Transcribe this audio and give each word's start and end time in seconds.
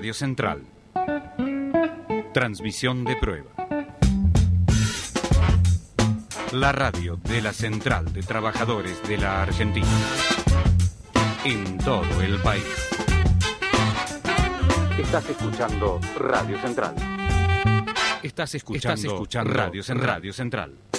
Radio 0.00 0.14
Central. 0.14 0.62
Transmisión 2.32 3.04
de 3.04 3.16
prueba. 3.16 3.50
La 6.52 6.72
radio 6.72 7.16
de 7.16 7.42
la 7.42 7.52
Central 7.52 8.10
de 8.10 8.22
Trabajadores 8.22 9.06
de 9.06 9.18
la 9.18 9.42
Argentina. 9.42 9.86
En 11.44 11.76
todo 11.76 12.22
el 12.22 12.40
país. 12.40 12.64
Estás 14.98 15.28
escuchando 15.28 16.00
Radio 16.18 16.58
Central. 16.62 16.94
Estás 18.22 18.54
escuchando, 18.54 19.26
Radio, 19.52 19.82
Central. 19.82 20.08
Radio 20.08 20.32
Central. 20.32 20.89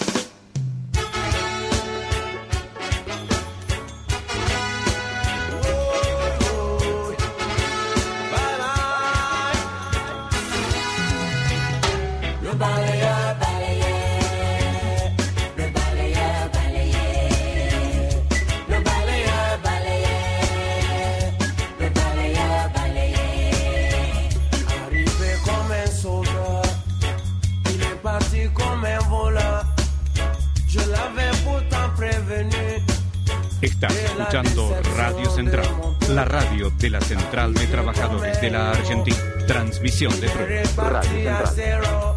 De 36.81 36.89
la 36.89 37.01
Central 37.01 37.53
de 37.53 37.67
Trabajadores 37.67 38.41
de 38.41 38.49
la 38.49 38.71
Argentina. 38.71 39.17
Transmisión 39.45 40.19
de 40.19 40.29
prueba. 40.29 40.89
Radio 40.89 41.45
Central. 41.45 42.11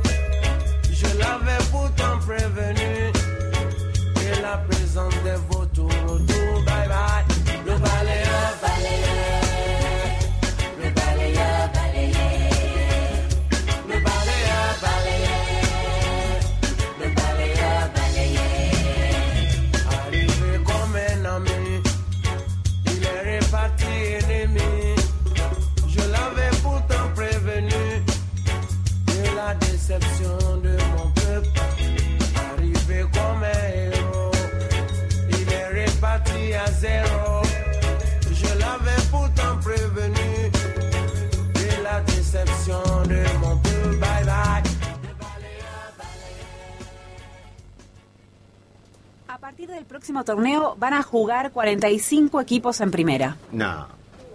Partir 49.64 49.76
del 49.76 49.86
próximo 49.86 50.24
torneo 50.24 50.76
van 50.78 50.92
a 50.92 51.02
jugar 51.02 51.50
45 51.50 52.40
equipos 52.40 52.80
en 52.82 52.90
primera. 52.90 53.36
No, 53.50 53.86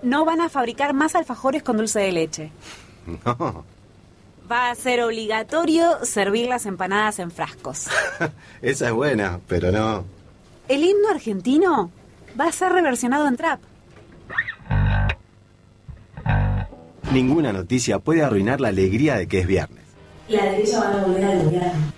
No 0.02 0.26
van 0.26 0.42
a 0.42 0.50
fabricar 0.50 0.94
más 0.94 1.14
alfajores 1.14 1.62
con 1.62 1.78
dulce 1.78 2.00
de 2.00 2.12
leche. 2.12 2.52
no. 3.06 3.64
Va 4.52 4.72
a 4.72 4.76
ser 4.76 5.04
obligatorio 5.04 6.04
servir 6.04 6.48
las 6.48 6.66
empanadas 6.66 7.20
en 7.20 7.30
frascos. 7.30 7.88
Esa 8.64 8.88
es 8.88 8.92
buena, 8.94 9.40
pero 9.48 9.72
no. 9.72 10.04
El 10.68 10.84
himno 10.84 11.10
argentino 11.10 11.92
va 12.40 12.46
a 12.48 12.52
ser 12.52 12.72
reversionado 12.72 13.28
en 13.28 13.38
trap. 13.38 13.60
Ninguna 17.12 17.54
noticia 17.54 18.00
puede 18.00 18.24
arruinar 18.24 18.60
la 18.62 18.70
alegría 18.70 19.16
de 19.18 19.28
que 19.28 19.40
es 19.42 19.48
viernes. 19.48 19.84
La 20.28 20.46
derecha 20.46 20.80
van 20.80 21.00
a 21.00 21.06
volver 21.06 21.24
al 21.26 21.44
gobierno. 21.44 21.94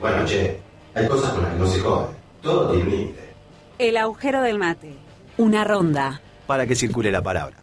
Bueno, 0.00 0.24
che, 0.24 0.58
hay 0.94 1.06
cosas 1.06 1.32
con 1.32 1.42
las 1.42 1.52
que 1.52 1.58
no 1.58 1.66
se 1.66 1.80
jode. 1.80 2.19
Todo 2.42 2.74
límite. 2.74 3.34
El 3.78 3.96
agujero 3.96 4.42
del 4.42 4.58
mate. 4.58 4.94
Una 5.36 5.64
ronda. 5.64 6.20
Para 6.46 6.66
que 6.66 6.74
circule 6.74 7.12
la 7.12 7.22
palabra. 7.22 7.58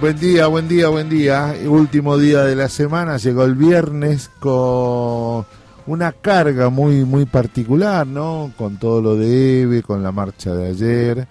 Buen 0.00 0.18
día, 0.18 0.46
buen 0.46 0.66
día, 0.66 0.88
buen 0.88 1.10
día. 1.10 1.54
Último 1.66 2.16
día 2.16 2.42
de 2.44 2.56
la 2.56 2.70
semana, 2.70 3.18
llegó 3.18 3.44
el 3.44 3.54
viernes 3.54 4.30
con 4.40 5.44
una 5.86 6.12
carga 6.12 6.70
muy 6.70 7.04
muy 7.04 7.26
particular, 7.26 8.06
¿no? 8.06 8.52
Con 8.56 8.78
todo 8.78 9.02
lo 9.02 9.16
de 9.16 9.62
Eve, 9.62 9.82
con 9.82 10.02
la 10.02 10.10
marcha 10.10 10.54
de 10.54 10.68
ayer, 10.68 11.28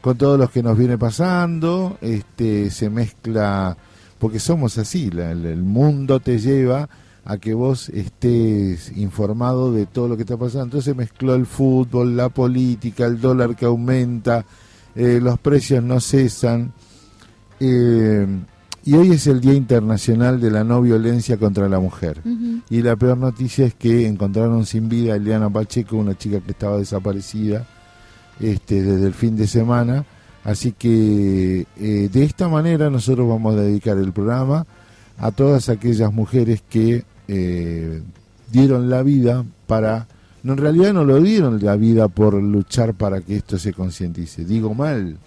con 0.00 0.16
todo 0.16 0.36
lo 0.38 0.48
que 0.50 0.62
nos 0.62 0.76
viene 0.78 0.96
pasando, 0.96 1.98
este 2.00 2.70
se 2.70 2.88
mezcla 2.90 3.76
porque 4.18 4.38
somos 4.38 4.76
así, 4.78 5.10
la- 5.10 5.30
el, 5.32 5.46
el 5.46 5.62
mundo 5.62 6.20
te 6.20 6.38
lleva 6.38 6.88
a 7.24 7.36
que 7.38 7.52
vos 7.54 7.88
estés 7.90 8.96
informado 8.96 9.72
de 9.72 9.86
todo 9.86 10.08
lo 10.08 10.16
que 10.16 10.22
está 10.22 10.36
pasando. 10.36 10.64
Entonces 10.64 10.96
mezcló 10.96 11.34
el 11.34 11.46
fútbol, 11.46 12.16
la 12.16 12.28
política, 12.30 13.04
el 13.06 13.20
dólar 13.20 13.54
que 13.56 13.66
aumenta, 13.66 14.44
eh, 14.94 15.20
los 15.22 15.38
precios 15.38 15.82
no 15.84 16.00
cesan. 16.00 16.72
Eh, 17.60 18.26
y 18.84 18.94
hoy 18.94 19.10
es 19.12 19.26
el 19.26 19.40
Día 19.40 19.52
Internacional 19.52 20.40
de 20.40 20.50
la 20.50 20.64
No 20.64 20.80
Violencia 20.80 21.36
contra 21.36 21.68
la 21.68 21.78
Mujer. 21.78 22.22
Y 22.70 22.80
la 22.82 22.96
peor 22.96 23.18
noticia 23.18 23.66
es 23.66 23.74
que 23.74 24.06
encontraron 24.06 24.64
sin 24.64 24.88
vida 24.88 25.12
a 25.12 25.16
Eliana 25.16 25.50
Pacheco, 25.50 25.96
una 25.96 26.16
chica 26.16 26.40
que 26.40 26.52
estaba 26.52 26.78
desaparecida 26.78 27.66
este, 28.40 28.82
desde 28.82 29.06
el 29.06 29.14
fin 29.14 29.36
de 29.36 29.46
semana. 29.46 30.04
Así 30.44 30.72
que 30.72 31.66
eh, 31.78 32.08
de 32.10 32.24
esta 32.24 32.48
manera 32.48 32.90
nosotros 32.90 33.28
vamos 33.28 33.54
a 33.54 33.60
dedicar 33.60 33.98
el 33.98 34.12
programa 34.12 34.66
a 35.18 35.30
todas 35.32 35.68
aquellas 35.68 36.12
mujeres 36.12 36.62
que 36.68 37.04
eh, 37.28 38.02
dieron 38.50 38.88
la 38.90 39.02
vida 39.02 39.44
para... 39.66 40.06
No, 40.42 40.54
en 40.54 40.58
realidad 40.58 40.94
no 40.94 41.04
lo 41.04 41.20
dieron 41.20 41.62
la 41.62 41.76
vida 41.76 42.08
por 42.08 42.34
luchar 42.34 42.94
para 42.94 43.20
que 43.20 43.36
esto 43.36 43.58
se 43.58 43.74
concientice. 43.74 44.44
Digo 44.46 44.72
mal. 44.72 45.18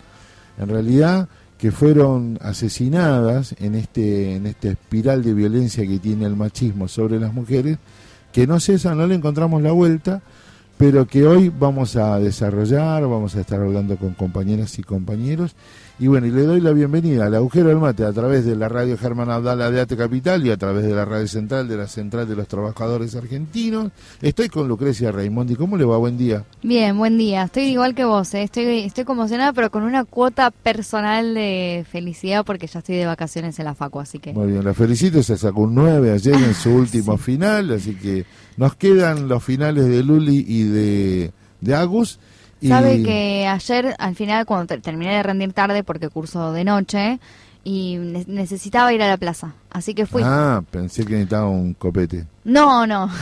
En 0.57 0.69
realidad 0.69 1.29
que 1.63 1.71
fueron 1.71 2.37
asesinadas 2.41 3.55
en 3.57 3.75
este 3.75 4.35
en 4.35 4.47
esta 4.47 4.67
espiral 4.67 5.23
de 5.23 5.33
violencia 5.33 5.87
que 5.87 5.97
tiene 5.97 6.25
el 6.25 6.35
machismo 6.35 6.89
sobre 6.89 7.19
las 7.21 7.33
mujeres, 7.33 7.77
que 8.33 8.45
no 8.45 8.59
cesa, 8.59 8.93
no 8.95 9.07
le 9.07 9.15
encontramos 9.15 9.61
la 9.61 9.71
vuelta, 9.71 10.21
pero 10.77 11.05
que 11.05 11.25
hoy 11.25 11.49
vamos 11.49 11.95
a 11.95 12.19
desarrollar, 12.19 13.03
vamos 13.03 13.35
a 13.35 13.41
estar 13.41 13.61
hablando 13.61 13.97
con 13.97 14.13
compañeras 14.13 14.77
y 14.79 14.83
compañeros. 14.83 15.55
Y 15.99 16.07
bueno, 16.07 16.25
y 16.25 16.31
le 16.31 16.41
doy 16.41 16.59
la 16.59 16.71
bienvenida 16.71 17.27
al 17.27 17.35
agujero 17.35 17.69
del 17.69 17.77
mate 17.77 18.03
a 18.03 18.11
través 18.11 18.45
de 18.45 18.55
la 18.55 18.67
radio 18.67 18.97
Germán 18.97 19.29
Abdala 19.29 19.69
de 19.69 19.79
Ate 19.79 19.95
Capital 19.95 20.43
y 20.43 20.49
a 20.49 20.57
través 20.57 20.85
de 20.85 20.95
la 20.95 21.05
radio 21.05 21.27
central 21.27 21.67
de 21.67 21.77
la 21.77 21.87
Central 21.87 22.27
de 22.27 22.35
los 22.35 22.47
Trabajadores 22.47 23.15
Argentinos. 23.15 23.91
Estoy 24.19 24.49
con 24.49 24.67
Lucrecia 24.67 25.11
Raimondi. 25.11 25.55
¿Cómo 25.55 25.77
le 25.77 25.85
va? 25.85 25.97
Buen 25.97 26.17
día. 26.17 26.45
Bien, 26.63 26.97
buen 26.97 27.19
día. 27.19 27.43
Estoy 27.43 27.65
igual 27.65 27.93
que 27.93 28.05
vos, 28.05 28.33
¿eh? 28.33 28.41
estoy, 28.41 28.79
estoy 28.79 29.03
conmocionada, 29.03 29.53
pero 29.53 29.69
con 29.69 29.83
una 29.83 30.03
cuota 30.03 30.49
personal 30.49 31.35
de 31.35 31.85
felicidad 31.91 32.43
porque 32.43 32.65
ya 32.65 32.79
estoy 32.79 32.95
de 32.95 33.05
vacaciones 33.05 33.59
en 33.59 33.65
la 33.65 33.75
Facu, 33.75 33.99
así 33.99 34.17
que... 34.17 34.33
Muy 34.33 34.47
bien, 34.47 34.65
la 34.65 34.73
felicito, 34.73 35.21
se 35.21 35.37
sacó 35.37 35.61
un 35.61 35.75
9 35.75 36.11
ayer 36.11 36.33
en 36.33 36.55
su 36.55 36.71
último 36.71 37.17
final, 37.17 37.69
así 37.69 37.93
que 37.93 38.25
nos 38.57 38.75
quedan 38.75 39.27
los 39.27 39.43
finales 39.43 39.85
de 39.85 40.01
Luli 40.01 40.43
y 40.47 40.63
de, 40.63 41.31
de 41.61 41.75
Agus. 41.75 42.17
Y, 42.63 42.69
Sabe 42.69 43.03
que 43.03 43.45
ayer, 43.47 43.93
al 43.99 44.15
final, 44.15 44.45
cuando 44.45 44.67
ter- 44.67 44.81
terminé 44.81 45.15
de 45.15 45.23
rendir 45.23 45.51
tarde 45.53 45.83
porque 45.83 46.07
curso 46.09 46.53
de 46.53 46.63
noche, 46.63 47.19
y 47.65 47.97
ne- 47.97 48.25
necesitaba 48.27 48.93
ir 48.93 49.01
a 49.03 49.07
la 49.07 49.17
plaza, 49.17 49.53
así 49.69 49.93
que 49.93 50.05
fui. 50.05 50.21
Ah, 50.25 50.61
pensé 50.71 51.05
que 51.05 51.13
necesitaba 51.13 51.47
un 51.49 51.73
copete. 51.73 52.25
No, 52.45 52.85
no. 52.87 53.09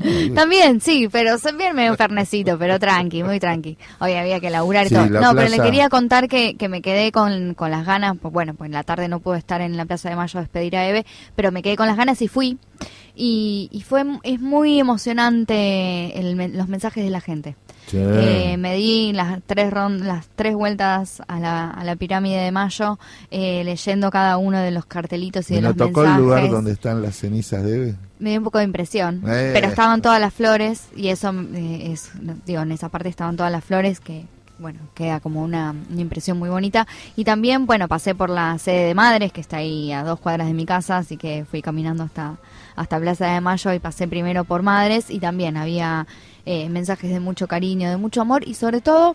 También, 0.34 0.80
sí, 0.80 1.08
pero 1.10 1.38
también 1.38 1.74
medio 1.76 1.94
fernecito, 1.94 2.56
pero 2.58 2.78
tranqui, 2.78 3.22
muy 3.22 3.38
tranqui. 3.38 3.76
Hoy 3.98 4.12
había 4.14 4.40
que 4.40 4.48
laburar 4.48 4.86
y 4.86 4.88
Sí, 4.88 4.94
todo. 4.94 5.06
la 5.08 5.20
No, 5.20 5.34
pero 5.34 5.48
le 5.50 5.58
quería 5.60 5.88
contar 5.90 6.26
que, 6.28 6.54
que 6.56 6.68
me 6.68 6.80
quedé 6.80 7.12
con, 7.12 7.52
con 7.54 7.70
las 7.70 7.84
ganas, 7.84 8.16
pues 8.20 8.32
bueno, 8.32 8.54
pues 8.54 8.68
en 8.68 8.72
la 8.72 8.82
tarde 8.82 9.08
no 9.08 9.20
pude 9.20 9.38
estar 9.38 9.60
en 9.60 9.76
la 9.76 9.84
Plaza 9.84 10.08
de 10.08 10.16
Mayo 10.16 10.38
a 10.38 10.42
despedir 10.42 10.76
a 10.76 10.88
Eve, 10.88 11.04
pero 11.36 11.52
me 11.52 11.62
quedé 11.62 11.76
con 11.76 11.86
las 11.86 11.96
ganas 11.96 12.22
y 12.22 12.28
fui. 12.28 12.58
Y, 13.14 13.68
y 13.72 13.82
fue 13.82 14.04
es 14.22 14.40
muy 14.40 14.78
emocionante 14.80 16.18
el 16.18 16.56
los 16.56 16.68
mensajes 16.68 17.04
de 17.04 17.10
la 17.10 17.20
gente. 17.20 17.56
Sí. 17.90 17.96
Eh, 17.98 18.56
me 18.58 18.74
di 18.76 19.12
las 19.12 19.40
tres 19.46 19.72
rond- 19.72 20.00
las 20.02 20.28
tres 20.36 20.54
vueltas 20.54 21.22
a 21.26 21.40
la, 21.40 21.70
a 21.70 21.82
la 21.84 21.96
pirámide 21.96 22.38
de 22.38 22.52
Mayo, 22.52 22.98
eh, 23.30 23.62
leyendo 23.64 24.10
cada 24.10 24.36
uno 24.36 24.58
de 24.58 24.70
los 24.70 24.86
cartelitos 24.86 25.50
y 25.50 25.54
de 25.54 25.60
Me 25.60 25.68
los 25.68 25.76
tocó 25.76 26.00
mensajes. 26.02 26.18
el 26.18 26.24
lugar 26.24 26.50
donde 26.50 26.72
están 26.72 27.02
las 27.02 27.16
cenizas 27.16 27.62
de 27.64 27.74
Eve. 27.76 27.94
Me 28.18 28.30
dio 28.30 28.38
un 28.38 28.44
poco 28.44 28.58
de 28.58 28.64
impresión, 28.64 29.22
Eh. 29.26 29.50
pero 29.52 29.68
estaban 29.68 30.02
todas 30.02 30.20
las 30.20 30.32
flores 30.34 30.88
y 30.94 31.08
eso 31.08 31.30
eh, 31.54 31.90
es, 31.92 32.10
digo, 32.46 32.62
en 32.62 32.72
esa 32.72 32.88
parte 32.90 33.08
estaban 33.08 33.36
todas 33.36 33.50
las 33.50 33.64
flores 33.64 33.98
que, 33.98 34.26
bueno, 34.58 34.78
queda 34.94 35.20
como 35.20 35.42
una, 35.42 35.74
una 35.90 36.00
impresión 36.00 36.38
muy 36.38 36.50
bonita. 36.50 36.86
Y 37.16 37.24
también, 37.24 37.64
bueno, 37.66 37.88
pasé 37.88 38.14
por 38.14 38.28
la 38.28 38.58
sede 38.58 38.84
de 38.88 38.94
Madres, 38.94 39.32
que 39.32 39.40
está 39.40 39.56
ahí 39.56 39.90
a 39.92 40.04
dos 40.04 40.20
cuadras 40.20 40.46
de 40.48 40.52
mi 40.54 40.66
casa, 40.66 40.98
así 40.98 41.16
que 41.16 41.46
fui 41.50 41.62
caminando 41.62 42.02
hasta, 42.04 42.36
hasta 42.76 43.00
Plaza 43.00 43.26
de 43.32 43.40
Mayo 43.40 43.72
y 43.72 43.78
pasé 43.78 44.06
primero 44.06 44.44
por 44.44 44.62
Madres 44.62 45.10
y 45.10 45.18
también 45.18 45.56
había 45.56 46.06
eh, 46.52 46.68
mensajes 46.68 47.10
de 47.10 47.20
mucho 47.20 47.46
cariño, 47.46 47.88
de 47.90 47.96
mucho 47.96 48.20
amor 48.20 48.40
y 48.46 48.54
sobre 48.54 48.80
todo 48.80 49.14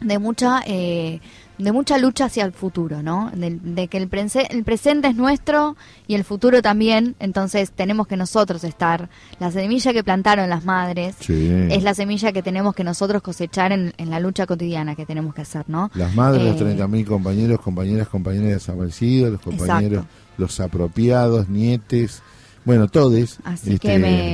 de 0.00 0.18
mucha 0.18 0.62
eh, 0.66 1.20
de 1.58 1.70
mucha 1.70 1.96
lucha 1.98 2.24
hacia 2.24 2.44
el 2.44 2.52
futuro, 2.52 3.02
¿no? 3.02 3.30
De, 3.34 3.50
de 3.62 3.86
que 3.86 3.96
el, 3.98 4.08
prese- 4.10 4.46
el 4.50 4.64
presente 4.64 5.06
es 5.08 5.14
nuestro 5.14 5.76
y 6.08 6.14
el 6.16 6.24
futuro 6.24 6.60
también, 6.60 7.14
entonces 7.20 7.70
tenemos 7.70 8.08
que 8.08 8.16
nosotros 8.16 8.64
estar, 8.64 9.08
la 9.38 9.50
semilla 9.52 9.92
que 9.92 10.02
plantaron 10.02 10.48
las 10.50 10.64
madres 10.64 11.14
Sí. 11.20 11.48
es 11.70 11.82
la 11.84 11.94
semilla 11.94 12.32
que 12.32 12.42
tenemos 12.42 12.74
que 12.74 12.82
nosotros 12.82 13.22
cosechar 13.22 13.70
en, 13.70 13.92
en 13.96 14.10
la 14.10 14.18
lucha 14.18 14.44
cotidiana 14.46 14.96
que 14.96 15.06
tenemos 15.06 15.34
que 15.34 15.42
hacer, 15.42 15.64
¿no? 15.68 15.90
Las 15.94 16.14
madres, 16.16 16.42
los 16.42 16.60
Eh, 16.60 16.76
30.000 16.76 17.04
compañeros, 17.06 17.60
compañeras, 17.60 18.08
compañeras 18.08 18.48
desaparecidos, 18.54 19.32
los 19.32 19.40
compañeros, 19.40 20.04
Exacto. 20.04 20.32
los 20.38 20.58
apropiados, 20.58 21.48
nietes, 21.48 22.22
bueno, 22.64 22.88
todos 22.88 23.12
este, 23.14 23.74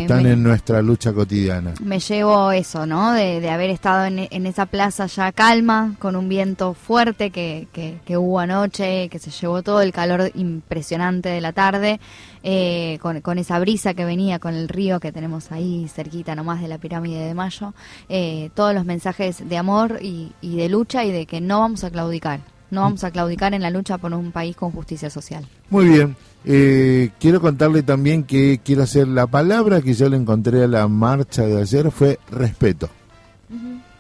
están 0.03 0.23
me- 0.23 0.33
en 0.33 0.43
nuestra 0.43 0.83
lucha 0.83 1.13
cotidiana. 1.13 1.75
me 1.83 1.99
llevo 1.99 2.53
eso, 2.53 2.87
¿no? 2.87 3.13
De, 3.13 3.41
de 3.41 3.51
haber 3.51 3.71
estado 3.71 4.05
en, 4.07 4.29
en 4.31 4.47
esa 4.47 4.67
plaza 4.67 5.07
ya 5.07 5.33
calma, 5.33 5.95
con 5.99 6.17
un 6.17 6.29
viento 6.29 6.75
fuerte 6.75 7.31
que, 7.31 7.69
que, 7.73 7.99
que 8.05 8.17
hubo 8.17 8.39
anoche, 8.41 9.09
que 9.09 9.19
se 9.19 9.31
llevó 9.31 9.63
todo 9.63 9.81
el 9.83 9.93
calor 9.93 10.31
impresionante 10.35 11.29
de 11.29 11.41
la 11.41 11.53
tarde, 11.53 12.01
eh, 12.43 12.99
con, 13.01 13.21
con 13.21 13.39
esa 13.39 13.59
brisa 13.59 13.95
que 13.95 14.05
venía 14.05 14.39
con 14.39 14.55
el 14.55 14.69
río 14.69 15.01
que 15.01 15.13
tenemos 15.13 15.51
ahí 15.51 15.89
cerquita 15.89 16.35
nomás 16.35 16.61
de 16.61 16.69
la 16.69 16.79
pirámide 16.79 17.25
de 17.27 17.35
Mayo, 17.35 17.75
eh, 18.09 18.51
todos 18.55 18.75
los 18.75 18.85
mensajes 18.85 19.49
de 19.49 19.57
amor 19.57 19.99
y, 20.03 20.33
y 20.41 20.57
de 20.57 20.69
lucha 20.69 21.05
y 21.05 21.11
de 21.13 21.27
que 21.27 21.41
no 21.41 21.61
vamos 21.61 21.85
a 21.85 21.91
claudicar, 21.91 22.41
no 22.71 22.83
vamos 22.83 23.05
a 23.05 23.11
claudicar 23.11 23.55
en 23.55 23.63
la 23.63 23.71
lucha 23.71 23.99
por 23.99 24.13
un 24.13 24.31
país 24.33 24.57
con 24.57 24.71
justicia 24.73 25.11
social. 25.11 25.45
Muy 25.71 25.87
bien. 25.89 26.17
Eh, 26.45 27.11
quiero 27.19 27.41
contarle 27.41 27.83
también 27.83 28.25
que 28.25 28.61
quiero 28.65 28.83
hacer 28.85 29.09
la 29.09 29.27
palabra 29.27 29.81
que 29.83 29.95
yo 29.95 30.09
le 30.09 30.17
encontré 30.17 30.65
a 30.65 30.69
la 30.69 30.87
marcha 30.89 31.43
de 31.43 31.61
ayer 31.61 31.91
fue 31.91 32.19
respeto. 32.31 32.89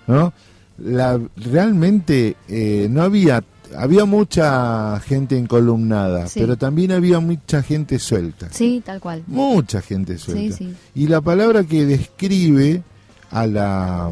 ¿No? 0.06 0.32
La, 0.79 1.20
realmente 1.37 2.37
eh, 2.49 2.87
no 2.91 3.03
había 3.03 3.43
había 3.76 4.06
mucha 4.06 4.99
gente 5.00 5.37
encolumnada, 5.37 6.26
Sí. 6.26 6.41
pero 6.41 6.56
también 6.56 6.91
había 6.93 7.21
mucha 7.21 7.62
gente 7.62 7.99
suelta. 7.99 8.49
Sí, 8.50 8.82
tal 8.85 8.99
cual. 9.00 9.23
Mucha 9.26 9.82
gente 9.82 10.17
suelta. 10.17 10.56
sí. 10.56 10.75
Y 10.94 11.06
la 11.09 11.21
palabra 11.21 11.64
que 11.64 11.85
describe 11.85 12.82
a 13.31 13.47
la 13.47 14.11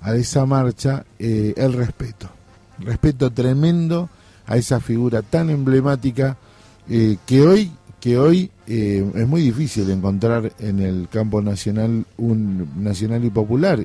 a 0.00 0.14
esa 0.14 0.46
marcha 0.46 1.04
eh, 1.18 1.52
el 1.56 1.72
respeto. 1.74 2.30
Respeto 2.80 3.30
tremendo 3.32 4.08
a 4.46 4.56
esa 4.56 4.80
figura 4.80 5.22
tan 5.22 5.50
emblemática 5.50 6.36
eh, 6.88 7.16
que 7.26 7.42
hoy 7.42 7.70
que 8.00 8.16
hoy 8.16 8.48
eh, 8.68 9.04
es 9.16 9.26
muy 9.26 9.42
difícil 9.42 9.90
encontrar 9.90 10.52
en 10.60 10.78
el 10.78 11.08
campo 11.10 11.42
nacional 11.42 12.06
un 12.16 12.68
nacional 12.82 13.24
y 13.24 13.30
popular 13.30 13.84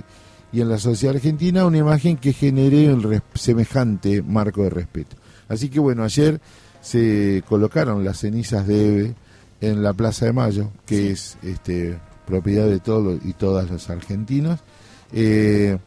y 0.52 0.62
en 0.62 0.70
la 0.70 0.78
sociedad 0.78 1.16
argentina 1.16 1.66
una 1.66 1.80
imagen 1.80 2.18
que 2.18 2.32
genere 2.32 2.96
res- 2.96 3.24
semejante 3.34 4.22
marco 4.22 4.62
de 4.62 4.70
respeto. 4.70 5.16
Así 5.50 5.70
que 5.70 5.80
bueno, 5.80 6.04
ayer 6.04 6.40
se 6.80 7.44
colocaron 7.50 8.04
las 8.04 8.20
cenizas 8.20 8.68
de 8.68 8.88
Eve 8.88 9.16
en 9.62 9.82
la 9.82 9.94
Plaza 9.94 10.28
de 10.28 10.34
Mayo, 10.34 10.70
que 10.86 11.10
es 11.10 11.38
este, 11.42 11.98
propiedad 12.28 12.68
de 12.68 12.80
todos 12.80 13.20
y 13.26 13.34
todas 13.34 13.72
los 13.72 13.90
argentinos, 13.90 14.60
eh, 15.12 15.80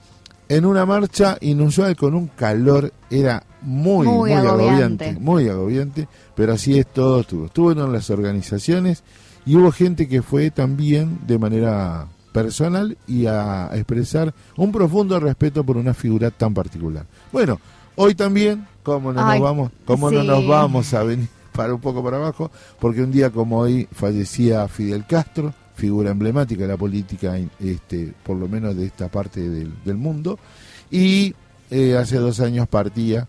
en 0.48 0.64
una 0.64 0.86
marcha 0.86 1.38
inusual 1.40 1.96
con 1.96 2.14
un 2.14 2.28
calor, 2.28 2.92
era 3.10 3.42
muy, 3.62 4.06
Muy 4.06 4.30
muy, 4.30 4.32
agobiante. 4.32 5.04
agobiante. 5.06 5.12
muy 5.20 5.48
agobiante, 5.48 6.08
pero 6.34 6.52
así 6.52 6.78
es 6.78 6.86
todo 6.86 7.20
estuvo. 7.20 7.46
Estuvo 7.46 7.72
en 7.72 7.92
las 7.92 8.10
organizaciones 8.10 9.02
y 9.44 9.56
hubo 9.56 9.72
gente 9.72 10.08
que 10.08 10.22
fue 10.22 10.50
también 10.50 11.18
de 11.26 11.38
manera 11.38 12.06
personal 12.32 12.96
y 13.06 13.26
a 13.26 13.70
expresar 13.74 14.34
un 14.56 14.70
profundo 14.70 15.18
respeto 15.18 15.64
por 15.64 15.76
una 15.76 15.94
figura 15.94 16.30
tan 16.30 16.52
particular. 16.54 17.06
Bueno, 17.32 17.58
hoy 17.96 18.14
también, 18.14 18.66
¿cómo 18.82 19.12
no 19.12 19.26
Ay, 19.26 19.40
nos 19.40 19.48
vamos, 19.48 19.70
cómo 19.84 20.10
no 20.10 20.22
nos 20.22 20.46
vamos 20.46 20.92
a 20.94 21.02
venir 21.02 21.28
para 21.52 21.74
un 21.74 21.80
poco 21.80 22.04
para 22.04 22.18
abajo? 22.18 22.50
Porque 22.78 23.02
un 23.02 23.10
día 23.10 23.30
como 23.30 23.58
hoy 23.58 23.88
fallecía 23.90 24.68
Fidel 24.68 25.06
Castro, 25.06 25.54
figura 25.76 26.10
emblemática 26.10 26.62
de 26.62 26.68
la 26.68 26.76
política, 26.76 27.38
este, 27.60 28.12
por 28.24 28.36
lo 28.36 28.48
menos 28.48 28.74
de 28.76 28.86
esta 28.86 29.08
parte 29.08 29.48
del, 29.48 29.72
del 29.84 29.96
mundo, 29.96 30.38
y 30.90 31.32
eh, 31.70 31.96
hace 31.96 32.16
dos 32.16 32.40
años 32.40 32.66
partía 32.66 33.28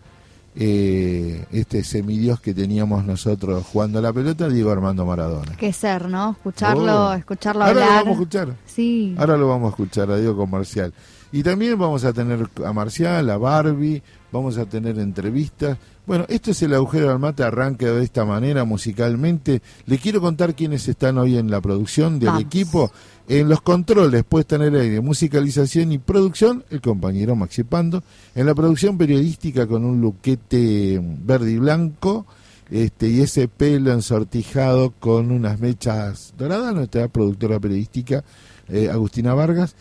eh, 0.60 1.44
este 1.52 1.84
semidios 1.84 2.40
que 2.40 2.52
teníamos 2.54 3.04
nosotros 3.04 3.64
jugando 3.64 4.00
a 4.00 4.02
la 4.02 4.12
pelota, 4.12 4.48
Diego 4.48 4.70
Armando 4.72 5.04
Maradona. 5.06 5.54
Qué 5.56 5.72
ser, 5.72 6.08
¿no? 6.08 6.32
Escucharlo, 6.32 7.10
Oh. 7.10 7.12
escucharlo 7.12 7.62
Ahora 7.64 7.74
lo 7.74 7.80
hablar. 7.82 7.98
vamos 8.04 8.08
a 8.08 8.12
escuchar. 8.22 8.48
Sí. 8.66 9.14
Ahora 9.18 9.36
lo 9.36 9.48
vamos 9.48 9.66
a 9.66 9.70
escuchar 9.70 10.10
a 10.10 10.16
Diego 10.16 10.36
con 10.36 10.50
Marcial. 10.50 10.92
Y 11.30 11.42
también 11.42 11.78
vamos 11.78 12.04
a 12.04 12.12
tener 12.12 12.48
a 12.64 12.72
Marcial, 12.72 13.28
a 13.30 13.36
Barbie, 13.36 14.02
vamos 14.32 14.56
a 14.58 14.64
tener 14.64 14.98
entrevistas. 14.98 15.78
Bueno, 16.08 16.24
esto 16.30 16.52
es 16.52 16.62
el 16.62 16.72
agujero 16.72 17.10
del 17.10 17.18
mate, 17.18 17.42
arranca 17.42 17.84
de 17.84 18.02
esta 18.02 18.24
manera 18.24 18.64
musicalmente. 18.64 19.60
Le 19.84 19.98
quiero 19.98 20.22
contar 20.22 20.54
quiénes 20.54 20.88
están 20.88 21.18
hoy 21.18 21.36
en 21.36 21.50
la 21.50 21.60
producción 21.60 22.18
del 22.18 22.28
Vamos. 22.28 22.44
equipo. 22.44 22.90
En 23.28 23.46
los 23.50 23.60
controles, 23.60 24.24
puesta 24.24 24.56
en 24.56 24.62
el 24.62 24.76
aire, 24.76 25.02
musicalización 25.02 25.92
y 25.92 25.98
producción, 25.98 26.64
el 26.70 26.80
compañero 26.80 27.36
Maxi 27.36 27.62
Pando. 27.62 28.02
En 28.34 28.46
la 28.46 28.54
producción 28.54 28.96
periodística 28.96 29.66
con 29.66 29.84
un 29.84 30.00
luquete 30.00 30.98
verde 31.02 31.52
y 31.52 31.58
blanco, 31.58 32.24
este, 32.70 33.10
y 33.10 33.20
ese 33.20 33.46
pelo 33.46 33.92
ensortijado 33.92 34.94
con 34.98 35.30
unas 35.30 35.60
mechas 35.60 36.32
doradas, 36.38 36.74
nuestra 36.74 37.08
productora 37.08 37.60
periodística 37.60 38.24
eh, 38.68 38.88
Agustina 38.90 39.34
Vargas. 39.34 39.76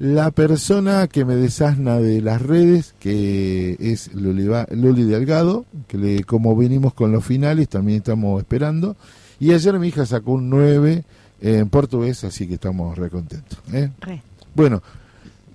La 0.00 0.30
persona 0.30 1.08
que 1.08 1.26
me 1.26 1.36
desasna 1.36 1.98
de 1.98 2.22
las 2.22 2.40
redes, 2.40 2.94
que 2.98 3.76
es 3.78 4.14
Luli, 4.14 4.48
Luli 4.70 5.02
Delgado, 5.04 5.66
que 5.88 5.98
le, 5.98 6.24
como 6.24 6.56
venimos 6.56 6.94
con 6.94 7.12
los 7.12 7.22
finales, 7.22 7.68
también 7.68 7.98
estamos 7.98 8.40
esperando. 8.40 8.96
Y 9.38 9.52
ayer 9.52 9.78
mi 9.78 9.88
hija 9.88 10.06
sacó 10.06 10.32
un 10.32 10.48
9 10.48 11.04
en 11.42 11.68
portugués, 11.68 12.24
así 12.24 12.48
que 12.48 12.54
estamos 12.54 12.96
recontentos. 12.96 13.58
¿eh? 13.74 13.90
Re. 14.00 14.22
Bueno, 14.54 14.82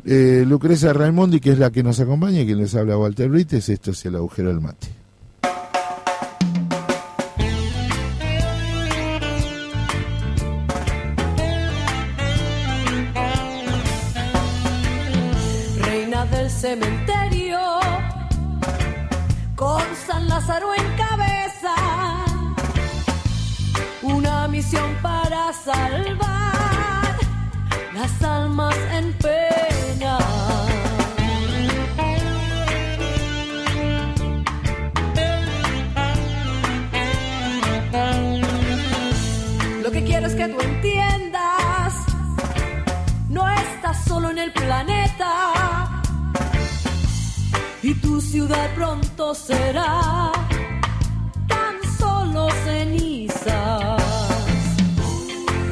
eh, 0.05 0.43
Lucrecia 0.45 0.93
Raimondi, 0.93 1.39
que 1.39 1.49
es 1.49 1.57
la 1.57 1.71
que 1.71 1.81
nos 1.81 1.99
acompaña 1.99 2.41
y 2.41 2.45
quien 2.45 2.59
les 2.59 2.75
habla 2.75 2.99
Walter 2.99 3.29
Brites, 3.29 3.67
esto 3.69 3.89
es 3.89 4.05
el 4.05 4.15
agujero 4.15 4.49
del 4.49 4.61
mate. 4.61 5.04
Cementerio, 16.67 17.59
con 19.55 19.83
San 20.07 20.27
Lázaro 20.27 20.73
en 20.73 20.87
cabeza, 20.97 21.75
una 24.01 24.47
misión 24.47 24.89
para 25.03 25.53
salvar 25.53 27.17
las 27.93 28.23
almas 28.23 28.75
en 28.93 29.13
pena. 29.13 30.17
Lo 39.83 39.91
que 39.91 40.03
quiero 40.03 40.25
es 40.25 40.33
que 40.33 40.47
tú 40.47 40.59
entiendas 40.61 41.93
no 43.29 43.47
estás 43.51 44.03
solo 44.05 44.31
en 44.31 44.39
el 44.39 44.51
planeta 44.51 45.64
y 47.85 47.93
tu 47.93 48.19
ciudad 48.19 48.73
pronto 48.73 49.35
será 49.35 50.31
tan 51.47 51.75
solo 51.99 52.49
cenizas. 52.63 54.01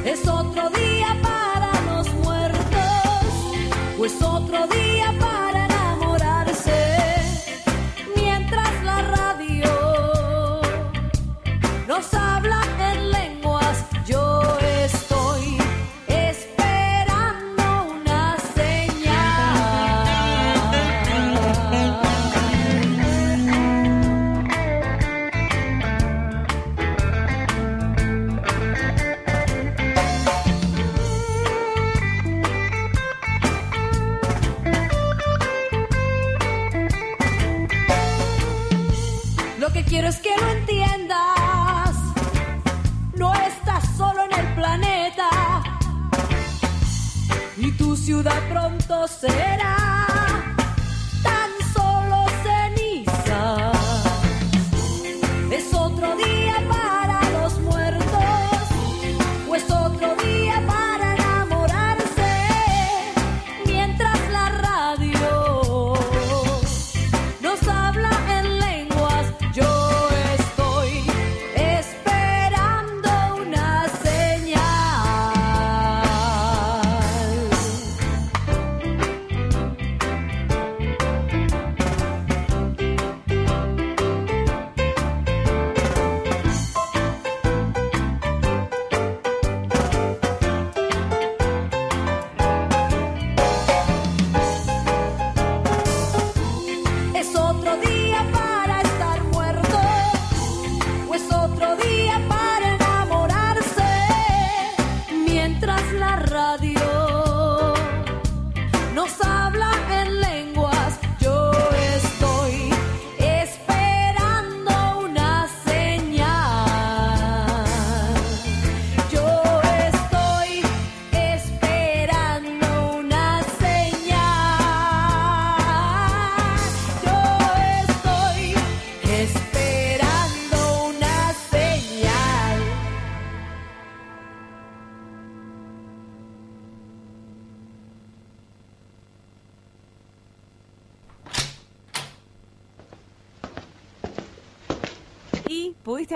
Es 0.05 0.27
otro 0.27 0.69
día 0.69 1.07
para 1.23 1.71
los 1.89 2.13
muertos 2.23 3.23
o 3.99 4.05
es 4.05 4.21
otro 4.21 4.67
día 4.67 4.92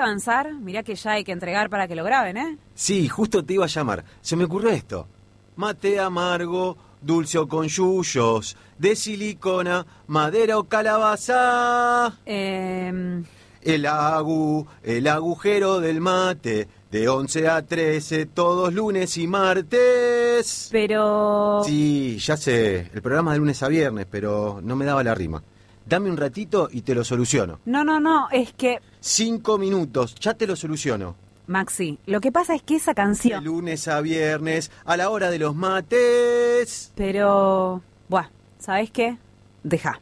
avanzar? 0.07 0.53
Mirá 0.53 0.83
que 0.83 0.95
ya 0.95 1.11
hay 1.11 1.23
que 1.23 1.31
entregar 1.31 1.69
para 1.69 1.87
que 1.87 1.95
lo 1.95 2.03
graben, 2.03 2.37
¿eh? 2.37 2.57
Sí, 2.73 3.07
justo 3.07 3.43
te 3.43 3.53
iba 3.53 3.65
a 3.65 3.67
llamar. 3.67 4.03
Se 4.21 4.35
me 4.35 4.45
ocurrió 4.45 4.69
esto. 4.69 5.07
Mate 5.55 5.99
amargo, 5.99 6.77
dulce 7.01 7.37
o 7.37 7.47
con 7.47 7.67
yuyos, 7.67 8.55
de 8.77 8.95
silicona, 8.95 9.85
madera 10.07 10.57
o 10.57 10.63
calabaza. 10.65 12.13
Eh, 12.25 13.23
El 13.63 13.85
agu, 13.85 14.65
el 14.83 15.07
agujero 15.07 15.79
del 15.79 15.99
mate, 15.99 16.67
de 16.91 17.09
11 17.09 17.49
a 17.49 17.61
13, 17.65 18.27
todos 18.27 18.73
lunes 18.73 19.17
y 19.17 19.27
martes. 19.27 20.69
pero... 20.71 21.61
Sí, 21.65 22.17
ya 22.19 22.37
sé, 22.37 22.89
el 22.93 23.01
programa 23.01 23.33
de 23.33 23.39
lunes 23.39 23.61
a 23.63 23.67
viernes, 23.67 24.05
pero 24.09 24.59
no 24.63 24.75
me 24.75 24.85
daba 24.85 25.03
la 25.03 25.15
rima. 25.15 25.41
Dame 25.87 26.09
un 26.09 26.17
ratito 26.17 26.67
y 26.71 26.81
te 26.81 26.93
lo 26.93 27.03
soluciono. 27.05 27.59
No, 27.65 27.83
no, 27.85 27.99
no, 27.99 28.27
es 28.31 28.51
que... 28.53 28.79
Cinco 28.99 29.57
minutos, 29.57 30.15
ya 30.15 30.33
te 30.33 30.45
lo 30.45 30.55
soluciono. 30.57 31.15
Maxi, 31.47 31.97
lo 32.05 32.19
que 32.19 32.29
pasa 32.31 32.55
es 32.55 32.61
que 32.61 32.75
esa 32.75 32.91
De 32.91 32.95
canción... 32.95 33.41
lunes 33.43 33.87
a 33.87 34.01
viernes, 34.01 34.69
a 34.83 34.97
la 34.97 35.09
hora 35.09 35.29
de 35.29 35.39
los 35.39 35.55
mates. 35.55 36.91
Pero... 36.95 37.81
Buah, 38.09 38.27
¿sabes 38.59 38.91
qué? 38.91 39.17
Deja. 39.63 39.97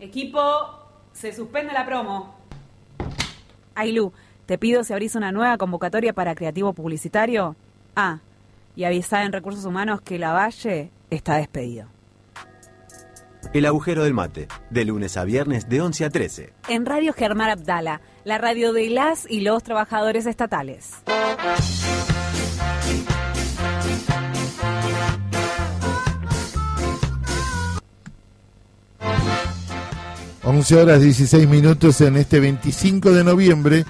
Equipo, 0.00 0.40
se 1.12 1.32
suspende 1.32 1.72
la 1.72 1.86
promo. 1.86 2.34
Ailu, 3.76 4.12
te 4.46 4.58
pido 4.58 4.82
si 4.82 4.92
abrís 4.94 5.14
una 5.14 5.30
nueva 5.30 5.58
convocatoria 5.58 6.12
para 6.12 6.34
creativo 6.34 6.72
publicitario. 6.72 7.54
Ah, 7.94 8.18
y 8.74 8.82
avisá 8.82 9.22
en 9.22 9.32
Recursos 9.32 9.64
Humanos 9.64 10.00
que 10.00 10.18
Lavalle 10.18 10.90
está 11.08 11.36
despedido. 11.36 11.86
El 13.56 13.64
agujero 13.64 14.04
del 14.04 14.12
mate, 14.12 14.48
de 14.68 14.84
lunes 14.84 15.16
a 15.16 15.24
viernes 15.24 15.66
de 15.66 15.80
11 15.80 16.04
a 16.04 16.10
13. 16.10 16.52
En 16.68 16.84
Radio 16.84 17.14
Germán 17.14 17.48
Abdala, 17.48 18.02
la 18.22 18.36
radio 18.36 18.74
de 18.74 18.90
las 18.90 19.24
y 19.30 19.40
los 19.40 19.62
trabajadores 19.62 20.26
estatales. 20.26 20.90
11 30.44 30.76
horas 30.76 31.00
16 31.00 31.48
minutos 31.48 32.02
en 32.02 32.18
este 32.18 32.40
25 32.40 33.10
de 33.10 33.24
noviembre, 33.24 33.86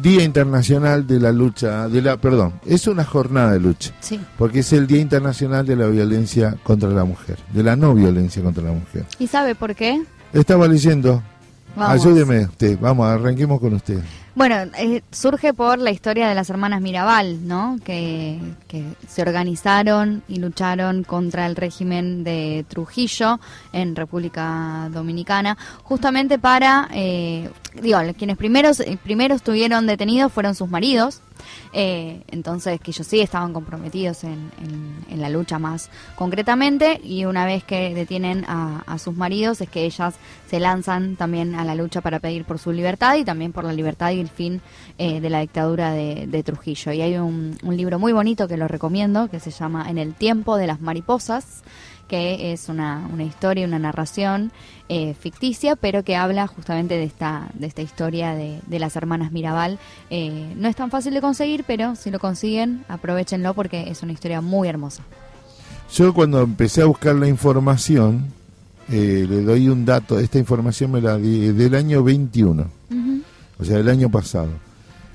Día 0.00 0.22
Internacional 0.22 1.06
de 1.06 1.18
la 1.18 1.32
Lucha, 1.32 1.88
de 1.88 2.00
la, 2.02 2.16
perdón, 2.16 2.54
es 2.64 2.86
una 2.86 3.04
jornada 3.04 3.52
de 3.52 3.60
lucha, 3.60 3.92
Sí. 4.00 4.20
porque 4.38 4.60
es 4.60 4.72
el 4.72 4.86
Día 4.86 5.00
Internacional 5.00 5.66
de 5.66 5.74
la 5.76 5.86
Violencia 5.88 6.56
contra 6.62 6.88
la 6.90 7.04
Mujer, 7.04 7.36
de 7.52 7.62
la 7.64 7.74
no 7.74 7.94
violencia 7.94 8.42
contra 8.42 8.62
la 8.62 8.72
mujer. 8.72 9.04
¿Y 9.18 9.26
sabe 9.26 9.54
por 9.56 9.74
qué? 9.74 10.00
Estaba 10.32 10.68
leyendo, 10.68 11.20
Vamos. 11.76 11.92
ayúdeme 12.04 12.44
usted, 12.44 12.78
vamos, 12.80 13.06
arranquemos 13.08 13.58
con 13.60 13.74
usted. 13.74 13.98
Bueno, 14.38 14.54
eh, 14.78 15.02
surge 15.10 15.52
por 15.52 15.80
la 15.80 15.90
historia 15.90 16.28
de 16.28 16.34
las 16.36 16.48
hermanas 16.48 16.80
Mirabal, 16.80 17.48
¿no? 17.48 17.76
Que, 17.84 18.38
se 19.08 19.22
organizaron 19.22 20.22
y 20.28 20.36
lucharon 20.38 21.02
contra 21.02 21.44
el 21.46 21.56
régimen 21.56 22.22
de 22.22 22.64
Trujillo 22.68 23.40
en 23.72 23.96
República 23.96 24.90
Dominicana, 24.92 25.58
justamente 25.82 26.38
para, 26.38 26.88
eh, 26.92 27.50
digo, 27.82 27.98
quienes 28.16 28.36
primeros, 28.36 28.78
eh, 28.78 28.96
primero 29.02 29.34
estuvieron 29.34 29.88
detenidos 29.88 30.32
fueron 30.32 30.54
sus 30.54 30.68
maridos, 30.68 31.20
eh, 31.72 32.22
entonces 32.28 32.80
que 32.80 32.90
ellos 32.90 33.06
sí 33.06 33.20
estaban 33.20 33.52
comprometidos 33.52 34.24
en, 34.24 34.50
en- 34.62 34.98
en 35.10 35.20
la 35.20 35.28
lucha 35.30 35.58
más 35.58 35.90
concretamente 36.16 37.00
y 37.02 37.24
una 37.24 37.46
vez 37.46 37.64
que 37.64 37.94
detienen 37.94 38.44
a, 38.46 38.96
sus 38.98 39.14
maridos 39.16 39.60
es 39.60 39.68
que 39.68 39.84
ellas 39.84 40.14
se 40.50 40.60
lanzan 40.60 41.16
también 41.16 41.54
a 41.54 41.64
la 41.64 41.74
lucha 41.74 42.00
para 42.00 42.18
pedir 42.20 42.44
por 42.44 42.58
su 42.58 42.72
libertad 42.72 43.16
y 43.16 43.24
también 43.24 43.52
por 43.52 43.64
la 43.64 43.72
libertad 43.72 44.10
y 44.12 44.20
el 44.20 44.28
fin 44.28 44.60
eh, 44.98 45.20
de 45.20 45.30
la 45.30 45.40
dictadura 45.40 45.92
de, 45.92 46.26
de 46.26 46.42
Trujillo. 46.42 46.92
Y 46.92 47.00
hay 47.02 47.16
un, 47.16 47.56
un 47.62 47.76
libro 47.76 47.98
muy 47.98 48.12
bonito 48.12 48.48
que 48.48 48.56
lo 48.56 48.66
recomiendo 48.68 49.28
que 49.28 49.40
se 49.40 49.50
llama 49.50 49.88
En 49.88 49.98
el 49.98 50.14
tiempo 50.14 50.56
de 50.56 50.66
las 50.66 50.80
mariposas 50.80 51.62
que 52.08 52.52
es 52.52 52.68
una, 52.68 53.08
una 53.12 53.22
historia, 53.22 53.66
una 53.66 53.78
narración 53.78 54.50
eh, 54.88 55.14
ficticia, 55.14 55.76
pero 55.76 56.02
que 56.02 56.16
habla 56.16 56.46
justamente 56.46 56.94
de 56.94 57.04
esta, 57.04 57.48
de 57.54 57.66
esta 57.66 57.82
historia 57.82 58.34
de, 58.34 58.60
de 58.66 58.78
las 58.78 58.96
hermanas 58.96 59.30
Mirabal. 59.30 59.78
Eh, 60.10 60.54
no 60.56 60.68
es 60.68 60.74
tan 60.74 60.90
fácil 60.90 61.14
de 61.14 61.20
conseguir, 61.20 61.64
pero 61.66 61.94
si 61.94 62.10
lo 62.10 62.18
consiguen, 62.18 62.84
aprovechenlo 62.88 63.54
porque 63.54 63.90
es 63.90 64.02
una 64.02 64.12
historia 64.12 64.40
muy 64.40 64.66
hermosa. 64.66 65.02
Yo 65.92 66.12
cuando 66.12 66.40
empecé 66.42 66.82
a 66.82 66.86
buscar 66.86 67.14
la 67.14 67.28
información, 67.28 68.26
eh, 68.90 69.26
le 69.28 69.42
doy 69.42 69.68
un 69.68 69.84
dato, 69.84 70.18
esta 70.18 70.38
información 70.38 70.92
me 70.92 71.00
la 71.00 71.18
di 71.18 71.52
del 71.52 71.74
año 71.74 72.02
21, 72.02 72.66
o 73.60 73.64
sea, 73.64 73.76
del 73.76 73.88
año 73.88 74.10
pasado. 74.10 74.50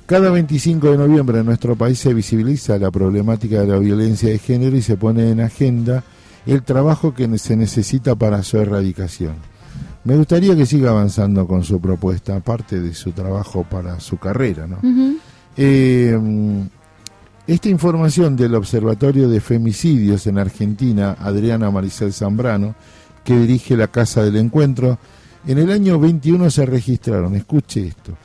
Cada 0.05 0.29
25 0.31 0.91
de 0.91 0.97
noviembre 0.97 1.39
en 1.39 1.45
nuestro 1.45 1.75
país 1.75 1.97
se 1.97 2.13
visibiliza 2.13 2.77
la 2.77 2.91
problemática 2.91 3.61
de 3.61 3.67
la 3.67 3.77
violencia 3.77 4.29
de 4.29 4.37
género 4.37 4.75
y 4.75 4.81
se 4.81 4.97
pone 4.97 5.29
en 5.29 5.39
agenda 5.39 6.03
el 6.45 6.63
trabajo 6.63 7.13
que 7.13 7.37
se 7.37 7.55
necesita 7.55 8.15
para 8.15 8.43
su 8.43 8.57
erradicación. 8.57 9.35
Me 10.03 10.17
gustaría 10.17 10.55
que 10.55 10.65
siga 10.65 10.89
avanzando 10.89 11.47
con 11.47 11.63
su 11.63 11.79
propuesta, 11.79 12.35
aparte 12.35 12.79
de 12.81 12.93
su 12.93 13.11
trabajo 13.11 13.63
para 13.63 13.99
su 13.99 14.17
carrera, 14.17 14.67
¿no? 14.67 14.79
Eh, 15.55 16.19
esta 17.47 17.69
información 17.69 18.35
del 18.35 18.55
Observatorio 18.55 19.29
de 19.29 19.41
Femicidios 19.41 20.27
en 20.27 20.37
Argentina, 20.37 21.15
Adriana 21.19 21.71
Maricel 21.71 22.13
Zambrano, 22.13 22.75
que 23.23 23.37
dirige 23.37 23.77
la 23.77 23.87
Casa 23.87 24.23
del 24.23 24.37
Encuentro, 24.37 24.97
en 25.45 25.57
el 25.57 25.71
año 25.71 25.99
21 25.99 26.49
se 26.49 26.65
registraron, 26.65 27.35
escuche 27.35 27.87
esto, 27.87 28.17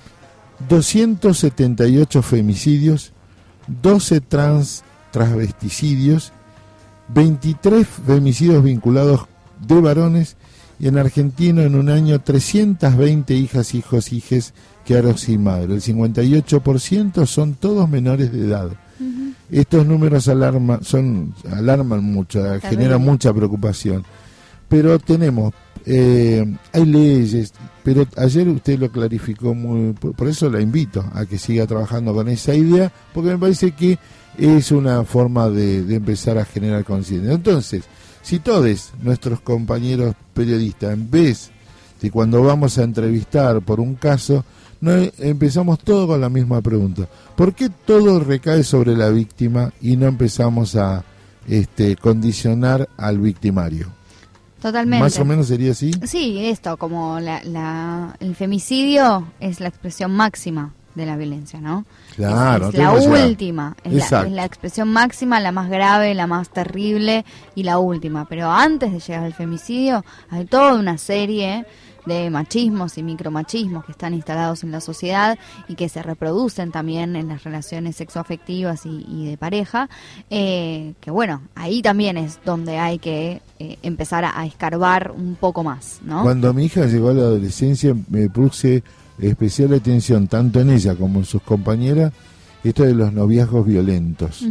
278 0.68 2.22
femicidios, 2.22 3.12
12 3.82 4.20
trans 4.20 4.84
transvesticidios, 5.10 6.32
23 7.08 7.86
femicidios 7.86 8.62
vinculados 8.62 9.26
de 9.66 9.80
varones 9.80 10.36
y 10.78 10.88
en 10.88 10.98
Argentina 10.98 11.62
en 11.62 11.74
un 11.74 11.88
año 11.88 12.20
320 12.20 13.34
hijas, 13.34 13.74
hijos, 13.74 14.12
hijes 14.12 14.54
quedaron 14.84 15.18
sin 15.18 15.42
madre. 15.42 15.74
El 15.74 15.82
58% 15.82 17.26
son 17.26 17.54
todos 17.54 17.88
menores 17.88 18.32
de 18.32 18.46
edad. 18.46 18.70
Estos 19.50 19.86
números 19.86 20.28
alarman, 20.28 20.84
son, 20.84 21.34
alarman 21.50 22.04
mucho, 22.04 22.42
generan 22.60 23.02
mucha 23.02 23.32
preocupación. 23.32 24.04
Pero 24.68 24.98
tenemos, 24.98 25.54
eh, 25.90 26.44
hay 26.74 26.84
leyes, 26.84 27.54
pero 27.82 28.06
ayer 28.18 28.46
usted 28.48 28.78
lo 28.78 28.92
clarificó 28.92 29.54
muy, 29.54 29.94
por, 29.94 30.28
eso 30.28 30.50
la 30.50 30.60
invito 30.60 31.02
a 31.14 31.24
que 31.24 31.38
siga 31.38 31.66
trabajando 31.66 32.12
con 32.12 32.28
esa 32.28 32.54
idea, 32.54 32.92
porque 33.14 33.30
me 33.30 33.38
parece 33.38 33.72
que 33.72 33.98
es 34.36 34.70
una 34.70 35.02
forma 35.04 35.48
de, 35.48 35.78
empezar 35.94 36.36
a 36.36 36.44
generar 36.44 36.84
conciencia. 36.84 37.32
Entonces, 37.32 37.84
si 38.20 38.38
todos 38.38 38.92
nuestros 39.02 39.40
compañeros 39.40 40.14
periodistas, 40.34 40.92
en 40.92 41.10
vez 41.10 41.50
de 42.02 42.10
cuando 42.10 42.42
vamos 42.42 42.76
a 42.76 42.82
entrevistar 42.82 43.62
por 43.62 43.80
un 43.80 43.94
caso, 43.94 44.44
no 44.82 44.92
empezamos 44.92 45.78
todo 45.78 46.06
con 46.06 46.20
la 46.20 46.28
misma 46.28 46.60
pregunta. 46.60 47.08
¿Por 47.34 47.54
qué 47.54 47.70
todo 47.70 48.20
recae 48.20 48.62
sobre 48.62 48.94
la 48.94 49.08
víctima 49.08 49.72
y 49.80 49.96
no 49.96 50.06
empezamos 50.06 50.76
a 50.76 51.02
este, 51.48 51.96
condicionar 51.96 52.90
al 52.98 53.18
victimario? 53.18 53.97
Totalmente. 54.60 55.02
Más 55.04 55.18
o 55.18 55.24
menos 55.24 55.46
sería 55.48 55.72
así. 55.72 55.92
Sí, 56.04 56.46
esto, 56.46 56.76
como 56.76 57.20
la, 57.20 57.42
la- 57.44 58.16
el 58.20 58.34
femicidio 58.34 59.28
es 59.40 59.60
la 59.60 59.68
expresión 59.68 60.10
máxima 60.12 60.72
de 60.96 61.06
la 61.06 61.16
violencia, 61.16 61.60
¿no? 61.60 61.84
Claro, 62.16 62.68
es, 62.70 62.74
es 62.74 62.80
la 62.80 62.92
última, 63.26 63.76
es 63.84 64.10
la, 64.10 64.22
es 64.26 64.32
la 64.32 64.44
expresión 64.44 64.88
máxima, 64.92 65.38
la 65.38 65.52
más 65.52 65.70
grave, 65.70 66.12
la 66.14 66.26
más 66.26 66.48
terrible 66.50 67.24
y 67.54 67.62
la 67.62 67.78
última. 67.78 68.24
Pero 68.24 68.50
antes 68.50 68.92
de 68.92 68.98
llegar 68.98 69.22
al 69.22 69.32
femicidio 69.34 70.04
hay 70.28 70.44
toda 70.46 70.74
una 70.74 70.98
serie 70.98 71.64
de 72.08 72.30
machismos 72.30 72.98
y 72.98 73.04
micromachismos 73.04 73.84
que 73.84 73.92
están 73.92 74.14
instalados 74.14 74.64
en 74.64 74.72
la 74.72 74.80
sociedad 74.80 75.38
y 75.68 75.76
que 75.76 75.88
se 75.88 76.02
reproducen 76.02 76.72
también 76.72 77.14
en 77.14 77.28
las 77.28 77.44
relaciones 77.44 77.96
sexoafectivas 77.96 78.86
y, 78.86 79.06
y 79.08 79.26
de 79.30 79.36
pareja, 79.36 79.88
eh, 80.30 80.94
que 81.00 81.10
bueno, 81.10 81.42
ahí 81.54 81.82
también 81.82 82.16
es 82.16 82.40
donde 82.44 82.78
hay 82.78 82.98
que 82.98 83.42
eh, 83.60 83.78
empezar 83.82 84.24
a, 84.24 84.40
a 84.40 84.46
escarbar 84.46 85.12
un 85.12 85.36
poco 85.36 85.62
más, 85.62 86.00
¿no? 86.02 86.22
Cuando 86.22 86.52
mi 86.52 86.64
hija 86.64 86.86
llegó 86.86 87.10
a 87.10 87.14
la 87.14 87.22
adolescencia 87.22 87.94
me 88.08 88.28
puse 88.28 88.82
especial 89.20 89.74
atención 89.74 90.26
tanto 90.26 90.60
en 90.60 90.70
ella 90.70 90.94
como 90.94 91.20
en 91.20 91.24
sus 91.24 91.42
compañeras 91.42 92.12
esto 92.64 92.84
de 92.84 92.94
los 92.94 93.12
noviazgos 93.12 93.66
violentos. 93.66 94.44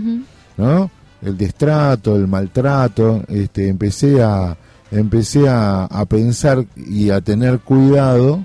¿no? 0.58 0.90
El 1.22 1.38
destrato, 1.38 2.16
el 2.16 2.28
maltrato, 2.28 3.24
este, 3.28 3.68
empecé 3.68 4.22
a 4.22 4.56
empecé 4.91 5.48
a, 5.50 5.86
a 5.86 6.06
pensar 6.06 6.65
y 6.75 7.10
a 7.10 7.22
tener 7.22 7.60
cuidado 7.60 8.44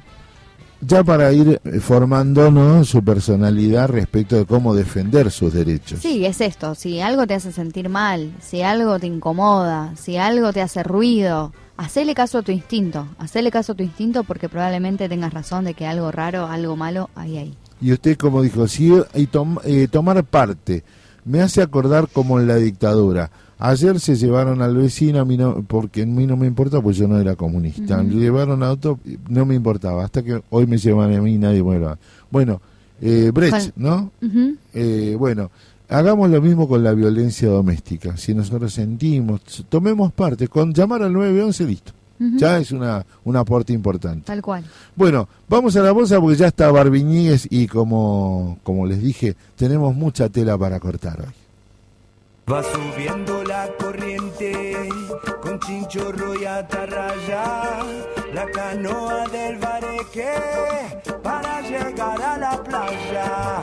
ya 0.85 1.05
para 1.05 1.33
ir 1.33 1.61
eh, 1.65 1.79
formando 1.79 2.51
¿no? 2.51 2.85
su 2.85 3.05
personalidad 3.05 3.89
respecto 3.89 4.35
de 4.37 4.47
cómo 4.47 4.75
defender 4.75 5.31
sus 5.31 5.53
derechos. 5.53 6.01
Sí, 6.01 6.27
es 6.27 6.41
esto. 6.41 6.75
Si 6.75 7.01
algo 7.01 7.27
te 7.27 7.35
hace 7.35 7.53
sentir 7.53 7.89
mal, 7.89 8.33
si 8.41 8.63
algo 8.63 8.99
te 8.99 9.07
incomoda, 9.07 9.93
si 9.97 10.17
algo 10.17 10.53
te 10.53 10.61
hace 10.61 10.83
ruido, 10.83 11.53
hacele 11.77 12.15
caso 12.15 12.39
a 12.39 12.43
tu 12.43 12.51
instinto. 12.51 13.07
Hacele 13.19 13.53
caso 13.53 13.73
a 13.73 13.75
tu 13.77 13.85
instinto 13.85 14.25
porque 14.25 14.49
probablemente 14.49 15.09
tengas 15.09 15.33
razón 15.33 15.65
de 15.65 15.75
que 15.75 15.87
algo 15.87 16.11
raro, 16.11 16.47
algo 16.47 16.75
malo 16.75 17.11
hay 17.15 17.39
ahí. 17.39 17.55
Y 17.81 17.93
usted, 17.93 18.17
como 18.17 18.43
dijo, 18.43 18.67
sí, 18.67 18.93
y 19.15 19.27
tom- 19.29 19.59
eh, 19.65 19.87
tomar 19.89 20.25
parte 20.25 20.83
me 21.25 21.41
hace 21.43 21.63
acordar 21.63 22.09
como 22.13 22.41
en 22.41 22.49
la 22.49 22.57
dictadura. 22.57 23.31
Ayer 23.65 24.01
se 24.01 24.17
llevaron 24.17 24.61
al 24.61 24.77
vecino, 24.77 25.21
a 25.21 25.25
mí 25.25 25.37
no, 25.37 25.63
porque 25.63 26.03
a 26.03 26.07
mí 26.07 26.27
no 26.27 26.37
me 26.37 26.49
importa, 26.49 26.81
pues 26.81 26.97
yo 26.97 27.07
no 27.07 27.17
era 27.21 27.37
comunista. 27.37 28.01
Ujú. 28.01 28.09
Le 28.09 28.17
llevaron 28.17 28.61
a 28.65 28.73
otro, 28.73 28.99
no 29.29 29.47
me 29.47 29.55
importaba, 29.55 30.05
hasta 30.05 30.21
que 30.25 30.43
hoy 30.51 30.67
me 30.67 30.79
llevan 30.79 31.15
a 31.15 31.21
mí 31.21 31.35
y 31.35 31.39
nadie 31.39 31.63
me 31.63 31.79
lo. 31.79 31.97
Bueno, 32.29 32.61
eh, 33.01 33.31
Brecht, 33.33 33.77
¿no? 33.77 34.11
Eh, 34.75 35.15
bueno, 35.17 35.53
hagamos 35.89 36.29
lo 36.29 36.43
mismo 36.43 36.67
con 36.67 36.83
la 36.83 36.93
violencia 36.93 37.49
doméstica. 37.49 38.17
Si 38.17 38.35
nosotros 38.35 38.73
sentimos, 38.73 39.43
tomemos 39.69 40.13
parte, 40.13 40.49
con 40.49 40.75
llamar 40.75 41.05
al 41.05 41.13
911, 41.13 41.65
listo. 41.65 41.93
Ya 42.37 42.59
es 42.59 42.73
una, 42.73 43.07
un 43.23 43.37
aporte 43.37 43.73
importante. 43.73 44.27
Tal 44.27 44.43
cual. 44.43 44.65
Bueno, 44.97 45.29
vamos 45.49 45.77
a 45.77 45.83
la 45.83 45.93
bolsa 45.93 46.21
porque 46.21 46.37
ya 46.37 46.49
está 46.49 46.69
Barbiñíguez 46.73 47.47
y 47.49 47.69
como, 47.69 48.59
como 48.65 48.87
les 48.87 49.01
dije, 49.01 49.37
tenemos 49.55 49.95
mucha 49.95 50.29
tela 50.29 50.59
para 50.59 50.81
cortar 50.81 51.21
hoy. 51.21 51.42
Va 52.51 52.63
subiendo 52.63 53.45
la 53.45 53.69
corriente 53.79 54.89
con 55.41 55.61
chinchorro 55.61 56.35
y 56.35 56.45
atarraya, 56.45 57.79
la 58.35 58.47
canoa 58.51 59.29
del 59.29 59.59
bareque 59.59 60.35
para 61.23 61.61
llegar 61.63 62.21
a 62.21 62.37
la 62.39 62.63
playa. 62.63 63.61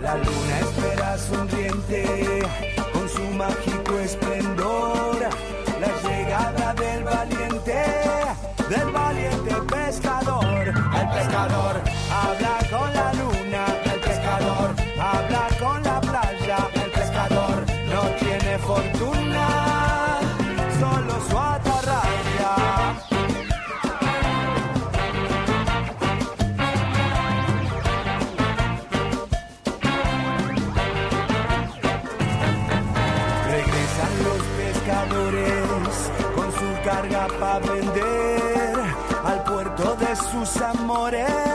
La 0.00 0.16
luna 0.16 0.60
espera 0.60 1.18
sonriente 1.18 2.42
con 2.92 3.08
su 3.08 3.22
mágico 3.36 3.71
sus 40.94 41.51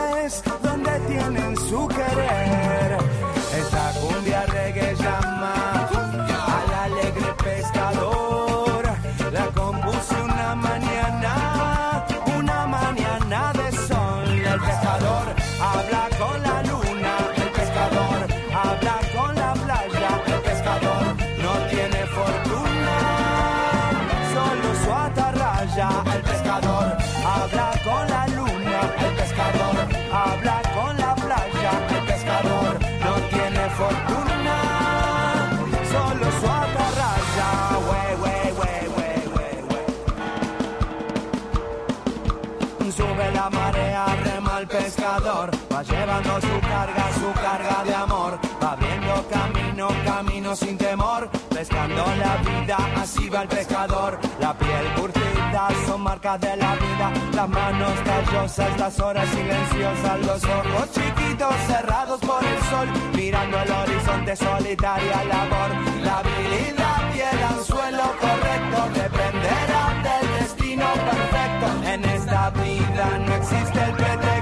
pescador, 45.08 45.50
va 45.72 45.82
llevando 45.82 46.40
su 46.40 46.60
carga, 46.60 47.12
su 47.14 47.32
carga 47.40 47.84
de 47.84 47.94
amor, 47.94 48.38
va 48.62 48.72
abriendo 48.72 49.26
camino, 49.28 49.88
camino 50.04 50.56
sin 50.56 50.76
temor, 50.76 51.30
pescando 51.48 52.04
la 52.18 52.36
vida, 52.36 52.76
así 52.96 53.28
va 53.30 53.42
el 53.42 53.48
pescador, 53.48 54.18
la 54.38 54.52
piel 54.54 54.86
curtida 54.96 55.68
son 55.86 56.02
marcas 56.02 56.40
de 56.40 56.56
la 56.56 56.74
vida, 56.74 57.12
las 57.34 57.48
manos 57.48 57.92
callosas, 58.04 58.78
las 58.78 59.00
horas 59.00 59.28
silenciosas, 59.30 60.20
los 60.26 60.44
ojos 60.44 60.90
chiquitos 60.92 61.54
cerrados 61.66 62.20
por 62.20 62.44
el 62.44 62.62
sol, 62.70 62.88
mirando 63.14 63.58
el 63.60 63.70
horizonte 63.70 64.36
solitaria 64.36 65.24
labor, 65.24 65.70
la 66.02 66.18
habilidad 66.18 67.14
y 67.14 67.20
el 67.20 67.42
anzuelo 67.44 68.04
correcto 68.20 69.00
dependerá 69.00 69.84
del 70.04 70.40
destino 70.40 70.86
perfecto. 70.92 71.88
En 71.88 72.04
esta 72.04 72.50
vida 72.50 73.18
no 73.26 73.34
existe 73.34 73.84
el 73.84 73.92
pretexto 73.92 74.37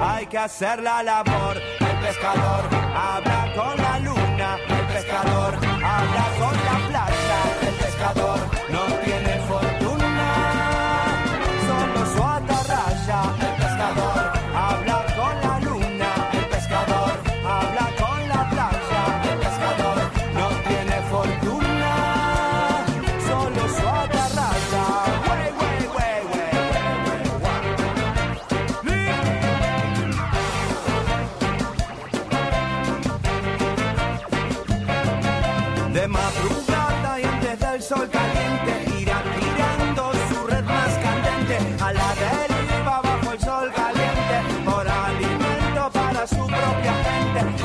Hay 0.00 0.26
que 0.26 0.38
hacer 0.38 0.82
la 0.82 1.02
labor. 1.02 1.56
El 1.56 1.98
pescador 2.00 2.64
habla 2.94 3.52
con 3.54 3.76
la 3.76 3.98
luna. 4.00 4.56
El 4.68 4.86
pescador 4.86 5.54
habla 5.54 6.24
con 6.38 6.54
la 6.64 6.88
playa. 6.88 7.40
El 7.62 7.74
pescador 7.74 8.57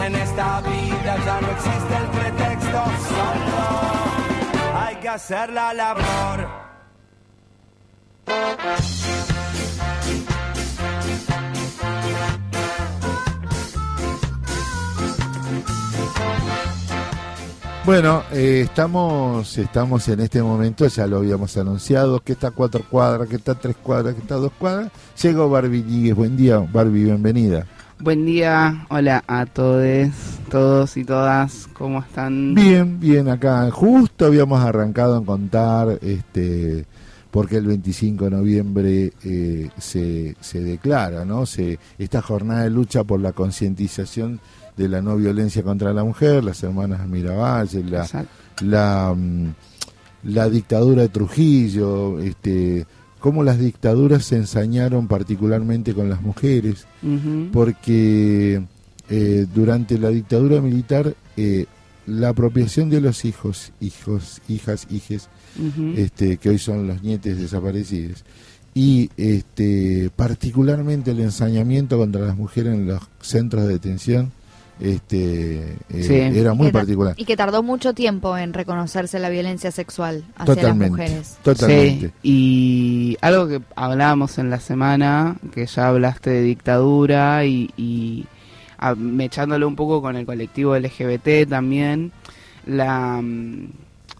En 0.06 0.16
esta 0.16 0.60
vida 0.60 1.18
ya 1.26 1.40
no 1.40 1.50
existe 1.50 1.96
el 1.96 2.10
pretexto, 2.10 2.84
solo 3.08 4.78
hay 4.78 4.96
que 4.98 5.08
hacer 5.08 5.50
la 5.54 5.74
labor. 5.74 6.48
Bueno, 17.86 18.24
eh, 18.34 18.62
estamos, 18.66 19.58
estamos 19.58 20.08
en 20.10 20.20
este 20.20 20.42
momento, 20.44 20.86
ya 20.88 21.08
lo 21.08 21.18
habíamos 21.18 21.56
anunciado, 21.56 22.20
que 22.20 22.34
está 22.34 22.52
cuatro 22.52 22.84
cuadras, 22.90 23.30
que 23.30 23.38
está 23.38 23.56
tres 23.56 23.78
cuadras, 23.82 24.16
que 24.16 24.22
está 24.22 24.36
dos 24.36 24.52
cuadras. 24.60 24.92
Llegó 25.22 25.50
Barbie 25.50 25.84
Lligues. 25.84 26.16
Buen 26.16 26.36
día, 26.36 26.60
Barbie, 26.60 27.06
bienvenida. 27.06 27.66
Buen 28.00 28.26
día, 28.26 28.86
hola 28.90 29.24
a 29.28 29.46
todos, 29.46 30.10
todos 30.50 30.98
y 30.98 31.06
todas, 31.06 31.70
¿cómo 31.74 32.00
están? 32.00 32.54
Bien, 32.54 33.00
bien, 33.00 33.30
acá. 33.30 33.70
Justo 33.72 34.26
habíamos 34.26 34.62
arrancado 34.62 35.18
en 35.18 35.24
contar 35.24 36.00
este 36.02 36.86
porque 37.32 37.58
el 37.58 37.66
25 37.66 38.26
de 38.26 38.32
noviembre 38.32 39.14
eh, 39.24 39.70
se, 39.78 40.36
se 40.40 40.62
declara, 40.62 41.24
¿no? 41.26 41.46
Se, 41.46 41.80
esta 41.98 42.22
jornada 42.22 42.64
de 42.64 42.70
lucha 42.70 43.04
por 43.04 43.20
la 43.20 43.32
concientización 43.32 44.40
de 44.78 44.88
la 44.88 45.02
no 45.02 45.16
violencia 45.16 45.64
contra 45.64 45.94
la 45.94 46.04
mujer, 46.04 46.44
las 46.44 46.62
hermanas 46.62 47.08
Miravalle, 47.08 47.84
la, 47.86 48.08
la, 48.62 49.16
mm, 49.16 49.48
la 50.26 50.50
dictadura 50.50 51.04
de 51.04 51.10
Trujillo, 51.10 52.20
este, 52.20 52.86
cómo 53.24 53.42
las 53.42 53.58
dictaduras 53.58 54.26
se 54.26 54.36
ensañaron 54.36 55.08
particularmente 55.08 55.94
con 55.94 56.10
las 56.10 56.22
mujeres, 56.22 56.88
porque 57.54 58.62
eh, 59.10 59.46
durante 59.56 59.98
la 59.98 60.10
dictadura 60.10 60.60
militar 60.60 61.16
eh, 61.38 61.68
la 62.06 62.28
apropiación 62.28 62.90
de 62.90 63.00
los 63.00 63.24
hijos, 63.24 63.72
hijos, 63.80 64.42
hijas, 64.50 64.88
hijes, 64.92 65.30
este, 65.96 66.36
que 66.36 66.50
hoy 66.50 66.58
son 66.58 66.86
los 66.86 67.02
nietes 67.02 67.40
desaparecidos, 67.40 68.26
y 68.74 69.10
este, 69.16 70.12
particularmente 70.14 71.12
el 71.12 71.22
ensañamiento 71.22 71.98
contra 71.98 72.26
las 72.26 72.36
mujeres 72.36 72.74
en 72.74 72.88
los 72.88 73.04
centros 73.22 73.64
de 73.68 73.70
detención, 73.70 74.34
este, 74.80 75.76
eh, 75.90 76.04
Sí. 76.04 76.16
era 76.40 76.54
muy 76.54 76.72
particular. 76.72 77.14
Y 77.18 77.26
que 77.26 77.38
tardó 77.38 77.64
mucho 77.64 77.94
tiempo 77.94 78.38
en 78.38 78.54
reconocerse 78.54 79.20
la 79.20 79.30
violencia 79.30 79.72
sexual 79.72 80.24
hacia 80.36 80.64
las 80.64 80.76
mujeres. 80.76 81.38
totalmente. 81.44 82.08
Sí, 82.08 82.14
y 82.24 83.18
algo 83.22 83.48
que 83.48 83.62
hablábamos 83.76 84.38
en 84.40 84.50
la 84.50 84.60
semana, 84.60 85.36
que 85.54 85.66
ya 85.66 85.88
hablaste 85.88 86.30
de 86.32 86.42
dictadura 86.42 87.46
y, 87.46 87.70
y 87.78 88.26
a- 88.78 88.96
mechándolo 88.96 89.68
un 89.68 89.76
poco 89.76 90.02
con 90.02 90.16
el 90.16 90.26
colectivo 90.26 90.76
LGBT 90.76 91.46
también, 91.48 92.12
la, 92.66 93.20
mm, 93.22 93.68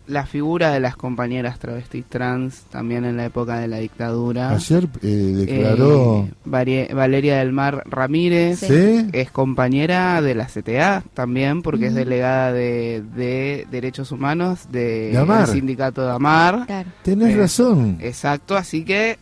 la 0.08 0.26
figura 0.26 0.72
de 0.72 0.80
las 0.82 0.96
compañeras 0.98 1.60
travestis 1.60 2.04
trans 2.10 2.64
también 2.70 3.06
en 3.06 3.16
la 3.16 3.26
época 3.26 3.60
de 3.60 3.68
la 3.70 3.78
dictadura. 3.78 4.50
Ayer 4.52 4.88
eh, 5.02 5.08
declaró... 5.08 6.28
Eh, 6.28 6.94
Valeria 6.94 7.38
del 7.38 7.54
Mar 7.54 7.84
Ramírez. 7.86 8.60
Sí. 8.60 9.08
Es 9.14 9.32
compañera 9.32 10.22
de 10.22 10.36
la 10.36 10.46
CTA 10.48 11.04
también, 11.14 11.62
porque 11.62 11.86
es 11.86 11.92
Ujú. 11.92 12.00
delegada 12.00 12.52
de, 12.52 13.02
de 13.16 13.66
Derechos 13.72 14.12
Humanos 14.12 14.68
de- 14.72 15.12
del 15.12 15.48
sindicato 15.48 16.06
de 16.06 16.12
Amar. 16.12 16.66
Claro. 16.66 16.90
Tenés 17.02 17.34
Eh, 17.34 17.38
razón. 17.38 17.98
Exacto, 18.02 18.58
así 18.58 18.84
que 18.84 19.18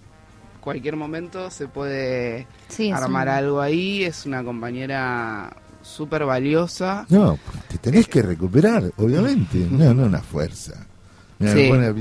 cualquier 0.61 0.95
momento 0.95 1.49
se 1.51 1.67
puede 1.67 2.47
Sí, 2.69 2.91
armar 2.91 3.27
un- 3.27 3.33
algo 3.33 3.61
ahí. 3.61 4.03
Es 4.03 4.25
una 4.25 4.43
compañera 4.43 5.55
súper 5.91 6.25
valiosa. 6.25 7.05
No, 7.09 7.37
te 7.67 7.77
tenés 7.77 8.07
que 8.07 8.21
recuperar, 8.21 8.91
obviamente. 8.97 9.67
No, 9.69 9.93
no 9.93 10.05
una 10.05 10.21
fuerza. 10.21 10.87
Me 11.41 11.69
pone. 11.69 11.91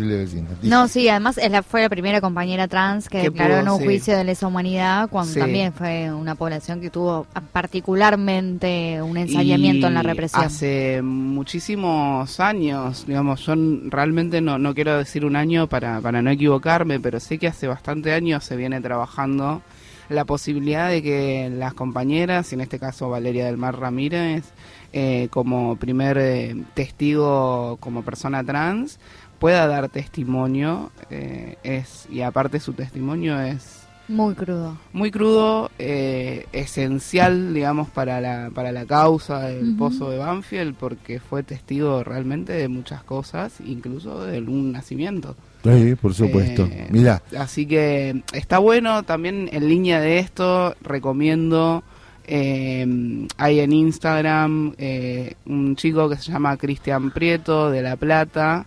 No, 0.62 0.87
sí, 0.87 1.09
además 1.09 1.38
es 1.38 1.50
la, 1.50 1.62
fue 1.62 1.81
la 1.81 1.88
primera 1.88 2.20
compañera 2.20 2.68
trans 2.68 3.09
que 3.09 3.22
declaró 3.22 3.57
en 3.57 3.68
un 3.70 3.79
sí. 3.79 3.85
juicio 3.85 4.16
de 4.16 4.24
lesa 4.24 4.46
humanidad, 4.46 5.09
cuando 5.09 5.33
Sí. 5.33 5.38
también 5.40 5.72
fue 5.72 6.12
una 6.12 6.35
población 6.35 6.81
que 6.81 6.90
tuvo 6.90 7.26
particularmente 7.53 9.00
un 9.03 9.16
ensayamiento 9.16 9.87
en 9.87 9.94
la 9.94 10.03
represión. 10.03 10.44
Hace 10.44 11.00
muchísimos 11.03 12.38
años, 12.38 13.05
digamos, 13.07 13.40
yo 13.46 13.55
realmente 13.88 14.40
no, 14.40 14.59
no 14.59 14.74
quiero 14.74 14.98
decir 14.98 15.24
un 15.24 15.37
año 15.37 15.66
para, 15.66 16.00
para 16.00 16.20
no 16.20 16.31
equivocarme, 16.31 17.00
pero 17.00 17.18
sé 17.18 17.38
que 17.38 17.48
hace 17.48 17.66
bastante 17.66 18.12
años 18.12 18.44
se 18.44 18.57
viene 18.57 18.81
trabajando 18.81 19.62
la 20.11 20.25
posibilidad 20.25 20.90
de 20.90 21.03
que 21.03 21.51
las 21.51 21.73
compañeras, 21.75 22.53
y 22.53 22.57
en 22.57 22.61
este 22.61 22.79
caso 22.79 23.09
Valeria 23.09 23.46
del 23.46 23.57
Mar 23.57 23.79
Ramírez, 23.79 24.44
eh, 24.92 25.29
como 25.31 25.77
primer 25.77 26.18
eh, 26.18 26.64
testigo 26.75 27.77
como 27.81 28.03
persona 28.03 28.44
trans, 28.44 28.99
pueda 29.38 29.66
dar 29.66 29.88
testimonio, 29.88 30.90
eh, 31.11 31.57
es 31.62 32.07
y 32.11 32.20
aparte 32.23 32.61
su 32.61 32.73
testimonio 32.75 33.40
es 33.40 33.87
Muy 34.09 34.35
crudo. 34.35 34.77
muy 34.92 35.11
crudo, 35.12 35.70
eh, 35.79 36.46
esencial, 36.53 37.55
digamos, 37.55 37.88
para 37.88 38.20
la, 38.20 38.51
para 38.53 38.73
la 38.73 38.85
causa 38.85 39.42
del 39.46 39.77
pozo 39.77 40.11
de 40.11 40.18
Banfield, 40.18 40.75
porque 40.75 41.20
fue 41.20 41.42
testigo 41.44 42.03
realmente 42.03 42.53
de 42.53 42.68
muchas 42.68 43.05
cosas, 43.05 43.61
incluso 43.64 44.25
de 44.27 44.40
un 44.40 44.73
nacimiento. 44.73 45.37
Sí, 45.62 45.94
por 45.94 46.14
supuesto. 46.14 46.64
Eh, 46.64 46.88
Mirá, 46.90 47.23
Así 47.38 47.66
que 47.66 48.23
está 48.33 48.59
bueno, 48.59 49.03
también 49.03 49.49
en 49.53 49.68
línea 49.68 50.01
de 50.01 50.18
esto, 50.18 50.75
recomiendo, 50.81 51.83
eh, 52.27 53.27
hay 53.37 53.61
en 53.61 53.73
Instagram 53.73 54.75
eh, 54.79 55.35
un 55.46 55.77
chico 55.77 56.09
que 56.09 56.16
se 56.16 56.33
llama 56.33 56.57
Cristian 56.57 57.11
Prieto 57.11 57.70
de 57.70 57.83
La 57.83 57.96
Plata, 57.96 58.66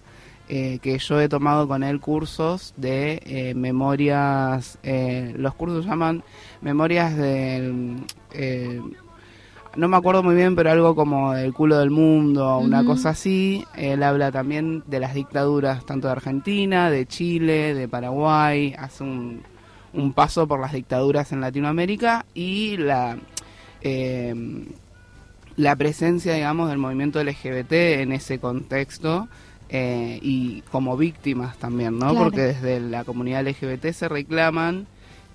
eh, 0.49 0.79
que 0.82 0.99
yo 0.99 1.19
he 1.19 1.29
tomado 1.29 1.67
con 1.67 1.84
él 1.84 1.99
cursos 1.99 2.73
de 2.77 3.21
eh, 3.25 3.53
memorias, 3.56 4.77
eh, 4.84 5.34
los 5.38 5.56
cursos 5.56 5.86
llaman 5.86 6.23
memorias 6.62 7.15
del... 7.17 8.06
no 9.75 9.88
me 9.88 9.97
acuerdo 9.97 10.23
muy 10.23 10.36
bien, 10.36 10.55
pero 10.55 10.71
algo 10.71 10.95
como 10.95 11.33
del 11.33 11.53
culo 11.53 11.77
del 11.79 11.89
mundo, 11.91 12.57
una 12.59 12.83
cosa 12.86 13.09
así. 13.09 13.65
Él 13.75 14.03
habla 14.03 14.31
también 14.31 14.83
de 14.88 14.99
las 14.99 15.13
dictaduras 15.13 15.86
tanto 15.86 16.07
de 16.07 16.13
Argentina, 16.13 16.89
de 16.89 17.05
Chile, 17.05 17.73
de 17.73 17.88
Paraguay, 17.88 18.73
hace 18.77 19.03
un, 19.03 19.41
un 19.93 20.13
paso 20.13 20.47
por 20.47 20.59
las 20.59 20.73
dictaduras 20.73 21.31
en 21.31 21.41
Latinoamérica 21.41 22.25
y 22.33 22.77
la, 22.77 23.17
eh, 23.81 24.33
la 25.55 25.75
presencia, 25.75 26.33
digamos, 26.33 26.69
del 26.69 26.77
movimiento 26.77 27.23
LGBT 27.23 27.71
en 27.73 28.12
ese 28.12 28.39
contexto. 28.39 29.27
eh, 29.69 30.19
y 30.21 30.62
como 30.71 30.95
víctimas 30.97 31.57
también, 31.57 31.97
¿no? 31.97 32.09
Claro. 32.12 32.25
Porque 32.25 32.41
desde 32.41 32.79
la 32.79 33.03
comunidad 33.05 33.47
LGBT 33.47 33.88
se 33.91 34.07
reclaman 34.07 34.86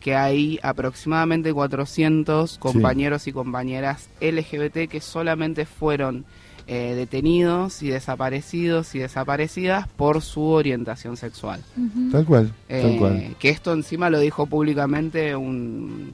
que 0.00 0.14
hay 0.14 0.58
aproximadamente 0.62 1.52
400 1.52 2.58
compañeros 2.58 3.26
y 3.26 3.32
compañeras 3.32 4.08
LGBT 4.20 4.88
que 4.88 5.00
solamente 5.00 5.66
fueron 5.66 6.24
eh, 6.66 6.94
detenidos 6.94 7.82
y 7.82 7.88
desaparecidos 7.88 8.94
y 8.94 8.98
desaparecidas 8.98 9.88
por 9.88 10.20
su 10.20 10.42
orientación 10.42 11.16
sexual. 11.16 11.62
Tal 12.12 12.24
cual, 12.26 12.52
tal 12.68 12.78
Eh, 12.80 12.96
cual. 12.98 13.36
Que 13.38 13.48
esto 13.48 13.72
encima 13.72 14.10
lo 14.10 14.20
dijo 14.20 14.46
públicamente 14.46 15.34
un, 15.34 16.12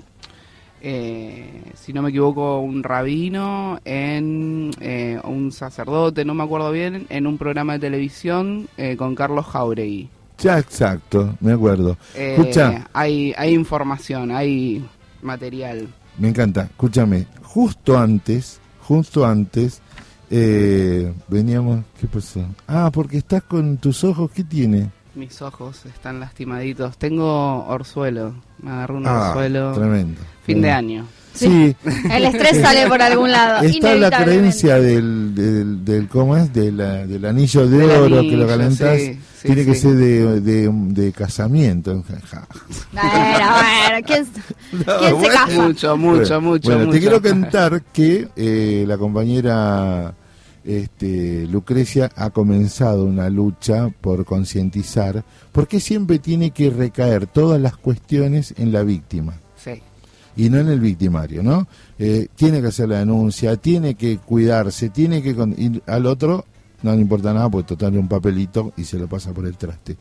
eh, 0.80 1.62
si 1.74 1.92
no 1.92 2.02
me 2.02 2.10
equivoco, 2.10 2.60
un 2.60 2.82
rabino, 2.82 3.80
en 3.84 4.70
eh, 4.80 5.18
un 5.24 5.50
sacerdote, 5.50 6.24
no 6.26 6.34
me 6.34 6.42
acuerdo 6.44 6.70
bien, 6.70 7.06
en 7.08 7.26
un 7.26 7.38
programa 7.38 7.72
de 7.72 7.78
televisión 7.80 8.68
eh, 8.76 8.94
con 8.96 9.14
Carlos 9.14 9.46
Jauregui. 9.46 10.08
Ya, 10.38 10.58
exacto, 10.58 11.36
me 11.40 11.52
acuerdo. 11.52 11.96
Eh, 12.14 12.34
Escucha. 12.38 12.86
hay, 12.92 13.32
hay 13.36 13.54
información, 13.54 14.30
hay 14.32 14.84
material. 15.22 15.88
Me 16.18 16.28
encanta. 16.28 16.62
Escúchame, 16.64 17.26
justo 17.42 17.96
antes, 17.98 18.60
justo 18.82 19.24
antes, 19.24 19.80
eh, 20.30 21.12
veníamos. 21.28 21.84
¿Qué 22.00 22.06
pasó? 22.06 22.44
Ah, 22.66 22.90
porque 22.92 23.18
estás 23.18 23.42
con 23.44 23.76
tus 23.78 24.02
ojos, 24.04 24.30
¿qué 24.32 24.44
tiene? 24.44 24.90
Mis 25.14 25.40
ojos 25.42 25.86
están 25.86 26.18
lastimaditos. 26.18 26.98
Tengo 26.98 27.64
orzuelo. 27.66 28.34
Me 28.60 28.70
agarró 28.72 28.96
un 28.96 29.06
Ah, 29.06 29.28
orzuelo. 29.28 29.72
tremendo. 29.72 30.20
Fin 30.44 30.60
de 30.60 30.70
año. 30.72 31.06
Sí, 31.32 31.74
El 32.10 32.24
estrés 32.26 32.60
sale 32.60 32.86
por 32.88 33.00
algún 33.02 33.30
lado. 33.32 33.64
está 33.64 33.94
la 33.94 34.10
creencia 34.10 34.78
del, 34.80 35.34
del, 35.34 35.84
del- 35.84 36.08
¿cómo 36.08 36.36
es? 36.36 36.52
De 36.52 36.70
la- 36.72 37.06
del 37.06 37.24
anillo 37.24 37.66
de 37.68 37.78
Del 37.78 37.90
oro 37.90 38.20
que 38.22 38.36
lo 38.36 38.46
calentás. 38.46 38.98
sí, 39.00 39.18
sí, 39.44 39.54
tiene 39.54 39.64
que 39.64 39.74
ser 39.74 39.94
de, 39.94 40.40
de, 40.40 40.70
de 40.72 41.12
casamiento. 41.12 41.92
Bueno, 41.94 42.22
bueno, 42.92 44.06
¿quién, 44.06 44.26
quién 44.70 45.20
se 45.20 45.28
casa? 45.28 45.62
Mucho, 45.62 45.96
mucho, 45.96 46.40
mucho. 46.40 46.68
Bueno, 46.70 46.86
mucho. 46.86 46.90
te 46.92 47.00
quiero 47.00 47.22
contar 47.22 47.82
que 47.92 48.28
eh, 48.36 48.84
la 48.86 48.96
compañera 48.98 50.14
este, 50.64 51.46
Lucrecia 51.46 52.10
ha 52.16 52.30
comenzado 52.30 53.04
una 53.04 53.28
lucha 53.28 53.90
por 54.00 54.24
concientizar, 54.24 55.22
porque 55.52 55.78
siempre 55.80 56.18
tiene 56.18 56.50
que 56.52 56.70
recaer 56.70 57.26
todas 57.26 57.60
las 57.60 57.76
cuestiones 57.76 58.54
en 58.56 58.72
la 58.72 58.82
víctima 58.82 59.34
Sí. 59.62 59.82
y 60.36 60.48
no 60.50 60.58
en 60.58 60.68
el 60.68 60.80
victimario, 60.80 61.42
¿no? 61.42 61.66
Eh, 61.98 62.28
tiene 62.34 62.60
que 62.62 62.68
hacer 62.68 62.88
la 62.88 62.98
denuncia, 63.00 63.56
tiene 63.56 63.94
que 63.94 64.18
cuidarse, 64.18 64.88
tiene 64.88 65.22
que... 65.22 65.34
con- 65.34 65.54
y 65.56 65.82
al 65.86 66.06
otro 66.06 66.44
no 66.84 66.94
le 66.94 67.00
importa 67.00 67.32
nada, 67.32 67.48
pues 67.48 67.64
total 67.64 67.96
un 67.96 68.08
papelito 68.08 68.74
y 68.76 68.84
se 68.84 68.98
lo 68.98 69.08
pasa 69.08 69.32
por 69.32 69.46
el 69.46 69.56
traste. 69.56 69.96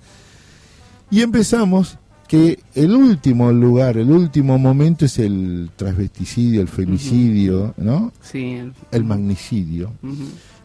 Y 1.09 1.21
empezamos 1.21 1.97
que 2.27 2.59
el 2.75 2.93
último 2.93 3.51
lugar, 3.53 3.97
el 3.97 4.11
último 4.11 4.57
momento 4.57 5.05
es 5.05 5.17
el 5.17 5.69
transvesticidio, 5.77 6.59
el 6.61 6.67
femicidio, 6.67 7.73
¿no? 7.77 8.11
Sí. 8.21 8.59
El 8.91 9.03
magnicidio. 9.05 9.93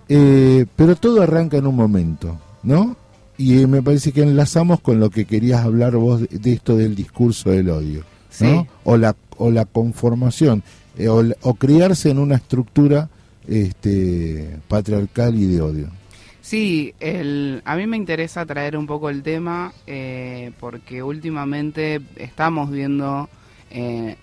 Eh, 0.08 0.66
pero 0.74 0.96
todo 0.96 1.22
arranca 1.22 1.56
en 1.56 1.68
un 1.68 1.76
momento, 1.76 2.36
¿no? 2.64 2.96
Y 3.36 3.60
eh, 3.60 3.66
me 3.68 3.80
parece 3.80 4.10
que 4.10 4.22
enlazamos 4.22 4.80
con 4.80 4.98
lo 4.98 5.10
que 5.10 5.24
querías 5.24 5.64
hablar 5.64 5.94
vos 5.96 6.22
de, 6.22 6.38
de 6.38 6.52
esto 6.52 6.76
del 6.76 6.96
discurso 6.96 7.50
del 7.50 7.70
odio, 7.70 8.00
¿no? 8.40 8.62
Sí. 8.62 8.66
O 8.82 8.96
la, 8.96 9.14
o 9.36 9.52
la 9.52 9.66
conformación, 9.66 10.64
eh, 10.96 11.06
o, 11.08 11.22
o 11.42 11.54
criarse 11.54 12.10
en 12.10 12.18
una 12.18 12.34
estructura 12.34 13.08
este, 13.46 14.58
patriarcal 14.66 15.36
y 15.36 15.46
de 15.46 15.60
odio. 15.60 15.97
Sí, 16.48 16.94
el, 16.98 17.60
a 17.66 17.76
mí 17.76 17.86
me 17.86 17.98
interesa 17.98 18.46
traer 18.46 18.78
un 18.78 18.86
poco 18.86 19.10
el 19.10 19.22
tema 19.22 19.70
eh, 19.86 20.50
porque 20.58 21.02
últimamente 21.02 22.00
estamos 22.16 22.70
viendo, 22.70 23.28
eh, 23.70 24.16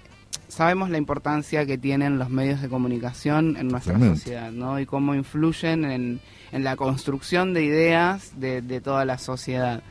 sabemos 0.48 0.90
la 0.90 0.98
importancia 0.98 1.68
que 1.68 1.78
tienen 1.78 2.18
los 2.18 2.32
medios 2.32 2.64
de 2.64 2.68
comunicación 2.68 3.58
en 3.58 3.68
nuestra 3.68 4.00
sociedad, 4.00 4.52
¿no? 4.52 4.80
Y 4.80 4.88
cómo 4.88 5.14
influyen 5.14 5.86
en, 5.86 6.20
en 6.52 6.64
la 6.64 6.76
construcción 6.76 7.54
de 7.54 7.64
ideas 7.64 8.32
de, 8.40 8.64
de 8.64 8.82
toda 8.82 9.06
la 9.06 9.20
sociedad. 9.20 9.84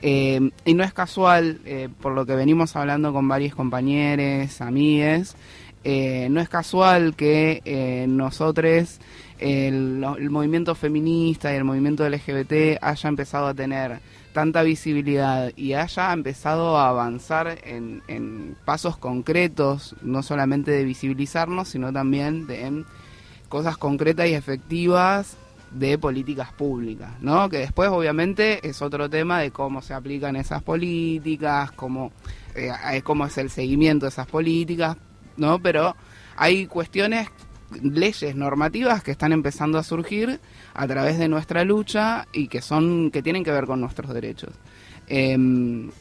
Eh, 0.00 0.48
y 0.64 0.74
no 0.74 0.84
es 0.84 0.92
casual, 0.92 1.58
eh, 1.64 1.88
por 2.00 2.12
lo 2.12 2.24
que 2.24 2.36
venimos 2.36 2.76
hablando 2.76 3.12
con 3.12 3.26
varios 3.26 3.56
compañeros, 3.56 4.60
amigues, 4.60 5.34
eh, 5.82 6.28
no 6.30 6.40
es 6.40 6.48
casual 6.48 7.14
que 7.16 7.62
eh, 7.64 8.06
nosotros, 8.08 8.98
el, 9.38 10.04
movimiento 10.30 10.74
feminista 10.74 11.52
y 11.52 11.56
el 11.56 11.64
movimiento 11.64 12.08
LGBT 12.08 12.78
haya 12.82 13.08
empezado 13.08 13.46
a 13.46 13.54
tener 13.54 14.00
tanta 14.34 14.62
visibilidad 14.62 15.50
y 15.56 15.72
haya 15.72 16.12
empezado 16.12 16.76
a 16.76 16.88
avanzar 16.88 17.58
en, 17.64 18.02
en 18.08 18.56
pasos 18.64 18.96
concretos, 18.96 19.96
no 20.02 20.22
solamente 20.22 20.70
de 20.70 20.84
visibilizarnos, 20.84 21.68
sino 21.68 21.92
también 21.92 22.46
de 22.46 22.66
en 22.66 22.86
cosas 23.48 23.76
concretas 23.76 24.28
y 24.28 24.34
efectivas 24.34 25.36
de 25.70 25.98
políticas 25.98 26.52
públicas, 26.52 27.10
¿no? 27.20 27.48
Que 27.48 27.58
después 27.58 27.88
obviamente 27.90 28.66
es 28.68 28.82
otro 28.82 29.08
tema 29.08 29.40
de 29.40 29.50
cómo 29.50 29.82
se 29.82 29.94
aplican 29.94 30.36
esas 30.36 30.62
políticas, 30.62 31.70
cómo, 31.72 32.12
eh, 32.54 33.02
cómo 33.02 33.26
es 33.26 33.38
el 33.38 33.50
seguimiento 33.50 34.06
de 34.06 34.10
esas 34.10 34.26
políticas, 34.26 34.96
¿no? 35.40 35.58
Pero 35.60 35.96
hay 36.36 36.66
cuestiones, 36.66 37.28
leyes 37.82 38.34
normativas 38.36 39.02
que 39.02 39.10
están 39.10 39.32
empezando 39.32 39.78
a 39.78 39.82
surgir 39.82 40.38
a 40.74 40.86
través 40.86 41.18
de 41.18 41.28
nuestra 41.28 41.64
lucha 41.64 42.26
y 42.32 42.48
que 42.48 42.60
son 42.62 43.10
que 43.10 43.22
tienen 43.22 43.42
que 43.44 43.50
ver 43.50 43.66
con 43.66 43.80
nuestros 43.80 44.12
derechos. 44.14 44.50
Eh, 45.08 45.34
un- 45.36 45.92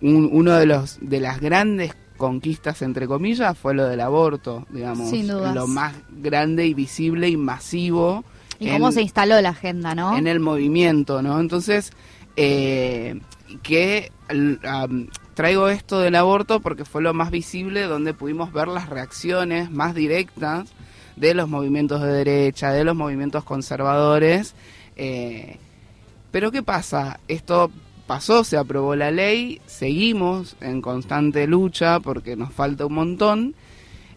uno 0.00 0.52
de 0.52 0.66
los 0.66 0.98
de 1.00 1.20
las 1.20 1.40
grandes 1.40 1.94
conquistas 2.16 2.80
entre 2.82 3.06
comillas 3.06 3.56
fue 3.58 3.74
lo 3.74 3.86
del 3.86 4.00
aborto, 4.00 4.66
digamos, 4.70 5.10
Sin 5.10 5.28
dudas. 5.28 5.54
lo 5.54 5.66
más 5.66 5.94
grande 6.10 6.66
y 6.66 6.72
visible 6.74 7.28
y 7.28 7.36
masivo 7.36 8.24
Y 8.58 8.68
en- 8.68 8.72
cómo 8.74 8.92
se 8.92 9.02
instaló 9.02 9.38
la 9.42 9.50
agenda, 9.50 9.94
¿no? 9.94 10.16
en 10.16 10.26
el 10.26 10.40
movimiento, 10.40 11.20
¿no? 11.22 11.38
Entonces, 11.40 11.92
eh, 12.36 13.20
que 13.62 14.10
traigo 15.36 15.68
esto 15.68 16.00
del 16.00 16.16
aborto 16.16 16.60
porque 16.60 16.86
fue 16.86 17.02
lo 17.02 17.12
más 17.12 17.30
visible 17.30 17.82
donde 17.82 18.14
pudimos 18.14 18.54
ver 18.54 18.68
las 18.68 18.88
reacciones 18.88 19.70
más 19.70 19.94
directas 19.94 20.72
de 21.14 21.34
los 21.34 21.46
movimientos 21.46 22.00
de 22.00 22.10
derecha, 22.10 22.72
de 22.72 22.84
los 22.84 22.96
movimientos 22.96 23.44
conservadores. 23.44 24.54
eh, 24.96 25.58
pero 26.30 26.50
¿qué 26.50 26.62
pasa? 26.62 27.20
Esto 27.28 27.70
pasó, 28.06 28.44
se 28.44 28.56
aprobó 28.56 28.96
la 28.96 29.10
ley, 29.10 29.60
seguimos 29.66 30.56
en 30.62 30.80
constante 30.80 31.46
lucha 31.46 32.00
porque 32.00 32.34
nos 32.34 32.52
falta 32.52 32.86
un 32.86 32.94
montón. 32.94 33.54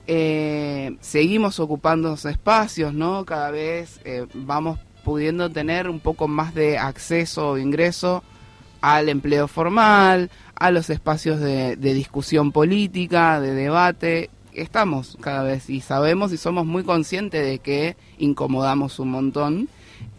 Eh, 0.07 0.95
seguimos 1.01 1.59
ocupando 1.59 2.13
esos 2.13 2.31
espacios, 2.31 2.93
¿no? 2.93 3.25
Cada 3.25 3.51
vez 3.51 3.99
eh, 4.05 4.25
vamos 4.33 4.79
pudiendo 5.03 5.49
tener 5.49 5.89
un 5.89 5.99
poco 5.99 6.29
más 6.29 6.55
de 6.55 6.77
acceso 6.77 7.49
o 7.49 7.57
ingreso 7.57 8.23
al 8.81 9.09
empleo 9.09 9.47
formal, 9.47 10.29
a 10.59 10.71
los 10.71 10.89
espacios 10.89 11.39
de, 11.39 11.75
de 11.77 11.93
discusión 11.93 12.51
política, 12.51 13.39
de 13.39 13.53
debate. 13.53 14.29
Estamos 14.53 15.17
cada 15.21 15.43
vez 15.43 15.69
y 15.69 15.79
sabemos 15.79 16.33
y 16.33 16.37
somos 16.37 16.65
muy 16.65 16.83
conscientes 16.83 17.45
de 17.45 17.59
que 17.59 17.95
incomodamos 18.17 18.99
un 18.99 19.11
montón, 19.11 19.69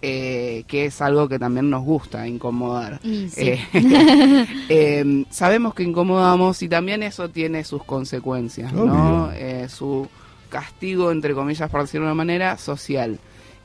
eh, 0.00 0.64
que 0.66 0.86
es 0.86 1.02
algo 1.02 1.28
que 1.28 1.38
también 1.38 1.68
nos 1.68 1.84
gusta, 1.84 2.26
incomodar. 2.26 3.00
Sí. 3.02 3.30
Eh, 3.36 3.60
eh, 4.68 5.24
sabemos 5.30 5.74
que 5.74 5.82
incomodamos 5.82 6.62
y 6.62 6.68
también 6.68 7.02
eso 7.02 7.28
tiene 7.28 7.62
sus 7.64 7.84
consecuencias, 7.84 8.72
¿no? 8.72 9.26
Obvio. 9.26 9.32
Eh, 9.34 9.68
su 9.68 10.08
castigo, 10.48 11.10
entre 11.10 11.34
comillas, 11.34 11.70
por 11.70 11.82
decirlo 11.82 12.06
de 12.06 12.12
una 12.12 12.16
manera, 12.16 12.56
social. 12.56 13.18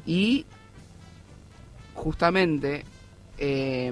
Y 0.06 0.46
justamente 1.94 2.84
eh, 3.38 3.92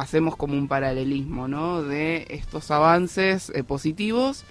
hacemos 0.00 0.36
como 0.36 0.54
un 0.54 0.68
paralelismo, 0.68 1.48
¿no? 1.48 1.82
De 1.82 2.26
estos 2.30 2.70
avances 2.70 3.50
eh, 3.54 3.64
positivos 3.64 4.44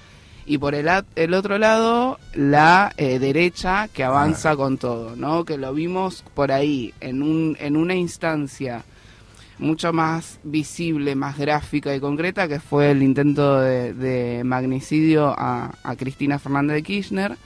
y 0.45 0.57
por 0.57 0.75
el, 0.75 0.89
el 1.15 1.33
otro 1.33 1.57
lado 1.57 2.19
la 2.33 2.93
eh, 2.97 3.19
derecha 3.19 3.87
que 3.89 4.03
avanza 4.03 4.55
con 4.55 4.77
todo, 4.77 5.15
¿no? 5.15 5.45
Que 5.45 5.57
lo 5.57 5.73
vimos 5.73 6.23
por 6.33 6.51
ahí 6.51 6.93
en 7.01 7.21
un 7.21 7.57
en 7.59 7.75
una 7.75 7.95
instancia 7.95 8.83
mucho 9.59 9.91
más 9.91 10.39
visible, 10.43 11.15
más 11.15 11.37
gráfica 11.37 11.95
y 11.95 11.99
concreta, 11.99 12.47
que 12.47 12.59
fue 12.59 12.91
el 12.91 13.01
intento 13.01 13.59
de, 13.59 13.93
de 13.93 14.43
magnicidio 14.43 15.33
a, 15.35 15.73
a 15.83 15.95
Cristina 15.95 16.37
Fernández 16.37 16.75
de 16.75 16.83
Kirchner. 16.83 17.37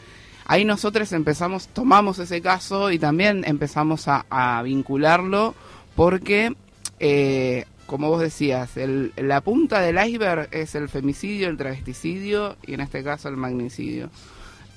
Ahí 0.46 0.66
nosotros 0.66 1.14
empezamos, 1.14 1.70
tomamos 1.70 2.20
ese 2.20 2.42
caso 2.42 2.92
y 2.92 3.00
también 3.00 3.44
empezamos 3.46 4.10
a, 4.10 4.26
a 4.30 4.62
vincularlo 4.64 5.56
porque, 5.96 6.54
eh, 7.00 7.66
como 7.92 8.08
vos 8.10 8.22
decías, 8.22 8.78
el- 8.78 9.12
la 9.18 9.42
punta 9.42 9.82
del 9.82 9.98
iceberg 10.08 10.48
es 10.52 10.76
el 10.76 10.88
femicidio, 10.88 11.50
el 11.50 11.58
travesticidio 11.58 12.56
y 12.66 12.74
en 12.74 12.80
este 12.80 13.04
caso 13.04 13.28
el 13.28 13.36
magnicidio. 13.36 14.10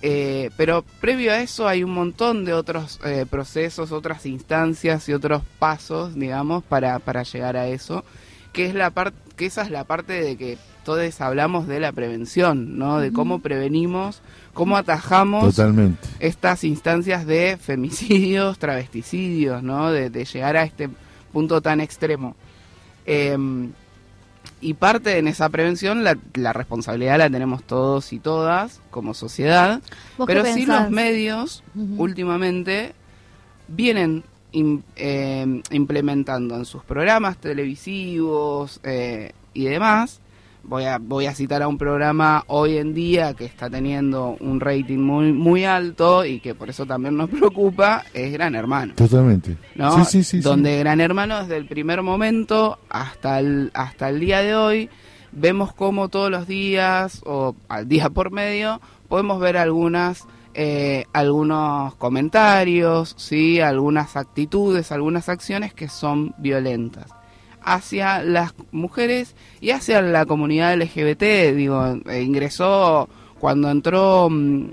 Eh, 0.02 0.50
pero 0.56 0.84
previo 1.00 1.30
a 1.32 1.38
eso 1.40 1.68
hay 1.68 1.84
un 1.84 1.92
montón 1.92 2.44
de 2.44 2.52
otros 2.52 2.98
eh, 3.04 3.24
procesos, 3.30 3.92
otras 3.92 4.26
instancias 4.26 5.08
y 5.08 5.12
otros 5.12 5.42
pasos, 5.60 6.14
digamos, 6.16 6.64
para, 6.64 6.98
para 6.98 7.22
llegar 7.22 7.56
a 7.56 7.68
eso, 7.68 8.04
que 8.52 8.66
es 8.66 8.74
la 8.74 8.90
parte, 8.90 9.16
que 9.36 9.46
esa 9.46 9.62
es 9.62 9.70
la 9.70 9.84
parte 9.84 10.12
de 10.20 10.36
que 10.36 10.58
todos 10.84 11.20
hablamos 11.22 11.66
de 11.68 11.78
la 11.80 11.92
prevención, 11.92 12.76
¿no? 12.78 12.98
De 12.98 13.12
cómo 13.12 13.38
prevenimos, 13.38 14.20
cómo 14.52 14.76
atajamos 14.76 15.54
Totalmente. 15.54 16.06
estas 16.18 16.64
instancias 16.64 17.24
de 17.26 17.56
femicidios, 17.58 18.58
travesticidios, 18.58 19.62
¿no? 19.62 19.90
De, 19.90 20.10
de 20.10 20.24
llegar 20.26 20.56
a 20.58 20.64
este 20.64 20.90
punto 21.32 21.62
tan 21.62 21.80
extremo. 21.80 22.36
Em, 23.06 23.72
y 24.60 24.74
parte 24.74 25.18
en 25.18 25.28
esa 25.28 25.48
prevención, 25.50 26.04
la, 26.04 26.16
la 26.34 26.52
responsabilidad 26.52 27.18
la 27.18 27.28
tenemos 27.28 27.62
todos 27.64 28.12
y 28.12 28.18
todas 28.18 28.80
como 28.90 29.12
sociedad, 29.12 29.82
¿Vos 30.16 30.26
qué 30.26 30.34
pero 30.34 30.46
sí 30.46 30.64
los 30.64 30.90
medios 30.90 31.62
últimamente 31.74 32.94
vienen 33.68 34.24
eh, 34.96 35.62
implementando 35.70 36.56
en 36.56 36.64
sus 36.64 36.84
programas 36.84 37.38
televisivos 37.38 38.80
eh, 38.84 39.32
y 39.52 39.64
demás. 39.64 40.20
Voy 40.66 40.84
a, 40.84 40.98
voy 40.98 41.26
a 41.26 41.34
citar 41.34 41.62
a 41.62 41.68
un 41.68 41.76
programa 41.76 42.44
hoy 42.46 42.78
en 42.78 42.94
día 42.94 43.34
que 43.34 43.44
está 43.44 43.68
teniendo 43.68 44.36
un 44.40 44.60
rating 44.60 44.98
muy, 44.98 45.32
muy 45.32 45.64
alto 45.64 46.24
y 46.24 46.40
que 46.40 46.54
por 46.54 46.70
eso 46.70 46.86
también 46.86 47.16
nos 47.16 47.28
preocupa, 47.30 48.02
es 48.14 48.32
Gran 48.32 48.54
Hermano. 48.54 48.94
Totalmente. 48.94 49.56
¿no? 49.74 50.04
Sí, 50.04 50.22
sí, 50.22 50.24
sí. 50.24 50.40
Donde 50.40 50.78
Gran 50.78 51.00
Hermano 51.00 51.40
desde 51.40 51.56
el 51.56 51.66
primer 51.66 52.02
momento 52.02 52.78
hasta 52.88 53.38
el, 53.40 53.70
hasta 53.74 54.08
el 54.08 54.20
día 54.20 54.40
de 54.40 54.54
hoy 54.54 54.90
vemos 55.32 55.72
cómo 55.74 56.08
todos 56.08 56.30
los 56.30 56.46
días 56.46 57.20
o 57.24 57.54
al 57.68 57.88
día 57.88 58.08
por 58.10 58.30
medio 58.30 58.80
podemos 59.08 59.40
ver 59.40 59.56
algunas 59.56 60.26
eh, 60.56 61.06
algunos 61.12 61.96
comentarios, 61.96 63.14
sí, 63.18 63.60
algunas 63.60 64.16
actitudes, 64.16 64.92
algunas 64.92 65.28
acciones 65.28 65.74
que 65.74 65.88
son 65.88 66.32
violentas 66.38 67.10
hacia 67.64 68.22
las 68.22 68.54
mujeres 68.72 69.34
y 69.60 69.70
hacia 69.70 70.02
la 70.02 70.26
comunidad 70.26 70.76
LGBT. 70.76 71.54
Digo, 71.54 71.98
eh, 72.08 72.22
ingresó 72.22 73.08
cuando 73.40 73.70
entró, 73.70 74.28
mm, 74.30 74.68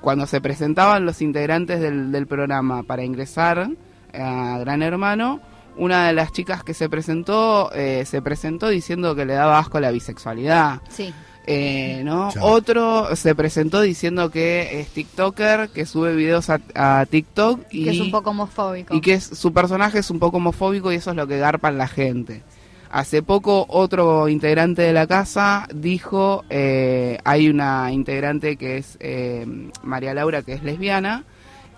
cuando 0.00 0.26
se 0.26 0.40
presentaban 0.40 1.04
los 1.04 1.22
integrantes 1.22 1.80
del, 1.80 2.26
programa 2.26 2.82
para 2.82 3.04
ingresar 3.04 3.70
a 4.14 4.58
Gran 4.58 4.82
Hermano, 4.82 5.40
una 5.76 6.06
de 6.06 6.12
las 6.12 6.32
chicas 6.32 6.62
que 6.62 6.74
se 6.74 6.88
presentó, 6.88 7.70
eh, 7.72 8.04
se 8.06 8.22
presentó 8.22 8.68
diciendo 8.68 9.14
que 9.14 9.26
le 9.26 9.34
daba 9.34 9.58
asco 9.58 9.80
la 9.80 9.90
bisexualidad. 9.90 10.80
Sí. 10.88 11.12
Eh, 11.46 12.02
¿no? 12.04 12.30
Chao. 12.32 12.44
Otro 12.46 13.14
se 13.14 13.34
presentó 13.34 13.80
diciendo 13.80 14.30
que 14.30 14.80
es 14.80 14.88
TikToker, 14.88 15.68
que 15.70 15.86
sube 15.86 16.14
videos 16.16 16.50
a, 16.50 16.60
a 16.74 17.06
TikTok 17.06 17.60
y 17.70 17.84
Que 17.84 17.90
es 17.90 18.00
un 18.00 18.10
poco 18.10 18.30
homofóbico. 18.30 18.94
y 18.94 19.00
que 19.00 19.14
es, 19.14 19.24
su 19.24 19.52
personaje 19.52 20.00
es 20.00 20.10
un 20.10 20.18
poco 20.18 20.38
homofóbico 20.38 20.90
y 20.92 20.96
eso 20.96 21.10
es 21.10 21.16
lo 21.16 21.26
que 21.26 21.38
garpa 21.38 21.68
en 21.68 21.78
la 21.78 21.86
gente. 21.88 22.42
Hace 22.90 23.22
poco 23.22 23.66
otro 23.68 24.28
integrante 24.28 24.82
de 24.82 24.92
la 24.92 25.06
casa 25.06 25.68
dijo, 25.74 26.44
eh, 26.50 27.18
hay 27.24 27.48
una 27.48 27.92
integrante 27.92 28.56
que 28.56 28.78
es 28.78 28.96
eh, 29.00 29.46
María 29.82 30.14
Laura, 30.14 30.42
que 30.42 30.52
es 30.54 30.62
lesbiana, 30.62 31.24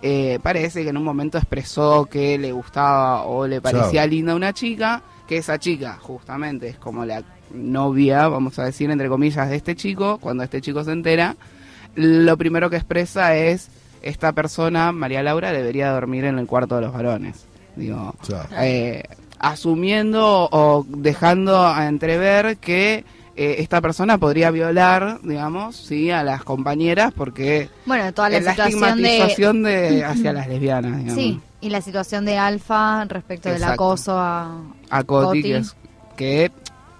eh, 0.01 0.39
parece 0.41 0.83
que 0.83 0.89
en 0.89 0.97
un 0.97 1.03
momento 1.03 1.37
expresó 1.37 2.05
que 2.05 2.37
le 2.37 2.51
gustaba 2.53 3.23
o 3.23 3.45
le 3.47 3.59
parecía 3.59 4.01
Chao. 4.03 4.09
linda 4.09 4.35
una 4.35 4.53
chica, 4.53 5.01
que 5.27 5.37
esa 5.37 5.59
chica 5.59 5.97
justamente 5.99 6.69
es 6.69 6.77
como 6.77 7.03
la 7.05 7.21
novia, 7.53 8.27
vamos 8.27 8.59
a 8.59 8.63
decir 8.65 8.89
entre 8.91 9.09
comillas, 9.09 9.49
de 9.49 9.55
este 9.55 9.75
chico, 9.75 10.17
cuando 10.19 10.43
este 10.43 10.61
chico 10.61 10.83
se 10.83 10.91
entera, 10.91 11.35
lo 11.95 12.37
primero 12.37 12.69
que 12.69 12.75
expresa 12.77 13.35
es, 13.35 13.69
esta 14.01 14.31
persona, 14.31 14.91
María 14.91 15.23
Laura, 15.23 15.51
debería 15.51 15.91
dormir 15.91 16.25
en 16.25 16.39
el 16.39 16.47
cuarto 16.47 16.75
de 16.75 16.81
los 16.81 16.93
varones. 16.93 17.45
Digo, 17.75 18.13
eh, 18.59 19.03
asumiendo 19.39 20.47
o 20.51 20.85
dejando 20.87 21.65
a 21.65 21.87
entrever 21.87 22.57
que 22.57 23.03
eh, 23.35 23.55
esta 23.59 23.81
persona 23.81 24.17
podría 24.17 24.51
violar, 24.51 25.19
digamos, 25.23 25.75
sí, 25.75 26.11
a 26.11 26.23
las 26.23 26.43
compañeras 26.43 27.13
porque 27.15 27.69
Bueno, 27.85 28.13
toda 28.13 28.29
la 28.29 28.39
la 28.41 28.51
situación 28.51 28.97
de... 29.01 29.07
estigmatización 29.07 29.63
de... 29.63 30.05
hacia 30.05 30.33
las 30.33 30.47
lesbianas, 30.47 30.97
digamos. 30.97 31.15
Sí, 31.23 31.39
y 31.61 31.69
la 31.69 31.81
situación 31.81 32.25
de 32.25 32.37
Alfa 32.37 33.05
respecto 33.05 33.49
del 33.49 33.63
acoso 33.63 34.17
a... 34.17 34.61
a 34.89 35.03
Coti, 35.03 35.41
Coti. 35.41 35.41
que, 35.43 35.57
es- 35.57 35.75
que 36.15 36.51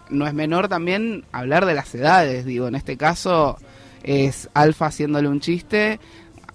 no 0.10 0.28
es 0.28 0.34
menor 0.34 0.68
también 0.68 1.26
hablar 1.32 1.66
de 1.66 1.74
las 1.76 1.94
edades, 1.96 2.46
digo, 2.46 2.68
en 2.68 2.76
este 2.76 2.98
caso 2.98 3.58
es 4.04 4.50
Alfa 4.54 4.88
haciéndole 4.88 5.28
un 5.28 5.40
chiste, 5.40 6.00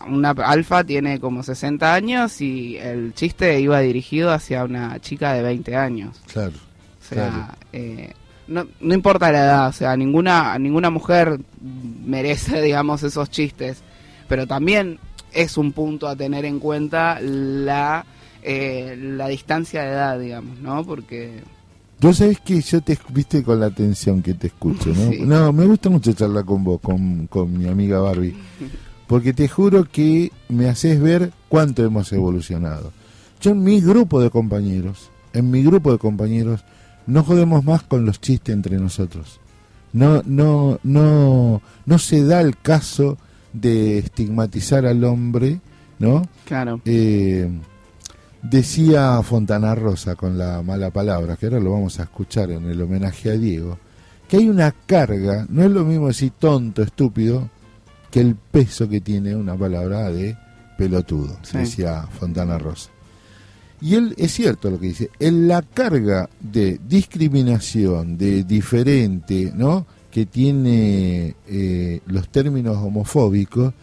una 0.09 0.31
Alfa 0.31 0.85
tiene 0.85 1.21
como 1.21 1.43
60 1.43 1.95
años 1.95 2.41
y 2.41 2.77
el 2.77 3.15
chiste 3.15 3.59
iba 3.61 3.81
dirigido 3.81 4.33
hacia 4.33 4.65
una 4.65 4.99
chica 5.01 5.33
de 5.35 5.43
20 5.43 5.77
años. 5.77 6.21
Claro. 6.33 6.53
O 7.01 7.05
sea, 7.07 7.29
Claro. 7.31 7.47
eh, 7.73 8.13
no, 8.47 8.67
no 8.81 8.95
importa 8.95 9.33
la 9.33 9.39
edad, 9.45 9.69
o 9.69 9.73
sea, 9.73 9.97
ninguna, 9.97 10.59
ninguna 10.59 10.91
mujer 10.91 11.39
merece, 12.05 12.61
digamos, 12.63 13.03
esos 13.03 13.31
chistes, 13.31 13.83
pero 14.29 14.47
también 14.47 14.99
es 15.33 15.57
un 15.57 15.73
punto 15.73 16.07
a 16.09 16.17
tener 16.17 16.45
en 16.45 16.59
cuenta 16.61 17.19
la, 17.21 18.05
eh, 18.43 18.97
la 18.99 19.29
distancia 19.29 19.83
de 19.83 19.89
edad, 19.91 20.19
digamos, 20.19 20.59
¿no? 20.61 20.85
Porque 20.85 21.41
Yo 22.05 22.13
sabés 22.13 22.39
que 22.41 22.61
yo 22.61 22.83
te 22.83 22.99
viste 23.15 23.43
con 23.43 23.61
la 23.61 23.67
atención 23.67 24.21
que 24.21 24.35
te 24.35 24.49
escucho, 24.49 24.91
¿no? 24.91 25.11
Sí. 25.11 25.21
No, 25.23 25.55
me 25.55 25.65
gusta 25.65 25.89
mucho 25.89 26.13
charlar 26.13 26.45
con 26.45 26.63
vos, 26.63 26.79
con, 26.83 27.29
con 27.29 27.57
mi 27.57 27.67
amiga 27.67 27.99
Barbie, 27.99 28.37
porque 29.07 29.33
te 29.33 29.49
juro 29.49 29.87
que 29.91 30.31
me 30.51 30.69
haces 30.69 31.01
ver 31.01 31.33
cuánto 31.49 31.83
hemos 31.83 32.13
evolucionado. 32.13 32.93
Yo 33.41 33.53
en 33.53 33.65
mi 33.65 33.81
grupo 33.81 34.21
de 34.21 34.29
compañeros, 34.29 35.09
en 35.33 35.51
mi 35.51 35.63
grupo 35.63 35.93
de 35.93 35.99
compañeros, 35.99 36.63
no 37.07 37.25
jodemos 37.25 37.65
más 37.65 37.85
con 37.85 38.05
los 38.05 38.21
chistes 38.21 38.55
entre 38.55 38.77
nosotros. 38.77 39.41
No, 39.95 40.23
no, 40.27 40.81
no, 40.83 41.63
no 41.87 41.99
se 41.99 42.23
da 42.23 42.43
el 42.43 42.59
caso 42.59 43.17
de 43.55 43.97
estigmatizar 44.01 44.85
al 44.85 45.05
hombre, 45.05 45.59
¿no? 45.99 46.29
Claro. 46.45 46.83
Eh, 46.85 47.49
decía 48.45 49.23
Fontana 49.23 49.75
Rosa 49.75 50.15
con 50.15 50.39
la 50.39 50.63
mala 50.63 50.91
palabra, 50.91 51.37
que 51.37 51.47
ahora 51.47 51.61
lo 51.61 51.73
vamos 51.73 51.99
a 51.99 52.05
escuchar 52.05 52.51
en 52.51 52.69
el 52.69 52.81
homenaje 52.81 53.31
a 53.31 53.35
Diego, 53.35 53.79
que 54.29 54.37
hay 54.37 54.49
una 54.49 54.73
carga, 54.87 55.47
no 55.49 55.65
es 55.65 55.71
lo 55.71 55.85
mismo 55.85 56.09
decir 56.09 56.33
tonto, 56.39 56.83
estúpido, 56.83 57.51
que 58.11 58.21
el 58.21 58.37
peso 58.37 58.89
que 58.89 59.01
tiene 59.01 59.35
una 59.35 59.57
palabra 59.57 60.11
de 60.11 60.37
pelotudo, 60.79 61.37
Sí. 61.43 61.59
decía 61.59 62.07
Fontana 62.19 62.59
Rosa. 62.59 62.91
Y 63.81 63.97
él 63.97 64.15
es 64.17 64.33
cierto 64.33 64.71
lo 64.71 64.79
que 64.79 64.87
dice, 64.89 65.11
en 65.19 65.49
la 65.49 65.61
carga 65.63 66.29
de 66.41 66.81
discriminación, 66.89 68.17
de 68.17 68.45
diferente, 68.45 69.53
¿no? 69.55 69.87
que 70.11 70.27
tiene 70.27 71.35
eh, 71.49 72.01
los 72.07 72.29
términos 72.29 72.77
homofóbicos, 72.77 73.75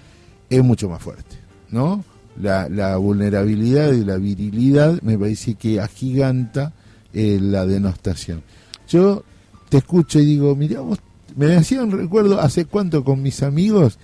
es 0.50 0.64
mucho 0.64 0.90
más 0.90 1.02
fuerte, 1.02 1.36
¿no? 1.70 2.04
La, 2.40 2.70
la 2.70 2.96
vulnerabilidad 2.98 3.92
y 3.92 4.06
la 4.06 4.18
virilidad 4.18 5.02
me 5.02 5.18
parece 5.18 5.56
que 5.56 5.82
agiganta 5.82 6.72
eh, 7.14 7.38
la 7.42 7.66
denostación. 7.66 8.42
Yo 8.88 9.24
te 9.70 9.78
escucho 9.78 10.20
y 10.20 10.26
digo, 10.26 10.56
mira, 10.56 10.80
vos 10.82 11.00
me 11.36 11.56
hacían 11.56 11.92
recuerdo 11.92 12.40
hace 12.40 12.66
cuánto 12.66 13.04
con 13.04 13.22
mis 13.22 13.44
amigos 13.44 13.98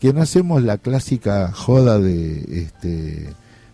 que 0.00 0.12
no 0.12 0.22
hacemos 0.22 0.62
la 0.62 0.78
clásica 0.78 1.52
joda 1.52 1.98
de 1.98 2.62
este 2.66 3.28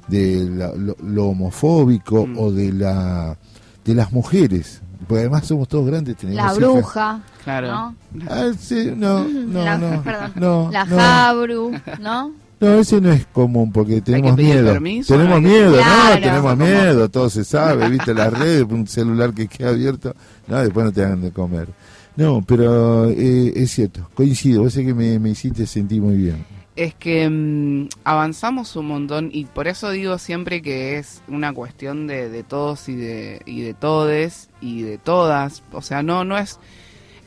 de 0.09 0.45
la- 0.51 0.75
lo, 0.75 0.97
lo 1.03 1.27
homofóbico 1.29 2.27
Mm. 2.27 2.39
o 2.39 2.51
de 2.53 2.73
la 2.73 3.37
de 3.85 3.95
las 3.95 4.13
mujeres 4.13 4.81
porque 5.07 5.21
además 5.21 5.47
somos 5.47 5.69
todos 5.69 5.87
grandes 5.87 6.17
tenemos 6.17 6.37
La 6.45 6.53
hijas. 6.53 6.59
bruja, 6.59 7.21
Claro. 7.45 7.67
¿no? 7.69 7.95
Ah, 8.29 8.51
sí, 8.59 8.91
no 8.97 9.25
no 9.29 9.65
la, 9.65 9.79
no 9.79 10.03
perdón, 10.05 10.33
no 10.37 10.71
la. 10.71 10.85
Jabru, 10.87 11.73
¿no? 12.01 12.33
No, 12.61 12.75
ese 12.75 13.01
no 13.01 13.13
es 13.13 13.25
común 13.27 13.71
porque 13.73 14.01
tenemos 14.01 14.37
miedo. 14.37 14.73
permiso, 14.73 15.15
tenemos 15.17 15.41
miedo, 15.41 15.75
Claro. 15.75 16.15
no, 16.17 16.21
tenemos 16.21 16.57
miedo, 16.57 17.09
todo 17.09 17.31
se 17.31 17.45
sabe, 17.45 17.89
viste 17.89 18.13
las 18.15 18.33
redes, 18.37 18.65
un 18.69 18.87
celular 18.87 19.33
que 19.33 19.47
queda 19.47 19.69
abierto, 19.71 20.15
no, 20.49 20.57
después 20.59 20.87
no 20.87 20.93
te 20.93 21.05
hagan 21.05 21.21
de 21.23 21.31
comer. 21.31 21.69
No, 22.17 22.43
pero 22.45 23.09
eh, 23.11 23.53
es 23.55 23.71
cierto, 23.71 24.11
coincido, 24.15 24.67
ese 24.67 24.85
que 24.85 24.93
me, 24.93 25.21
me 25.21 25.31
hiciste 25.31 25.67
sentir 25.67 26.03
muy 26.03 26.17
bien. 26.17 26.45
Es 26.75 26.95
que 26.95 27.29
mm, 27.29 27.89
avanzamos 28.05 28.75
un 28.77 28.87
montón 28.87 29.31
y 29.33 29.45
por 29.45 29.69
eso 29.69 29.91
digo 29.91 30.19
siempre 30.19 30.61
que 30.63 30.99
es 30.99 31.23
una 31.29 31.53
cuestión 31.53 32.07
de, 32.09 32.29
de 32.29 32.43
todos 32.45 32.89
y 32.89 32.97
de, 32.97 33.41
y 33.47 33.63
de 33.63 33.75
todes 33.75 34.49
y 34.61 34.83
de 34.83 34.99
todas. 34.99 35.63
O 35.73 35.83
sea, 35.83 36.03
no, 36.05 36.25
no 36.25 36.39
es 36.39 36.59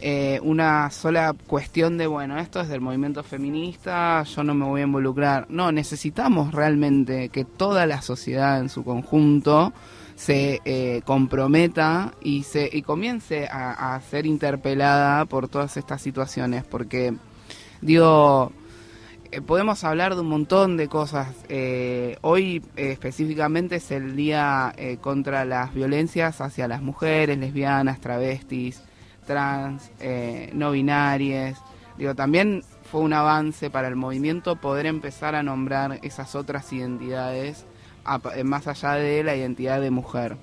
eh, 0.02 0.40
una 0.44 0.90
sola 0.92 1.34
cuestión 1.48 1.98
de, 1.98 2.08
bueno, 2.08 2.38
esto 2.40 2.60
es 2.60 2.68
del 2.68 2.82
movimiento 2.82 3.24
feminista, 3.24 4.24
yo 4.24 4.44
no 4.44 4.54
me 4.54 4.66
voy 4.66 4.82
a 4.82 4.86
involucrar. 4.86 5.46
No, 5.50 5.72
necesitamos 5.72 6.54
realmente 6.54 7.30
que 7.30 7.46
toda 7.46 7.86
la 7.86 8.02
sociedad 8.02 8.60
en 8.60 8.70
su 8.70 8.84
conjunto 8.84 9.74
se 10.16 10.60
eh, 10.66 11.02
comprometa 11.06 12.14
y 12.22 12.44
se 12.44 12.70
y 12.72 12.82
comience 12.82 13.48
a, 13.52 14.00
ser 14.10 14.26
interpelada 14.26 15.26
por 15.26 15.48
todas 15.48 15.78
estas 15.78 16.02
situaciones 16.02 16.64
porque 16.64 17.14
digo 17.82 18.52
eh, 19.32 19.40
podemos 19.40 19.84
hablar 19.86 20.16
de 20.16 20.22
un 20.22 20.28
montón 20.28 20.76
de 20.76 20.90
cosas. 20.90 21.30
Eh, 21.48 22.18
hoy 22.22 22.62
eh, 22.76 22.92
específicamente 22.92 23.78
es 23.78 23.90
el 23.92 24.16
día 24.16 24.76
contra 25.00 25.46
las 25.46 25.74
violencias 25.74 26.42
hacia 26.42 26.68
las 26.68 26.82
mujeres, 26.82 27.38
lesbianas, 27.38 28.02
travestis, 28.02 28.84
trans, 29.26 29.92
eh, 30.00 30.50
no 30.54 30.72
binarias. 30.72 31.58
Digo, 31.98 32.16
también 32.16 32.64
fue 32.92 33.02
un 33.02 33.14
avance 33.14 33.70
para 33.70 33.88
el 33.88 33.96
movimiento 33.96 34.56
poder 34.56 34.86
empezar 34.86 35.36
a 35.36 35.44
nombrar 35.44 36.00
esas 36.04 36.36
otras 36.36 36.72
identidades 36.74 37.66
a- 38.06 38.20
eh, 38.36 38.44
más 38.44 38.68
allá 38.68 38.94
de 38.94 39.24
la 39.24 39.36
identidad 39.36 39.80
de 39.82 39.92
mujer. 39.92 40.36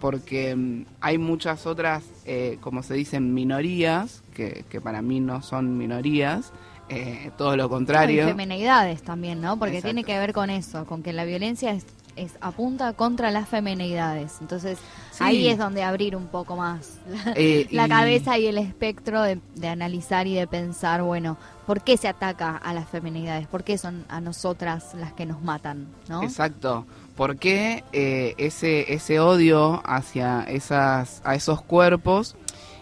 Porque 0.00 0.54
mm, 0.54 0.84
hay 1.00 1.16
muchas 1.18 1.66
otras, 1.66 2.04
eh, 2.26 2.58
como 2.60 2.82
se 2.82 2.94
dicen, 2.94 3.32
minorías, 3.32 4.22
que, 4.34 4.64
que 4.68 4.80
para 4.80 5.00
mí 5.00 5.20
no 5.20 5.40
son 5.42 5.78
minorías, 5.78 6.52
eh, 6.88 7.30
todo 7.38 7.56
lo 7.56 7.66
Y 7.66 7.68
contrario. 7.68 8.26
femenidades 8.26 9.02
también, 9.02 9.40
¿no? 9.40 9.58
Porque 9.58 9.78
Exacto. 9.78 9.86
tiene 9.94 10.04
que 10.04 10.18
ver 10.18 10.32
con 10.34 10.50
eso, 10.50 10.84
con 10.84 11.02
que 11.02 11.12
la 11.12 11.24
violencia 11.24 11.72
es, 11.72 11.86
es 12.16 12.32
apunta 12.40 12.92
contra 12.94 13.30
las 13.30 13.48
femenidades. 13.48 14.34
Entonces, 14.40 14.78
Sí. 15.12 15.24
ahí 15.24 15.48
es 15.48 15.58
donde 15.58 15.82
abrir 15.82 16.16
un 16.16 16.26
poco 16.26 16.56
más 16.56 16.94
la, 17.26 17.32
Eh, 17.36 17.66
la 17.70 17.86
y- 17.86 17.88
cabeza 17.88 18.38
y 18.38 18.46
el 18.46 18.58
espectro 18.58 19.22
de, 19.22 19.40
de 19.54 19.68
analizar 19.68 20.26
y 20.26 20.34
de 20.34 20.46
pensar, 20.46 21.02
bueno, 21.02 21.36
¿por 21.66 21.82
qué 21.82 21.96
se 21.96 22.08
ataca 22.08 22.56
a 22.56 22.72
las 22.74 22.88
femenidades? 22.88 23.46
¿Por 23.46 23.64
qué 23.64 23.78
son 23.78 24.04
a 24.08 24.20
nosotras 24.20 24.94
las 24.94 25.12
que 25.12 25.26
nos 25.26 25.42
matan, 25.42 25.86
no? 26.08 26.22
Exacto. 26.22 26.86
¿Por 27.16 27.36
qué 27.38 27.82
eh, 27.92 28.34
ese, 28.36 28.92
ese 28.92 29.20
odio 29.20 29.82
hacia 29.86 30.42
esas, 30.42 31.22
a 31.24 31.34
esos 31.34 31.62
cuerpos? 31.62 32.36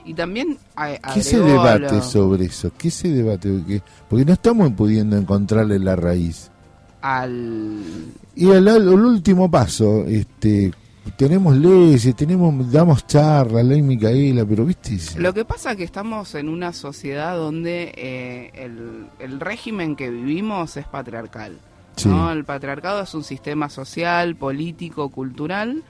Y 0.06 0.12
también 0.14 0.58
a- 0.76 0.96
¿Qué 1.14 1.22
se 1.22 1.38
debate 1.40 1.94
lo- 1.94 2.02
sobre 2.02 2.44
eso? 2.46 2.70
¿Qué 2.76 2.90
se 2.90 3.08
debate? 3.08 3.48
Porque, 3.50 3.82
porque 4.08 4.24
no 4.24 4.32
estamos 4.34 4.70
pudiendo 4.72 5.16
encontrarle 5.16 5.78
la 5.78 5.96
raíz. 5.96 6.50
Al 7.04 7.82
Y 8.34 8.50
al, 8.50 8.66
al 8.66 8.88
último 8.88 9.50
paso, 9.50 10.06
este 10.06 10.72
tenemos 11.18 11.54
leyes, 11.54 12.16
tenemos 12.16 12.72
damos 12.72 13.06
charlas, 13.06 13.62
ley 13.62 13.82
Micaela, 13.82 14.46
pero 14.46 14.64
viste, 14.64 14.98
Lo 15.20 15.34
que 15.34 15.44
pasa 15.44 15.72
es 15.72 15.76
que 15.76 15.84
estamos 15.84 16.34
en 16.34 16.48
una 16.48 16.72
sociedad 16.72 17.36
donde 17.36 17.92
eh, 17.94 18.50
el, 18.54 19.08
el 19.18 19.38
régimen 19.38 19.96
que 19.96 20.08
vivimos 20.08 20.78
es 20.78 20.86
patriarcal. 20.86 21.58
Sí. 21.96 22.08
¿no? 22.08 22.32
El 22.32 22.44
patriarcado 22.44 23.02
es 23.02 23.14
un 23.14 23.22
sistema 23.22 23.68
social, 23.68 24.34
político, 24.34 25.10
cultural, 25.10 25.82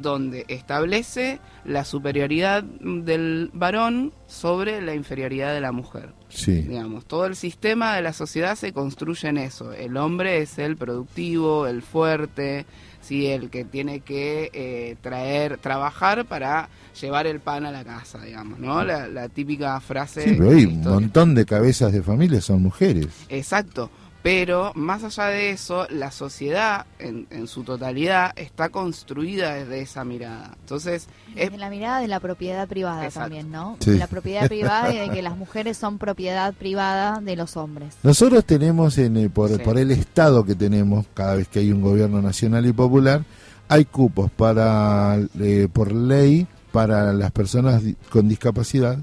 donde 0.00 0.44
establece 0.48 1.40
la 1.64 1.84
superioridad 1.84 2.62
del 2.62 3.50
varón 3.52 4.12
sobre 4.26 4.80
la 4.80 4.94
inferioridad 4.94 5.52
de 5.52 5.60
la 5.60 5.72
mujer. 5.72 6.14
Sí. 6.28 6.62
Digamos, 6.62 7.04
todo 7.04 7.26
el 7.26 7.36
sistema 7.36 7.94
de 7.94 8.02
la 8.02 8.12
sociedad 8.12 8.56
se 8.56 8.72
construye 8.72 9.28
en 9.28 9.36
eso. 9.36 9.72
El 9.72 9.96
hombre 9.96 10.38
es 10.38 10.58
el 10.58 10.76
productivo, 10.76 11.66
el 11.66 11.82
fuerte, 11.82 12.64
sí, 13.00 13.26
el 13.26 13.50
que 13.50 13.64
tiene 13.64 14.00
que 14.00 14.50
eh, 14.54 14.96
traer, 15.02 15.58
trabajar 15.58 16.24
para 16.24 16.68
llevar 16.98 17.26
el 17.26 17.40
pan 17.40 17.66
a 17.66 17.70
la 17.70 17.84
casa, 17.84 18.22
digamos, 18.22 18.58
¿no? 18.58 18.82
La, 18.84 19.08
la 19.08 19.28
típica 19.28 19.78
frase. 19.80 20.22
Sí, 20.22 20.34
pero 20.38 20.50
hay 20.50 20.64
un 20.64 20.82
montón 20.82 21.34
de 21.34 21.44
cabezas 21.44 21.92
de 21.92 22.02
familia 22.02 22.40
son 22.40 22.62
mujeres. 22.62 23.08
Exacto. 23.28 23.90
Pero 24.22 24.70
más 24.76 25.02
allá 25.02 25.24
de 25.26 25.50
eso, 25.50 25.86
la 25.90 26.12
sociedad 26.12 26.86
en, 27.00 27.26
en 27.30 27.48
su 27.48 27.64
totalidad 27.64 28.30
está 28.36 28.68
construida 28.68 29.54
desde 29.54 29.80
esa 29.80 30.04
mirada. 30.04 30.56
Entonces, 30.60 31.08
es, 31.34 31.52
la 31.58 31.68
mirada 31.70 31.98
de 32.00 32.06
la 32.06 32.20
propiedad 32.20 32.68
privada 32.68 33.04
Exacto. 33.04 33.20
también, 33.30 33.50
¿no? 33.50 33.76
Sí. 33.80 33.98
La 33.98 34.06
propiedad 34.06 34.46
privada 34.46 34.94
y 34.94 34.98
de 34.98 35.10
que 35.10 35.22
las 35.22 35.36
mujeres 35.36 35.76
son 35.76 35.98
propiedad 35.98 36.54
privada 36.54 37.20
de 37.20 37.34
los 37.34 37.56
hombres. 37.56 37.96
Nosotros 38.04 38.44
tenemos, 38.44 38.96
en 38.98 39.16
el- 39.16 39.30
por, 39.30 39.50
Sí. 39.50 39.58
por 39.58 39.76
el 39.76 39.90
Estado 39.90 40.44
que 40.44 40.54
tenemos, 40.54 41.04
cada 41.14 41.34
vez 41.34 41.48
que 41.48 41.58
hay 41.58 41.72
un 41.72 41.80
gobierno 41.82 42.22
nacional 42.22 42.64
y 42.64 42.72
popular, 42.72 43.24
hay 43.68 43.86
cupos 43.86 44.30
para 44.30 45.18
eh, 45.40 45.66
por 45.72 45.90
ley 45.90 46.46
para 46.70 47.12
las 47.12 47.32
personas 47.32 47.82
con 48.08 48.28
discapacidad 48.28 48.98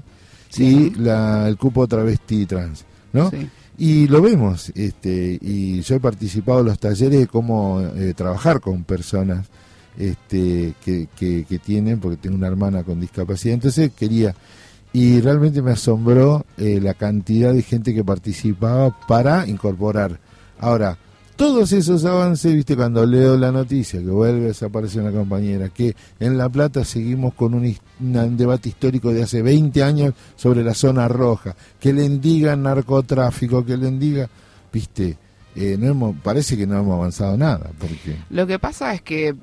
Sí. 0.48 0.92
y 0.96 0.98
la, 0.98 1.46
el 1.46 1.56
cupo 1.58 1.86
travesti 1.86 2.46
trans, 2.46 2.84
¿no? 3.12 3.28
sí. 3.30 3.48
Y 3.82 4.08
lo 4.08 4.20
vemos, 4.20 4.70
este, 4.74 5.38
y 5.40 5.80
yo 5.80 5.94
he 5.94 6.00
participado 6.00 6.60
en 6.60 6.66
los 6.66 6.78
talleres 6.78 7.18
de 7.18 7.26
cómo 7.26 7.80
eh, 7.80 8.12
trabajar 8.12 8.60
con 8.60 8.84
personas 8.84 9.46
este, 9.96 10.74
que, 10.84 11.08
que, 11.16 11.58
tienen, 11.58 11.98
porque 11.98 12.18
tengo 12.18 12.36
una 12.36 12.48
hermana 12.48 12.82
con 12.82 13.00
discapacidad, 13.00 13.54
entonces 13.54 13.90
quería, 13.96 14.34
y 14.92 15.22
realmente 15.22 15.62
me 15.62 15.70
asombró 15.70 16.44
eh, 16.58 16.78
la 16.78 16.92
cantidad 16.92 17.54
de 17.54 17.62
gente 17.62 17.94
que 17.94 18.04
participaba 18.04 18.94
para 19.08 19.48
incorporar. 19.48 20.20
Ahora, 20.58 20.98
todos 21.40 21.72
esos 21.72 22.04
avances, 22.04 22.54
viste, 22.54 22.76
cuando 22.76 23.06
leo 23.06 23.34
la 23.38 23.50
noticia, 23.50 23.98
que 23.98 24.10
vuelve 24.10 24.44
a 24.44 24.48
desaparecer 24.48 25.00
una 25.00 25.10
compañera, 25.10 25.70
que 25.70 25.96
en 26.18 26.36
La 26.36 26.50
Plata 26.50 26.84
seguimos 26.84 27.32
con 27.32 27.54
un, 27.54 28.36
debate 28.36 28.68
histórico 28.68 29.10
de 29.10 29.22
hace 29.22 29.40
20 29.40 29.82
años 29.82 30.12
sobre 30.36 30.62
la 30.62 30.74
zona 30.74 31.08
roja, 31.08 31.56
que 31.80 31.94
le 31.94 32.06
digan 32.10 32.64
narcotráfico, 32.64 33.64
que 33.64 33.78
le 33.78 33.90
diga, 33.92 34.28
viste, 34.70 35.16
eh, 35.56 35.78
no 35.78 35.86
hemos, 35.86 36.16
parece 36.16 36.58
que 36.58 36.66
no 36.66 36.78
hemos 36.78 36.94
avanzado 36.94 37.38
nada, 37.38 37.70
porque... 37.78 38.16
Lo 38.28 38.46
que 38.46 38.58
pasa 38.58 38.92
es 38.92 39.00
que 39.00 39.34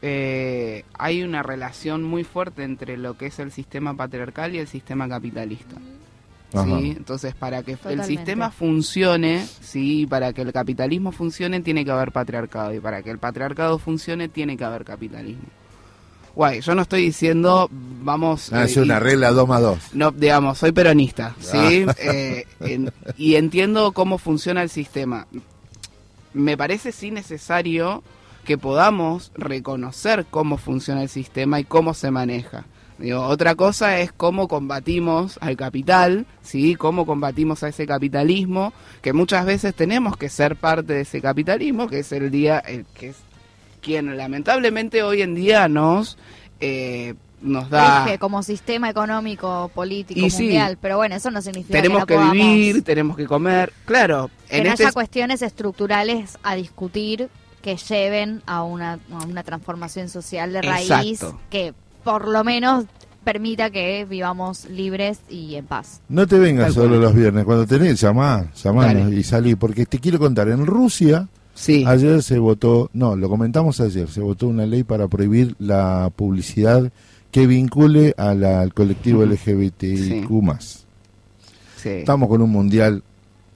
eh, 0.00 0.86
hay 0.94 1.22
una 1.22 1.42
relación 1.42 2.02
muy 2.02 2.24
fuerte 2.24 2.64
entre 2.64 2.96
lo 2.96 3.18
que 3.18 3.26
es 3.26 3.38
el 3.40 3.52
sistema 3.52 3.94
patriarcal 3.94 4.54
y 4.54 4.58
el 4.58 4.68
sistema 4.68 5.06
capitalista. 5.06 5.76
¿Sí? 6.52 6.94
Entonces, 6.96 7.34
para 7.34 7.62
que 7.62 7.72
el 7.72 8.04
sistema 8.04 8.50
funcione, 8.50 9.46
sí, 9.60 10.06
para 10.06 10.32
que 10.32 10.42
el 10.42 10.52
capitalismo 10.52 11.12
funcione, 11.12 11.60
tiene 11.60 11.84
que 11.84 11.90
haber 11.90 12.12
patriarcado. 12.12 12.72
Y 12.74 12.80
para 12.80 13.02
que 13.02 13.10
el 13.10 13.18
patriarcado 13.18 13.78
funcione, 13.78 14.28
tiene 14.28 14.56
que 14.56 14.64
haber 14.64 14.84
capitalismo. 14.84 15.44
Guay, 16.34 16.60
yo 16.62 16.74
no 16.74 16.82
estoy 16.82 17.02
diciendo, 17.02 17.68
vamos... 17.70 18.52
Ah, 18.52 18.62
eh, 18.62 18.64
es 18.66 18.76
una 18.78 18.96
y- 18.96 19.00
regla 19.00 19.30
2 19.32 19.46
más 19.48 19.60
2. 19.60 19.78
no, 19.94 20.10
digamos, 20.12 20.56
soy 20.58 20.72
peronista, 20.72 21.34
¿sí? 21.40 21.84
Eh, 21.98 22.46
en- 22.60 22.90
y 23.18 23.34
entiendo 23.34 23.92
cómo 23.92 24.16
funciona 24.16 24.62
el 24.62 24.70
sistema. 24.70 25.26
Me 26.32 26.56
parece 26.56 26.92
sí 26.92 27.10
necesario 27.10 28.02
que 28.46 28.56
podamos 28.56 29.30
reconocer 29.34 30.24
cómo 30.30 30.56
funciona 30.56 31.02
el 31.02 31.08
sistema 31.10 31.60
y 31.60 31.64
cómo 31.64 31.92
se 31.94 32.10
maneja. 32.10 32.64
Digo, 32.98 33.22
otra 33.22 33.54
cosa 33.54 33.98
es 33.98 34.12
cómo 34.12 34.46
combatimos 34.48 35.38
al 35.40 35.56
capital, 35.56 36.26
¿sí? 36.42 36.74
Cómo 36.76 37.04
combatimos 37.06 37.62
a 37.62 37.68
ese 37.68 37.86
capitalismo, 37.86 38.72
que 39.00 39.12
muchas 39.12 39.44
veces 39.44 39.74
tenemos 39.74 40.16
que 40.16 40.28
ser 40.28 40.56
parte 40.56 40.92
de 40.92 41.00
ese 41.00 41.20
capitalismo, 41.20 41.88
que 41.88 42.00
es 42.00 42.12
el 42.12 42.30
día, 42.30 42.58
el 42.60 42.84
que 42.94 43.08
es 43.10 43.16
quien 43.80 44.16
lamentablemente 44.16 45.02
hoy 45.02 45.22
en 45.22 45.34
día 45.34 45.66
nos, 45.68 46.16
eh, 46.60 47.14
nos 47.40 47.68
da... 47.70 48.04
Rige 48.04 48.18
como 48.20 48.44
sistema 48.44 48.88
económico, 48.88 49.70
político, 49.74 50.20
Y 50.24 50.30
sí. 50.30 50.44
mundial. 50.44 50.78
Pero 50.80 50.96
bueno, 50.98 51.16
eso 51.16 51.30
no 51.32 51.42
significa 51.42 51.72
tenemos 51.82 52.02
que, 52.06 52.14
que 52.14 52.20
no 52.20 52.26
podamos- 52.26 52.32
vivir, 52.36 52.84
tenemos 52.84 53.16
que 53.16 53.26
comer. 53.26 53.72
Claro, 53.84 54.30
que 54.48 54.58
en 54.58 54.64
no 54.64 54.70
este 54.70 54.84
haya 54.84 54.92
cuestiones 54.92 55.42
estructurales 55.42 56.38
a 56.44 56.54
discutir 56.54 57.28
que 57.62 57.76
lleven 57.76 58.42
a 58.46 58.62
una, 58.62 59.00
a 59.12 59.24
una 59.24 59.42
transformación 59.42 60.08
social 60.08 60.52
de 60.52 60.62
raíz 60.62 60.90
Exacto. 60.90 61.40
que 61.50 61.74
por 62.04 62.28
lo 62.28 62.42
menos 62.44 62.84
permita 63.24 63.70
que 63.70 64.04
vivamos 64.04 64.64
libres 64.68 65.20
y 65.30 65.54
en 65.54 65.66
paz. 65.66 66.00
No 66.08 66.26
te 66.26 66.38
vengas 66.38 66.74
solo 66.74 66.96
los 66.98 67.14
viernes, 67.14 67.44
cuando 67.44 67.66
tenés, 67.66 68.00
llamá, 68.00 68.46
llamanos 68.62 69.12
y 69.12 69.22
salí, 69.22 69.54
porque 69.54 69.86
te 69.86 69.98
quiero 70.00 70.18
contar, 70.18 70.48
en 70.48 70.66
Rusia 70.66 71.28
sí, 71.54 71.84
ayer 71.86 72.22
se 72.22 72.38
votó, 72.38 72.90
no, 72.92 73.14
lo 73.14 73.28
comentamos 73.28 73.80
ayer, 73.80 74.08
se 74.10 74.20
votó 74.20 74.48
una 74.48 74.66
ley 74.66 74.82
para 74.82 75.06
prohibir 75.06 75.54
la 75.60 76.10
publicidad 76.14 76.90
que 77.30 77.46
vincule 77.46 78.12
a 78.18 78.34
la- 78.34 78.60
al 78.60 78.74
colectivo. 78.74 79.22
LGBTIQ+. 79.24 80.28
sí. 81.76 81.88
Estamos 81.88 82.28
con 82.28 82.42
un 82.42 82.50
mundial 82.50 83.02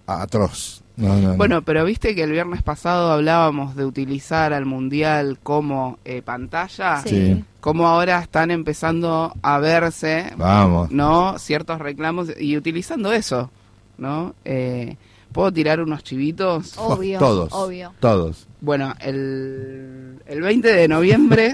atroz. 0.07 0.83
No, 0.97 1.09
no, 1.17 1.29
no. 1.29 1.37
Bueno, 1.37 1.63
pero 1.63 1.85
viste 1.85 2.15
que 2.15 2.23
el 2.23 2.33
viernes 2.33 2.63
pasado 2.63 3.13
hablábamos 3.13 3.77
de 3.77 3.85
utilizar 3.85 4.53
al 4.53 4.65
mundial 4.65 5.39
como 5.43 5.99
eh, 6.05 6.23
pantalla, 6.23 7.03
Sí. 7.05 7.45
Como 7.61 7.87
ahora 7.89 8.21
están 8.21 8.51
empezando 8.53 9.35
a 9.43 9.59
verse, 9.59 10.33
Vamos. 10.37 10.91
¿no? 10.93 11.37
Ciertos 11.39 11.81
reclamos 11.81 12.29
y 12.39 12.57
utilizando 12.57 13.13
eso, 13.13 13.51
¿no? 13.99 14.35
Eh, 14.45 14.97
¿Puedo 15.33 15.53
tirar 15.53 15.81
unos 15.81 16.03
chivitos? 16.05 16.79
Obvio, 16.79 17.19
todos. 17.19 17.53
obvio. 17.53 17.93
Todos. 18.01 18.47
Bueno, 18.61 18.95
el, 19.01 20.19
el 20.27 20.41
20 20.41 20.73
de 20.73 20.89
noviembre, 20.89 21.53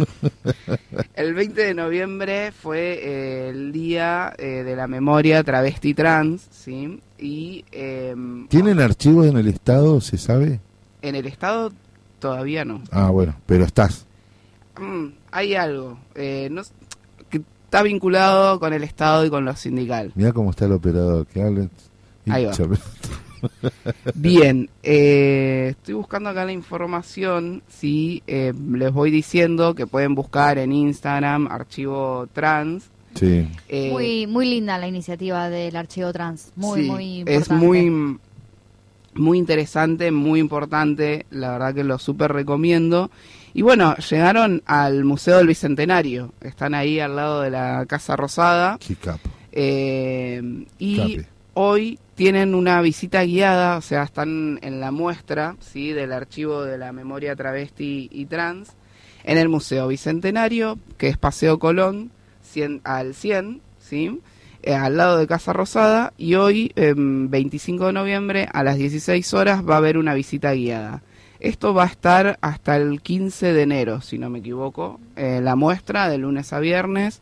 el 1.14 1.34
20 1.34 1.62
de 1.62 1.74
noviembre 1.74 2.52
fue 2.52 3.00
eh, 3.02 3.48
el 3.48 3.72
día 3.72 4.32
eh, 4.38 4.62
de 4.64 4.76
la 4.76 4.86
memoria 4.86 5.42
travesti 5.42 5.94
trans, 5.94 6.46
¿sí? 6.50 7.00
Y 7.22 7.64
em, 7.70 8.48
¿Tienen 8.48 8.80
archivos 8.80 9.26
en 9.26 9.36
el 9.36 9.46
Estado, 9.46 10.00
se 10.00 10.18
sabe? 10.18 10.60
en 11.02 11.14
el 11.16 11.26
Estado 11.26 11.72
todavía 12.18 12.64
no. 12.64 12.82
Ah, 12.90 13.10
bueno, 13.10 13.34
pero 13.46 13.64
estás. 13.64 14.06
Mm, 14.80 15.08
hay 15.30 15.54
algo 15.54 15.98
eh, 16.14 16.48
no 16.50 16.62
que 17.28 17.42
está 17.64 17.82
vinculado 17.82 18.58
con 18.58 18.72
el 18.72 18.82
Estado 18.84 19.24
y 19.24 19.30
con 19.30 19.44
lo 19.44 19.54
sindical. 19.54 20.12
Mira 20.14 20.32
cómo 20.32 20.50
está 20.50 20.64
el 20.64 20.72
operador, 20.72 21.26
que 21.26 21.42
habla. 21.42 21.68
Ahí 22.28 22.44
va. 22.44 22.52
Hincha, 22.52 22.64
Bien, 24.14 24.70
eh, 24.84 25.68
estoy 25.70 25.94
buscando 25.94 26.30
acá 26.30 26.44
la 26.44 26.52
información, 26.52 27.62
sí, 27.68 28.22
eh, 28.28 28.52
les 28.70 28.92
voy 28.92 29.10
diciendo 29.10 29.74
que 29.74 29.86
pueden 29.86 30.14
buscar 30.14 30.58
en 30.58 30.72
Instagram 30.72 31.48
archivo 31.48 32.28
trans. 32.32 32.84
Sí. 33.14 33.48
eh, 33.68 33.90
Muy, 33.90 34.26
muy 34.26 34.48
linda 34.48 34.78
la 34.78 34.88
iniciativa 34.88 35.48
del 35.50 35.76
archivo 35.76 36.12
trans. 36.12 36.52
Muy, 36.56 36.82
sí, 36.82 36.90
muy 36.90 37.24
es 37.26 37.50
muy 37.50 38.18
muy 39.14 39.38
interesante, 39.38 40.10
muy 40.10 40.40
importante, 40.40 41.26
la 41.30 41.52
verdad 41.52 41.74
que 41.74 41.84
lo 41.84 41.98
súper 41.98 42.32
recomiendo. 42.32 43.10
Y 43.54 43.62
bueno, 43.62 43.94
llegaron 43.96 44.62
al 44.64 45.04
Museo 45.04 45.36
del 45.36 45.46
Bicentenario, 45.46 46.32
están 46.40 46.74
ahí 46.74 46.98
al 47.00 47.16
lado 47.16 47.42
de 47.42 47.50
la 47.50 47.84
Casa 47.86 48.16
Rosada. 48.16 48.78
Qué 48.78 48.96
capo. 48.96 49.28
Eh, 49.52 50.64
y 50.78 51.20
hoy 51.52 51.98
tienen 52.14 52.54
una 52.54 52.80
visita 52.80 53.22
guiada, 53.24 53.76
o 53.76 53.82
sea, 53.82 54.04
están 54.04 54.58
en 54.62 54.80
la 54.80 54.90
muestra 54.90 55.56
¿sí? 55.60 55.92
del 55.92 56.12
archivo 56.12 56.62
de 56.62 56.78
la 56.78 56.92
memoria 56.92 57.36
travesti 57.36 58.08
y 58.10 58.24
trans 58.26 58.72
en 59.24 59.36
el 59.36 59.48
Museo 59.50 59.88
Bicentenario, 59.88 60.78
que 60.96 61.08
es 61.08 61.18
Paseo 61.18 61.58
Colón, 61.58 62.10
100 62.52 62.82
al 62.84 63.14
100, 63.14 63.60
¿sí? 63.78 64.20
Eh, 64.62 64.74
al 64.74 64.96
lado 64.96 65.18
de 65.18 65.26
Casa 65.26 65.52
Rosada, 65.52 66.12
y 66.16 66.34
hoy, 66.36 66.70
em, 66.76 67.28
25 67.28 67.86
de 67.86 67.92
noviembre, 67.92 68.48
a 68.52 68.62
las 68.62 68.76
16 68.76 69.34
horas, 69.34 69.68
va 69.68 69.74
a 69.74 69.78
haber 69.78 69.98
una 69.98 70.14
visita 70.14 70.52
guiada. 70.52 71.02
Esto 71.40 71.74
va 71.74 71.82
a 71.84 71.86
estar 71.88 72.38
hasta 72.40 72.76
el 72.76 73.00
15 73.02 73.52
de 73.52 73.62
enero, 73.62 74.00
si 74.00 74.18
no 74.18 74.30
me 74.30 74.38
equivoco, 74.38 75.00
eh, 75.16 75.40
la 75.42 75.56
muestra 75.56 76.08
de 76.08 76.18
lunes 76.18 76.52
a 76.52 76.60
viernes. 76.60 77.20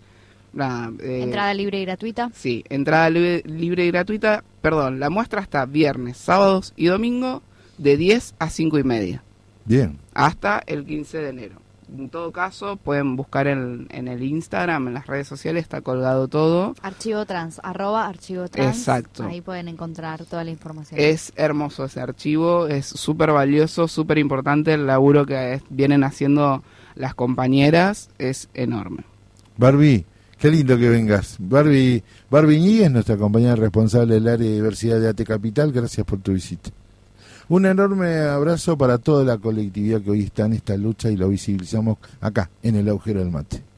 la, 0.52 0.92
eh, 1.00 1.20
Entrada 1.22 1.54
libre 1.54 1.80
y 1.80 1.84
gratuita. 1.84 2.30
Sí, 2.34 2.64
entrada 2.68 3.08
libre, 3.08 3.42
libre 3.46 3.86
y 3.86 3.90
gratuita. 3.92 4.42
Perdón, 4.60 4.98
la 5.00 5.08
muestra 5.08 5.40
está 5.40 5.64
viernes, 5.64 6.16
sábados 6.18 6.74
y 6.76 6.86
domingo 6.86 7.40
de 7.78 7.96
10 7.96 8.34
a 8.40 8.50
5 8.50 8.78
y 8.80 8.82
media 8.84 9.22
Bien. 9.64 9.96
hasta 10.12 10.60
el 10.66 10.84
15 10.84 11.18
de 11.18 11.28
enero. 11.30 11.54
En 11.98 12.08
todo 12.08 12.32
caso, 12.32 12.76
pueden 12.76 13.16
buscar 13.16 13.46
en, 13.46 13.86
en 13.90 14.08
el 14.08 14.22
Instagram, 14.22 14.88
en 14.88 14.94
las 14.94 15.06
redes 15.06 15.26
sociales, 15.28 15.62
está 15.62 15.80
colgado 15.80 16.28
todo. 16.28 16.74
Archivo 16.82 17.24
trans, 17.26 17.60
arroba 17.62 18.06
archivo 18.06 18.48
trans. 18.48 18.76
Exacto. 18.78 19.24
Ahí 19.24 19.40
pueden 19.40 19.68
encontrar 19.68 20.24
toda 20.24 20.44
la 20.44 20.50
información. 20.50 21.00
Es 21.00 21.32
hermoso 21.36 21.84
ese 21.84 22.00
archivo, 22.00 22.66
es 22.68 22.86
súper 22.86 23.32
valioso, 23.32 23.88
súper 23.88 24.18
importante. 24.18 24.74
El 24.74 24.86
laburo 24.86 25.26
que 25.26 25.54
es- 25.54 25.62
vienen 25.70 26.04
haciendo 26.04 26.62
las 26.94 27.14
compañeras 27.14 28.10
es 28.18 28.48
enorme. 28.54 29.04
Barbie, 29.56 30.04
qué 30.38 30.50
lindo 30.50 30.78
que 30.78 30.88
vengas. 30.88 31.36
Barbie, 31.38 32.02
Barbie 32.30 32.60
Ñíguez, 32.60 32.90
nuestra 32.90 33.16
compañera 33.16 33.56
responsable 33.56 34.14
del 34.14 34.28
área 34.28 34.48
de 34.48 34.54
diversidad 34.54 35.00
de 35.00 35.08
AT 35.08 35.24
Capital, 35.24 35.72
gracias 35.72 36.06
por 36.06 36.18
tu 36.20 36.32
visita. 36.32 36.70
Un 37.50 37.66
enorme 37.66 38.16
abrazo 38.20 38.78
para 38.78 38.98
toda 38.98 39.24
la 39.24 39.36
colectividad 39.36 40.00
que 40.00 40.10
hoy 40.12 40.22
está 40.22 40.44
en 40.46 40.52
esta 40.52 40.76
lucha 40.76 41.10
y 41.10 41.16
lo 41.16 41.28
visibilizamos 41.28 41.98
acá, 42.20 42.48
en 42.62 42.76
el 42.76 42.88
agujero 42.88 43.18
del 43.18 43.32
mate. 43.32 43.69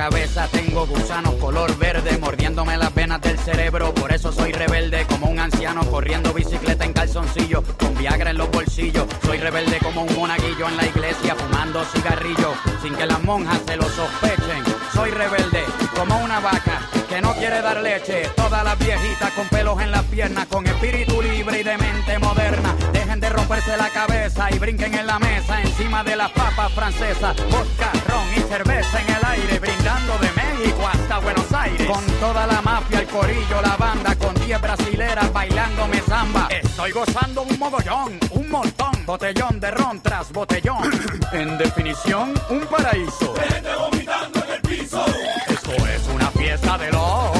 Cabeza 0.00 0.48
tengo 0.50 0.86
gusanos 0.86 1.34
color 1.34 1.76
verde 1.76 2.16
mordiéndome 2.16 2.78
las 2.78 2.94
venas 2.94 3.20
del 3.20 3.38
cerebro. 3.38 3.92
Por 3.92 4.10
eso 4.10 4.32
soy 4.32 4.50
rebelde 4.50 5.04
como 5.04 5.26
un 5.26 5.38
anciano 5.38 5.84
corriendo 5.90 6.32
bicicleta 6.32 6.86
en 6.86 6.94
calzoncillo 6.94 7.62
con 7.78 7.94
Viagra 7.98 8.30
en 8.30 8.38
los 8.38 8.50
bolsillos. 8.50 9.04
Soy 9.22 9.36
rebelde 9.36 9.78
como 9.82 10.04
un 10.04 10.16
monaguillo 10.16 10.68
en 10.68 10.78
la 10.78 10.86
iglesia 10.86 11.34
fumando 11.34 11.84
cigarrillo 11.84 12.54
sin 12.82 12.94
que 12.94 13.04
las 13.04 13.22
monjas 13.22 13.60
se 13.66 13.76
lo 13.76 13.86
sospechen. 13.90 14.64
Soy 14.94 15.10
rebelde 15.10 15.64
como 15.94 16.16
una 16.24 16.40
vaca 16.40 16.80
que 17.06 17.20
no 17.20 17.34
quiere 17.34 17.60
dar 17.60 17.82
leche. 17.82 18.22
Todas 18.36 18.64
las 18.64 18.78
viejitas 18.78 19.30
con 19.32 19.48
pelos 19.48 19.82
en 19.82 19.90
las 19.90 20.04
piernas, 20.04 20.46
con 20.46 20.66
espíritu 20.66 21.20
libre 21.20 21.60
y 21.60 21.62
de 21.62 21.76
mente 21.76 22.18
moderna. 22.18 22.74
Dejen 23.10 23.20
de 23.22 23.28
romperse 23.30 23.76
la 23.76 23.90
cabeza 23.90 24.48
y 24.52 24.58
brinquen 24.60 24.94
en 24.94 25.04
la 25.04 25.18
mesa 25.18 25.60
encima 25.60 26.04
de 26.04 26.14
las 26.14 26.30
papas 26.30 26.70
francesas. 26.70 27.34
Vodka, 27.50 27.90
ron 28.06 28.24
y 28.36 28.40
cerveza 28.48 29.00
en 29.00 29.16
el 29.16 29.24
aire, 29.24 29.58
brindando 29.58 30.16
de 30.18 30.30
México 30.30 30.86
hasta 30.86 31.18
Buenos 31.18 31.52
Aires. 31.52 31.88
Con 31.88 32.04
toda 32.20 32.46
la 32.46 32.62
mafia, 32.62 33.00
el 33.00 33.08
corillo, 33.08 33.62
la 33.62 33.76
banda, 33.76 34.14
con 34.14 34.32
10 34.34 34.60
brasileras 34.60 35.32
bailándome 35.32 36.00
samba. 36.02 36.46
Estoy 36.50 36.92
gozando 36.92 37.42
un 37.42 37.58
mogollón, 37.58 38.16
un 38.30 38.48
montón, 38.48 38.92
botellón 39.04 39.58
de 39.58 39.72
ron 39.72 40.00
tras 40.00 40.30
botellón. 40.30 40.88
en 41.32 41.58
definición, 41.58 42.32
un 42.48 42.60
paraíso. 42.60 43.34
vomitando 43.76 44.44
en 44.44 44.52
el 44.52 44.60
piso. 44.60 45.04
Esto 45.48 45.72
es 45.72 46.06
una 46.14 46.30
fiesta 46.30 46.78
de 46.78 46.92
locos. 46.92 47.39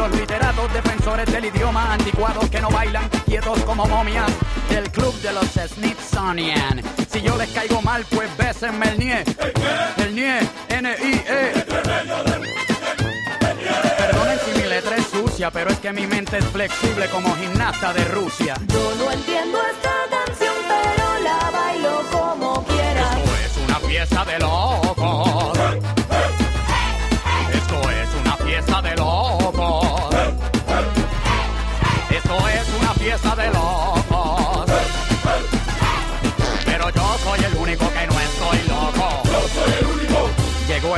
los 0.00 0.18
literatos 0.18 0.72
defensores 0.72 1.26
del 1.30 1.44
idioma 1.44 1.92
anticuados 1.92 2.48
que 2.48 2.58
no 2.58 2.70
bailan 2.70 3.06
quietos 3.26 3.62
como 3.64 3.84
momias 3.86 4.32
del 4.70 4.90
club 4.90 5.14
de 5.20 5.30
los 5.30 5.44
Smithsonian. 5.44 6.82
Si 7.12 7.20
yo 7.20 7.36
les 7.36 7.50
caigo 7.50 7.82
mal, 7.82 8.06
pues 8.08 8.34
bésenme 8.38 8.88
el 8.88 8.98
nie. 8.98 9.24
¿El 9.98 10.14
nie? 10.14 10.40
N-I-E. 10.70 11.52
Perdonen 13.98 14.38
si 14.46 14.58
mi 14.58 14.68
letra 14.68 14.96
es 14.96 15.06
sucia, 15.06 15.50
pero 15.50 15.68
es 15.68 15.78
que 15.80 15.92
mi 15.92 16.06
mente 16.06 16.38
es 16.38 16.46
flexible 16.46 17.06
como 17.10 17.36
gimnasta 17.36 17.92
de 17.92 18.04
Rusia. 18.06 18.54
Yo 18.68 18.94
no 18.96 19.12
entiendo 19.12 19.58
esta 19.70 20.24
canción, 20.24 20.54
pero 20.66 21.20
la 21.24 21.50
bailo 21.50 22.02
como 22.10 22.64
quiera. 22.64 23.18
Esto 23.18 23.36
es 23.44 23.68
una 23.68 23.78
fiesta 23.80 24.24
de 24.24 24.38
locos. 24.38 25.99
Una 33.22 33.34
fiesta 33.34 33.42
de 33.42 33.50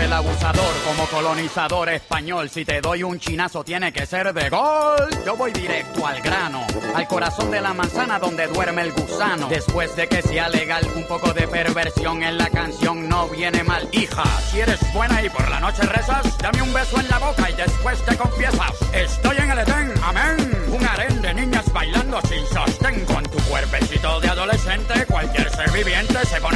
el 0.03 0.13
abusador 0.13 0.75
como 0.85 1.07
colonizador 1.07 1.89
español. 1.91 2.51
Si 2.51 2.65
te 2.65 2.81
doy 2.81 3.03
un 3.03 3.21
chinazo 3.21 3.63
tiene 3.63 3.93
que 3.93 4.05
ser 4.05 4.33
de 4.35 4.49
gol. 4.51 5.09
Yo 5.25 5.37
voy 5.37 5.53
directo 5.53 6.07
al 6.07 6.21
grano, 6.21 6.67
al 6.95 7.07
corazón 7.07 7.51
de 7.51 7.61
la 7.61 7.73
manzana 7.73 8.19
donde 8.19 8.47
duerme 8.49 8.83
el 8.83 8.93
gusano. 8.93 9.49
Después 9.49 9.95
de 9.95 10.09
que 10.09 10.23
sea 10.23 10.49
legal, 10.49 10.87
un 10.97 11.07
poco 11.07 11.33
de 11.33 11.47
perversión 11.47 12.23
en 12.23 12.37
la 12.37 12.51
canción 12.51 13.09
no 13.09 13.29
viene 13.29 13.63
mal. 13.63 13.89
Hija, 13.93 14.25
si 14.51 14.61
eres 14.61 14.81
buena 14.93 15.23
y 15.23 15.31
por 15.31 15.49
la 15.49 15.61
noche 15.61 15.83
rezas, 15.83 16.37
dame 16.39 16.63
un 16.63 16.73
beso 16.73 16.99
en 16.99 17.09
la 17.09 17.19
boca 17.19 17.49
y 17.49 17.55
después 17.55 18.05
te 18.05 18.17
confiesas. 18.17 18.73
Estoy 18.93 19.37
en 19.37 19.51
el 19.51 19.59
Edén, 19.61 19.93
amén. 20.03 20.65
Un 20.69 20.85
harén 20.85 21.23
de 21.23 21.35
niñas 21.35 21.73
bailando 21.73 22.21
sin 22.29 22.45
sostén 22.47 23.05
con 23.05 23.23
tu 23.25 23.39
cuerpecito 23.45 24.21
de 24.21 24.29
adolescente. 24.29 25.07
Cualquier 25.07 25.49
ser 25.51 25.71
viviente 25.71 26.27
se 26.27 26.41
pone 26.41 26.52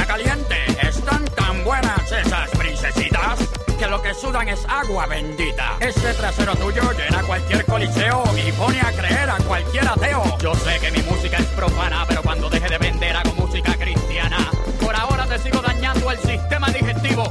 agua 4.79 5.07
bendita. 5.07 5.77
Ese 5.79 6.13
trasero 6.13 6.55
tuyo 6.55 6.91
llena 6.91 7.23
cualquier 7.23 7.65
coliseo 7.65 8.23
y 8.37 8.51
pone 8.51 8.79
a 8.79 8.91
creer 8.91 9.29
a 9.29 9.37
cualquier 9.37 9.87
ateo. 9.87 10.37
Yo 10.39 10.53
sé 10.55 10.79
que 10.79 10.91
mi 10.91 11.01
música 11.03 11.37
es 11.37 11.45
profana, 11.47 12.05
pero 12.07 12.21
cuando 12.21 12.49
deje 12.49 12.69
de 12.69 12.77
vender 12.77 13.15
hago 13.15 13.33
música 13.33 13.75
cristiana. 13.75 14.51
Por 14.79 14.95
ahora 14.95 15.25
te 15.25 15.39
sigo 15.39 15.61
dañando 15.61 16.11
el 16.11 16.19
sistema 16.19 16.67
digestivo 16.69 17.23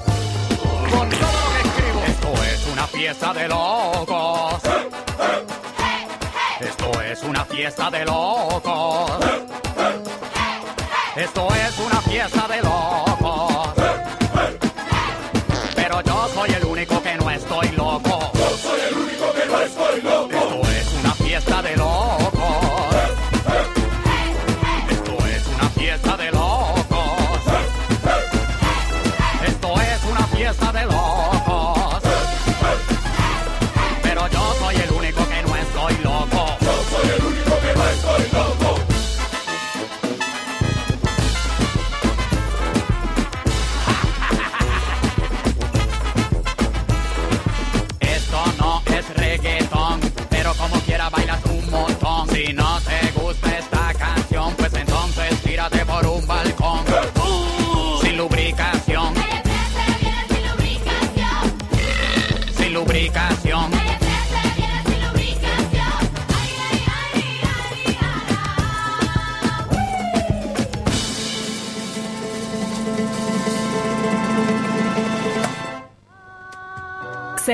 con 0.90 1.08
todo 1.08 1.40
lo 1.44 1.52
que 1.52 1.68
escribo. 1.68 2.02
Esto 2.06 2.44
es 2.44 2.66
una 2.72 2.86
fiesta 2.86 3.32
de 3.32 3.48
locos. 3.48 4.62
Esto 6.60 7.02
es 7.02 7.22
una 7.22 7.44
fiesta 7.44 7.90
de 7.90 8.04
locos. 8.04 9.10
Esto 11.16 11.48
es 11.54 11.78
una 11.78 12.00
fiesta 12.02 12.46
de 12.48 12.55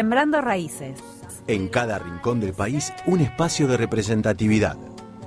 Sembrando 0.03 0.41
raíces. 0.41 0.99
En 1.47 1.69
cada 1.69 1.97
rincón 2.01 2.41
del 2.41 2.55
país, 2.55 2.93
un 3.07 3.21
espacio 3.21 3.69
de 3.69 3.77
representatividad. 3.77 4.77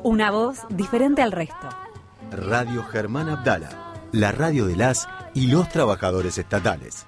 Una 0.04 0.32
voz 0.32 0.64
diferente 0.68 1.22
al 1.22 1.32
resto. 1.32 1.70
Radio 2.30 2.84
Germán 2.84 3.30
Abdala, 3.30 3.70
la 4.12 4.34
radio 4.34 4.66
de 4.66 4.76
las 4.76 5.08
y 5.34 5.48
los 5.48 5.70
trabajadores 5.70 6.38
estatales. 6.38 7.06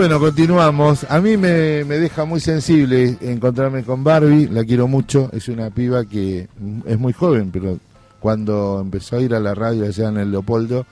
Bueno, 0.00 0.18
continuamos. 0.18 1.04
A 1.10 1.20
mí 1.20 1.36
me, 1.36 1.84
me 1.84 1.98
deja 1.98 2.24
muy 2.24 2.40
sensible 2.40 3.18
encontrarme 3.20 3.84
con 3.84 4.02
Barbie, 4.02 4.48
la 4.48 4.64
quiero 4.64 4.88
mucho, 4.88 5.28
es 5.30 5.46
una 5.48 5.68
piba 5.68 6.06
que 6.06 6.48
es 6.86 6.98
muy 6.98 7.12
joven, 7.12 7.50
pero 7.50 7.78
cuando 8.18 8.80
empezó 8.80 9.18
a 9.18 9.20
ir 9.20 9.34
a 9.34 9.40
la 9.40 9.54
radio 9.54 9.84
allá 9.84 10.08
en 10.08 10.16
el 10.16 10.30
Leopoldo, 10.30 10.86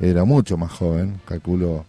era 0.00 0.24
mucho 0.24 0.56
más 0.56 0.72
joven, 0.72 1.20
calculo 1.24 1.84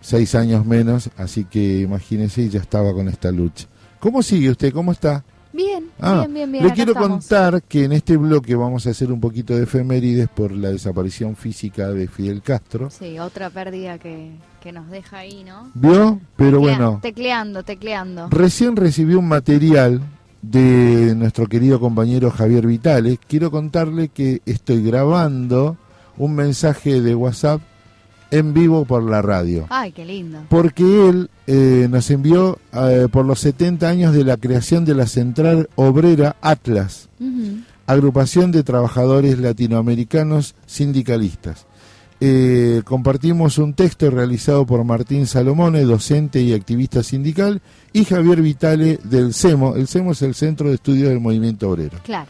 seis 0.00 0.34
años 0.34 0.66
menos, 0.66 1.10
así 1.16 1.44
que 1.44 1.78
imagínese, 1.82 2.48
ya 2.48 2.58
estaba 2.58 2.92
con 2.92 3.06
esta 3.06 3.30
lucha. 3.30 3.68
¿Cómo 4.00 4.20
sigue 4.24 4.50
usted? 4.50 4.72
¿Cómo 4.72 4.90
está? 4.90 5.22
Bien, 5.52 5.84
Ah, 6.00 6.20
bien, 6.20 6.34
bien, 6.34 6.52
bien. 6.52 6.64
le 6.64 6.72
quiero 6.72 6.92
estamos. 6.92 7.26
contar 7.26 7.62
que 7.64 7.84
en 7.84 7.92
este 7.92 8.16
bloque 8.16 8.54
vamos 8.54 8.86
a 8.86 8.90
hacer 8.90 9.10
un 9.10 9.20
poquito 9.20 9.56
de 9.56 9.64
efemérides 9.64 10.28
por 10.28 10.52
la 10.52 10.70
desaparición 10.70 11.34
física 11.34 11.88
de 11.88 12.06
Fidel 12.06 12.40
Castro. 12.42 12.88
Sí, 12.90 13.18
otra 13.18 13.50
pérdida 13.50 13.98
que, 13.98 14.30
que 14.62 14.70
nos 14.72 14.88
deja 14.90 15.18
ahí, 15.18 15.42
¿no? 15.44 15.70
¿Vio? 15.74 16.20
Pero 16.36 16.58
Teclea- 16.58 16.60
bueno, 16.60 16.98
Tecleando, 17.02 17.62
tecleando. 17.64 18.28
Recién 18.30 18.76
recibí 18.76 19.14
un 19.14 19.26
material 19.28 20.00
de 20.42 21.14
nuestro 21.16 21.46
querido 21.46 21.80
compañero 21.80 22.30
Javier 22.30 22.66
Vitale. 22.66 23.18
Quiero 23.26 23.50
contarle 23.50 24.08
que 24.08 24.40
estoy 24.46 24.82
grabando 24.82 25.76
un 26.16 26.34
mensaje 26.34 27.00
de 27.02 27.14
WhatsApp 27.14 27.60
en 28.30 28.54
vivo 28.54 28.84
por 28.84 29.02
la 29.02 29.22
radio. 29.22 29.66
Ay, 29.70 29.92
qué 29.92 30.04
lindo. 30.04 30.38
Porque 30.48 31.08
él 31.08 31.30
eh, 31.46 31.88
nos 31.90 32.10
envió 32.10 32.58
eh, 32.72 33.08
por 33.10 33.24
los 33.24 33.40
70 33.40 33.88
años 33.88 34.14
de 34.14 34.24
la 34.24 34.36
creación 34.36 34.84
de 34.84 34.94
la 34.94 35.06
Central 35.06 35.68
Obrera 35.74 36.36
Atlas, 36.40 37.08
agrupación 37.86 38.52
de 38.52 38.62
trabajadores 38.62 39.38
latinoamericanos 39.38 40.54
sindicalistas. 40.66 41.66
Eh, 42.22 42.82
compartimos 42.84 43.56
un 43.56 43.72
texto 43.72 44.10
realizado 44.10 44.66
por 44.66 44.84
Martín 44.84 45.26
Salomone, 45.26 45.82
docente 45.84 46.42
y 46.42 46.52
activista 46.52 47.02
sindical, 47.02 47.62
y 47.94 48.04
Javier 48.04 48.42
Vitale 48.42 48.98
del 49.04 49.32
CEMO. 49.32 49.74
El 49.76 49.88
CEMO 49.88 50.12
es 50.12 50.20
el 50.22 50.34
Centro 50.34 50.68
de 50.68 50.74
Estudios 50.74 51.08
del 51.08 51.20
Movimiento 51.20 51.70
Obrero. 51.70 51.98
Claro. 52.04 52.28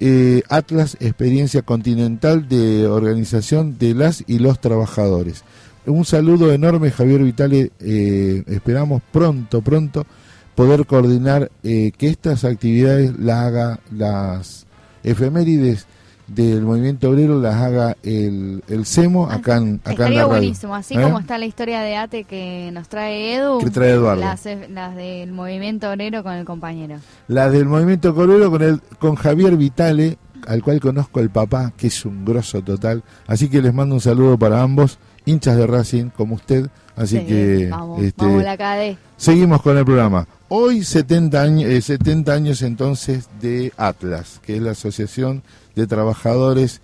Eh, 0.00 0.42
Atlas, 0.48 0.96
experiencia 1.00 1.62
continental 1.62 2.48
de 2.48 2.86
organización 2.86 3.78
de 3.78 3.94
las 3.94 4.22
y 4.26 4.38
los 4.38 4.60
trabajadores. 4.60 5.44
Un 5.86 6.04
saludo 6.04 6.52
enorme, 6.52 6.90
Javier 6.90 7.22
Vitale. 7.22 7.72
eh, 7.80 8.44
esperamos 8.46 9.02
pronto, 9.10 9.62
pronto 9.62 10.06
poder 10.54 10.86
coordinar 10.86 11.50
eh, 11.62 11.92
que 11.96 12.08
estas 12.08 12.44
actividades 12.44 13.16
las 13.18 13.46
haga 13.46 13.80
las 13.92 14.66
efemérides 15.04 15.86
del 16.28 16.62
movimiento 16.62 17.10
obrero, 17.10 17.40
las 17.40 17.54
haga 17.56 17.96
el, 18.02 18.62
el 18.68 18.84
CEMO 18.86 19.30
acá 19.30 19.56
en, 19.56 19.80
acá 19.84 19.92
en 19.92 20.00
Ah, 20.02 20.02
la 20.02 20.08
radio. 20.22 20.28
buenísimo, 20.28 20.74
así 20.74 20.94
¿Eh? 20.94 21.02
como 21.02 21.18
está 21.18 21.38
la 21.38 21.46
historia 21.46 21.80
de 21.80 21.96
ATE 21.96 22.24
que 22.24 22.70
nos 22.72 22.88
trae 22.88 23.34
Edu. 23.36 23.58
Que 23.60 23.70
trae 23.70 23.90
Eduardo. 23.92 24.20
Las, 24.20 24.44
las 24.70 24.94
del 24.94 25.32
movimiento 25.32 25.90
obrero 25.90 26.22
con 26.22 26.34
el 26.34 26.44
compañero. 26.44 26.96
Las 27.28 27.50
del 27.52 27.64
movimiento 27.66 28.10
obrero 28.10 28.50
con, 28.50 28.62
el, 28.62 28.80
con 28.98 29.14
Javier 29.14 29.56
Vitale, 29.56 30.18
al 30.46 30.62
cual 30.62 30.80
conozco 30.80 31.20
el 31.20 31.30
papá, 31.30 31.72
que 31.76 31.86
es 31.88 32.04
un 32.04 32.24
grosso 32.24 32.62
total. 32.62 33.02
Así 33.26 33.48
que 33.48 33.60
les 33.62 33.72
mando 33.74 33.94
un 33.94 34.00
saludo 34.00 34.38
para 34.38 34.62
ambos, 34.62 34.98
hinchas 35.24 35.56
de 35.56 35.66
Racing 35.66 36.10
como 36.10 36.34
usted. 36.36 36.68
Así 36.94 37.18
Sí, 37.18 37.26
que 37.26 37.68
Vamos, 37.70 38.02
este, 38.02 38.24
vamos 38.24 38.42
la 38.42 38.56
KD. 38.56 38.98
seguimos 39.16 39.62
con 39.62 39.78
el 39.78 39.84
programa. 39.84 40.26
Hoy 40.48 40.82
70 40.82 41.40
años, 41.42 41.70
eh, 41.70 41.80
70 41.80 42.32
años 42.32 42.62
entonces 42.62 43.28
de 43.40 43.72
Atlas, 43.76 44.40
que 44.42 44.56
es 44.56 44.62
la 44.62 44.72
Asociación 44.72 45.42
de 45.78 45.86
Trabajadores 45.86 46.80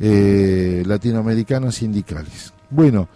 eh, 0.00 0.82
Latinoamericanos 0.86 1.76
Sindicales. 1.76 2.52
Bueno, 2.70 3.08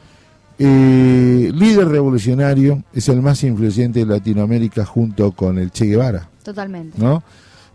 eh, 0.59 1.51
líder 1.55 1.89
revolucionario, 1.89 2.85
es 2.93 3.09
el 3.09 3.23
más 3.23 3.43
influyente 3.43 4.01
de 4.01 4.07
Latinoamérica 4.07 4.85
junto 4.85 5.33
con 5.33 5.59
el 5.59 5.71
Che 5.71 5.87
Guevara. 5.87 6.29
Totalmente. 6.45 6.99
¿no? 6.99 7.23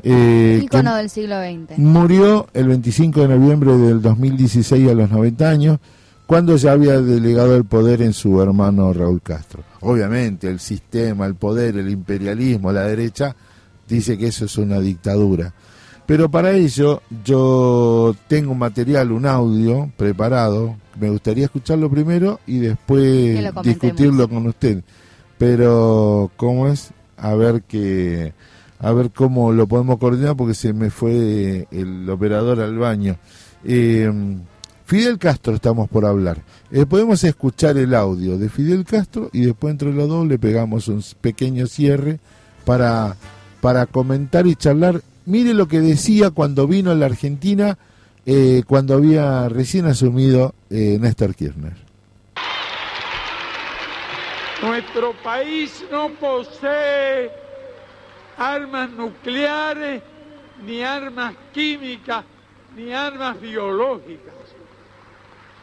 Eh, 0.04 0.62
Ícono 0.64 0.96
del 0.96 1.10
siglo 1.10 1.36
XX. 1.42 1.80
murió 1.80 2.48
el 2.54 2.68
25 2.68 3.22
de 3.22 3.28
noviembre 3.28 3.78
del 3.78 4.02
2016 4.02 4.90
a 4.90 4.94
los 4.94 5.10
90 5.10 5.50
años, 5.50 5.80
cuando 6.28 6.56
ya 6.58 6.74
había 6.74 7.02
delegado 7.02 7.56
el 7.56 7.66
poder 7.66 8.02
en 8.02 8.14
su 8.14 8.42
hermano 8.42 8.94
Raúl 8.94 9.22
Castro. 9.22 9.64
Obviamente 9.80 10.50
el 10.50 10.60
sistema, 10.60 11.26
el 11.26 11.36
poder, 11.36 11.78
el 11.78 11.90
imperialismo, 11.90 12.72
la 12.72 12.84
derecha, 12.84 13.36
dice 13.88 14.18
que 14.18 14.28
eso 14.28 14.46
es 14.46 14.58
una 14.58 14.80
dictadura. 14.80 15.54
Pero 16.08 16.32
para 16.32 16.54
ello 16.54 17.02
yo 17.24 18.16
tengo 18.28 18.54
un 18.54 18.60
material, 18.60 19.12
un 19.12 19.26
audio 19.26 19.92
preparado, 19.98 20.78
me 21.00 21.10
gustaría 21.10 21.46
escucharlo 21.46 21.90
primero 21.90 22.40
y 22.48 22.60
después 22.60 23.38
discutirlo 23.62 24.30
con 24.30 24.48
usted. 24.48 24.84
Pero, 25.38 26.32
¿cómo 26.38 26.70
es? 26.70 26.92
A 27.18 27.36
ver 27.36 27.62
que 27.64 28.34
a 28.80 28.92
ver 28.94 29.12
cómo 29.12 29.52
lo 29.52 29.68
podemos 29.68 29.98
coordinar 29.98 30.36
porque 30.36 30.54
se 30.54 30.72
me 30.72 30.90
fue 30.90 31.68
el 31.72 32.10
operador 32.10 32.62
al 32.62 32.78
baño. 32.78 33.18
Eh, 33.66 34.10
Fidel 34.86 35.18
Castro 35.18 35.56
estamos 35.56 35.90
por 35.90 36.06
hablar. 36.06 36.38
Eh, 36.72 36.86
podemos 36.86 37.22
escuchar 37.26 37.78
el 37.78 37.94
audio 37.94 38.38
de 38.38 38.48
Fidel 38.48 38.86
Castro 38.86 39.30
y 39.34 39.42
después 39.42 39.72
entre 39.72 39.92
los 39.92 40.08
dos 40.08 40.26
le 40.26 40.40
pegamos 40.40 40.88
un 40.88 41.04
pequeño 41.20 41.68
cierre 41.68 42.20
para, 42.64 43.18
para 43.60 43.86
comentar 43.88 44.48
y 44.48 44.56
charlar. 44.56 45.02
Mire 45.28 45.54
lo 45.54 45.68
que 45.68 45.82
decía 45.82 46.32
cuando 46.32 46.68
vino 46.68 46.90
a 46.90 46.96
la 46.96 47.06
Argentina, 47.06 47.78
eh, 48.26 48.64
cuando 48.66 48.94
había 48.94 49.50
recién 49.50 49.86
asumido 49.86 50.56
eh, 50.70 50.98
Néstor 51.02 51.36
Kirchner. 51.36 51.74
Nuestro 54.62 55.12
país 55.22 55.84
no 55.92 56.12
posee 56.12 57.30
armas 58.38 58.90
nucleares, 58.92 60.02
ni 60.66 60.82
armas 60.82 61.36
químicas, 61.54 62.24
ni 62.78 62.94
armas 62.94 63.42
biológicas. 63.42 64.34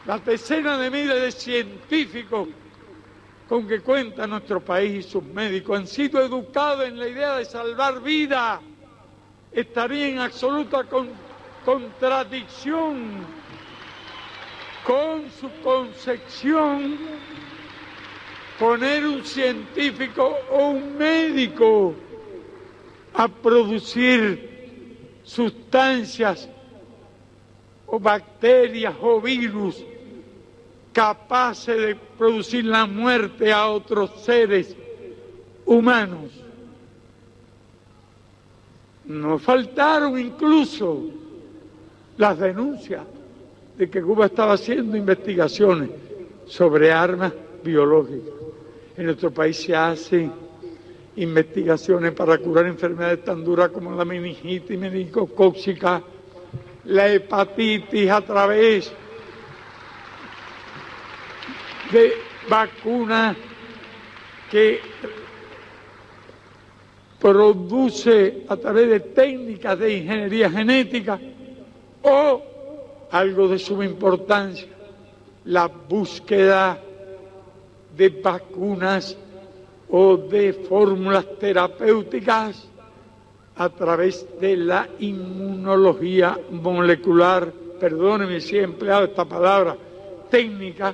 La 0.05 0.19
decena 0.19 0.77
de 0.77 0.91
miles 0.91 1.19
de 1.19 1.31
científicos 1.31 2.49
con 3.49 3.67
que 3.67 3.79
cuenta 3.79 4.27
nuestro 4.27 4.59
país 4.63 5.07
y 5.07 5.09
sus 5.09 5.23
médicos 5.23 5.79
han 5.79 5.87
sido 5.87 6.23
educados 6.23 6.87
en 6.87 6.99
la 6.99 7.07
idea 7.07 7.37
de 7.37 7.45
salvar 7.45 8.03
vidas. 8.03 8.59
Estaría 9.55 10.09
en 10.09 10.19
absoluta 10.19 10.83
con- 10.83 11.09
contradicción 11.63 13.25
con 14.85 15.31
su 15.31 15.49
concepción 15.63 16.97
poner 18.59 19.05
un 19.05 19.23
científico 19.23 20.37
o 20.51 20.67
un 20.71 20.97
médico 20.97 21.95
a 23.13 23.27
producir 23.29 25.21
sustancias 25.23 26.49
o 27.87 27.97
bacterias 27.97 28.93
o 29.01 29.21
virus 29.21 29.81
capaces 30.93 31.77
de 31.77 31.95
producir 31.95 32.65
la 32.65 32.85
muerte 32.85 33.51
a 33.51 33.67
otros 33.67 34.11
seres 34.23 34.75
humanos. 35.65 36.44
Nos 39.07 39.41
faltaron 39.41 40.19
incluso 40.19 41.03
las 42.17 42.39
denuncias 42.39 43.03
de 43.77 43.89
que 43.89 44.01
Cuba 44.01 44.27
estaba 44.27 44.53
haciendo 44.53 44.97
investigaciones 44.97 45.89
sobre 46.47 46.91
armas 46.91 47.33
biológicas. 47.63 48.33
En 48.97 49.05
nuestro 49.05 49.31
país 49.31 49.57
se 49.57 49.75
hacen 49.75 50.31
investigaciones 51.17 52.11
para 52.13 52.37
curar 52.37 52.65
enfermedades 52.65 53.23
tan 53.23 53.43
duras 53.43 53.69
como 53.69 53.95
la 53.95 54.05
meningitis 54.05 54.77
meningocóxica, 54.77 56.01
la 56.85 57.07
hepatitis 57.11 58.09
a 58.09 58.21
través 58.21 58.91
de 61.91 62.13
vacunas 62.49 63.35
que 64.49 64.79
produce 67.25 68.45
a 68.47 68.55
través 68.55 68.87
de 68.87 68.99
técnicas 68.99 69.79
de 69.79 69.97
ingeniería 69.97 70.47
genética 70.47 71.19
o 72.03 72.39
algo 73.09 73.47
de 73.47 73.57
suma 73.57 73.83
importancia, 73.83 74.69
la 75.45 75.65
búsqueda 75.65 76.77
de 77.97 78.09
vacunas 78.09 79.17
o 79.89 80.17
de 80.17 80.53
fórmulas 80.69 81.25
terapéuticas 81.39 82.69
a 83.55 83.69
través 83.69 84.27
de 84.39 84.57
la 84.57 84.87
inmunología 84.99 86.37
molecular. 86.51 87.51
Perdóneme 87.79 88.39
si 88.39 88.57
he 88.57 88.61
empleado 88.61 89.05
esta 89.05 89.25
palabra 89.25 89.75
técnica, 90.29 90.93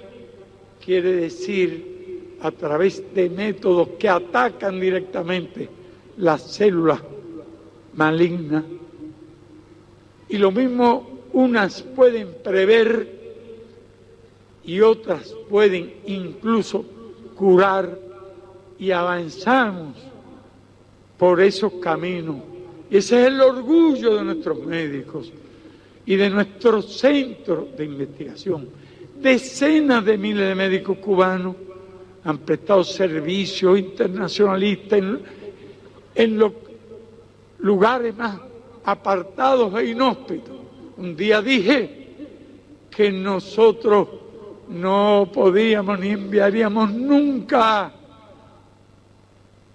quiere 0.80 1.12
decir 1.12 2.40
a 2.40 2.52
través 2.52 3.04
de 3.14 3.30
métodos 3.30 3.90
que 4.00 4.08
atacan 4.08 4.80
directamente 4.80 5.81
las 6.22 6.44
células 6.44 7.02
malignas. 7.96 8.64
Y 10.30 10.38
lo 10.38 10.52
mismo, 10.52 11.10
unas 11.34 11.82
pueden 11.82 12.36
prever 12.44 13.20
y 14.64 14.80
otras 14.82 15.36
pueden 15.50 15.96
incluso 16.06 16.86
curar 17.36 17.98
y 18.78 18.92
avanzamos 18.92 19.98
por 21.18 21.42
esos 21.42 21.74
caminos. 21.74 22.38
Y 22.90 22.98
ese 22.98 23.22
es 23.22 23.28
el 23.28 23.42
orgullo 23.42 24.16
de 24.16 24.24
nuestros 24.24 24.64
médicos 24.64 25.32
y 26.06 26.16
de 26.16 26.30
nuestro 26.30 26.82
centro 26.82 27.68
de 27.76 27.86
investigación. 27.86 28.70
Decenas 29.20 30.06
de 30.06 30.18
miles 30.18 30.48
de 30.48 30.56
médicos 30.56 30.98
cubanos 31.00 31.56
han 32.24 32.38
prestado 32.40 32.84
servicio 32.84 33.76
internacionalista 33.76 34.98
en, 34.98 35.41
en 36.16 36.38
los 36.38 36.52
lugares 37.60 38.16
más 38.16 38.40
apartados 38.84 39.74
e 39.80 39.88
inhóspitos. 39.88 40.56
Un 40.98 41.16
día 41.16 41.42
dije 41.42 42.08
que 42.90 43.12
nosotros 43.12 44.08
no 44.70 45.30
podíamos 45.34 46.00
ni 46.00 46.10
enviaríamos 46.10 46.92
nunca 46.92 47.92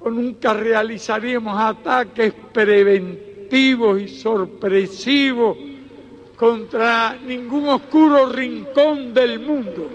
o 0.00 0.10
nunca 0.10 0.54
realizaríamos 0.54 1.58
ataques 1.58 2.32
preventivos 2.52 4.00
y 4.00 4.08
sorpresivos 4.08 5.56
contra 6.36 7.16
ningún 7.26 7.68
oscuro 7.68 8.26
rincón 8.26 9.14
del 9.14 9.40
mundo, 9.40 9.88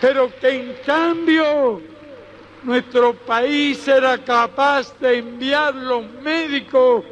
pero 0.00 0.30
que 0.40 0.48
en 0.48 0.76
cambio 0.84 1.80
nuestro 2.66 3.14
país 3.14 3.86
era 3.86 4.18
capaz 4.18 4.92
de 4.98 5.18
enviar 5.18 5.72
los 5.74 6.04
médicos 6.22 7.04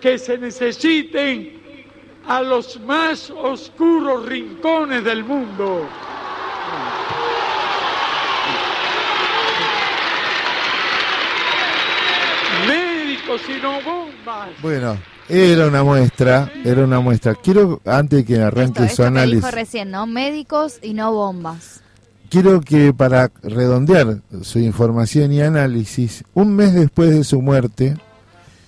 que 0.00 0.18
se 0.18 0.38
necesiten 0.38 1.62
a 2.26 2.40
los 2.40 2.80
más 2.80 3.30
oscuros 3.30 4.24
rincones 4.24 5.04
del 5.04 5.22
mundo. 5.22 5.86
Médicos 12.66 13.42
y 13.46 13.60
no 13.60 13.82
bombas. 13.82 14.48
Bueno, 14.62 14.96
era 15.28 15.66
una 15.66 15.82
muestra, 15.82 16.50
era 16.64 16.82
una 16.82 17.00
muestra. 17.00 17.34
Quiero, 17.34 17.82
antes 17.84 18.20
de 18.20 18.24
que 18.24 18.40
arranque 18.40 18.84
Esto 18.84 18.96
su 18.96 19.02
que 19.02 19.08
análisis, 19.08 19.42
dijo 19.42 19.50
recién, 19.50 19.90
¿no? 19.90 20.06
Médicos 20.06 20.78
y 20.80 20.94
no 20.94 21.12
bombas. 21.12 21.83
Quiero 22.34 22.62
que 22.62 22.92
para 22.92 23.30
redondear 23.44 24.20
su 24.42 24.58
información 24.58 25.32
y 25.32 25.40
análisis, 25.40 26.24
un 26.34 26.56
mes 26.56 26.74
después 26.74 27.10
de 27.10 27.22
su 27.22 27.40
muerte, 27.40 27.96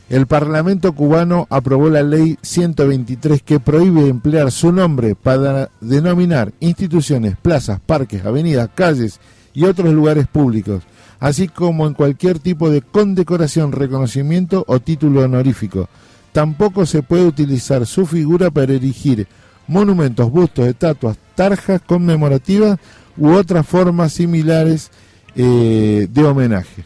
el 0.09 0.29
Parlamento 0.29 0.93
cubano 0.93 1.49
aprobó 1.51 1.91
la 1.91 2.05
ley 2.05 2.39
123 2.43 3.43
que 3.43 3.59
prohíbe 3.59 4.07
emplear 4.07 4.53
su 4.53 4.71
nombre 4.71 5.17
para 5.17 5.69
denominar 5.81 6.53
instituciones, 6.61 7.37
plazas, 7.37 7.81
parques, 7.85 8.25
avenidas, 8.25 8.71
calles 8.73 9.19
y 9.53 9.65
otros 9.65 9.93
lugares 9.93 10.29
públicos, 10.29 10.85
así 11.19 11.49
como 11.49 11.89
en 11.89 11.95
cualquier 11.95 12.39
tipo 12.39 12.71
de 12.71 12.83
condecoración, 12.83 13.73
reconocimiento 13.73 14.65
o 14.69 14.79
título 14.79 15.23
honorífico. 15.23 15.89
Tampoco 16.31 16.87
se 16.87 17.03
puede 17.03 17.27
utilizar 17.27 17.85
su 17.85 18.07
figura 18.07 18.49
para 18.49 18.75
erigir 18.75 19.27
monumentos, 19.67 20.31
bustos, 20.31 20.69
estatuas, 20.69 21.19
tarjas 21.35 21.81
conmemorativas 21.85 22.79
u 23.17 23.31
otras 23.31 23.67
formas 23.67 24.13
similares 24.13 24.91
eh, 25.35 26.09
de 26.11 26.25
homenaje. 26.25 26.85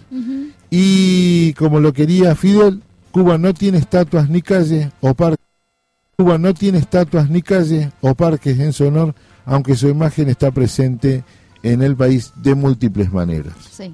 Y 0.71 1.53
como 1.55 1.81
lo 1.81 1.93
quería 1.93 2.35
Fidel, 2.37 2.83
Cuba 3.11 3.39
no 3.39 3.53
tiene 3.55 3.79
estatuas 3.79 4.29
ni 4.29 4.41
calles 4.41 4.89
o 5.01 5.15
parques. 5.15 5.45
Cuba 6.17 6.39
no 6.39 6.55
tiene 6.55 6.79
estatuas 6.79 7.29
ni 7.29 7.43
calles 7.43 7.89
o 8.01 8.15
parques 8.15 8.59
en 8.59 8.73
su 8.73 8.87
honor, 8.87 9.15
aunque 9.45 9.75
su 9.75 9.89
imagen 9.89 10.29
está 10.29 10.51
presente 10.51 11.25
en 11.63 11.83
el 11.83 11.97
país 11.97 12.33
de 12.37 12.55
múltiples 12.55 13.13
maneras. 13.13 13.55
Sí. 13.71 13.93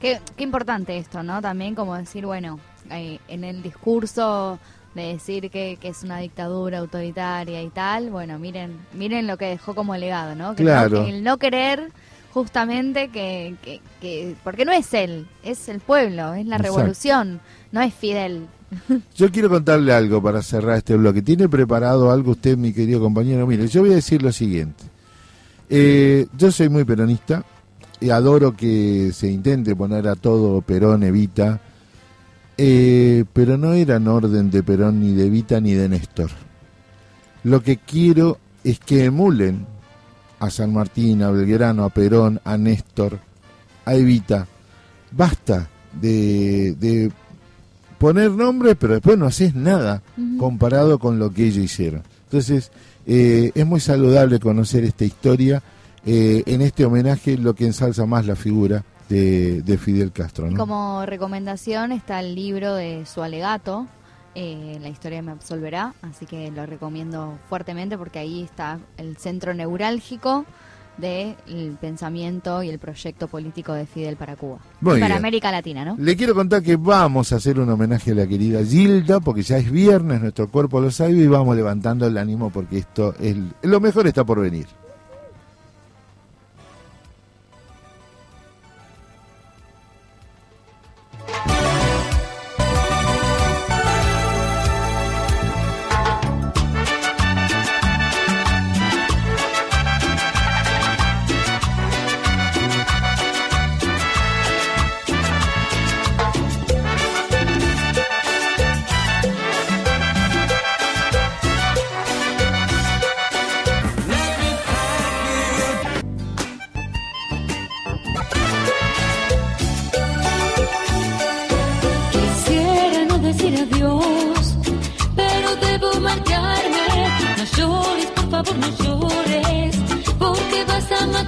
Qué, 0.00 0.20
qué 0.36 0.44
importante 0.44 0.96
esto, 0.96 1.22
¿no? 1.22 1.42
También 1.42 1.74
como 1.74 1.96
decir, 1.96 2.24
bueno, 2.24 2.58
eh, 2.90 3.18
en 3.28 3.44
el 3.44 3.62
discurso 3.62 4.58
de 4.96 5.12
decir 5.12 5.50
que, 5.50 5.76
que 5.80 5.88
es 5.88 6.02
una 6.02 6.18
dictadura 6.18 6.78
autoritaria 6.78 7.62
y 7.62 7.68
tal, 7.68 8.10
bueno, 8.10 8.38
miren 8.38 8.76
miren 8.94 9.26
lo 9.26 9.36
que 9.36 9.44
dejó 9.46 9.74
como 9.74 9.96
legado, 9.96 10.34
¿no? 10.34 10.54
Que 10.56 10.62
no- 10.64 10.70
Claro. 10.70 11.04
el 11.06 11.22
no 11.22 11.38
querer 11.38 11.90
justamente 12.32 13.08
que, 13.08 13.54
que, 13.62 13.80
que- 14.00 14.34
porque 14.42 14.64
no 14.64 14.72
es 14.72 14.92
él, 14.94 15.26
es 15.44 15.68
el 15.68 15.80
pueblo, 15.80 16.34
es 16.34 16.46
la 16.46 16.56
Exacto. 16.56 16.76
revolución, 16.78 17.40
no 17.72 17.80
es 17.80 17.94
Fidel. 17.94 18.46
Yo 19.16 19.30
quiero 19.30 19.48
contarle 19.48 19.92
algo 19.92 20.20
para 20.22 20.42
cerrar 20.42 20.78
este 20.78 20.96
bloque. 20.96 21.22
¿Tiene 21.22 21.48
preparado 21.48 22.10
algo 22.10 22.32
usted, 22.32 22.56
mi 22.56 22.72
querido 22.72 23.00
compañero? 23.00 23.46
Mire, 23.46 23.68
yo 23.68 23.82
voy 23.82 23.92
a 23.92 23.96
decir 23.96 24.22
lo 24.22 24.32
siguiente. 24.32 24.82
Eh, 25.68 26.26
yo 26.36 26.50
soy 26.52 26.68
muy 26.68 26.84
peronista 26.84 27.44
y 28.00 28.10
adoro 28.10 28.56
que 28.56 29.10
se 29.12 29.28
intente 29.30 29.74
poner 29.74 30.06
a 30.08 30.14
todo 30.16 30.60
Perón, 30.62 31.02
Evita, 31.04 31.60
eh, 32.58 33.24
pero 33.32 33.56
no 33.58 33.72
era 33.72 33.96
en 33.96 34.08
orden 34.08 34.50
de 34.50 34.62
Perón, 34.62 35.00
ni 35.00 35.12
de 35.12 35.26
Evita, 35.26 35.60
ni 35.60 35.74
de 35.74 35.88
Néstor. 35.88 36.30
Lo 37.44 37.62
que 37.62 37.76
quiero 37.76 38.38
es 38.64 38.78
que 38.80 39.04
emulen 39.04 39.66
a 40.38 40.50
San 40.50 40.72
Martín, 40.72 41.22
a 41.22 41.30
Belgrano, 41.30 41.84
a 41.84 41.90
Perón, 41.90 42.40
a 42.44 42.56
Néstor, 42.56 43.18
a 43.84 43.94
Evita. 43.94 44.46
Basta 45.12 45.68
de, 46.00 46.74
de 46.78 47.10
poner 47.98 48.30
nombres, 48.32 48.76
pero 48.78 48.94
después 48.94 49.16
no 49.16 49.26
haces 49.26 49.54
nada 49.54 50.02
comparado 50.38 50.98
con 50.98 51.18
lo 51.18 51.32
que 51.32 51.46
ellos 51.46 51.64
hicieron. 51.64 52.02
Entonces, 52.24 52.70
eh, 53.06 53.52
es 53.54 53.66
muy 53.66 53.80
saludable 53.80 54.40
conocer 54.40 54.84
esta 54.84 55.04
historia. 55.04 55.62
eh, 56.06 56.44
en 56.46 56.62
este 56.62 56.84
homenaje, 56.84 57.36
lo 57.36 57.54
que 57.54 57.66
ensalza 57.66 58.06
más 58.06 58.26
la 58.26 58.36
figura 58.36 58.84
de, 59.08 59.62
de 59.62 59.78
Fidel 59.78 60.12
Castro. 60.12 60.50
¿no? 60.50 60.56
Como 60.56 61.04
recomendación 61.06 61.92
está 61.92 62.20
el 62.20 62.34
libro 62.34 62.74
de 62.74 63.04
su 63.06 63.22
alegato, 63.22 63.86
eh, 64.34 64.78
La 64.82 64.88
historia 64.90 65.22
me 65.22 65.32
absolverá, 65.32 65.94
así 66.02 66.26
que 66.26 66.50
lo 66.50 66.66
recomiendo 66.66 67.38
fuertemente 67.48 67.96
porque 67.96 68.18
ahí 68.18 68.42
está 68.42 68.78
el 68.98 69.16
centro 69.16 69.54
neurálgico 69.54 70.44
del 70.98 71.76
pensamiento 71.80 72.62
y 72.62 72.68
el 72.68 72.78
proyecto 72.78 73.28
político 73.28 73.72
de 73.72 73.86
Fidel 73.86 74.16
para 74.16 74.36
Cuba. 74.36 74.58
Muy 74.80 74.96
y 74.96 75.00
para 75.00 75.14
bien. 75.14 75.18
América 75.18 75.50
Latina, 75.50 75.84
¿no? 75.84 75.96
Le 75.98 76.16
quiero 76.16 76.34
contar 76.34 76.62
que 76.62 76.76
vamos 76.76 77.32
a 77.32 77.36
hacer 77.36 77.58
un 77.58 77.68
homenaje 77.70 78.12
a 78.12 78.14
la 78.14 78.26
querida 78.26 78.62
Gilda, 78.64 79.20
porque 79.20 79.42
ya 79.42 79.58
es 79.58 79.70
viernes, 79.70 80.20
nuestro 80.20 80.50
cuerpo 80.50 80.80
lo 80.80 80.90
sabe 80.90 81.12
y 81.12 81.26
vamos 81.26 81.56
levantando 81.56 82.06
el 82.06 82.16
ánimo 82.18 82.50
porque 82.50 82.78
esto 82.78 83.14
es 83.20 83.36
lo 83.62 83.80
mejor 83.80 84.06
está 84.06 84.24
por 84.24 84.40
venir. 84.40 84.66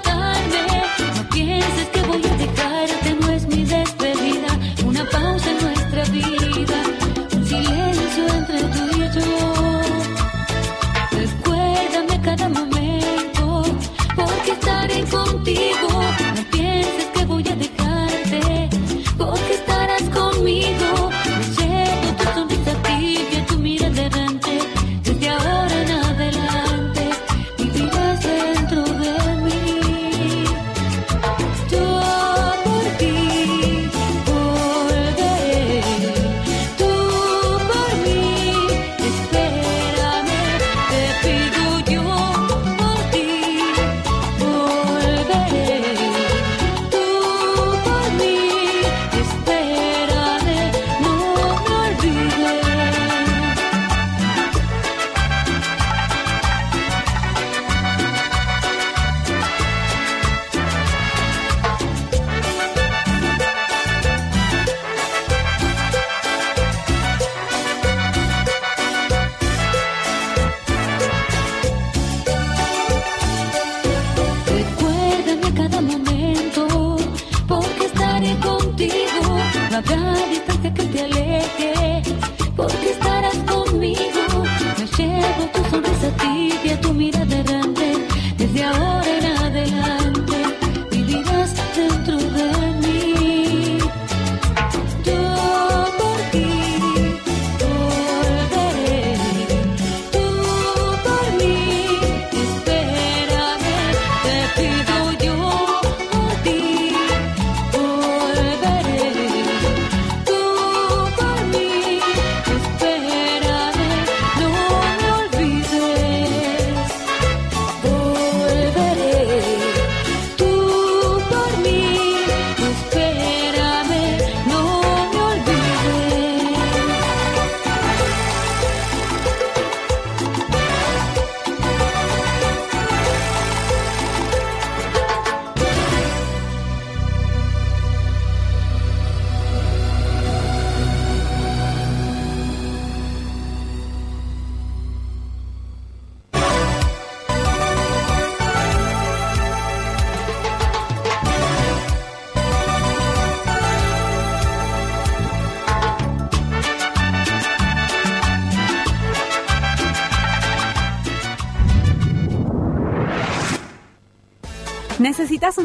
Vas 0.04 0.27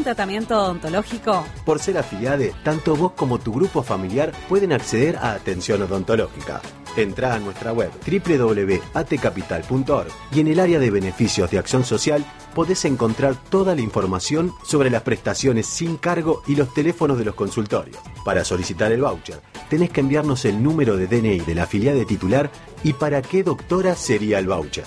tratamiento 0.04 0.56
odontológico? 0.56 1.44
Por 1.64 1.80
ser 1.80 1.98
afiliade, 1.98 2.54
tanto 2.62 2.94
vos 2.94 3.10
como 3.12 3.40
tu 3.40 3.52
grupo 3.52 3.82
familiar 3.82 4.30
pueden 4.48 4.72
acceder 4.72 5.16
a 5.16 5.32
atención 5.32 5.82
odontológica. 5.82 6.60
Entrá 6.96 7.34
a 7.34 7.40
nuestra 7.40 7.72
web 7.72 7.90
www.atcapital.org 8.06 10.08
y 10.32 10.40
en 10.40 10.46
el 10.46 10.60
área 10.60 10.78
de 10.78 10.90
beneficios 10.90 11.50
de 11.50 11.58
acción 11.58 11.82
social 11.82 12.24
podés 12.54 12.84
encontrar 12.84 13.34
toda 13.34 13.74
la 13.74 13.80
información 13.80 14.52
sobre 14.62 14.90
las 14.90 15.02
prestaciones 15.02 15.66
sin 15.66 15.96
cargo 15.96 16.44
y 16.46 16.54
los 16.54 16.72
teléfonos 16.72 17.18
de 17.18 17.24
los 17.24 17.34
consultorios. 17.34 17.98
Para 18.24 18.44
solicitar 18.44 18.92
el 18.92 19.02
voucher, 19.02 19.40
tenés 19.68 19.90
que 19.90 19.98
enviarnos 20.00 20.44
el 20.44 20.62
número 20.62 20.96
de 20.96 21.08
DNI 21.08 21.40
de 21.40 21.54
la 21.56 21.64
afiliade 21.64 22.04
titular 22.04 22.48
y 22.84 22.92
para 22.92 23.22
qué 23.22 23.42
doctora 23.42 23.96
sería 23.96 24.38
el 24.38 24.46
voucher. 24.46 24.84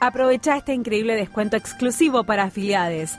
Aprovecha 0.00 0.56
este 0.56 0.72
increíble 0.72 1.16
descuento 1.16 1.56
exclusivo 1.56 2.24
para 2.24 2.44
afiliades. 2.44 3.18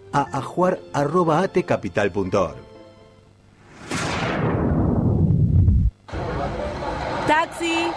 a 0.13 0.37
ajuar.atecapital.org. 0.37 2.55
¡Taxi! 7.27 7.87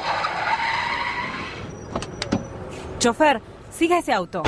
Chofer, 2.98 3.42
siga 3.70 3.98
ese 3.98 4.12
auto. 4.12 4.42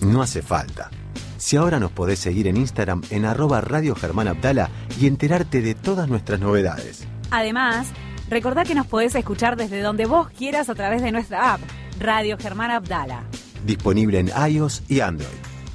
No 0.00 0.20
hace 0.20 0.42
falta. 0.42 0.90
Si 1.36 1.56
ahora 1.56 1.78
nos 1.78 1.92
podés 1.92 2.18
seguir 2.18 2.48
en 2.48 2.56
Instagram 2.56 3.02
en 3.10 3.24
arroba 3.24 3.60
Radio 3.60 3.94
Germán 3.94 4.28
Abdala 4.28 4.70
y 5.00 5.06
enterarte 5.06 5.62
de 5.62 5.74
todas 5.74 6.08
nuestras 6.08 6.40
novedades. 6.40 7.06
Además, 7.30 7.88
recordá 8.28 8.64
que 8.64 8.74
nos 8.74 8.86
podés 8.86 9.14
escuchar 9.14 9.56
desde 9.56 9.80
donde 9.80 10.06
vos 10.06 10.28
quieras 10.30 10.68
a 10.68 10.74
través 10.74 11.02
de 11.02 11.12
nuestra 11.12 11.54
app, 11.54 11.60
Radio 12.00 12.36
Germán 12.38 12.70
Abdala 12.70 13.24
disponible 13.64 14.18
en 14.18 14.30
iOS 14.50 14.82
y 14.88 15.00
Android. 15.00 15.28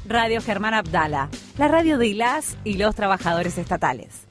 Radio 0.07 0.41
Germán 0.41 0.73
Abdala, 0.73 1.29
la 1.57 1.67
radio 1.67 1.97
de 1.97 2.13
las 2.13 2.57
y 2.63 2.77
los 2.77 2.95
trabajadores 2.95 3.57
estatales. 3.57 4.27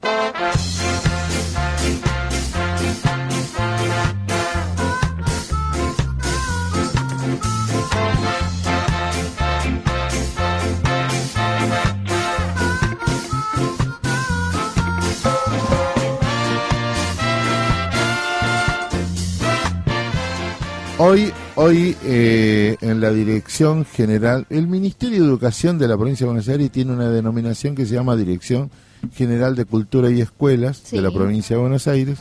Hoy 21.01 21.33
hoy 21.59 21.97
eh, 22.05 22.77
en 22.81 23.01
la 23.01 23.11
Dirección 23.11 23.85
General, 23.85 24.47
el 24.49 24.69
Ministerio 24.69 25.21
de 25.21 25.27
Educación 25.27 25.77
de 25.77 25.89
la 25.89 25.97
Provincia 25.97 26.25
de 26.25 26.29
Buenos 26.29 26.49
Aires 26.49 26.71
tiene 26.71 26.93
una 26.93 27.11
denominación 27.11 27.75
que 27.75 27.85
se 27.85 27.95
llama 27.95 28.15
Dirección 28.15 28.71
General 29.13 29.57
de 29.57 29.65
Cultura 29.65 30.09
y 30.09 30.21
Escuelas 30.21 30.89
de 30.93 31.03
la. 31.03 31.11
Provincia 31.11 31.57
de 31.57 31.63
Buenos 31.63 31.89
Aires. 31.89 32.21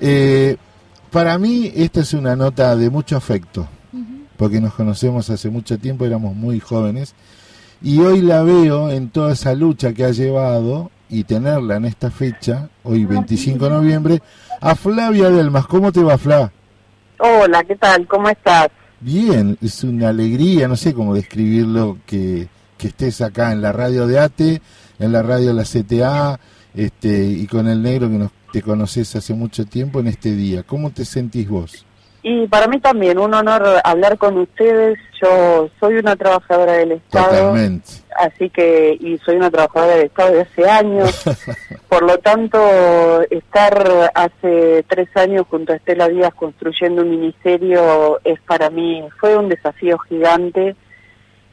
Eh, 0.00 0.56
para 1.10 1.36
mí 1.36 1.70
esta 1.76 2.00
es 2.00 2.14
una 2.14 2.36
nota 2.36 2.74
de 2.74 2.88
mucho 2.88 3.18
afecto, 3.18 3.68
porque 4.38 4.62
nos 4.62 4.72
conocemos 4.72 5.28
hace 5.28 5.50
mucho 5.50 5.78
tiempo, 5.78 6.06
éramos 6.06 6.34
muy 6.34 6.58
jóvenes, 6.58 7.14
y 7.82 7.98
hoy 8.00 8.20
la 8.20 8.42
veo 8.42 8.90
en 8.90 9.10
toda 9.10 9.32
esa 9.32 9.54
lucha 9.54 9.92
que 9.92 10.04
ha 10.04 10.10
llevado 10.10 10.90
y 11.08 11.24
tenerla 11.24 11.76
en 11.76 11.84
esta 11.84 12.10
fecha, 12.10 12.68
hoy 12.84 13.04
25 13.04 13.64
de 13.64 13.70
noviembre, 13.70 14.22
a 14.60 14.74
Flavia 14.74 15.30
Delmas. 15.30 15.66
¿Cómo 15.66 15.92
te 15.92 16.02
va, 16.02 16.16
Fla? 16.16 16.50
Hola, 17.18 17.64
¿qué 17.64 17.76
tal? 17.76 18.06
¿Cómo 18.06 18.28
estás? 18.28 18.68
Bien, 19.00 19.58
es 19.60 19.82
una 19.84 20.08
alegría, 20.08 20.68
no 20.68 20.76
sé 20.76 20.94
cómo 20.94 21.14
describirlo, 21.14 21.98
que, 22.06 22.48
que 22.78 22.88
estés 22.88 23.20
acá 23.20 23.52
en 23.52 23.60
la 23.60 23.72
radio 23.72 24.06
de 24.06 24.20
ATE, 24.20 24.62
en 24.98 25.12
la 25.12 25.22
radio 25.22 25.48
de 25.48 25.54
la 25.54 25.64
CTA, 25.64 26.38
este, 26.74 27.24
y 27.24 27.46
con 27.46 27.68
el 27.68 27.82
negro 27.82 28.08
que 28.08 28.16
nos, 28.16 28.30
te 28.52 28.62
conoces 28.62 29.14
hace 29.16 29.34
mucho 29.34 29.64
tiempo 29.66 30.00
en 30.00 30.06
este 30.06 30.34
día. 30.34 30.62
¿Cómo 30.62 30.90
te 30.90 31.04
sentís 31.04 31.48
vos? 31.48 31.84
Y 32.24 32.46
para 32.46 32.68
mí 32.68 32.78
también, 32.78 33.18
un 33.18 33.34
honor 33.34 33.80
hablar 33.82 34.16
con 34.16 34.38
ustedes. 34.38 34.98
Yo 35.20 35.68
soy 35.80 35.96
una 35.96 36.14
trabajadora 36.14 36.74
del 36.74 36.92
Estado, 36.92 37.30
Totalmente. 37.30 37.88
así 38.16 38.48
que, 38.50 38.96
y 39.00 39.18
soy 39.18 39.36
una 39.36 39.50
trabajadora 39.50 39.96
del 39.96 40.06
Estado 40.06 40.32
de 40.32 40.40
hace 40.42 40.70
años. 40.70 41.24
Por 41.88 42.02
lo 42.04 42.18
tanto, 42.18 43.22
estar 43.28 44.10
hace 44.14 44.84
tres 44.88 45.08
años 45.16 45.46
junto 45.50 45.72
a 45.72 45.76
Estela 45.76 46.08
Díaz 46.08 46.32
construyendo 46.34 47.02
un 47.02 47.10
ministerio 47.10 48.20
es 48.24 48.40
para 48.42 48.70
mí, 48.70 49.04
fue 49.20 49.36
un 49.36 49.48
desafío 49.48 49.98
gigante 49.98 50.76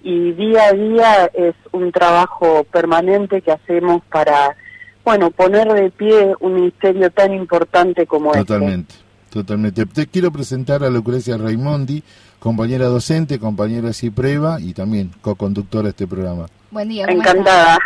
y 0.01 0.31
día 0.31 0.67
a 0.67 0.73
día 0.73 1.31
es 1.33 1.55
un 1.71 1.91
trabajo 1.91 2.63
permanente 2.71 3.41
que 3.41 3.51
hacemos 3.51 4.01
para, 4.09 4.55
bueno, 5.03 5.31
poner 5.31 5.67
de 5.73 5.89
pie 5.89 6.33
un 6.39 6.55
ministerio 6.55 7.09
tan 7.11 7.33
importante 7.33 8.05
como 8.05 8.31
este. 8.31 8.45
Totalmente, 8.45 8.95
totalmente. 9.29 9.85
Te 9.85 10.07
quiero 10.07 10.31
presentar 10.31 10.83
a 10.83 10.89
Lucrecia 10.89 11.37
Raimondi, 11.37 12.03
compañera 12.39 12.87
docente, 12.87 13.39
compañera 13.39 13.93
CIPREVA 13.93 14.61
y 14.61 14.73
también 14.73 15.11
co-conductora 15.21 15.83
de 15.83 15.89
este 15.89 16.07
programa. 16.07 16.47
Buen 16.71 16.89
día. 16.89 17.05
¿cómo 17.05 17.19
Encantada. 17.19 17.79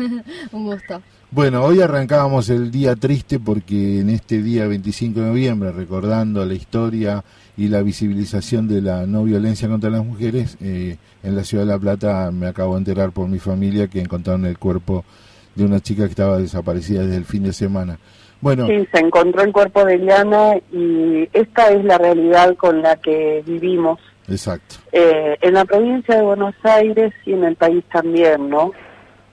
Un 0.52 0.66
gusto. 0.66 1.02
Bueno, 1.30 1.62
hoy 1.62 1.82
arrancábamos 1.82 2.48
el 2.48 2.70
día 2.70 2.96
triste 2.96 3.38
porque 3.38 4.00
en 4.00 4.08
este 4.08 4.40
día 4.42 4.66
25 4.66 5.20
de 5.20 5.26
noviembre, 5.26 5.72
recordando 5.72 6.46
la 6.46 6.54
historia 6.54 7.22
y 7.54 7.68
la 7.68 7.82
visibilización 7.82 8.66
de 8.66 8.80
la 8.80 9.06
no 9.06 9.24
violencia 9.24 9.68
contra 9.68 9.90
las 9.90 10.02
mujeres, 10.04 10.56
eh, 10.60 10.96
en 11.22 11.36
la 11.36 11.44
ciudad 11.44 11.64
de 11.64 11.72
La 11.72 11.78
Plata 11.78 12.30
me 12.30 12.46
acabo 12.46 12.74
de 12.74 12.78
enterar 12.78 13.12
por 13.12 13.28
mi 13.28 13.38
familia 13.38 13.88
que 13.88 14.00
encontraron 14.00 14.46
el 14.46 14.56
cuerpo 14.56 15.04
de 15.54 15.64
una 15.64 15.80
chica 15.80 16.04
que 16.04 16.10
estaba 16.10 16.38
desaparecida 16.38 17.02
desde 17.02 17.16
el 17.16 17.24
fin 17.26 17.42
de 17.42 17.52
semana. 17.52 17.98
Bueno, 18.40 18.66
Sí, 18.66 18.86
se 18.92 19.00
encontró 19.00 19.42
el 19.42 19.52
cuerpo 19.52 19.84
de 19.84 19.98
Liana 19.98 20.56
y 20.72 21.28
esta 21.32 21.70
es 21.70 21.84
la 21.84 21.98
realidad 21.98 22.54
con 22.56 22.82
la 22.82 22.96
que 22.96 23.42
vivimos 23.44 23.98
exacto. 24.28 24.76
eh, 24.92 25.36
en 25.40 25.54
la 25.54 25.64
provincia 25.64 26.16
de 26.16 26.22
Buenos 26.22 26.54
Aires 26.62 27.12
y 27.26 27.32
en 27.32 27.44
el 27.44 27.56
país 27.56 27.82
también, 27.92 28.48
¿no? 28.48 28.72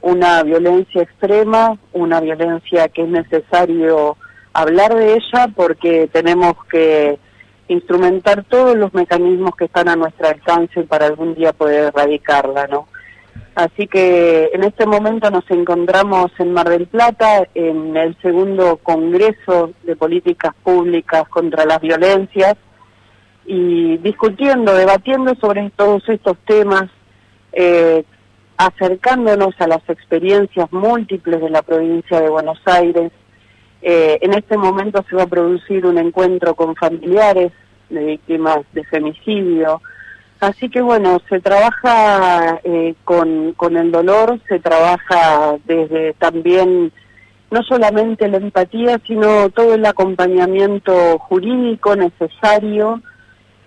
Una 0.01 0.43
violencia 0.43 1.03
extrema, 1.03 1.77
una 1.93 2.19
violencia 2.19 2.87
que 2.89 3.03
es 3.03 3.09
necesario 3.09 4.17
hablar 4.53 4.95
de 4.95 5.13
ella 5.13 5.49
porque 5.55 6.09
tenemos 6.11 6.53
que 6.71 7.19
instrumentar 7.67 8.43
todos 8.45 8.75
los 8.75 8.93
mecanismos 8.93 9.55
que 9.55 9.65
están 9.65 9.89
a 9.89 9.95
nuestro 9.95 10.27
alcance 10.27 10.83
para 10.83 11.07
algún 11.07 11.35
día 11.35 11.51
poder 11.53 11.85
erradicarla, 11.85 12.67
¿no? 12.67 12.87
Así 13.55 13.87
que 13.87 14.49
en 14.53 14.63
este 14.65 14.85
momento 14.85 15.31
nos 15.31 15.49
encontramos 15.49 16.29
en 16.39 16.51
Mar 16.51 16.67
del 16.67 16.87
Plata 16.87 17.47
en 17.53 17.95
el 17.95 18.17
segundo 18.21 18.77
Congreso 18.83 19.71
de 19.83 19.95
Políticas 19.95 20.53
Públicas 20.61 21.27
contra 21.29 21.65
las 21.65 21.79
Violencias 21.79 22.55
y 23.45 23.97
discutiendo, 23.97 24.73
debatiendo 24.73 25.35
sobre 25.35 25.69
todos 25.75 26.07
estos 26.09 26.37
temas, 26.45 26.89
eh, 27.53 28.03
acercándonos 28.57 29.55
a 29.59 29.67
las 29.67 29.87
experiencias 29.87 30.71
múltiples 30.73 31.39
de 31.39 31.49
la 31.49 31.61
provincia 31.61 32.19
de 32.19 32.29
Buenos 32.29 32.59
Aires. 32.65 33.11
Eh, 33.81 34.17
en 34.21 34.33
este 34.33 34.57
momento 34.57 35.05
se 35.09 35.15
va 35.15 35.23
a 35.23 35.27
producir 35.27 35.85
un 35.85 35.97
encuentro 35.97 36.55
con 36.55 36.75
familiares 36.75 37.53
de 37.89 38.03
víctimas 38.03 38.59
de 38.73 38.83
femicidio. 38.83 39.81
Así 40.45 40.69
que 40.69 40.81
bueno, 40.81 41.19
se 41.27 41.39
trabaja 41.39 42.59
eh, 42.63 42.93
con, 43.03 43.53
con 43.53 43.77
el 43.77 43.91
dolor, 43.91 44.39
se 44.47 44.59
trabaja 44.59 45.55
desde 45.65 46.13
también 46.13 46.91
no 47.51 47.63
solamente 47.63 48.27
la 48.27 48.37
empatía, 48.37 48.99
sino 49.07 49.49
todo 49.49 49.73
el 49.75 49.85
acompañamiento 49.85 51.17
jurídico 51.19 51.95
necesario 51.95 53.01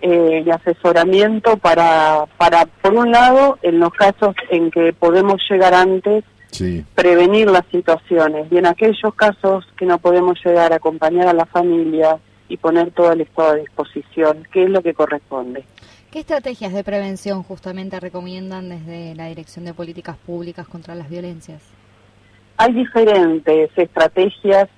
eh, 0.01 0.43
y 0.45 0.49
asesoramiento 0.49 1.57
para, 1.57 2.25
para, 2.37 2.65
por 2.65 2.93
un 2.93 3.11
lado, 3.11 3.57
en 3.61 3.79
los 3.79 3.91
casos 3.93 4.35
en 4.49 4.71
que 4.71 4.93
podemos 4.93 5.41
llegar 5.49 5.73
antes, 5.73 6.23
Sí, 6.51 6.83
prevenir 6.95 7.47
las 7.47 7.63
situaciones 7.71 8.47
y 8.51 8.57
en 8.57 8.65
aquellos 8.65 9.13
casos 9.15 9.67
que 9.77 9.85
no 9.85 9.99
podemos 9.99 10.43
llegar 10.43 10.73
a 10.73 10.77
acompañar 10.77 11.27
a 11.27 11.33
la 11.33 11.45
familia 11.45 12.17
y 12.47 12.57
poner 12.57 12.89
todo 12.89 13.11
el 13.11 13.21
estado 13.21 13.51
a 13.51 13.55
disposición, 13.55 14.47
que 14.51 14.63
es 14.63 14.69
lo 14.71 14.81
que 14.81 14.95
corresponde. 14.95 15.63
¿Qué 16.11 16.21
estrategias 16.21 16.73
de 16.73 16.83
prevención 16.83 17.43
justamente 17.43 17.99
recomiendan 17.99 18.69
desde 18.69 19.13
la 19.13 19.27
Dirección 19.27 19.65
de 19.65 19.75
Políticas 19.75 20.17
Públicas 20.17 20.67
contra 20.67 20.95
las 20.95 21.07
Violencias? 21.07 21.61
Hay 22.57 22.73
diferentes 22.73 23.69
estrategias. 23.75 24.69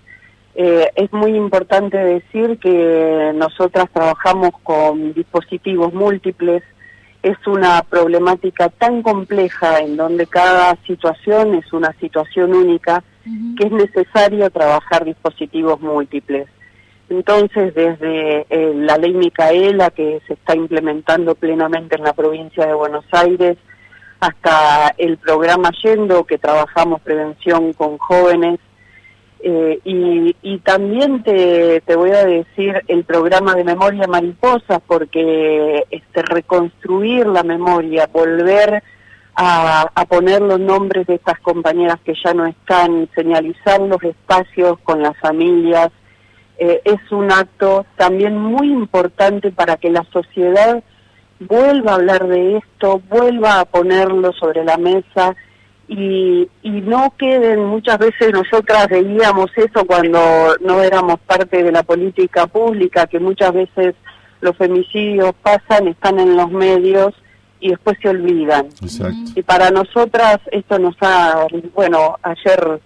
Eh, 0.55 0.89
es 0.93 1.13
muy 1.13 1.37
importante 1.37 1.97
decir 1.97 2.59
que 2.59 3.31
nosotras 3.33 3.85
trabajamos 3.93 4.49
con 4.61 5.13
dispositivos 5.13 5.93
múltiples. 5.93 6.63
Es 7.23 7.37
una 7.47 7.81
problemática 7.83 8.67
tan 8.67 9.01
compleja 9.01 9.79
en 9.79 9.95
donde 9.95 10.27
cada 10.27 10.75
situación 10.85 11.55
es 11.55 11.71
una 11.71 11.93
situación 12.01 12.53
única 12.53 13.05
que 13.57 13.67
es 13.67 13.71
necesario 13.71 14.49
trabajar 14.49 15.05
dispositivos 15.05 15.79
múltiples. 15.79 16.49
Entonces, 17.11 17.75
desde 17.75 18.45
eh, 18.49 18.71
la 18.73 18.95
ley 18.95 19.13
Micaela, 19.13 19.89
que 19.89 20.21
se 20.25 20.33
está 20.35 20.55
implementando 20.55 21.35
plenamente 21.35 21.97
en 21.97 22.03
la 22.03 22.13
provincia 22.13 22.65
de 22.65 22.73
Buenos 22.73 23.03
Aires, 23.11 23.57
hasta 24.21 24.95
el 24.97 25.17
programa 25.17 25.71
Yendo, 25.83 26.23
que 26.23 26.37
trabajamos 26.37 27.01
prevención 27.01 27.73
con 27.73 27.97
jóvenes, 27.97 28.61
eh, 29.43 29.79
y, 29.83 30.59
también 30.59 31.21
te, 31.23 31.81
voy 31.97 32.11
a 32.11 32.23
decir 32.23 32.81
el 32.87 33.03
programa 33.03 33.55
de 33.55 33.65
memoria 33.65 34.07
mariposa, 34.07 34.79
porque 34.79 35.83
este, 35.91 36.21
reconstruir 36.21 37.27
la 37.27 37.43
memoria, 37.43 38.07
volver 38.07 38.81
a 39.35 40.05
poner 40.07 40.41
los 40.41 40.59
nombres 40.59 41.07
de 41.07 41.15
estas 41.15 41.39
compañeras 41.39 41.99
que 42.05 42.13
ya 42.23 42.33
no 42.33 42.45
están, 42.45 43.09
señalizar 43.15 43.81
los 43.81 44.01
espacios 44.01 44.77
con 44.83 45.01
las 45.01 45.17
familias, 45.17 45.89
eh, 46.63 46.79
es 46.85 47.11
un 47.11 47.31
acto 47.31 47.87
también 47.97 48.37
muy 48.37 48.71
importante 48.71 49.49
para 49.51 49.77
que 49.77 49.89
la 49.89 50.05
sociedad 50.13 50.83
vuelva 51.39 51.93
a 51.93 51.95
hablar 51.95 52.27
de 52.27 52.57
esto, 52.57 53.01
vuelva 53.09 53.61
a 53.61 53.65
ponerlo 53.65 54.31
sobre 54.33 54.63
la 54.63 54.77
mesa 54.77 55.35
y, 55.87 56.47
y 56.61 56.69
no 56.69 57.15
queden, 57.17 57.65
muchas 57.65 57.97
veces 57.97 58.31
nosotras 58.31 58.89
veíamos 58.89 59.49
eso 59.55 59.83
cuando 59.87 60.55
no 60.61 60.83
éramos 60.83 61.19
parte 61.21 61.63
de 61.63 61.71
la 61.71 61.81
política 61.81 62.45
pública, 62.45 63.07
que 63.07 63.19
muchas 63.19 63.53
veces 63.53 63.95
los 64.39 64.55
femicidios 64.55 65.33
pasan, 65.41 65.87
están 65.87 66.19
en 66.19 66.37
los 66.37 66.51
medios 66.51 67.15
y 67.59 67.69
después 67.69 67.97
se 68.03 68.09
olvidan. 68.09 68.67
Exacto. 68.83 69.31
Y 69.33 69.41
para 69.41 69.71
nosotras 69.71 70.37
esto 70.51 70.77
nos 70.77 70.95
ha, 71.01 71.47
bueno, 71.73 72.17
ayer 72.21 72.79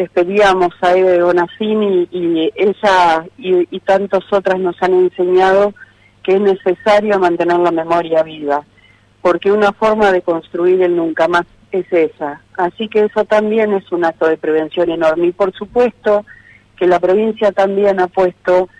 despedíamos 0.00 0.72
a 0.80 0.96
Eve 0.96 1.22
Bonafini 1.22 2.08
y 2.10 2.50
ella 2.56 3.26
y, 3.36 3.68
y 3.70 3.80
tantas 3.80 4.24
otras 4.32 4.58
nos 4.58 4.82
han 4.82 4.94
enseñado 4.94 5.74
que 6.22 6.36
es 6.36 6.40
necesario 6.40 7.18
mantener 7.18 7.58
la 7.58 7.70
memoria 7.70 8.22
viva, 8.22 8.64
porque 9.20 9.52
una 9.52 9.72
forma 9.72 10.10
de 10.10 10.22
construir 10.22 10.80
el 10.80 10.96
nunca 10.96 11.28
más 11.28 11.44
es 11.70 11.84
esa. 11.92 12.40
Así 12.56 12.88
que 12.88 13.04
eso 13.04 13.26
también 13.26 13.74
es 13.74 13.92
un 13.92 14.06
acto 14.06 14.26
de 14.26 14.38
prevención 14.38 14.88
enorme. 14.88 15.26
Y 15.26 15.32
por 15.32 15.52
supuesto 15.52 16.24
que 16.78 16.86
la 16.86 16.98
provincia 16.98 17.52
también 17.52 18.00
ha 18.00 18.06
puesto 18.06 18.70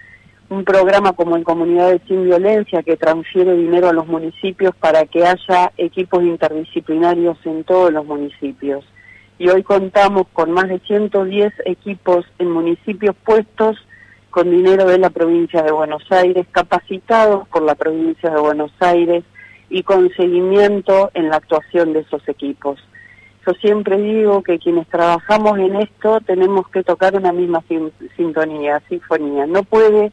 un 0.49 0.65
programa 0.65 1.13
como 1.13 1.37
en 1.37 1.45
Comunidades 1.45 2.01
Sin 2.09 2.25
Violencia 2.25 2.83
que 2.83 2.97
transfiere 2.97 3.55
dinero 3.55 3.91
a 3.91 3.93
los 3.93 4.07
municipios 4.07 4.75
para 4.75 5.05
que 5.05 5.27
haya 5.27 5.71
equipos 5.77 6.23
interdisciplinarios 6.23 7.37
en 7.45 7.63
todos 7.65 7.93
los 7.93 8.07
municipios. 8.07 8.87
Y 9.41 9.49
hoy 9.49 9.63
contamos 9.63 10.27
con 10.35 10.53
más 10.53 10.69
de 10.69 10.81
110 10.81 11.55
equipos 11.65 12.27
en 12.39 12.51
municipios 12.51 13.17
puestos 13.25 13.79
con 14.29 14.51
dinero 14.51 14.85
de 14.85 14.99
la 14.99 15.09
provincia 15.09 15.63
de 15.63 15.73
Buenos 15.73 16.03
Aires, 16.13 16.47
capacitados 16.53 17.49
por 17.49 17.63
la 17.63 17.75
provincia 17.75 18.29
de 18.29 18.39
Buenos 18.39 18.71
Aires 18.81 19.25
y 19.71 19.83
con 19.83 20.11
seguimiento 20.11 21.11
en 21.15 21.31
la 21.31 21.37
actuación 21.37 21.95
de 21.95 22.01
esos 22.01 22.29
equipos. 22.29 22.79
Yo 23.47 23.55
siempre 23.55 23.97
digo 23.97 24.43
que 24.43 24.59
quienes 24.59 24.87
trabajamos 24.89 25.59
en 25.59 25.77
esto 25.77 26.21
tenemos 26.21 26.69
que 26.69 26.83
tocar 26.85 27.17
una 27.17 27.33
misma 27.33 27.63
sin- 27.67 27.93
sintonía, 28.19 28.83
sinfonía. 28.91 29.47
No 29.47 29.63
puede 29.63 30.13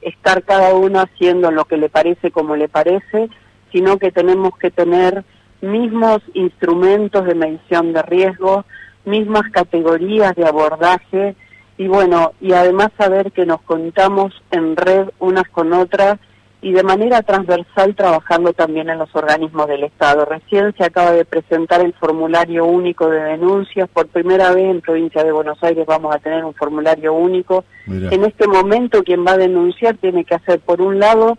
estar 0.00 0.42
cada 0.42 0.72
uno 0.74 1.00
haciendo 1.00 1.50
lo 1.50 1.66
que 1.66 1.76
le 1.76 1.90
parece 1.90 2.30
como 2.30 2.56
le 2.56 2.68
parece, 2.70 3.28
sino 3.72 3.98
que 3.98 4.10
tenemos 4.10 4.56
que 4.56 4.70
tener 4.70 5.22
mismos 5.64 6.20
instrumentos 6.34 7.24
de 7.24 7.34
medición 7.34 7.92
de 7.92 8.02
riesgo, 8.02 8.64
mismas 9.04 9.50
categorías 9.50 10.34
de 10.34 10.46
abordaje 10.46 11.34
y 11.76 11.88
bueno, 11.88 12.32
y 12.40 12.52
además 12.52 12.90
saber 12.96 13.32
que 13.32 13.46
nos 13.46 13.60
contamos 13.62 14.32
en 14.50 14.76
red 14.76 15.08
unas 15.18 15.48
con 15.48 15.72
otras 15.72 16.18
y 16.62 16.72
de 16.72 16.82
manera 16.82 17.20
transversal 17.20 17.94
trabajando 17.94 18.54
también 18.54 18.88
en 18.88 18.98
los 18.98 19.14
organismos 19.14 19.68
del 19.68 19.84
Estado. 19.84 20.24
Recién 20.24 20.74
se 20.78 20.84
acaba 20.84 21.10
de 21.12 21.26
presentar 21.26 21.82
el 21.82 21.92
formulario 21.92 22.64
único 22.64 23.10
de 23.10 23.22
denuncias. 23.22 23.86
Por 23.92 24.06
primera 24.06 24.50
vez 24.54 24.70
en 24.70 24.80
provincia 24.80 25.22
de 25.22 25.32
Buenos 25.32 25.62
Aires 25.62 25.84
vamos 25.84 26.14
a 26.14 26.20
tener 26.20 26.42
un 26.42 26.54
formulario 26.54 27.12
único. 27.12 27.64
Mira. 27.86 28.08
En 28.14 28.24
este 28.24 28.46
momento 28.46 29.02
quien 29.02 29.26
va 29.26 29.32
a 29.32 29.36
denunciar 29.36 29.98
tiene 29.98 30.24
que 30.24 30.36
hacer 30.36 30.60
por 30.60 30.80
un 30.80 30.98
lado 30.98 31.36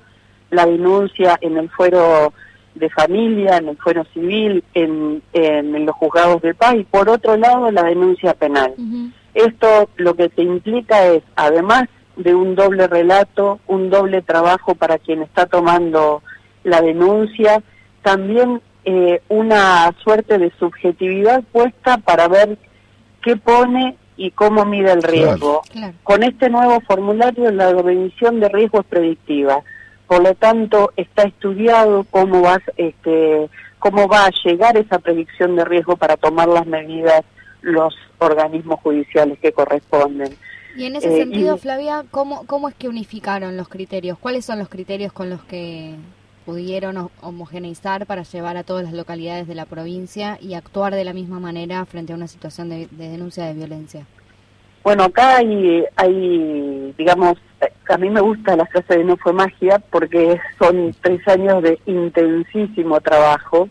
la 0.51 0.67
denuncia 0.67 1.39
en 1.41 1.57
el 1.57 1.71
fuero 1.71 2.31
de 2.75 2.89
familia, 2.89 3.57
en 3.57 3.69
el 3.69 3.77
fuero 3.77 4.05
civil, 4.13 4.63
en, 4.73 5.21
en, 5.33 5.85
los 5.85 5.95
juzgados 5.95 6.41
de 6.41 6.53
paz 6.53 6.75
y 6.75 6.83
por 6.83 7.09
otro 7.09 7.37
lado 7.37 7.71
la 7.71 7.83
denuncia 7.83 8.33
penal. 8.33 8.73
Esto 9.33 9.89
lo 9.97 10.13
que 10.15 10.29
te 10.29 10.43
implica 10.43 11.07
es, 11.07 11.23
además 11.35 11.85
de 12.17 12.35
un 12.35 12.55
doble 12.55 12.87
relato, 12.87 13.59
un 13.67 13.89
doble 13.89 14.21
trabajo 14.21 14.75
para 14.75 14.97
quien 14.97 15.21
está 15.21 15.45
tomando 15.45 16.21
la 16.63 16.81
denuncia, 16.81 17.61
también 18.01 18.61
eh, 18.85 19.21
una 19.29 19.91
suerte 20.03 20.37
de 20.37 20.51
subjetividad 20.59 21.43
puesta 21.51 21.97
para 21.97 22.27
ver 22.27 22.57
qué 23.21 23.35
pone 23.35 23.97
y 24.17 24.31
cómo 24.31 24.65
mide 24.65 24.91
el 24.91 25.03
riesgo. 25.03 25.61
Con 26.03 26.23
este 26.23 26.49
nuevo 26.49 26.79
formulario 26.81 27.51
la 27.51 27.73
medición 27.73 28.39
de 28.39 28.49
riesgo 28.49 28.81
es 28.81 28.85
predictiva. 28.85 29.61
Por 30.07 30.21
lo 30.23 30.33
tanto, 30.35 30.91
está 30.97 31.23
estudiado 31.23 32.05
cómo 32.11 32.41
va, 32.41 32.61
este, 32.77 33.49
cómo 33.79 34.07
va 34.07 34.25
a 34.27 34.31
llegar 34.43 34.77
esa 34.77 34.99
predicción 34.99 35.55
de 35.55 35.65
riesgo 35.65 35.95
para 35.97 36.15
tomar 36.17 36.47
las 36.47 36.65
medidas 36.67 37.23
los 37.61 37.95
organismos 38.19 38.79
judiciales 38.81 39.39
que 39.39 39.51
corresponden. 39.51 40.35
Y 40.77 40.85
en 40.85 40.95
ese 40.97 41.13
Eh, 41.13 41.17
sentido, 41.17 41.55
y- 41.55 41.59
Flavia, 41.59 42.05
¿cómo, 42.11 42.45
¿cómo 42.45 42.69
es 42.69 42.75
que 42.75 42.87
unificaron 42.89 43.57
los 43.57 43.67
criterios? 43.69 44.17
¿Cuáles 44.19 44.45
son 44.45 44.59
los 44.59 44.69
criterios 44.69 45.11
con 45.13 45.29
los 45.29 45.43
que 45.45 45.95
pudieron 46.45 46.97
ho- 46.97 47.11
homogeneizar 47.21 48.05
para 48.05 48.21
llevar 48.21 48.57
a 48.57 48.63
todas 48.63 48.83
las 48.83 48.93
localidades 48.93 49.47
de 49.47 49.55
la 49.55 49.65
provincia 49.65 50.37
y 50.39 50.53
actuar 50.53 50.93
de 50.93 51.03
la 51.03 51.13
misma 51.13 51.39
manera 51.39 51.83
frente 51.85 52.13
a 52.13 52.15
una 52.15 52.27
situación 52.27 52.69
de, 52.69 52.87
de 52.91 53.09
denuncia 53.09 53.45
de 53.45 53.53
violencia? 53.53 54.05
Bueno, 54.85 55.05
acá 55.05 55.37
hay, 55.37 55.83
hay, 55.95 56.93
digamos, 56.95 57.39
eh, 57.59 57.71
a 57.89 57.97
mí 57.97 58.07
me 58.11 58.21
gusta 58.21 58.55
la 58.55 58.67
frase 58.67 58.99
de 58.99 59.03
no 59.03 59.17
fue 59.17 59.33
magia 59.33 59.79
porque 59.79 60.39
son 60.59 60.95
tres 61.01 61.27
años 61.27 61.63
de 61.63 61.79
intensísimo 61.87 63.01
trabajo. 63.01 63.67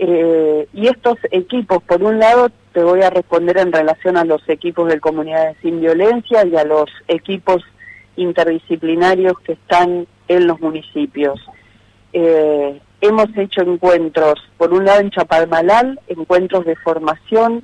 Eh, 0.00 0.66
y 0.72 0.88
estos 0.88 1.16
equipos, 1.30 1.80
por 1.84 2.02
un 2.02 2.18
lado, 2.18 2.50
te 2.72 2.82
voy 2.82 3.02
a 3.02 3.10
responder 3.10 3.56
en 3.58 3.70
relación 3.70 4.16
a 4.16 4.24
los 4.24 4.42
equipos 4.48 4.88
de 4.88 4.98
comunidades 4.98 5.58
sin 5.62 5.80
violencia 5.80 6.44
y 6.44 6.56
a 6.56 6.64
los 6.64 6.90
equipos 7.06 7.62
interdisciplinarios 8.16 9.38
que 9.44 9.52
están 9.52 10.08
en 10.26 10.46
los 10.48 10.60
municipios. 10.60 11.40
Eh, 12.12 12.80
hemos 13.00 13.28
hecho 13.36 13.60
encuentros, 13.60 14.42
por 14.58 14.72
un 14.72 14.86
lado 14.86 15.02
en 15.02 15.10
Chapalmalal, 15.10 16.00
encuentros 16.08 16.64
de 16.64 16.74
formación, 16.74 17.62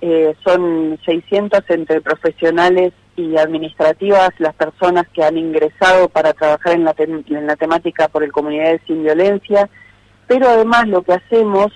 eh, 0.00 0.34
son 0.44 0.98
600 1.04 1.60
entre 1.68 2.00
profesionales 2.00 2.92
y 3.16 3.36
administrativas 3.36 4.30
las 4.38 4.54
personas 4.54 5.06
que 5.12 5.22
han 5.22 5.36
ingresado 5.36 6.08
para 6.08 6.32
trabajar 6.32 6.74
en 6.74 6.84
la, 6.84 6.94
en 6.96 7.46
la 7.46 7.56
temática 7.56 8.08
por 8.08 8.22
el 8.22 8.32
Comunidades 8.32 8.80
Sin 8.86 9.02
Violencia, 9.02 9.68
pero 10.26 10.48
además 10.48 10.88
lo 10.88 11.02
que 11.02 11.12
hacemos, 11.12 11.68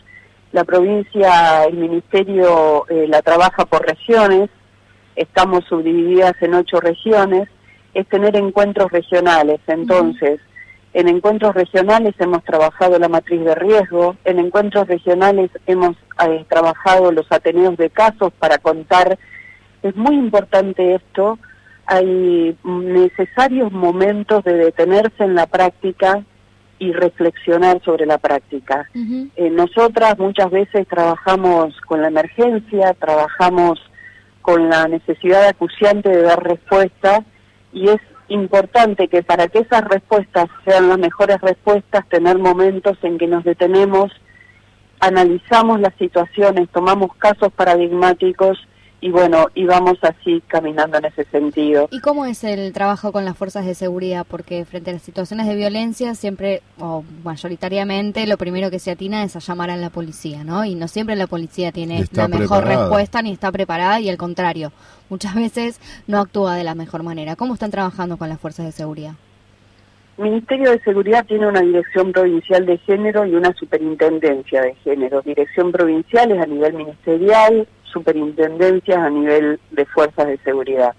la 0.53 0.65
provincia, 0.65 1.65
el 1.65 1.77
ministerio 1.77 2.87
eh, 2.89 3.07
la 3.09 3.21
trabaja 3.21 3.67
por 3.67 3.87
regiones, 3.87 4.49
estamos 5.17 5.65
subdivididas 5.65 6.35
en 6.41 6.55
ocho 6.55 6.81
regiones, 6.81 7.49
es 7.93 8.07
tener 8.09 8.37
encuentros 8.37 8.91
regionales. 8.91 9.61
Entonces, 9.67 10.41
en 10.95 11.09
encuentros 11.09 11.55
regionales 11.55 12.15
hemos 12.21 12.45
trabajado 12.45 12.99
la 13.01 13.09
matriz 13.09 13.45
de 13.45 13.55
riesgo, 13.57 14.17
en 14.25 14.39
encuentros 14.39 14.87
regionales 14.87 15.51
hemos 15.67 15.97
eh, 16.25 16.45
trabajado 16.49 17.11
los 17.11 17.27
ateneos 17.31 17.77
de 17.77 17.91
casos 17.91 18.33
para 18.39 18.59
contar. 18.59 19.19
Es 19.83 19.97
muy 19.97 20.15
importante 20.15 20.95
esto, 20.95 21.39
hay 21.87 22.57
necesarios 22.63 23.73
momentos 23.73 24.45
de 24.45 24.55
detenerse 24.55 25.25
en 25.25 25.35
la 25.35 25.47
práctica 25.47 26.23
y 26.79 26.93
reflexionar 26.93 27.83
sobre 27.85 28.07
la 28.07 28.19
práctica. 28.19 28.89
Eh, 28.95 29.51
nosotras 29.51 30.17
muchas 30.19 30.51
veces 30.51 30.87
trabajamos 30.87 31.75
con 31.89 32.03
la 32.03 32.09
emergencia, 32.09 32.95
trabajamos 32.95 33.81
con 34.43 34.69
la 34.69 34.87
necesidad 34.87 35.49
acuciante 35.49 36.09
de 36.09 36.23
dar 36.23 36.43
respuesta 36.43 37.25
y 37.73 37.89
es 37.89 38.01
importante 38.29 39.09
que 39.09 39.23
para 39.23 39.49
que 39.49 39.61
esas 39.61 39.85
respuestas 39.85 40.49
sean 40.65 40.89
las 40.89 40.99
mejores 40.99 41.41
respuestas, 41.41 42.09
tener 42.09 42.39
momentos 42.39 42.97
en 43.03 43.19
que 43.19 43.27
nos 43.27 43.45
detenemos, 43.45 44.11
analizamos 45.01 45.81
las 45.81 45.95
situaciones, 45.97 46.69
tomamos 46.71 47.15
casos 47.17 47.53
paradigmáticos 47.53 48.59
y 49.01 49.11
bueno, 49.11 49.49
y 49.55 49.67
vamos 49.67 49.99
así 50.01 50.43
caminando 50.47 50.97
en 50.97 51.05
ese 51.05 51.25
sentido. 51.27 51.89
¿Y 51.91 52.01
cómo 52.01 52.25
es 52.25 52.43
el 52.43 52.73
trabajo 52.73 53.13
con 53.13 53.27
las 53.27 53.37
fuerzas 53.37 53.67
de 53.67 53.75
seguridad? 53.75 54.25
Porque 54.27 54.65
frente 54.65 54.89
a 54.89 54.93
las 54.95 55.03
situaciones 55.03 55.47
de 55.47 55.55
violencia, 55.55 56.15
siempre, 56.15 56.63
o 56.79 57.05
mayoritariamente, 57.23 58.27
lo 58.27 58.39
primero 58.39 58.71
que 58.71 58.79
se 58.79 58.93
atina 58.93 59.23
es 59.23 59.37
a 59.37 59.41
llamar 59.41 59.69
a 59.69 59.77
la 59.77 59.91
policía, 59.91 60.43
¿no? 60.43 60.65
Y 60.65 60.75
no 60.75 60.89
siempre 60.89 61.17
la 61.17 61.27
policía 61.27 61.71
tiene 61.71 61.99
Está 61.99 62.23
la 62.23 62.29
mejor 62.29 62.61
preparada. 62.61 62.81
respuesta 62.85 63.21
ni 63.21 63.33
está 63.33 63.53
preparada, 63.53 64.01
y 64.01 64.09
al 64.09 64.17
contrario, 64.17 64.73
muchas 65.09 65.35
veces 65.35 65.81
no 66.07 66.19
actúa 66.21 66.55
de 66.57 66.65
la 66.65 66.75
mejor 66.75 67.03
manera. 67.03 67.37
¿Cómo 67.37 67.55
están 67.55 67.71
trabajando 67.71 68.17
con 68.17 68.29
las 68.29 68.41
fuerzas 68.41 68.67
de 68.67 68.73
seguridad? 68.73 69.13
Ministerio 70.17 70.71
de 70.71 70.81
Seguridad 70.83 71.25
tiene 71.27 71.49
una 71.49 71.61
dirección 71.61 72.13
provincial 72.13 72.65
de 72.67 72.79
género 72.79 73.27
y 73.27 73.35
una 73.35 73.53
superintendencia 73.55 74.63
de 74.63 74.75
género. 74.77 75.23
Dirección 75.23 75.73
provincial 75.73 76.31
es 76.31 76.41
a 76.41 76.47
nivel 76.47 76.73
ministerial, 76.75 77.67
superintendencias 77.93 78.97
a 78.99 79.11
nivel 79.11 79.59
de 79.73 79.85
fuerzas 79.87 80.29
de 80.29 80.39
seguridad. 80.39 80.95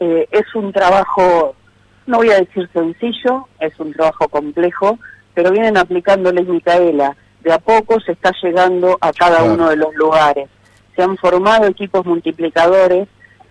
Eh, 0.00 0.26
es 0.32 0.52
un 0.56 0.72
trabajo, 0.72 1.54
no 2.06 2.16
voy 2.18 2.30
a 2.30 2.40
decir 2.40 2.68
sencillo, 2.72 3.46
es 3.60 3.78
un 3.78 3.92
trabajo 3.92 4.28
complejo, 4.28 4.98
pero 5.32 5.52
vienen 5.52 5.76
aplicando 5.76 6.32
ley 6.32 6.44
Micaela. 6.44 7.16
De 7.44 7.52
a 7.52 7.58
poco 7.60 8.00
se 8.00 8.10
está 8.12 8.32
llegando 8.42 8.98
a 9.00 9.12
cada 9.12 9.38
Claro. 9.38 9.54
uno 9.54 9.68
de 9.68 9.76
los 9.76 9.94
lugares. 9.94 10.48
Se 10.96 11.02
han 11.02 11.16
formado 11.18 11.66
equipos 11.66 12.04
multiplicadores, 12.04 13.06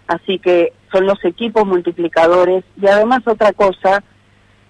así 0.08 0.40
que 0.40 0.74
son 0.92 1.06
los 1.06 1.24
equipos 1.24 1.66
multiplicadores. 1.66 2.64
Y 2.82 2.88
además 2.88 3.22
otra 3.26 3.54
cosa, 3.54 4.04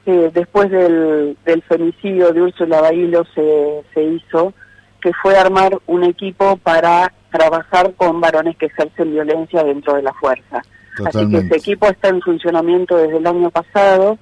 que 0.03 0.30
después 0.30 0.69
del, 0.69 1.38
del 1.45 1.61
femicidio 1.64 2.31
de 2.31 2.41
Úrsula 2.41 2.81
Bailo 2.81 3.26
se, 3.34 3.84
se 3.93 4.03
hizo, 4.03 4.53
que 5.02 5.11
fue 5.14 5.38
armar 5.38 5.80
un 5.88 6.03
equipo 6.03 6.57
para 6.57 7.11
trabajar 7.31 7.93
con 7.95 8.22
varones 8.22 8.57
que 8.57 8.68
ejercen 8.68 9.11
violencia 9.11 9.64
dentro 9.64 9.95
de 9.95 10.03
la 10.03 10.14
fuerza. 10.14 10.61
Así 11.06 11.30
que 11.30 11.38
ese 11.38 11.57
equipo 11.57 11.88
está 11.88 12.07
en 12.07 12.22
funcionamiento 12.22 12.95
desde 12.97 13.18
el 13.18 13.27
año 13.27 13.49
pasado 13.49 14.18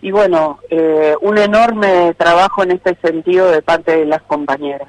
y 0.00 0.12
bueno, 0.12 0.60
eh, 0.70 1.14
un 1.20 1.38
enorme 1.38 2.14
trabajo 2.16 2.62
en 2.62 2.72
este 2.72 2.94
sentido 3.02 3.50
de 3.50 3.62
parte 3.62 3.96
de 3.96 4.06
las 4.06 4.22
compañeras. 4.22 4.88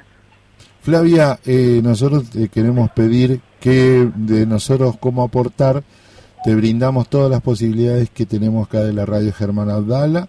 Flavia, 0.82 1.38
eh, 1.44 1.80
nosotros 1.82 2.30
te 2.30 2.48
queremos 2.48 2.90
pedir 2.92 3.40
que 3.60 4.10
de 4.16 4.46
nosotros 4.46 4.96
como 4.98 5.22
aportar 5.22 5.84
te 6.42 6.54
brindamos 6.54 7.10
todas 7.10 7.30
las 7.30 7.42
posibilidades 7.42 8.08
que 8.08 8.24
tenemos 8.24 8.66
acá 8.66 8.80
de 8.80 8.94
la 8.94 9.04
radio 9.04 9.30
Germán 9.30 9.68
Abdala 9.68 10.28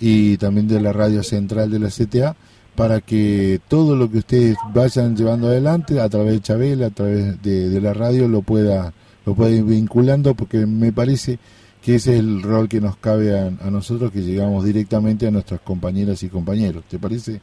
y 0.00 0.38
también 0.38 0.68
de 0.68 0.80
la 0.80 0.94
radio 0.94 1.22
central 1.22 1.70
de 1.70 1.78
la 1.78 1.88
CTA 1.88 2.34
para 2.74 3.02
que 3.02 3.60
todo 3.68 3.94
lo 3.94 4.10
que 4.10 4.18
ustedes 4.18 4.56
vayan 4.72 5.14
llevando 5.14 5.48
adelante 5.48 6.00
a 6.00 6.08
través 6.08 6.32
de 6.32 6.40
Chabela, 6.40 6.86
a 6.86 6.90
través 6.90 7.42
de, 7.42 7.78
la 7.78 7.92
radio 7.92 8.26
lo 8.26 8.40
pueda 8.40 8.94
lo 9.26 9.34
pueda 9.34 9.50
ir 9.50 9.64
vinculando 9.64 10.34
porque 10.34 10.64
me 10.64 10.92
parece 10.94 11.38
que 11.82 11.96
ese 11.96 12.14
es 12.14 12.20
el 12.20 12.42
rol 12.42 12.70
que 12.70 12.80
nos 12.80 12.96
cabe 12.96 13.38
a 13.38 13.70
nosotros 13.70 14.10
que 14.12 14.22
llegamos 14.22 14.64
directamente 14.64 15.26
a 15.26 15.30
nuestras 15.30 15.60
compañeras 15.60 16.22
y 16.22 16.28
compañeros. 16.28 16.84
¿Te 16.88 16.98
parece? 16.98 17.42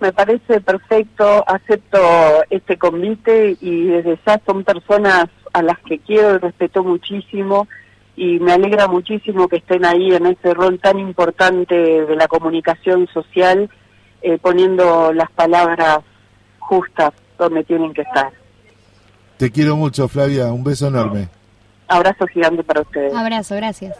Me 0.00 0.12
parece 0.12 0.60
perfecto, 0.60 1.44
acepto 1.46 1.98
este 2.48 2.78
convite 2.78 3.56
y 3.60 3.84
desde 3.84 4.18
ya 4.26 4.40
son 4.46 4.64
personas 4.64 5.26
a 5.52 5.62
las 5.62 5.78
que 5.80 5.98
quiero 5.98 6.36
y 6.36 6.38
respeto 6.38 6.82
muchísimo 6.82 7.68
y 8.16 8.38
me 8.38 8.52
alegra 8.52 8.86
muchísimo 8.86 9.48
que 9.48 9.56
estén 9.56 9.84
ahí 9.84 10.14
en 10.14 10.26
ese 10.26 10.52
rol 10.52 10.78
tan 10.78 10.98
importante 10.98 11.74
de 11.74 12.16
la 12.16 12.28
comunicación 12.28 13.06
social, 13.08 13.70
eh, 14.22 14.38
poniendo 14.38 15.12
las 15.12 15.30
palabras 15.30 16.00
justas 16.58 17.12
donde 17.38 17.64
tienen 17.64 17.94
que 17.94 18.02
estar. 18.02 18.30
Te 19.38 19.50
quiero 19.50 19.74
mucho, 19.76 20.06
Flavia. 20.06 20.52
Un 20.52 20.62
beso 20.62 20.88
enorme. 20.88 21.28
Abrazo 21.88 22.26
gigante 22.26 22.62
para 22.62 22.82
ustedes. 22.82 23.14
Abrazo, 23.14 23.56
gracias. 23.56 23.96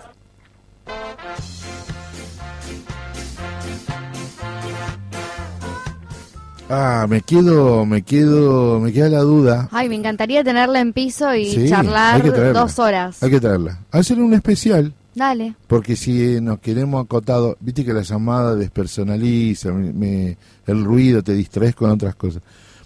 Ah, 6.72 7.06
me 7.08 7.20
quedo, 7.22 7.84
me 7.84 8.02
quedo, 8.02 8.78
me 8.78 8.92
queda 8.92 9.08
la 9.08 9.20
duda. 9.22 9.68
Ay, 9.72 9.88
me 9.88 9.96
encantaría 9.96 10.44
tenerla 10.44 10.80
en 10.80 10.92
piso 10.92 11.34
y 11.34 11.46
Sí, 11.46 11.68
charlar 11.68 12.22
dos 12.52 12.78
horas. 12.78 13.20
Hay 13.22 13.30
que 13.30 13.40
traerla. 13.40 13.80
Hacer 13.90 14.20
un 14.20 14.32
especial, 14.34 14.94
Dale. 15.14 15.54
porque 15.66 15.96
si 15.96 16.40
nos 16.40 16.60
queremos 16.60 17.04
acotado, 17.04 17.56
viste 17.58 17.84
que 17.84 17.92
la 17.92 18.02
llamada 18.02 18.54
despersonaliza, 18.54 19.72
me- 19.72 19.92
me- 19.92 20.36
el 20.66 20.84
ruido 20.84 21.22
te 21.24 21.32
distraes 21.34 21.74
con 21.74 21.90
otras 21.90 22.14
cosas. 22.14 22.40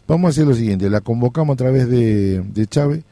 Vamos 0.09 0.29
a 0.29 0.31
hacer 0.31 0.47
lo 0.47 0.55
siguiente, 0.55 0.89
la 0.89 1.03
convocamos 1.03 1.53
a 1.53 1.57
través 1.57 1.87
de, 1.89 2.41
de 2.41 2.67
Chávez, 2.67 3.05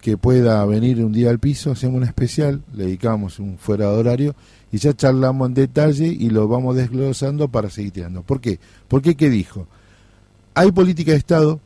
que 0.00 0.16
pueda 0.16 0.64
venir 0.66 1.04
un 1.04 1.12
día 1.12 1.30
al 1.30 1.38
piso, 1.38 1.70
hacemos 1.70 1.96
un 1.98 2.04
especial, 2.04 2.62
le 2.74 2.84
dedicamos 2.86 3.38
un 3.38 3.58
fuera 3.58 3.90
de 3.90 3.96
horario 3.96 4.34
y 4.72 4.78
ya 4.78 4.92
charlamos 4.92 5.48
en 5.48 5.54
detalle 5.54 6.06
y 6.08 6.30
lo 6.30 6.48
vamos 6.48 6.74
desglosando 6.74 7.46
para 7.48 7.70
seguir 7.70 7.92
tirando. 7.92 8.22
¿Por 8.22 8.40
qué? 8.40 8.58
Porque, 8.88 9.14
¿qué 9.16 9.30
dijo? 9.30 9.66
Hay 10.58 10.72
política 10.72 11.12
de 11.12 11.18
Estado, 11.18 11.60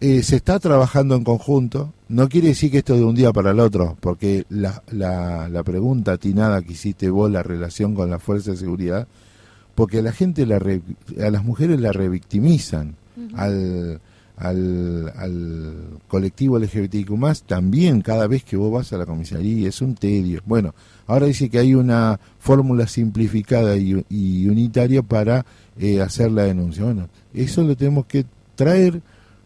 eh, 0.00 0.24
se 0.24 0.34
está 0.34 0.58
trabajando 0.58 1.14
en 1.14 1.22
conjunto, 1.22 1.92
no 2.08 2.28
quiere 2.28 2.48
decir 2.48 2.72
que 2.72 2.78
esto 2.78 2.96
de 2.96 3.04
un 3.04 3.14
día 3.14 3.32
para 3.32 3.52
el 3.52 3.60
otro, 3.60 3.96
porque 4.00 4.44
la, 4.48 4.82
la, 4.90 5.48
la 5.48 5.62
pregunta 5.62 6.12
atinada 6.14 6.60
que 6.62 6.72
hiciste 6.72 7.08
vos, 7.08 7.30
la 7.30 7.44
relación 7.44 7.94
con 7.94 8.10
la 8.10 8.18
fuerza 8.18 8.50
de 8.50 8.56
seguridad, 8.56 9.06
porque 9.76 10.00
a 10.00 10.02
la 10.02 10.10
gente, 10.10 10.44
la 10.44 10.58
re- 10.58 10.82
a 11.24 11.30
las 11.30 11.44
mujeres 11.44 11.80
la 11.80 11.92
revictimizan, 11.92 12.96
al, 13.36 14.00
al, 14.38 15.12
al 15.16 15.74
colectivo 16.08 16.58
LGBTIQ 16.58 17.10
más 17.10 17.42
también 17.44 18.00
cada 18.00 18.26
vez 18.26 18.42
que 18.42 18.56
vos 18.56 18.72
vas 18.72 18.92
a 18.92 18.98
la 18.98 19.06
comisaría, 19.06 19.68
es 19.68 19.80
un 19.82 19.94
tedio. 19.94 20.40
Bueno, 20.46 20.74
ahora 21.06 21.26
dice 21.26 21.48
que 21.48 21.58
hay 21.58 21.74
una 21.74 22.18
fórmula 22.40 22.88
simplificada 22.88 23.76
y, 23.76 24.04
y 24.08 24.48
unitaria 24.48 25.02
para 25.02 25.44
eh, 25.78 26.00
hacer 26.00 26.32
la 26.32 26.42
denuncia. 26.44 26.82
Bueno, 26.84 27.08
eso 27.34 27.62
lo 27.62 27.76
tenemos 27.76 28.06
que 28.06 28.24
traer, 28.54 29.00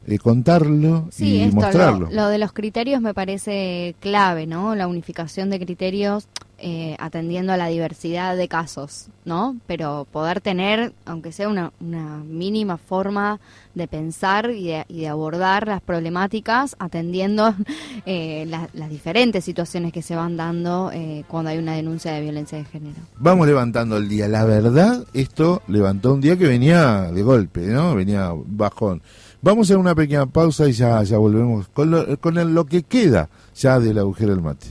eh, 0.07 0.19
contarlo 0.19 1.09
Sí, 1.11 1.37
y 1.37 1.43
esto, 1.43 1.57
mostrarlo. 1.57 2.07
Lo, 2.11 2.13
lo 2.15 2.29
de 2.29 2.39
los 2.39 2.53
criterios 2.53 3.01
me 3.01 3.15
parece 3.15 3.95
clave, 4.01 4.47
¿no? 4.47 4.75
La 4.75 4.87
unificación 4.87 5.51
de 5.51 5.59
criterios 5.61 6.27
eh, 6.59 6.97
atendiendo 7.01 7.53
a 7.53 7.57
la 7.57 7.67
diversidad 7.67 8.37
de 8.37 8.49
casos, 8.49 9.09
¿no? 9.25 9.57
Pero 9.67 10.07
poder 10.11 10.41
tener, 10.41 10.93
aunque 11.05 11.33
sea 11.33 11.49
una, 11.49 11.73
una 11.81 12.19
mínima 12.19 12.79
forma 12.79 13.39
de 13.75 13.87
pensar 13.89 14.51
y 14.51 14.69
de, 14.69 14.85
y 14.89 15.01
de 15.01 15.09
abordar 15.09 15.67
las 15.67 15.83
problemáticas, 15.83 16.77
atendiendo 16.79 17.55
eh, 18.07 18.47
la- 18.49 18.69
las 18.73 18.89
diferentes 18.89 19.45
situaciones 19.45 19.93
que 19.93 20.01
se 20.01 20.15
van 20.17 20.37
dando 20.37 20.91
eh, 20.95 21.25
cuando 21.29 21.51
hay 21.51 21.59
una 21.59 21.75
denuncia 21.75 22.13
de 22.13 22.21
violencia 22.23 22.57
de 22.57 22.65
género. 22.65 22.97
Vamos 23.19 23.47
levantando 23.47 23.97
el 23.97 24.09
día. 24.09 24.29
La 24.29 24.45
verdad, 24.45 25.05
esto 25.13 25.61
levantó 25.67 26.15
un 26.15 26.21
día 26.21 26.37
que 26.39 26.47
venía 26.47 27.11
de 27.13 27.23
golpe, 27.23 27.61
¿no? 27.63 27.95
Venía 27.97 28.31
bajón. 28.47 29.03
Vamos 29.45 29.71
a 29.71 29.77
una 29.77 29.95
pequeña 29.95 30.25
pausa 30.25 30.67
y 30.67 30.73
ya, 30.73 31.03
ya 31.03 31.19
volvemos 31.19 31.69
con 31.69 31.91
lo, 31.91 32.19
con 32.19 32.39
el- 32.39 32.55
lo 32.55 32.65
que 32.65 32.83
queda 32.83 33.29
ya 33.55 33.79
del 33.79 33.99
agujero 33.99 34.31
del 34.35 34.43
mate. 34.43 34.69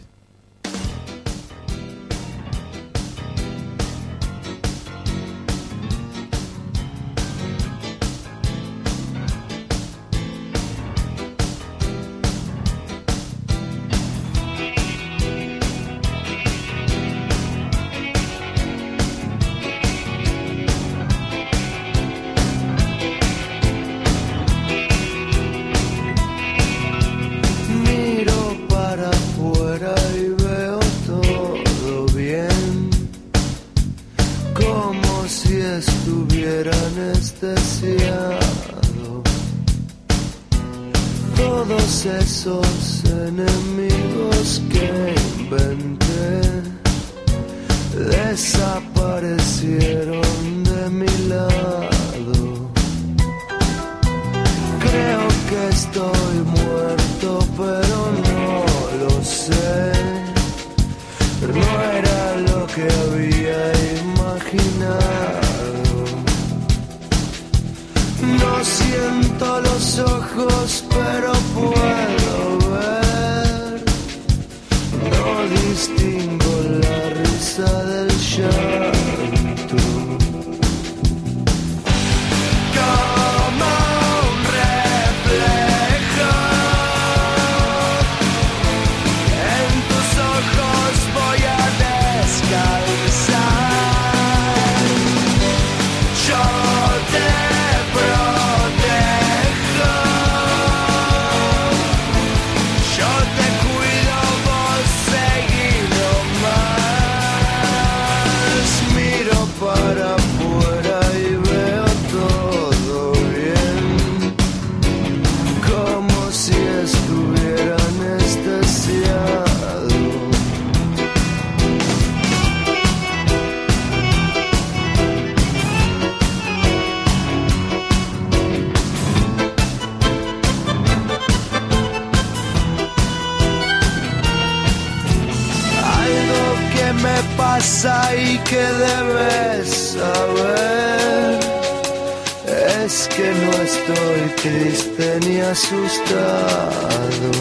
Triste 144.44 145.20
ni 145.26 145.40
asustado. 145.40 147.32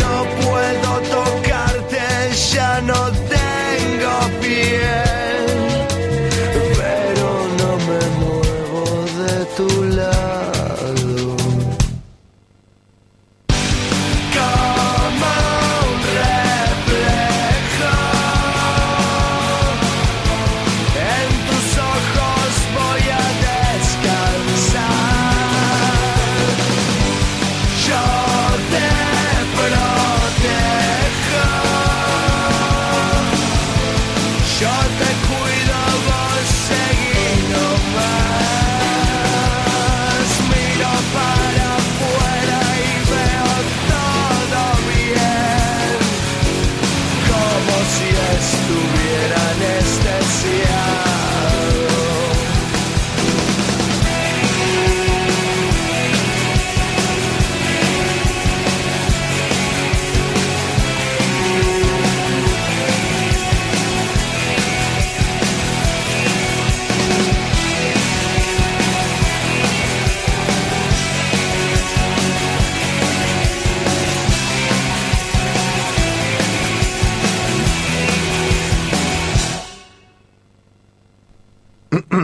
No 0.00 0.14
puedo 0.42 0.90
tocarte, 1.16 2.34
ya 2.52 2.80
no 2.80 3.07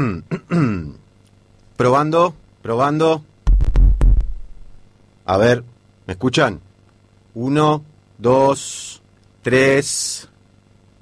Probando, 1.76 2.34
probando. 2.62 3.24
A 5.24 5.36
ver, 5.36 5.64
¿me 6.06 6.12
escuchan? 6.12 6.60
Uno, 7.34 7.82
dos, 8.18 9.02
tres. 9.42 10.28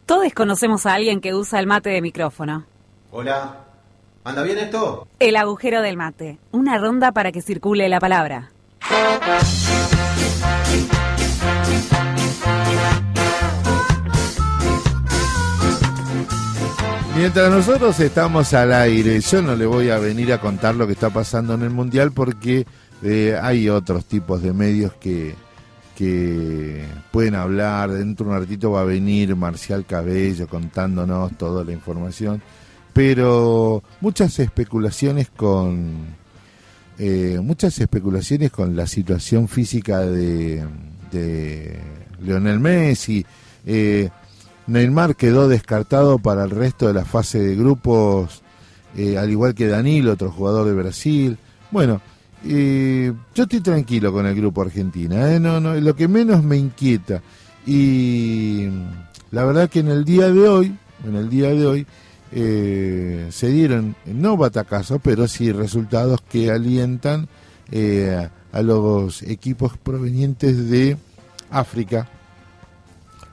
Todos 0.06 0.32
conocemos 0.32 0.86
a 0.86 0.94
alguien 0.94 1.20
que 1.20 1.34
usa 1.34 1.60
el 1.60 1.66
mate 1.66 1.90
de 1.90 2.00
micrófono. 2.00 2.64
Hola. 3.10 3.58
¿Anda 4.24 4.42
bien 4.42 4.58
esto? 4.58 5.08
El 5.18 5.36
agujero 5.36 5.82
del 5.82 5.96
mate. 5.96 6.38
Una 6.52 6.78
ronda 6.78 7.12
para 7.12 7.32
que 7.32 7.42
circule 7.42 7.88
la 7.88 7.98
palabra. 7.98 8.52
Mientras 17.16 17.50
nosotros 17.50 18.00
estamos 18.00 18.52
al 18.54 18.72
aire, 18.72 19.20
yo 19.20 19.42
no 19.42 19.54
le 19.54 19.66
voy 19.66 19.90
a 19.90 19.98
venir 19.98 20.32
a 20.32 20.40
contar 20.40 20.74
lo 20.74 20.86
que 20.86 20.94
está 20.94 21.10
pasando 21.10 21.54
en 21.54 21.62
el 21.62 21.70
Mundial 21.70 22.10
porque 22.12 22.66
eh, 23.02 23.38
hay 23.40 23.68
otros 23.68 24.06
tipos 24.06 24.42
de 24.42 24.52
medios 24.52 24.94
que, 24.94 25.34
que 25.96 26.84
pueden 27.12 27.34
hablar. 27.34 27.90
Dentro 27.90 28.26
de 28.26 28.32
un 28.32 28.38
ratito 28.40 28.72
va 28.72 28.80
a 28.80 28.84
venir 28.84 29.36
Marcial 29.36 29.84
Cabello 29.86 30.48
contándonos 30.48 31.36
toda 31.36 31.64
la 31.64 31.72
información. 31.72 32.42
Pero 32.92 33.82
muchas 34.00 34.38
especulaciones 34.38 35.28
con... 35.28 35.90
eh, 36.98 37.38
muchas 37.42 37.78
especulaciones 37.78 38.50
con 38.50 38.74
la 38.74 38.86
situación 38.86 39.48
física 39.48 40.00
de, 40.00 40.64
de 41.10 41.78
Lionel 42.22 42.58
Messi. 42.58 43.24
Eh, 43.64 44.08
Neymar 44.66 45.16
quedó 45.16 45.48
descartado 45.48 46.18
para 46.18 46.44
el 46.44 46.50
resto 46.50 46.86
de 46.86 46.94
la 46.94 47.04
fase 47.04 47.40
de 47.40 47.56
grupos, 47.56 48.42
eh, 48.96 49.18
al 49.18 49.30
igual 49.30 49.54
que 49.54 49.66
Danilo, 49.66 50.12
otro 50.12 50.30
jugador 50.30 50.66
de 50.66 50.74
Brasil. 50.74 51.38
Bueno, 51.70 52.00
eh, 52.44 53.12
yo 53.34 53.42
estoy 53.44 53.60
tranquilo 53.60 54.12
con 54.12 54.26
el 54.26 54.34
grupo 54.34 54.62
Argentina, 54.62 55.32
¿eh? 55.32 55.40
no, 55.40 55.60
no, 55.60 55.74
lo 55.74 55.94
que 55.94 56.08
menos 56.08 56.42
me 56.42 56.56
inquieta. 56.56 57.22
Y 57.66 58.68
la 59.30 59.44
verdad 59.44 59.70
que 59.70 59.80
en 59.80 59.88
el 59.88 60.04
día 60.04 60.28
de 60.28 60.48
hoy, 60.48 60.76
en 61.06 61.16
el 61.16 61.28
día 61.28 61.48
de 61.50 61.66
hoy, 61.66 61.86
eh, 62.32 63.28
se 63.30 63.48
dieron, 63.48 63.94
no 64.06 64.36
batacazos, 64.36 65.00
pero 65.02 65.28
sí 65.28 65.52
resultados 65.52 66.20
que 66.22 66.50
alientan 66.50 67.28
eh, 67.70 68.28
a 68.52 68.62
los 68.62 69.22
equipos 69.22 69.76
provenientes 69.76 70.70
de 70.70 70.96
África. 71.50 72.08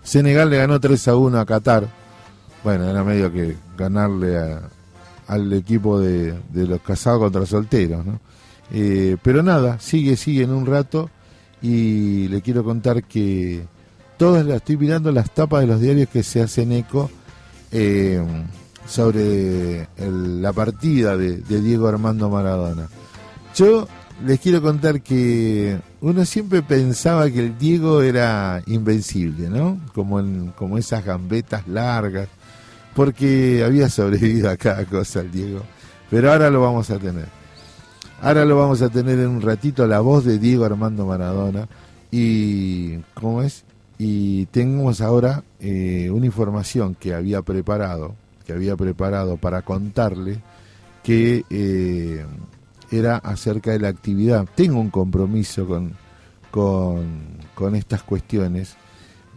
Senegal 0.10 0.50
le 0.50 0.58
ganó 0.58 0.80
3 0.80 1.08
a 1.08 1.16
1 1.16 1.40
a 1.40 1.46
Qatar. 1.46 1.88
Bueno, 2.64 2.90
era 2.90 3.04
medio 3.04 3.32
que 3.32 3.56
ganarle 3.78 4.58
al 5.28 5.54
equipo 5.54 6.00
de, 6.00 6.34
los 6.52 6.82
casados 6.82 7.20
contra 7.20 7.46
solteros, 7.46 8.04
¿no? 8.04 8.20
Eh, 8.72 9.18
pero 9.22 9.44
nada, 9.44 9.80
sigue, 9.80 10.18
sigue 10.18 10.46
en 10.46 10.52
un 10.52 10.66
rato 10.66 11.12
y 11.62 12.28
le 12.28 12.42
quiero 12.42 12.64
contar 12.64 13.04
que 13.04 13.68
todas 14.18 14.44
las 14.48 14.58
estoy 14.58 14.78
mirando 14.78 15.12
las 15.12 15.30
tapas 15.30 15.62
de 15.62 15.68
los 15.68 15.80
diarios 15.80 16.10
que 16.10 16.24
se 16.24 16.42
hacen 16.42 16.72
eco 16.72 17.12
eh, 17.72 18.20
sobre 18.88 19.90
la 20.00 20.52
partida 20.54 21.18
de 21.18 21.62
Diego 21.62 21.88
Armando 21.88 22.32
Maradona. 22.32 22.90
Yo 23.54 23.88
les 24.26 24.40
quiero 24.40 24.62
contar 24.62 25.02
que 25.02 25.80
uno 26.02 26.26
siempre 26.26 26.62
pensaba 26.62 27.30
que 27.30 27.40
el 27.40 27.58
Diego 27.58 28.02
era 28.02 28.62
invencible, 28.68 29.50
¿no? 29.50 29.80
Como, 29.94 30.20
en- 30.20 30.52
como 30.52 30.78
esas 30.78 31.04
gambetas 31.06 31.68
largas, 31.68 32.28
porque 32.96 33.64
había 33.66 33.90
sobrevivido 33.90 34.50
a 34.50 34.58
cada 34.58 34.86
cosa 34.86 35.22
el 35.22 35.32
Diego. 35.32 35.62
Pero 36.10 36.32
ahora 36.32 36.50
lo 36.50 36.62
vamos 36.62 36.90
a 36.90 36.98
tener. 37.00 37.28
Ahora 38.22 38.44
lo 38.44 38.58
vamos 38.58 38.82
a 38.82 38.90
tener 38.90 39.20
en 39.20 39.28
un 39.28 39.42
ratito, 39.42 39.88
la 39.88 40.00
voz 40.02 40.26
de 40.26 40.40
Diego 40.40 40.66
Armando 40.66 41.06
Maradona. 41.06 41.68
Y, 42.12 42.98
¿cómo 43.14 43.42
es? 43.44 43.64
Y 43.98 44.46
tenemos 44.48 45.00
ahora 45.02 45.44
eh, 45.60 46.10
una 46.12 46.26
información 46.26 46.96
que 46.96 47.14
había 47.14 47.42
preparado, 47.42 48.16
que 48.46 48.54
había 48.54 48.76
preparado 48.76 49.38
para 49.38 49.62
contarle 49.62 50.42
que 51.04 51.46
eh, 51.50 52.26
era 52.92 53.18
acerca 53.18 53.72
de 53.72 53.80
la 53.80 53.90
actividad. 53.90 54.48
Tengo 54.56 54.80
un 54.80 54.90
compromiso 54.90 55.68
con, 55.68 55.94
con, 56.52 57.76
estas 57.76 58.04
cuestiones 58.04 58.76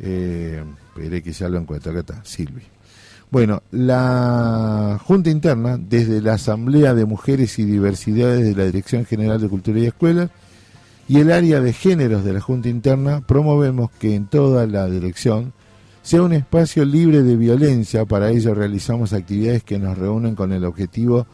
Eh, 0.00 0.64
que 0.94 1.32
ya 1.32 1.48
lo 1.48 1.58
encuentro. 1.58 1.96
Acá 1.96 2.20
Silvi. 2.24 2.62
Bueno, 3.30 3.62
la 3.70 5.00
Junta 5.02 5.30
Interna, 5.30 5.78
desde 5.78 6.20
la 6.20 6.34
Asamblea 6.34 6.92
de 6.92 7.06
Mujeres 7.06 7.58
y 7.58 7.64
Diversidades 7.64 8.44
de 8.44 8.54
la 8.54 8.64
Dirección 8.64 9.06
General 9.06 9.40
de 9.40 9.48
Cultura 9.48 9.78
y 9.78 9.86
Escuelas 9.86 10.28
y 11.08 11.18
el 11.18 11.32
área 11.32 11.60
de 11.60 11.72
géneros 11.72 12.24
de 12.24 12.34
la 12.34 12.40
Junta 12.40 12.68
Interna, 12.68 13.22
promovemos 13.26 13.90
que 13.92 14.14
en 14.14 14.26
toda 14.26 14.66
la 14.66 14.86
dirección 14.86 15.54
sea 16.02 16.22
un 16.22 16.34
espacio 16.34 16.84
libre 16.84 17.22
de 17.22 17.36
violencia. 17.36 18.04
Para 18.04 18.28
ello 18.28 18.54
realizamos 18.54 19.14
actividades 19.14 19.64
que 19.64 19.78
nos 19.78 19.96
reúnen 19.96 20.34
con 20.34 20.52
el 20.52 20.64
objetivo 20.66 21.26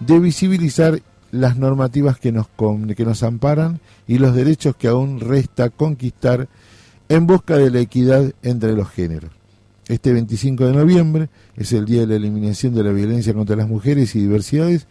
de 0.00 0.18
visibilizar 0.20 1.02
las 1.34 1.56
normativas 1.56 2.18
que 2.18 2.30
nos, 2.30 2.46
que 2.96 3.04
nos 3.04 3.22
amparan 3.24 3.80
y 4.06 4.18
los 4.18 4.34
derechos 4.34 4.76
que 4.76 4.86
aún 4.86 5.18
resta 5.18 5.68
conquistar 5.68 6.48
en 7.08 7.26
busca 7.26 7.56
de 7.56 7.70
la 7.70 7.80
equidad 7.80 8.32
entre 8.42 8.72
los 8.72 8.88
géneros. 8.88 9.30
Este 9.88 10.12
25 10.12 10.66
de 10.66 10.72
noviembre 10.72 11.28
es 11.56 11.72
el 11.72 11.86
Día 11.86 12.02
de 12.02 12.06
la 12.06 12.14
Eliminación 12.14 12.72
de 12.74 12.84
la 12.84 12.92
Violencia 12.92 13.34
contra 13.34 13.56
las 13.56 13.68
Mujeres 13.68 14.14
y 14.14 14.20
Diversidades. 14.20 14.86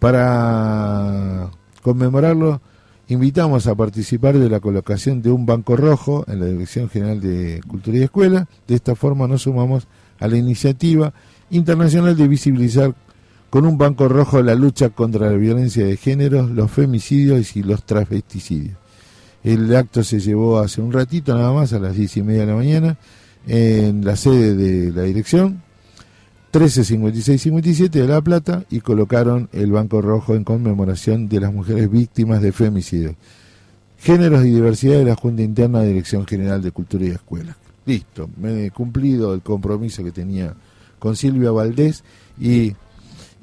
Para 0.00 1.50
conmemorarlo, 1.80 2.60
invitamos 3.08 3.68
a 3.68 3.76
participar 3.76 4.36
de 4.36 4.50
la 4.50 4.58
colocación 4.58 5.22
de 5.22 5.30
un 5.30 5.46
banco 5.46 5.76
rojo 5.76 6.24
en 6.26 6.40
la 6.40 6.46
Dirección 6.46 6.90
General 6.90 7.20
de 7.20 7.60
Cultura 7.68 7.98
y 7.98 8.02
Escuela. 8.02 8.48
De 8.66 8.74
esta 8.74 8.96
forma 8.96 9.28
nos 9.28 9.42
sumamos 9.42 9.86
a 10.18 10.26
la 10.26 10.36
iniciativa 10.36 11.14
internacional 11.50 12.16
de 12.16 12.28
visibilizar 12.28 12.94
con 13.54 13.66
un 13.66 13.78
banco 13.78 14.08
rojo 14.08 14.42
la 14.42 14.56
lucha 14.56 14.88
contra 14.88 15.30
la 15.30 15.36
violencia 15.36 15.86
de 15.86 15.96
género, 15.96 16.48
los 16.48 16.72
femicidios 16.72 17.54
y 17.54 17.62
los 17.62 17.84
transvesticidios. 17.84 18.76
El 19.44 19.76
acto 19.76 20.02
se 20.02 20.18
llevó 20.18 20.58
hace 20.58 20.80
un 20.80 20.90
ratito 20.90 21.32
nada 21.36 21.52
más, 21.52 21.72
a 21.72 21.78
las 21.78 21.94
diez 21.94 22.16
y 22.16 22.24
media 22.24 22.40
de 22.40 22.46
la 22.48 22.56
mañana, 22.56 22.96
en 23.46 24.04
la 24.04 24.16
sede 24.16 24.56
de 24.56 24.90
la 24.90 25.02
dirección, 25.02 25.62
1356-57 26.52 27.90
de 27.90 28.08
La 28.08 28.20
Plata, 28.20 28.64
y 28.70 28.80
colocaron 28.80 29.48
el 29.52 29.70
Banco 29.70 30.02
Rojo 30.02 30.34
en 30.34 30.42
conmemoración 30.42 31.28
de 31.28 31.38
las 31.38 31.52
mujeres 31.52 31.88
víctimas 31.88 32.42
de 32.42 32.50
femicidio. 32.50 33.14
Géneros 33.98 34.44
y 34.44 34.50
diversidad 34.50 34.98
de 34.98 35.04
la 35.04 35.14
Junta 35.14 35.42
Interna 35.42 35.78
de 35.78 35.90
Dirección 35.90 36.26
General 36.26 36.60
de 36.60 36.72
Cultura 36.72 37.04
y 37.04 37.10
Escuela. 37.10 37.56
Listo, 37.86 38.28
me 38.36 38.66
he 38.66 38.72
cumplido 38.72 39.32
el 39.32 39.42
compromiso 39.42 40.02
que 40.02 40.10
tenía 40.10 40.56
con 40.98 41.14
Silvia 41.14 41.52
Valdés 41.52 42.02
y, 42.40 42.74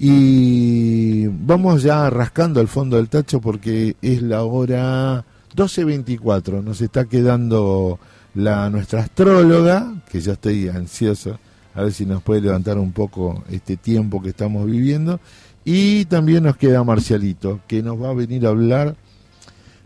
y 0.03 1.27
vamos 1.27 1.83
ya 1.83 2.09
rascando 2.09 2.59
al 2.59 2.67
fondo 2.67 2.97
del 2.97 3.07
tacho 3.07 3.39
porque 3.39 3.95
es 4.01 4.23
la 4.23 4.43
hora 4.43 5.23
12.24, 5.55 6.63
nos 6.63 6.81
está 6.81 7.05
quedando 7.05 7.99
la 8.33 8.67
nuestra 8.71 9.01
astróloga, 9.01 9.93
que 10.11 10.19
ya 10.19 10.33
estoy 10.33 10.69
ansioso 10.69 11.37
a 11.75 11.83
ver 11.83 11.93
si 11.93 12.07
nos 12.07 12.23
puede 12.23 12.41
levantar 12.41 12.79
un 12.79 12.93
poco 12.93 13.43
este 13.51 13.77
tiempo 13.77 14.23
que 14.23 14.29
estamos 14.29 14.65
viviendo, 14.65 15.19
y 15.63 16.05
también 16.05 16.45
nos 16.45 16.57
queda 16.57 16.83
Marcialito, 16.83 17.59
que 17.67 17.83
nos 17.83 18.01
va 18.01 18.09
a 18.09 18.13
venir 18.15 18.47
a 18.47 18.49
hablar, 18.49 18.95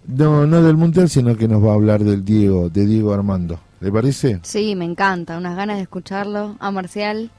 no, 0.08 0.48
no 0.48 0.64
del 0.64 0.78
Mundial, 0.78 1.10
sino 1.10 1.36
que 1.36 1.50
nos 1.50 1.62
va 1.62 1.72
a 1.72 1.76
hablar 1.76 2.06
del 2.06 2.24
Diego, 2.24 2.70
de 2.70 2.86
Diego 2.86 3.14
Armando. 3.14 3.60
¿Le 3.82 3.92
parece? 3.92 4.40
Sí, 4.44 4.76
me 4.76 4.86
encanta, 4.86 5.38
unas 5.38 5.58
ganas 5.58 5.76
de 5.76 5.84
escucharlo. 5.84 6.56
A 6.60 6.72
Marcial. 6.72 7.32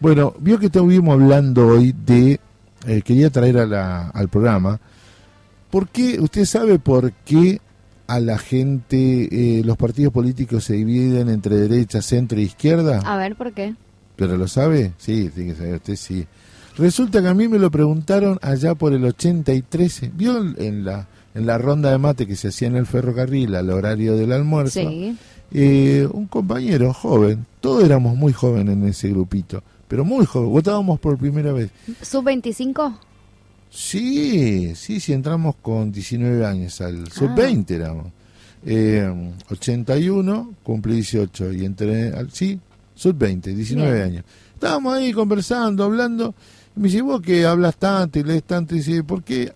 Bueno, 0.00 0.34
vio 0.40 0.58
que 0.58 0.66
estuvimos 0.66 1.12
hablando 1.12 1.66
hoy 1.66 1.94
de, 2.06 2.40
eh, 2.86 3.02
quería 3.02 3.28
traer 3.28 3.58
a 3.58 3.66
la, 3.66 4.08
al 4.08 4.28
programa, 4.28 4.80
¿por 5.70 5.88
qué, 5.88 6.18
usted 6.18 6.46
sabe 6.46 6.78
por 6.78 7.12
qué 7.12 7.60
a 8.06 8.18
la 8.18 8.38
gente, 8.38 9.28
eh, 9.30 9.62
los 9.62 9.76
partidos 9.76 10.12
políticos 10.12 10.64
se 10.64 10.72
dividen 10.72 11.28
entre 11.28 11.56
derecha, 11.56 12.00
centro 12.00 12.38
e 12.38 12.42
izquierda? 12.42 13.00
A 13.04 13.18
ver, 13.18 13.36
¿por 13.36 13.52
qué? 13.52 13.74
¿Pero 14.16 14.38
lo 14.38 14.48
sabe? 14.48 14.92
Sí, 14.96 15.30
tiene 15.34 15.52
que 15.52 15.58
saber 15.58 15.74
usted, 15.74 15.96
sí. 15.96 16.26
Resulta 16.78 17.20
que 17.20 17.28
a 17.28 17.34
mí 17.34 17.46
me 17.46 17.58
lo 17.58 17.70
preguntaron 17.70 18.38
allá 18.40 18.74
por 18.74 18.94
el 18.94 19.04
83, 19.04 20.12
¿vio 20.14 20.38
en 20.56 20.82
la, 20.82 21.08
en 21.34 21.44
la 21.44 21.58
ronda 21.58 21.90
de 21.90 21.98
mate 21.98 22.26
que 22.26 22.36
se 22.36 22.48
hacía 22.48 22.68
en 22.68 22.76
el 22.76 22.86
ferrocarril 22.86 23.54
al 23.54 23.68
horario 23.68 24.16
del 24.16 24.32
almuerzo? 24.32 24.80
Sí. 24.80 25.14
Eh, 25.52 26.08
un 26.10 26.26
compañero 26.26 26.94
joven, 26.94 27.44
todos 27.60 27.84
éramos 27.84 28.16
muy 28.16 28.32
jóvenes 28.32 28.74
en 28.74 28.86
ese 28.86 29.10
grupito, 29.10 29.62
pero 29.90 30.04
muy 30.04 30.24
jóvenes, 30.24 30.52
votábamos 30.52 31.00
por 31.00 31.18
primera 31.18 31.52
vez. 31.52 31.72
¿Sub-25? 32.00 32.96
Sí, 33.70 34.72
sí, 34.76 35.00
sí, 35.00 35.12
entramos 35.12 35.56
con 35.60 35.90
19 35.90 36.46
años 36.46 36.80
al 36.80 37.10
sub-20 37.10 37.70
éramos. 37.72 38.06
Eh, 38.64 39.32
81, 39.50 40.54
cumplí 40.62 40.94
18 40.94 41.52
y 41.54 41.64
entré 41.64 42.12
al, 42.14 42.30
sí, 42.30 42.60
sub-20, 42.94 43.52
19 43.52 43.92
Bien. 43.92 44.04
años. 44.04 44.24
Estábamos 44.54 44.94
ahí 44.94 45.12
conversando, 45.12 45.82
hablando, 45.82 46.36
y 46.76 46.80
me 46.80 46.88
dice, 46.88 47.02
vos 47.02 47.20
que 47.20 47.44
hablas 47.44 47.76
tanto 47.76 48.20
y 48.20 48.22
lees 48.22 48.44
tanto, 48.44 48.76
y 48.76 48.78
dice, 48.78 49.02
¿por 49.02 49.24
qué 49.24 49.52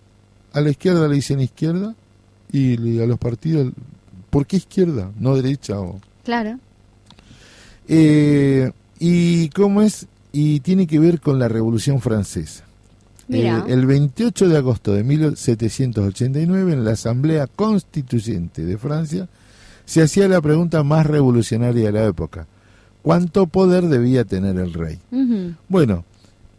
a 0.51 0.59
la 0.59 0.69
izquierda 0.69 1.07
le 1.07 1.15
dicen 1.15 1.39
izquierda? 1.39 1.95
Y 2.51 2.99
a 2.99 3.05
los 3.05 3.17
partidos, 3.19 3.71
¿por 4.29 4.45
qué 4.45 4.57
izquierda? 4.57 5.13
No 5.17 5.33
derecha 5.33 5.79
o... 5.79 6.01
Claro. 6.25 6.59
Eh, 7.87 8.69
y 8.99 9.47
cómo 9.49 9.81
es, 9.81 10.07
y 10.37 10.59
tiene 10.59 10.85
que 10.85 10.99
ver 10.99 11.21
con 11.21 11.39
la 11.39 11.47
Revolución 11.47 12.01
Francesa. 12.01 12.65
Eh, 13.29 13.49
el 13.69 13.85
28 13.85 14.49
de 14.49 14.57
agosto 14.57 14.91
de 14.91 15.01
1789, 15.05 16.73
en 16.73 16.83
la 16.83 16.91
Asamblea 16.91 17.47
Constituyente 17.47 18.65
de 18.65 18.77
Francia, 18.77 19.29
se 19.85 20.01
hacía 20.01 20.27
la 20.27 20.41
pregunta 20.41 20.83
más 20.83 21.05
revolucionaria 21.05 21.85
de 21.85 21.91
la 21.93 22.05
época. 22.05 22.47
¿Cuánto 23.01 23.47
poder 23.47 23.85
debía 23.85 24.25
tener 24.25 24.57
el 24.57 24.73
rey? 24.73 24.99
Bueno, 25.69 26.03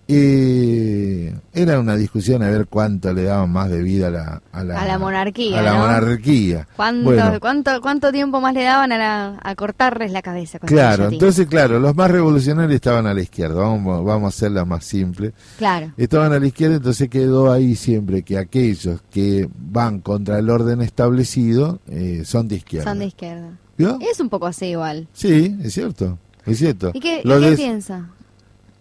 eh, 0.08 1.34
era 1.52 1.80
una 1.80 1.96
discusión 1.96 2.42
a 2.42 2.50
ver 2.50 2.66
cuánto 2.66 3.12
le 3.12 3.24
daban 3.24 3.50
más 3.50 3.70
de 3.70 3.82
vida 3.82 4.08
a 4.08 4.10
la, 4.10 4.42
a 4.52 4.64
la, 4.64 4.80
A 4.80 4.86
la 4.86 4.98
monarquía, 4.98 5.58
a 5.58 5.62
la 5.62 5.72
¿no? 5.72 5.78
monarquía. 5.80 6.68
¿Cuánto, 6.76 7.04
Bueno, 7.04 7.40
cuánto, 7.40 7.80
¿Cuánto 7.80 8.12
tiempo 8.12 8.40
más 8.40 8.54
le 8.54 8.62
daban 8.64 8.92
a, 8.92 8.98
la- 8.98 9.40
a 9.42 9.54
cortarles 9.54 10.12
la 10.12 10.22
cabeza? 10.22 10.58
con 10.58 10.68
Claro, 10.68 11.08
entonces, 11.08 11.46
claro, 11.46 11.80
los 11.80 11.94
más 11.96 12.10
revolucionarios 12.10 12.74
estaban 12.74 13.06
a 13.06 13.14
la 13.14 13.22
izquierda, 13.22 13.54
vamos, 13.60 14.04
vamos 14.04 14.24
a 14.24 14.28
hacerla 14.28 14.64
más 14.64 14.84
simple. 14.84 15.32
Claro. 15.58 15.92
Estaban 15.96 16.32
a 16.32 16.38
la 16.38 16.46
izquierda, 16.46 16.76
entonces 16.76 17.08
quedó 17.08 17.50
ahí 17.52 17.74
siempre 17.74 18.22
que 18.22 18.38
aquellos 18.38 19.00
que 19.10 19.48
van 19.58 20.00
contra 20.00 20.38
el 20.38 20.50
orden 20.50 20.82
establecido 20.82 21.80
eh, 21.88 22.22
son 22.24 22.48
de 22.48 22.56
izquierda. 22.56 22.90
Son 22.90 22.98
de 22.98 23.06
izquierda. 23.06 23.48
¿Vio? 23.78 23.98
Es 24.00 24.20
un 24.20 24.28
poco 24.28 24.46
así 24.46 24.66
igual. 24.66 25.06
Sí, 25.12 25.56
es 25.62 25.74
cierto, 25.74 26.18
es 26.46 26.58
cierto. 26.58 26.90
¿Y 26.94 27.00
qué, 27.00 27.20
y 27.24 27.28
qué 27.28 27.52
piensa? 27.56 28.10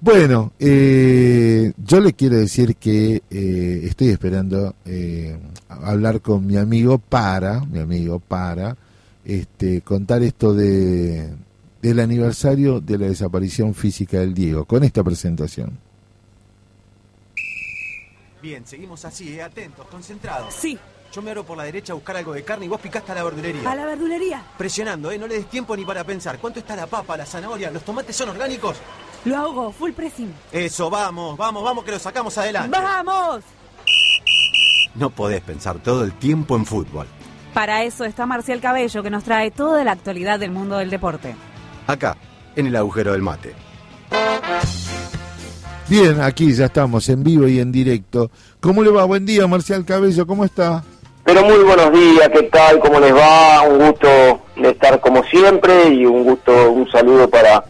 Bueno, 0.02 0.52
eh, 0.60 1.74
yo 1.78 2.00
le 2.00 2.14
quiero 2.14 2.38
decir 2.38 2.76
que 2.76 3.24
eh, 3.30 3.82
estoy 3.84 4.10
esperando 4.10 4.76
eh, 4.86 5.38
hablar 5.70 6.22
con 6.22 6.46
mi 6.46 6.58
amigo 6.58 7.00
para, 7.00 7.62
mi 7.62 7.80
amigo 7.80 8.20
para, 8.20 8.78
este, 9.24 9.82
contar 9.82 10.22
esto 10.22 10.54
de 10.54 11.34
del 11.86 12.00
aniversario 12.00 12.82
de 12.82 12.98
la 12.98 13.06
desaparición 13.06 13.76
física 13.76 14.20
del 14.20 14.34
Diego, 14.34 14.66
con 14.66 14.84
esta 14.84 15.04
presentación. 15.04 15.78
Bien, 18.42 18.66
seguimos 18.66 19.06
así, 19.06 19.36
eh, 19.36 19.44
atentos, 19.44 19.86
concentrados. 19.88 20.52
Sí. 20.54 20.80
Yo 21.14 21.22
me 21.22 21.30
abro 21.30 21.46
por 21.46 21.56
la 21.56 21.64
derecha 21.64 21.94
a 21.94 21.96
buscar 21.96 22.18
algo 22.18 22.34
de 22.34 22.44
carne 22.44 22.66
y 22.66 22.68
vos 22.68 22.82
picaste 22.82 23.12
a 23.12 23.16
la 23.16 23.24
verdulería. 23.24 23.72
A 23.72 23.76
la 23.76 23.86
verdulería. 23.86 24.44
Presionando, 24.58 25.12
eh, 25.12 25.18
no 25.20 25.28
le 25.28 25.36
des 25.36 25.50
tiempo 25.50 25.78
ni 25.78 25.86
para 25.86 26.04
pensar. 26.04 26.40
¿Cuánto 26.40 26.60
está 26.60 26.76
la 26.76 26.88
papa, 26.88 27.16
la 27.16 27.26
zanahoria? 27.26 27.70
¿Los 27.70 27.86
tomates 27.86 28.16
son 28.16 28.30
orgánicos? 28.30 28.78
Lo 29.26 29.38
hago, 29.38 29.72
full 29.72 29.92
pressing. 29.92 30.32
Eso, 30.52 30.90
vamos, 30.90 31.36
vamos, 31.36 31.64
vamos 31.64 31.84
que 31.84 31.92
lo 31.92 32.00
sacamos 32.00 32.38
adelante. 32.38 32.78
¡Vamos! 32.78 33.44
No 34.94 35.10
podés 35.10 35.42
pensar 35.42 35.80
todo 35.80 36.04
el 36.04 36.14
tiempo 36.14 36.56
en 36.56 36.66
fútbol. 36.66 37.08
Para 37.54 37.84
eso 37.84 38.06
está 38.06 38.26
Marcial 38.26 38.62
Cabello, 38.62 39.02
que 39.02 39.10
nos 39.10 39.24
trae 39.24 39.50
toda 39.50 39.84
la 39.84 39.94
actualidad 39.94 40.40
del 40.40 40.52
mundo 40.52 40.78
del 40.78 40.90
deporte. 40.90 41.36
Acá, 41.88 42.16
en 42.56 42.68
el 42.68 42.76
agujero 42.76 43.14
del 43.14 43.22
mate. 43.22 43.56
Bien, 45.88 46.22
aquí 46.22 46.54
ya 46.54 46.66
estamos 46.66 47.08
en 47.10 47.24
vivo 47.24 47.48
y 47.48 47.60
en 47.60 47.72
directo. 47.72 48.32
¿Cómo 48.60 48.84
le 48.84 48.92
va? 48.92 49.06
Buen 49.06 49.26
día, 49.26 49.48
Marcial 49.48 49.86
Cabello, 49.86 50.26
¿cómo 50.26 50.46
está? 50.46 50.84
Pero 51.24 51.44
muy 51.44 51.64
buenos 51.64 51.92
días, 51.92 52.30
¿qué 52.30 52.44
tal? 52.44 52.80
¿Cómo 52.80 53.00
les 53.00 53.14
va? 53.14 53.62
Un 53.64 53.88
gusto 53.88 54.08
de 54.56 54.70
estar 54.70 55.00
como 55.00 55.24
siempre 55.24 55.90
y 55.90 56.06
un 56.06 56.24
gusto, 56.24 56.72
un 56.72 56.90
saludo 56.92 57.30
para, 57.30 57.66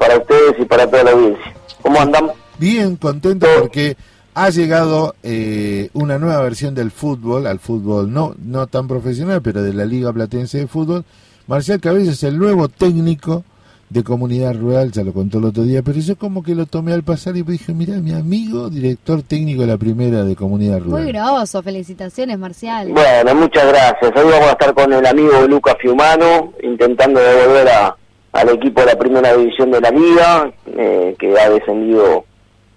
para 0.00 0.16
ustedes 0.16 0.54
y 0.58 0.64
para 0.64 0.86
toda 0.86 1.04
la 1.04 1.10
audiencia. 1.10 1.54
¿Cómo 1.82 2.00
andan? 2.00 2.30
Bien, 2.58 2.96
contento 2.96 3.46
porque 3.60 3.96
ha 4.34 4.48
llegado 4.48 5.14
eh, 5.22 5.90
una 5.92 6.18
nueva 6.18 6.40
versión 6.40 6.74
del 6.74 6.90
fútbol, 6.90 7.46
al 7.46 7.58
fútbol 7.58 8.10
no, 8.10 8.34
no 8.42 8.66
tan 8.66 8.88
profesional, 8.88 9.42
pero 9.42 9.62
de 9.62 9.74
la 9.74 9.84
Liga 9.84 10.12
Platense 10.12 10.58
de 10.58 10.66
Fútbol. 10.66 11.04
Marcial 11.46 11.80
Cabello 11.80 12.12
es 12.12 12.22
el 12.22 12.38
nuevo 12.38 12.68
técnico 12.68 13.44
de 13.90 14.02
comunidad 14.02 14.54
rural, 14.54 14.90
ya 14.92 15.02
lo 15.02 15.12
contó 15.12 15.38
el 15.38 15.46
otro 15.46 15.64
día, 15.64 15.82
pero 15.82 15.98
yo 15.98 16.16
como 16.16 16.42
que 16.42 16.54
lo 16.54 16.64
tomé 16.64 16.92
al 16.94 17.02
pasar 17.02 17.36
y 17.36 17.42
dije, 17.42 17.74
mira, 17.74 17.96
mi 17.96 18.12
amigo, 18.12 18.70
director 18.70 19.22
técnico 19.22 19.62
de 19.62 19.66
la 19.66 19.76
primera 19.76 20.24
de 20.24 20.34
comunidad 20.34 20.78
rural. 20.78 21.02
Muy 21.02 21.12
groso, 21.12 21.60
felicitaciones, 21.62 22.38
Marcial. 22.38 22.88
Bueno, 22.92 23.34
muchas 23.34 23.66
gracias. 23.66 24.12
Hoy 24.16 24.30
vamos 24.30 24.48
a 24.48 24.52
estar 24.52 24.72
con 24.72 24.92
el 24.92 25.04
amigo 25.04 25.46
Lucas 25.46 25.74
Fiumano, 25.80 26.54
intentando 26.62 27.20
devolver 27.20 27.68
a, 27.68 27.96
al 28.32 28.48
equipo 28.50 28.80
de 28.80 28.86
la 28.86 28.98
primera 28.98 29.34
división 29.36 29.70
de 29.70 29.80
la 29.80 29.90
liga, 29.90 30.50
eh, 30.66 31.14
que 31.18 31.38
ha 31.38 31.50
descendido 31.50 32.24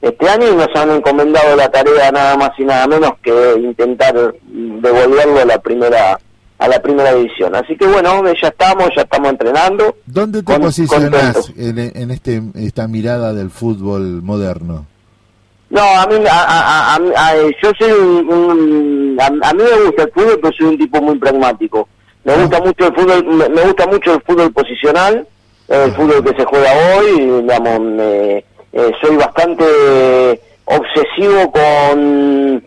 este 0.02 0.28
año 0.28 0.50
y 0.52 0.56
nos 0.56 0.68
han 0.76 0.92
encomendado 0.92 1.56
la 1.56 1.70
tarea 1.70 2.12
nada 2.12 2.36
más 2.38 2.52
y 2.58 2.64
nada 2.64 2.88
menos 2.88 3.12
que 3.24 3.56
intentar 3.60 4.34
devolverlo 4.46 5.40
a 5.42 5.46
la 5.46 5.60
primera 5.60 6.20
a 6.60 6.68
la 6.68 6.82
primera 6.82 7.14
división. 7.14 7.54
Así 7.56 7.76
que 7.76 7.86
bueno, 7.86 8.24
ya 8.42 8.48
estamos, 8.48 8.90
ya 8.96 9.02
estamos 9.02 9.30
entrenando. 9.32 9.96
¿Dónde 10.06 10.40
te 10.40 10.46
Con- 10.54 10.62
posicionás 10.62 11.52
en, 11.58 11.78
en 11.78 12.12
este 12.12 12.42
esta 12.56 12.88
mirada 12.88 13.34
del 13.34 13.50
fútbol 13.50 14.22
moderno? 14.22 14.86
No, 15.70 15.82
a 15.82 16.06
mí, 16.08 16.16
a, 16.30 16.44
a- 16.44 16.96
a- 16.96 17.30
a- 17.30 17.36
yo 17.62 17.72
soy 17.78 17.92
un, 17.92 18.30
un- 18.32 19.18
a, 19.20 19.26
a 19.50 19.54
mí 19.54 19.64
me 19.64 19.86
gusta 19.88 20.04
el 20.04 20.12
fútbol, 20.12 20.40
pero 20.42 20.54
soy 20.58 20.68
un 20.68 20.78
tipo 20.78 21.02
muy 21.02 21.18
pragmático. 21.18 21.88
Me 22.24 22.36
gusta 22.38 22.60
mucho 22.62 22.88
el 22.88 22.96
fútbol, 22.96 23.26
me, 23.26 23.50
me 23.50 23.62
gusta 23.64 23.88
mucho 23.88 24.14
el 24.14 24.22
fútbol 24.22 24.54
posicional, 24.54 25.28
el 25.74 25.92
fútbol 25.94 26.24
que 26.24 26.38
se 26.38 26.46
juega 26.46 26.72
hoy, 26.98 27.42
digamos, 27.42 27.80
eh, 28.00 28.44
soy 29.02 29.16
bastante 29.18 30.42
obsesivo 30.66 31.52
con 31.52 32.64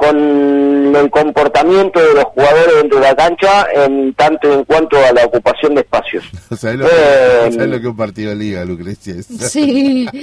con 0.00 0.96
el 0.96 1.10
comportamiento 1.10 2.00
de 2.00 2.14
los 2.14 2.24
jugadores 2.24 2.74
dentro 2.80 2.98
de 3.00 3.04
la 3.06 3.14
cancha 3.14 3.66
en 3.74 4.14
tanto 4.14 4.48
y 4.48 4.52
en 4.54 4.64
cuanto 4.64 4.96
a 4.96 5.12
la 5.12 5.24
ocupación 5.26 5.74
de 5.74 5.82
espacios. 5.82 6.24
¿Sabes 6.58 6.78
lo, 6.78 6.86
Eh, 6.86 7.50
¿sabes 7.52 7.68
lo 7.68 7.72
que 7.76 7.82
es 7.82 7.90
un 7.90 7.96
partido 7.96 8.30
de 8.30 8.36
liga, 8.36 8.64
Lucrecia? 8.64 9.14
Sí. 9.22 10.08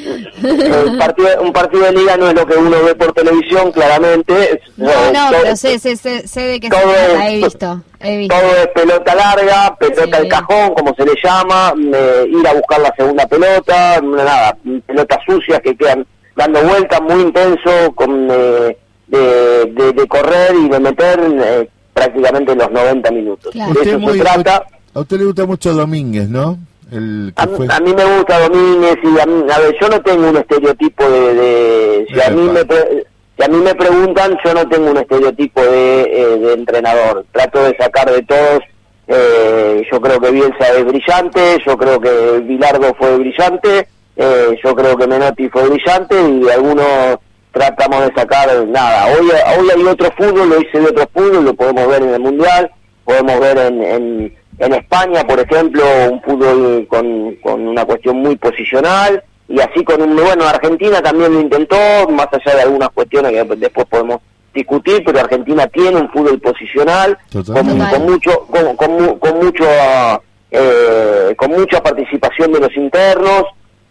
Un 0.88 0.98
partido, 0.98 1.28
un 1.42 1.54
partido 1.54 1.84
de 1.86 1.92
liga 1.94 2.18
no 2.18 2.30
es 2.30 2.34
lo 2.36 2.46
que 2.46 2.56
uno 2.58 2.84
ve 2.84 2.96
por 2.96 3.12
televisión, 3.14 3.72
claramente. 3.72 4.34
Es- 4.54 4.60
No, 4.78 4.90
eh, 4.90 4.94
no, 5.14 5.30
todo- 5.32 5.42
pero 5.44 5.56
sé, 5.56 5.80
sé, 5.80 5.96
sé, 5.96 6.28
sé 6.28 6.42
de 6.42 6.60
qué 6.60 6.68
se 6.68 6.74
todo 6.74 6.92
trata, 6.94 7.28
es- 7.28 7.34
he 7.34 7.36
visto, 7.38 7.82
he 8.00 8.18
visto. 8.18 8.36
Todo 8.36 8.56
es 8.58 8.68
pelota 8.68 9.16
larga, 9.16 9.76
pelota 9.78 10.04
Sí. 10.06 10.14
al 10.14 10.28
cajón, 10.28 10.74
como 10.74 10.96
se 10.96 11.06
le 11.06 11.14
llama, 11.24 11.74
eh, 11.94 12.26
ir 12.30 12.48
a 12.48 12.54
buscar 12.54 12.80
la 12.82 12.94
segunda 12.98 13.28
pelota, 13.28 14.02
nada, 14.02 14.58
pelotas 14.86 15.20
sucias 15.28 15.60
que 15.62 15.76
quedan 15.76 16.06
dando 16.36 16.62
vueltas, 16.64 17.02
muy 17.02 17.22
intenso, 17.22 17.92
con, 17.96 18.28
eh, 18.32 18.78
de, 19.08 19.66
de- 19.66 19.94
de 19.94 20.08
correr 20.08 20.54
y 20.56 20.70
de 20.70 20.80
meter 20.80 21.20
eh, 21.44 21.70
prácticamente 21.94 22.56
los 22.56 22.70
90 22.72 23.12
minutos. 23.12 23.54
De 23.54 23.62
Usted 23.62 23.88
eso 23.88 24.00
muy- 24.00 24.14
se 24.18 24.20
trata. 24.24 24.66
A 24.94 25.00
usted 25.02 25.18
le 25.18 25.26
gusta 25.26 25.46
mucho 25.46 25.74
Domínguez, 25.74 26.28
¿no? 26.30 26.58
El 26.92 27.34
que 27.36 27.44
A, 27.44 27.48
fue... 27.48 27.68
a 27.70 27.80
mí 27.80 27.94
me 27.94 28.06
gusta 28.18 28.40
Domínguez 28.48 28.96
y 29.04 29.20
a, 29.20 29.26
mí- 29.26 29.44
a 29.52 29.60
ver, 29.60 29.76
yo 29.82 29.90
no 29.90 30.02
tengo 30.02 30.30
un 30.30 30.38
estereotipo 30.38 31.04
de... 31.10 31.34
de- 31.36 32.08
si, 32.14 32.22
a 32.22 32.30
mí 32.30 32.42
me 32.50 32.66
pre- 32.66 33.06
si 33.38 33.44
a 33.44 33.48
mí 33.50 33.58
me 33.58 33.76
preguntan, 33.76 34.38
yo 34.44 34.54
no 34.54 34.68
tengo 34.68 34.90
un 34.92 34.98
estereotipo 34.98 35.62
de, 35.62 36.02
eh, 36.02 36.38
de 36.40 36.54
entrenador. 36.54 37.26
Trato 37.32 37.64
de 37.64 37.76
sacar 37.78 38.12
de 38.12 38.24
todos. 38.24 38.62
eh, 39.08 39.84
yo 39.92 40.02
creo 40.02 40.20
que 40.20 40.32
Bielsa 40.32 40.68
es 40.76 40.86
brillante, 40.86 41.58
yo 41.66 41.78
creo 41.78 42.00
que 42.00 42.40
Bilardo 42.46 42.94
fue 42.98 43.18
brillante, 43.18 43.88
eh, 44.16 44.58
yo 44.64 44.76
creo 44.76 44.98
que 44.98 45.08
Menotti 45.08 45.48
fue 45.50 45.70
brillante 45.70 46.16
y 46.20 46.50
algunos 46.50 47.18
tratamos 47.58 48.06
de 48.06 48.14
sacar 48.14 48.68
nada. 48.68 49.08
Hoy, 49.08 49.28
hoy 49.60 49.68
hay 49.76 49.84
otro 49.84 50.10
fútbol, 50.18 50.50
lo 50.50 50.62
hice 50.62 50.80
de 50.80 50.88
otro 50.88 51.10
fútbol, 51.14 51.46
lo 51.46 51.54
podemos 51.54 51.88
ver 51.88 52.04
en 52.04 52.14
el 52.14 52.20
Mundial, 52.20 52.72
podemos 53.04 53.40
ver 53.40 53.58
en, 53.58 53.84
en, 53.84 54.38
en 54.60 54.74
España, 54.74 55.24
por 55.24 55.40
ejemplo, 55.40 55.84
un 56.12 56.22
fútbol 56.22 56.88
con, 56.90 57.36
con 57.36 57.68
una 57.68 57.86
cuestión 57.86 58.18
muy 58.18 58.36
posicional, 58.36 59.24
y 59.50 59.60
así 59.62 59.84
con 59.84 60.02
un, 60.02 60.16
bueno, 60.16 60.46
Argentina 60.46 61.02
también 61.02 61.34
lo 61.34 61.40
intentó, 61.42 61.76
más 62.10 62.28
allá 62.32 62.56
de 62.56 62.62
algunas 62.64 62.90
cuestiones 62.90 63.32
que 63.32 63.44
después 63.56 63.88
podemos 63.88 64.18
discutir, 64.54 65.04
pero 65.06 65.20
Argentina 65.20 65.68
tiene 65.68 65.98
un 65.98 66.10
fútbol 66.10 66.40
posicional, 66.40 67.18
con, 67.54 67.66
con 67.92 68.06
mucho, 68.12 68.32
con, 68.48 68.76
con, 68.76 68.92
mu- 68.92 69.20
con 69.20 69.38
mucho, 69.38 69.64
ah, 69.70 70.20
eh, 70.52 71.36
con 71.38 71.52
mucha 71.52 71.82
participación 71.82 72.52
de 72.54 72.60
los 72.60 72.76
internos, 72.76 73.44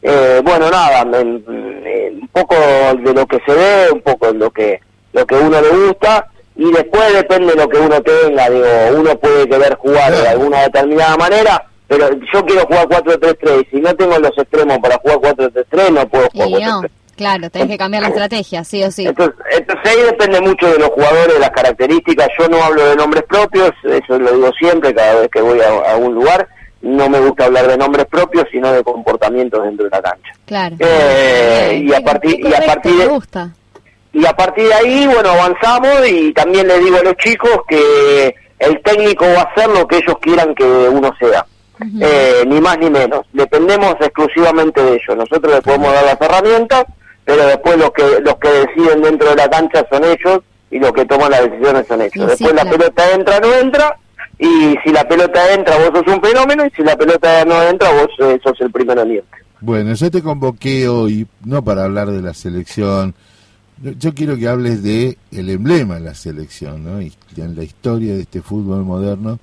eh, 0.02 0.40
bueno, 0.44 0.70
nada, 0.70 1.02
un 1.04 2.28
poco 2.32 2.54
de 2.54 3.14
lo 3.14 3.26
que 3.26 3.38
se 3.46 3.52
ve, 3.52 3.90
un 3.92 4.00
poco 4.00 4.32
de 4.32 4.38
lo 4.38 4.50
que, 4.50 4.80
lo 5.12 5.26
que 5.26 5.34
uno 5.34 5.60
le 5.60 5.68
gusta, 5.68 6.28
y 6.54 6.70
después 6.72 7.12
depende 7.12 7.52
de 7.52 7.56
lo 7.56 7.68
que 7.68 7.78
uno 7.78 8.00
tenga, 8.02 8.48
digo, 8.48 8.66
uno 8.98 9.18
puede 9.18 9.48
querer 9.48 9.74
jugar 9.76 10.12
de 10.12 10.28
alguna 10.28 10.62
determinada 10.62 11.16
manera, 11.16 11.66
pero 11.88 12.08
yo 12.32 12.44
quiero 12.44 12.62
jugar 12.66 12.88
4-3-3, 12.88 13.66
y 13.66 13.70
si 13.70 13.80
no 13.80 13.94
tengo 13.94 14.18
los 14.18 14.36
extremos 14.36 14.78
para 14.78 14.96
jugar 14.98 15.18
4-3-3, 15.36 15.90
no 15.92 16.08
puedo 16.08 16.28
jugar 16.30 16.48
Y 16.48 16.52
4-3-3. 16.54 16.60
no, 16.64 16.82
claro, 17.16 17.50
tenés 17.50 17.68
que 17.68 17.78
cambiar 17.78 18.02
la 18.02 18.08
estrategia, 18.08 18.64
sí 18.64 18.82
o 18.84 18.90
sí. 18.90 19.06
Entonces, 19.06 19.36
entonces 19.52 19.90
ahí 19.90 20.02
depende 20.02 20.40
mucho 20.40 20.66
de 20.70 20.78
los 20.78 20.88
jugadores, 20.90 21.34
de 21.34 21.40
las 21.40 21.50
características. 21.50 22.28
Yo 22.38 22.48
no 22.48 22.62
hablo 22.62 22.86
de 22.86 22.96
nombres 22.96 23.24
propios, 23.24 23.70
eso 23.84 24.18
lo 24.18 24.32
digo 24.32 24.50
siempre, 24.58 24.94
cada 24.94 25.20
vez 25.20 25.28
que 25.30 25.40
voy 25.40 25.60
a, 25.60 25.92
a 25.92 25.96
un 25.96 26.14
lugar. 26.14 26.48
No 26.86 27.08
me 27.08 27.18
gusta 27.20 27.46
hablar 27.46 27.66
de 27.66 27.76
nombres 27.76 28.06
propios, 28.06 28.46
sino 28.50 28.72
de 28.72 28.84
comportamientos 28.84 29.62
dentro 29.64 29.84
de 29.84 29.90
la 29.90 30.02
cancha. 30.02 30.32
Claro. 30.44 30.76
Eh, 30.78 31.82
y 31.84 31.92
a 31.92 32.00
partir 32.00 32.40
y 32.40 32.54
a 32.54 32.60
partir 32.64 32.96
de, 32.96 33.06
gusta. 33.06 33.50
y 34.12 34.24
a 34.24 34.32
partir 34.32 34.68
de 34.68 34.74
ahí, 34.74 35.06
bueno, 35.06 35.30
avanzamos 35.30 36.08
y 36.08 36.32
también 36.32 36.68
le 36.68 36.78
digo 36.78 36.98
a 36.98 37.02
los 37.02 37.16
chicos 37.16 37.50
que 37.68 38.34
el 38.60 38.80
técnico 38.82 39.24
va 39.26 39.40
a 39.40 39.52
hacer 39.52 39.68
lo 39.68 39.86
que 39.86 39.96
ellos 39.96 40.16
quieran 40.20 40.54
que 40.54 40.64
uno 40.64 41.12
sea. 41.18 41.44
Eh, 42.00 42.44
ni 42.46 42.60
más 42.60 42.78
ni 42.78 42.88
menos. 42.88 43.26
Dependemos 43.32 43.96
exclusivamente 44.00 44.82
de 44.82 44.92
ellos. 44.92 45.16
Nosotros 45.16 45.54
les 45.54 45.60
podemos 45.62 45.92
dar 45.92 46.04
las 46.04 46.20
herramientas, 46.20 46.86
pero 47.24 47.46
después 47.46 47.76
los 47.76 47.90
que 47.90 48.20
los 48.20 48.36
que 48.36 48.48
deciden 48.48 49.02
dentro 49.02 49.30
de 49.30 49.36
la 49.36 49.50
cancha 49.50 49.84
son 49.90 50.04
ellos 50.04 50.40
y 50.70 50.78
los 50.78 50.92
que 50.92 51.04
toman 51.04 51.30
las 51.32 51.42
decisiones 51.42 51.86
son 51.86 52.00
ellos. 52.00 52.14
Y 52.14 52.20
sí, 52.20 52.26
después 52.26 52.54
la 52.54 52.62
claro. 52.62 52.78
pelota 52.78 53.10
entra 53.12 53.40
no 53.40 53.54
entra 53.54 53.96
y 54.38 54.76
si 54.84 54.90
la 54.92 55.06
pelota 55.08 55.52
entra 55.54 55.76
vos 55.78 55.90
sos 56.04 56.14
un 56.14 56.20
fenómeno 56.22 56.66
y 56.66 56.70
si 56.70 56.82
la 56.82 56.96
pelota 56.96 57.44
no 57.44 57.62
entra 57.62 57.90
vos 57.92 58.08
eh, 58.18 58.38
sos 58.42 58.60
el 58.60 58.70
primero 58.70 59.04
en. 59.04 59.24
Bueno, 59.60 59.94
yo 59.94 60.10
te 60.10 60.22
convoqué 60.22 60.88
hoy, 60.88 61.26
no 61.44 61.62
para 61.64 61.84
hablar 61.84 62.10
de 62.10 62.20
la 62.22 62.34
selección, 62.34 63.14
yo- 63.82 63.92
yo 63.92 64.14
quiero 64.14 64.36
que 64.36 64.48
hables 64.48 64.82
de 64.82 65.16
el 65.32 65.48
emblema 65.50 65.94
de 65.94 66.00
la 66.02 66.14
selección, 66.14 66.84
¿no? 66.84 67.00
Y 67.00 67.12
en 67.36 67.56
la 67.56 67.62
historia 67.62 68.14
de 68.14 68.20
este 68.22 68.42
fútbol 68.42 68.84
moderno 68.84 69.38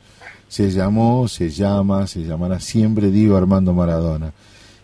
se 0.48 0.70
llamó, 0.70 1.28
se 1.28 1.50
llama, 1.50 2.06
se 2.06 2.22
llamará 2.24 2.60
siempre 2.60 3.10
Diego 3.10 3.36
Armando 3.38 3.74
Maradona. 3.74 4.32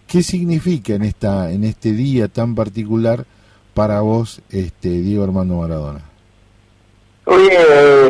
¿Qué 0.07 0.23
significa 0.23 0.94
en 0.95 1.03
esta 1.03 1.52
en 1.52 1.64
este 1.64 1.91
día 1.91 2.27
tan 2.27 2.56
particular 2.56 3.26
para 3.76 4.02
vos 4.02 4.41
este 4.49 4.90
Diego 4.90 5.23
Armando 5.23 5.57
Maradona? 5.57 6.02
Oye, 7.26 8.10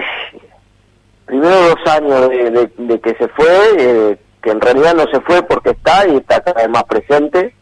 primero 1.30 1.56
dos 1.70 1.94
años 1.94 2.28
de, 2.30 2.50
de- 2.50 2.72
de 2.76 3.00
que 3.00 3.14
se 3.16 3.28
fue, 3.30 3.48
eh, 3.78 4.18
que 4.42 4.50
en 4.50 4.60
realidad 4.60 4.96
no 4.96 5.06
se 5.12 5.22
fue 5.22 5.44
porque 5.44 5.70
está 5.70 6.08
y 6.08 6.18
está 6.18 6.42
cada 6.42 6.62
vez 6.62 6.70
más 6.70 6.84
presente, 6.86 7.54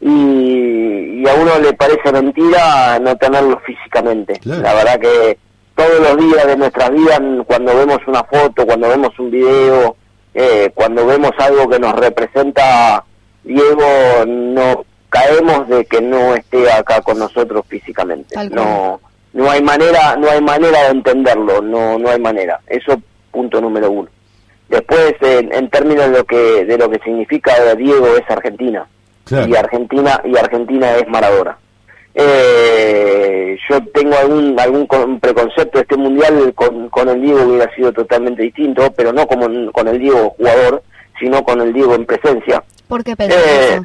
y, 0.00 1.22
y 1.22 1.28
a 1.28 1.34
uno 1.34 1.58
le 1.58 1.72
parece 1.74 2.10
mentira 2.12 2.98
no 3.00 3.14
tenerlo 3.16 3.58
físicamente. 3.64 4.40
La 4.62 4.74
verdad 4.74 4.98
que 5.00 5.38
todos 5.74 6.00
los 6.00 6.16
días 6.18 6.46
de 6.46 6.56
nuestras 6.56 6.90
vidas, 6.90 7.20
cuando 7.46 7.76
vemos 7.76 7.98
una 8.06 8.24
foto, 8.24 8.64
cuando 8.66 8.88
vemos 8.88 9.18
un 9.18 9.30
video, 9.30 9.96
eh, 10.34 10.70
cuando 10.74 11.06
vemos 11.06 11.32
algo 11.38 11.68
que 11.68 11.78
nos 11.78 11.94
representa 11.94 13.04
Diego, 13.42 13.84
no 14.26 14.84
caemos 15.10 15.68
de 15.68 15.84
que 15.84 16.00
no 16.00 16.34
esté 16.34 16.70
acá 16.72 17.00
con 17.02 17.18
nosotros 17.18 17.64
físicamente. 17.68 18.34
Tal 18.34 18.50
cual. 18.50 18.64
No, 18.64 19.00
no 19.34 19.50
hay 19.50 19.62
manera, 19.62 20.16
no 20.16 20.28
hay 20.30 20.40
manera 20.40 20.84
de 20.84 20.88
entenderlo, 20.90 21.60
no, 21.60 21.98
no 21.98 22.08
hay 22.08 22.18
manera. 22.20 22.58
Eso 22.66 22.98
punto 23.30 23.60
número 23.60 23.90
uno. 23.90 24.08
Después, 24.68 25.14
en, 25.20 25.52
en 25.52 25.68
términos 25.68 26.10
de 26.10 26.18
lo 26.18 26.24
que 26.24 26.64
de 26.64 26.78
lo 26.78 26.88
que 26.88 26.98
significa 27.04 27.52
Diego 27.74 28.06
es 28.16 28.22
Argentina 28.30 28.86
y 29.46 29.54
Argentina 29.54 30.20
y 30.24 30.36
Argentina 30.38 30.96
es 30.96 31.06
Maradona. 31.08 31.58
Eh, 32.14 33.56
yo 33.68 33.80
tengo 33.92 34.16
algún 34.16 34.58
algún 34.58 34.86
con- 34.86 35.18
preconcepto 35.20 35.78
de 35.78 35.82
este 35.82 35.96
mundial 35.96 36.52
con, 36.54 36.88
con 36.88 37.08
el 37.08 37.20
Diego 37.20 37.42
hubiera 37.42 37.72
sido 37.74 37.92
totalmente 37.92 38.42
distinto, 38.42 38.92
pero 38.96 39.12
no 39.12 39.26
como 39.26 39.46
con 39.72 39.88
el 39.88 39.98
Diego 39.98 40.30
jugador, 40.30 40.82
sino 41.18 41.42
con 41.44 41.60
el 41.60 41.72
Diego 41.72 41.94
en 41.94 42.06
presencia. 42.06 42.62
¿Por 42.88 43.02
qué 43.02 43.16
pensás 43.16 43.38
Eh, 43.38 43.74
eso? 43.74 43.84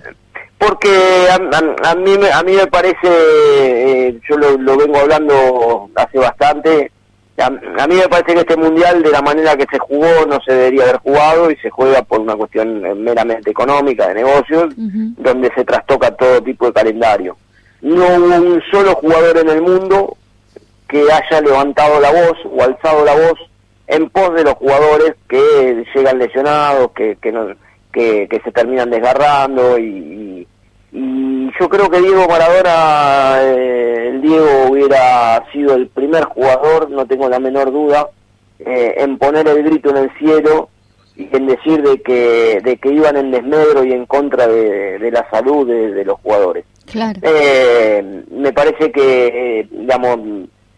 Porque 0.60 0.90
a, 1.32 1.36
a- 1.36 1.92
a 1.92 1.96
mí 1.96 2.18
me- 2.18 2.32
a 2.32 2.44
mí 2.44 2.54
me 2.54 2.68
parece 2.68 2.98
eh, 3.08 4.20
yo 4.30 4.38
lo, 4.38 4.58
lo 4.58 4.78
vengo 4.78 4.98
hablando 5.00 5.90
hace 5.96 6.20
bastante 6.20 6.92
a, 7.38 7.46
a 7.46 7.88
mí 7.88 7.96
me 7.96 8.10
parece 8.10 8.34
que 8.34 8.40
este 8.42 8.58
mundial 8.58 9.02
de 9.02 9.12
la 9.12 9.22
manera 9.22 9.56
que 9.56 9.66
se 9.72 9.80
jugó 9.80 10.26
no 10.28 10.40
se 10.46 10.54
debería 10.54 10.84
haber 10.84 10.98
jugado 10.98 11.50
y 11.50 11.56
se 11.58 11.70
juega 11.70 12.02
por 12.02 12.20
una 12.20 12.36
cuestión 12.36 12.86
eh, 12.86 12.94
meramente 12.96 13.50
económica 13.50 14.08
de 14.10 14.16
negocios 14.16 14.74
donde 14.76 15.50
se 15.56 15.64
trastoca 15.64 16.12
todo 16.16 16.42
tipo 16.44 16.66
de 16.68 16.74
calendario. 16.74 17.38
No 17.82 18.04
hubo 18.08 18.36
un 18.36 18.62
solo 18.70 18.94
jugador 18.96 19.38
en 19.38 19.50
el 19.50 19.62
mundo 19.62 20.18
que 20.90 21.02
haya 21.10 21.40
levantado 21.42 22.02
la 22.02 22.12
voz 22.12 22.38
o 22.52 22.62
alzado 22.62 23.06
la 23.06 23.14
voz 23.16 23.40
en 23.88 24.10
pos 24.10 24.34
de 24.36 24.44
los 24.44 24.56
jugadores 24.56 25.16
que 25.30 25.86
llegan 25.96 26.18
lesionados, 26.20 26.92
que, 26.92 27.18
que, 27.22 27.32
no, 27.32 27.48
que, 27.92 28.28
que 28.28 28.40
se 28.42 28.52
terminan 28.52 28.90
desgarrando 28.90 29.78
y, 29.78 29.84
y- 29.84 30.48
y 30.92 31.52
yo 31.60 31.70
creo 31.70 31.88
que 31.90 32.02
Diego 32.02 32.28
Maradona, 32.28 33.40
eh, 33.44 34.08
el 34.10 34.22
Diego 34.22 34.48
hubiera 34.72 35.44
sido 35.52 35.76
el 35.76 35.88
primer 35.88 36.24
jugador, 36.26 36.90
no 36.90 37.06
tengo 37.06 37.30
la 37.30 37.40
menor 37.40 37.72
duda, 37.72 38.10
eh, 38.60 38.96
en 38.98 39.18
poner 39.20 39.48
el 39.48 39.64
grito 39.64 39.92
en 39.92 39.98
el 39.98 40.12
cielo 40.18 40.70
y 41.16 41.28
en 41.36 41.46
decir 41.48 41.84
de 41.84 42.02
que, 42.02 42.60
de 42.64 42.78
que 42.78 42.90
iban 42.92 43.18
en 43.18 43.30
desmedro 43.30 43.84
y 43.84 43.94
en 43.94 44.06
contra 44.08 44.48
de, 44.48 44.98
de 44.98 45.12
la 45.12 45.30
salud 45.30 45.68
de, 45.68 45.92
de 45.94 46.06
los 46.06 46.20
jugadores. 46.22 46.66
Claro. 46.92 47.20
Eh, 47.22 48.24
me 48.32 48.52
parece 48.52 48.92
que, 48.92 49.60
eh, 49.60 49.68
digamos, 49.70 50.18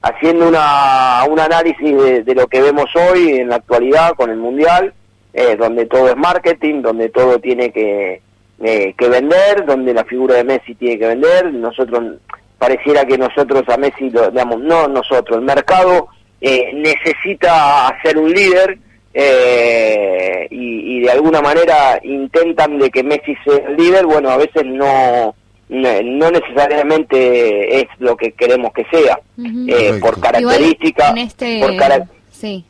haciendo 0.02 0.50
una, 0.50 1.24
un 1.30 1.40
análisis 1.40 1.98
de, 1.98 2.24
de 2.24 2.36
lo 2.36 2.48
que 2.48 2.62
vemos 2.62 2.88
hoy 2.96 3.30
en 3.38 3.48
la 3.50 3.56
actualidad 3.58 4.12
con 4.16 4.30
el 4.30 4.38
Mundial, 4.38 4.94
eh, 5.34 5.56
donde 5.58 5.86
todo 5.86 6.10
es 6.10 6.18
marketing, 6.18 6.82
donde 6.82 7.10
todo 7.10 7.40
tiene 7.40 7.72
que, 7.72 8.22
eh, 8.64 8.94
que 8.98 9.10
vender, 9.10 9.66
donde 9.66 9.94
la 9.94 10.04
figura 10.06 10.36
de 10.36 10.44
Messi 10.44 10.76
tiene 10.76 11.00
que 11.00 11.08
vender, 11.08 11.54
nosotros, 11.54 12.16
pareciera 12.58 13.06
que 13.06 13.18
nosotros 13.18 13.64
a 13.70 13.78
Messi, 13.78 14.10
lo, 14.10 14.30
digamos, 14.30 14.60
no 14.60 14.88
nosotros, 14.88 15.38
el 15.40 15.46
mercado 15.46 16.08
eh, 16.42 16.72
necesita 16.74 17.96
ser 18.04 18.18
un 18.18 18.32
líder, 18.32 18.78
eh, 19.14 20.48
y, 20.50 20.98
y 20.98 21.00
de 21.02 21.12
alguna 21.12 21.42
manera 21.42 22.00
intentan 22.04 22.78
de 22.80 22.90
que 22.90 23.04
Messi 23.04 23.36
sea 23.44 23.58
el 23.68 23.76
líder, 23.78 24.06
bueno, 24.06 24.30
a 24.30 24.38
veces 24.38 24.64
no 24.66 25.36
no 25.70 26.30
necesariamente 26.32 27.80
es 27.80 27.88
lo 28.00 28.18
que 28.18 28.34
queremos 28.34 28.74
que 28.74 28.84
sea, 28.92 29.18
eh, 29.70 29.94
por 30.02 30.20
característica, 30.20 31.06
Igual 31.08 31.18
en 31.18 31.28
este... 31.28 31.60
por, 31.62 31.78
cara- 31.78 32.08
Sí. 32.30 32.66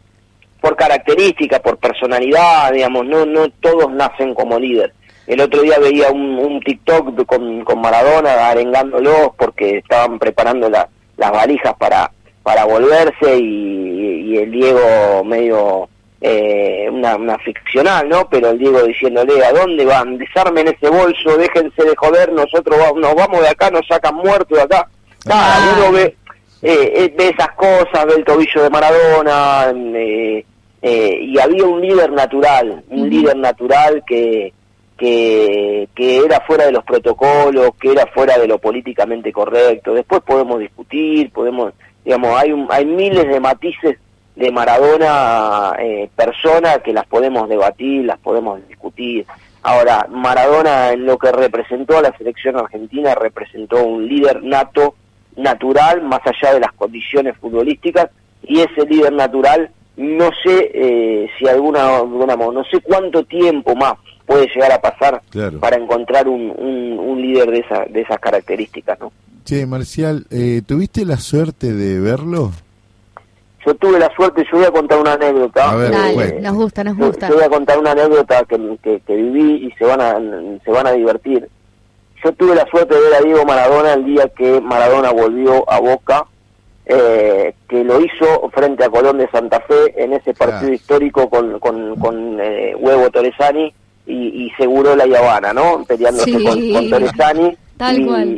Por 0.62 0.76
característica, 0.78 1.60
por 1.60 1.78
personalidad, 1.78 2.72
digamos, 2.72 3.06
no 3.06 3.26
no 3.26 3.50
todos 3.60 3.92
nacen 3.92 4.34
como 4.36 4.60
líder. 4.60 4.94
El 5.28 5.42
otro 5.42 5.62
día 5.62 5.78
veía 5.80 6.10
un, 6.12 6.38
un 6.40 6.60
TikTok 6.62 7.26
con, 7.26 7.64
con 7.64 7.82
Maradona 7.82 8.50
arengándolos 8.50 9.32
porque 9.38 9.78
estaban 9.78 10.20
preparando 10.20 10.70
la- 10.70 10.88
las 11.18 11.32
valijas 11.32 11.74
para 11.78 12.12
para 12.44 12.66
volverse 12.66 13.38
y, 13.38 14.32
y 14.34 14.38
el 14.38 14.52
Diego 14.52 15.24
medio 15.24 15.88
eh, 16.22 16.88
una, 16.92 17.16
una 17.16 17.38
ficcional, 17.40 18.10
¿no? 18.10 18.28
Pero 18.30 18.50
el 18.50 18.58
Diego 18.60 18.82
diciéndole, 18.84 19.44
¿a 19.46 19.52
dónde 19.54 19.86
van? 19.86 20.18
Desarmen 20.18 20.68
ese 20.68 20.90
bolso, 20.90 21.38
déjense 21.38 21.84
de 21.84 21.96
joder, 21.96 22.32
nosotros 22.34 22.80
va- 22.80 23.00
nos 23.00 23.14
vamos 23.16 23.42
de 23.42 23.50
acá, 23.50 23.70
nos 23.70 23.86
sacan 23.88 24.16
muertos 24.16 24.58
de 24.58 24.64
acá. 24.64 24.88
Nada, 25.26 25.58
uno 25.78 25.92
ve, 25.92 26.16
eh, 26.64 26.94
eh, 26.96 27.14
ve 27.16 27.28
esas 27.30 27.52
cosas, 27.52 28.06
ve 28.08 28.14
el 28.18 28.24
tobillo 28.26 28.64
de 28.64 28.70
Maradona, 28.72 29.72
eh, 29.96 30.46
eh, 30.82 31.20
y 31.22 31.40
había 31.40 31.66
un 31.66 31.82
líder 31.82 32.12
natural, 32.12 32.84
un 32.90 33.10
líder 33.10 33.38
natural 33.38 34.04
que, 34.06 34.54
que, 34.98 35.88
que 35.96 36.18
era 36.18 36.42
fuera 36.42 36.66
de 36.66 36.72
los 36.72 36.84
protocolos, 36.84 37.72
que 37.80 37.92
era 37.92 38.06
fuera 38.08 38.38
de 38.38 38.48
lo 38.48 38.58
políticamente 38.58 39.32
correcto. 39.32 39.94
Después 39.94 40.22
podemos 40.22 40.60
discutir, 40.60 41.32
podemos, 41.32 41.74
digamos, 42.04 42.40
hay, 42.40 42.52
un, 42.52 42.68
hay 42.70 42.86
miles 42.86 43.28
de 43.28 43.40
matices 43.40 43.98
de 44.36 44.52
Maradona 44.52 45.74
eh, 45.80 46.10
persona 46.16 46.80
que 46.80 46.94
las 46.94 47.06
podemos 47.06 47.48
debatir, 47.50 48.06
las 48.06 48.20
podemos 48.20 48.66
discutir. 48.68 49.26
Ahora, 49.64 50.08
Maradona 50.10 50.92
en 50.92 51.06
lo 51.06 51.18
que 51.18 51.32
representó 51.32 51.98
a 51.98 52.02
la 52.02 52.18
selección 52.18 52.58
argentina 52.58 53.14
representó 53.14 53.84
un 53.84 54.08
líder 54.08 54.42
nato, 54.42 54.96
natural, 55.36 56.02
más 56.02 56.22
allá 56.26 56.54
de 56.54 56.60
las 56.60 56.74
condiciones 56.74 57.38
futbolísticas, 57.38 58.10
y 58.44 58.62
ese 58.62 58.86
líder 58.88 59.14
natural 59.14 59.70
no 60.02 60.30
sé 60.44 60.72
eh, 60.74 61.30
si 61.38 61.48
alguna, 61.48 62.02
digamos, 62.04 62.54
no 62.54 62.64
sé 62.66 62.82
cuánto 62.82 63.24
tiempo 63.24 63.76
más 63.76 63.94
puede 64.26 64.48
llegar 64.48 64.72
a 64.72 64.82
pasar 64.82 65.22
Claro. 65.30 65.60
para 65.60 65.78
encontrar 65.78 66.28
un, 66.28 66.52
un, 66.58 66.98
un 67.00 67.22
líder 67.22 67.52
de, 67.52 67.60
esa, 67.60 67.86
de 67.90 68.02
esas 68.02 68.20
características, 68.20 69.00
¿no? 69.00 69.12
Che, 69.46 69.66
Marcial, 69.66 70.26
eh, 70.30 70.62
¿tuviste 70.66 71.04
la 71.06 71.18
suerte 71.18 71.74
de 71.74 72.00
verlo? 72.00 72.52
Yo 73.66 73.76
tuve 73.76 74.00
la 74.00 74.10
suerte, 74.16 74.44
yo 74.52 74.58
voy 74.58 74.66
a 74.68 74.72
contar 74.72 75.00
una 75.00 75.14
anécdota. 75.14 75.70
A 75.72 75.76
ver, 75.76 75.92
Dale, 75.92 76.14
bueno. 76.14 76.40
nos 76.42 76.54
gusta, 76.56 76.84
nos 76.84 76.98
Yo, 76.98 77.08
gusta. 77.08 77.30
yo 77.30 77.36
voy 77.36 77.44
a 77.44 77.50
contar 77.50 77.78
una 77.80 77.92
anécdota 77.92 78.44
que, 78.46 78.78
que, 78.82 79.00
que 79.02 79.16
viví 79.16 79.68
y 79.68 79.72
se 79.78 79.86
van 79.86 80.02
a 80.02 80.18
se 80.64 80.72
van 80.72 80.88
a 80.88 80.92
divertir. 80.94 81.48
Yo 82.24 82.32
tuve 82.34 82.56
la 82.56 82.66
suerte 82.72 82.96
de 82.96 83.02
ver 83.02 83.14
a 83.16 83.22
Diego 83.22 83.46
Maradona 83.46 83.94
el 83.94 84.06
día 84.06 84.28
que 84.36 84.62
Maradona 84.62 85.12
volvió 85.12 85.70
a 85.70 85.80
Boca, 85.80 86.26
eh, 86.86 87.54
que 87.70 87.84
lo 87.84 88.00
hizo 88.02 88.50
frente 88.54 88.84
a 88.86 88.90
Colón 88.90 89.18
de 89.20 89.30
Santa 89.30 89.60
Fe 89.62 89.94
en 90.04 90.14
ese 90.14 90.34
partido 90.34 90.74
histórico 90.74 91.30
con, 91.30 91.60
con, 91.60 91.96
con 91.98 92.40
eh, 92.42 92.76
Huevo 92.78 93.10
Torresani 93.10 93.74
y, 94.08 94.46
y 94.46 94.50
Seguro 94.58 94.96
La 94.96 95.04
Habana, 95.04 95.54
¿no? 95.54 95.84
Peleándose 95.88 96.26
Sí. 96.32 96.44
con, 96.44 96.74
con 96.74 96.90
Torresani 96.90 97.58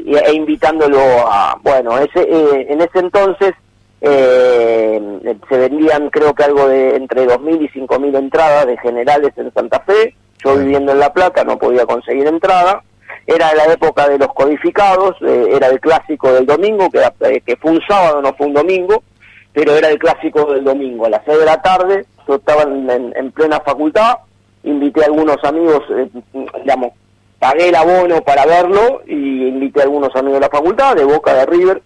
y- 0.06 0.16
e 0.16 0.34
invitándolo 0.34 1.00
a, 1.26 1.58
bueno, 1.64 1.98
ese 1.98 2.22
eh, 2.22 2.68
en 2.70 2.82
ese 2.82 3.00
entonces 3.00 3.54
eh, 4.02 5.02
se 5.50 5.58
vendían 5.58 6.10
creo 6.10 6.34
que 6.34 6.44
algo 6.44 6.68
de 6.68 6.96
entre 6.96 7.26
2.000 7.26 7.62
y 7.62 7.80
5.000 7.80 8.18
entradas 8.18 8.68
de 8.68 8.78
generales 8.78 9.32
en 9.38 9.52
Santa 9.54 9.80
Fe, 9.82 10.14
yo 10.44 10.58
viviendo 10.58 10.92
en 10.92 11.00
La 11.00 11.14
Plata 11.14 11.44
no 11.44 11.58
podía 11.58 11.86
conseguir 11.86 12.28
entrada, 12.28 12.84
era 13.26 13.54
la 13.56 13.66
época 13.66 14.08
de 14.10 14.18
los 14.18 14.34
codificados, 14.34 15.16
eh, 15.22 15.50
era 15.56 15.68
el 15.68 15.80
clásico 15.80 16.32
del 16.34 16.46
domingo, 16.46 16.90
que, 16.90 16.98
era- 17.00 17.14
eh, 17.30 17.42
que 17.46 17.56
fue 17.56 17.72
un 17.72 17.82
sábado, 17.88 18.22
no 18.22 18.34
fue 18.34 18.48
un 18.48 18.54
domingo, 18.54 19.02
pero 19.54 19.76
era 19.76 19.90
el 19.90 19.98
clásico 20.00 20.46
del 20.54 20.64
domingo, 20.64 21.06
a 21.06 21.10
las 21.10 21.22
6 21.26 21.40
de 21.40 21.46
la 21.46 21.62
tarde, 21.62 22.06
yo 22.28 22.36
estaba 22.36 22.64
en, 22.64 22.90
en- 22.90 23.14
en 23.16 23.32
plena 23.32 23.60
facultad, 23.62 24.18
invité 24.64 25.02
a 25.04 25.06
algunos 25.08 25.38
amigos, 25.44 25.82
eh, 25.98 26.08
digamos, 26.62 26.92
pagué 27.40 27.70
el 27.70 27.76
abono 27.76 28.22
para 28.22 28.46
verlo 28.46 29.02
y 29.06 29.48
invité 29.48 29.82
a 29.82 29.84
algunos 29.84 30.16
amigos 30.16 30.36
de 30.40 30.46
la 30.46 30.50
facultad, 30.50 30.96
de 30.96 31.04
Boca, 31.04 31.34
de 31.34 31.46
River, 31.46 31.82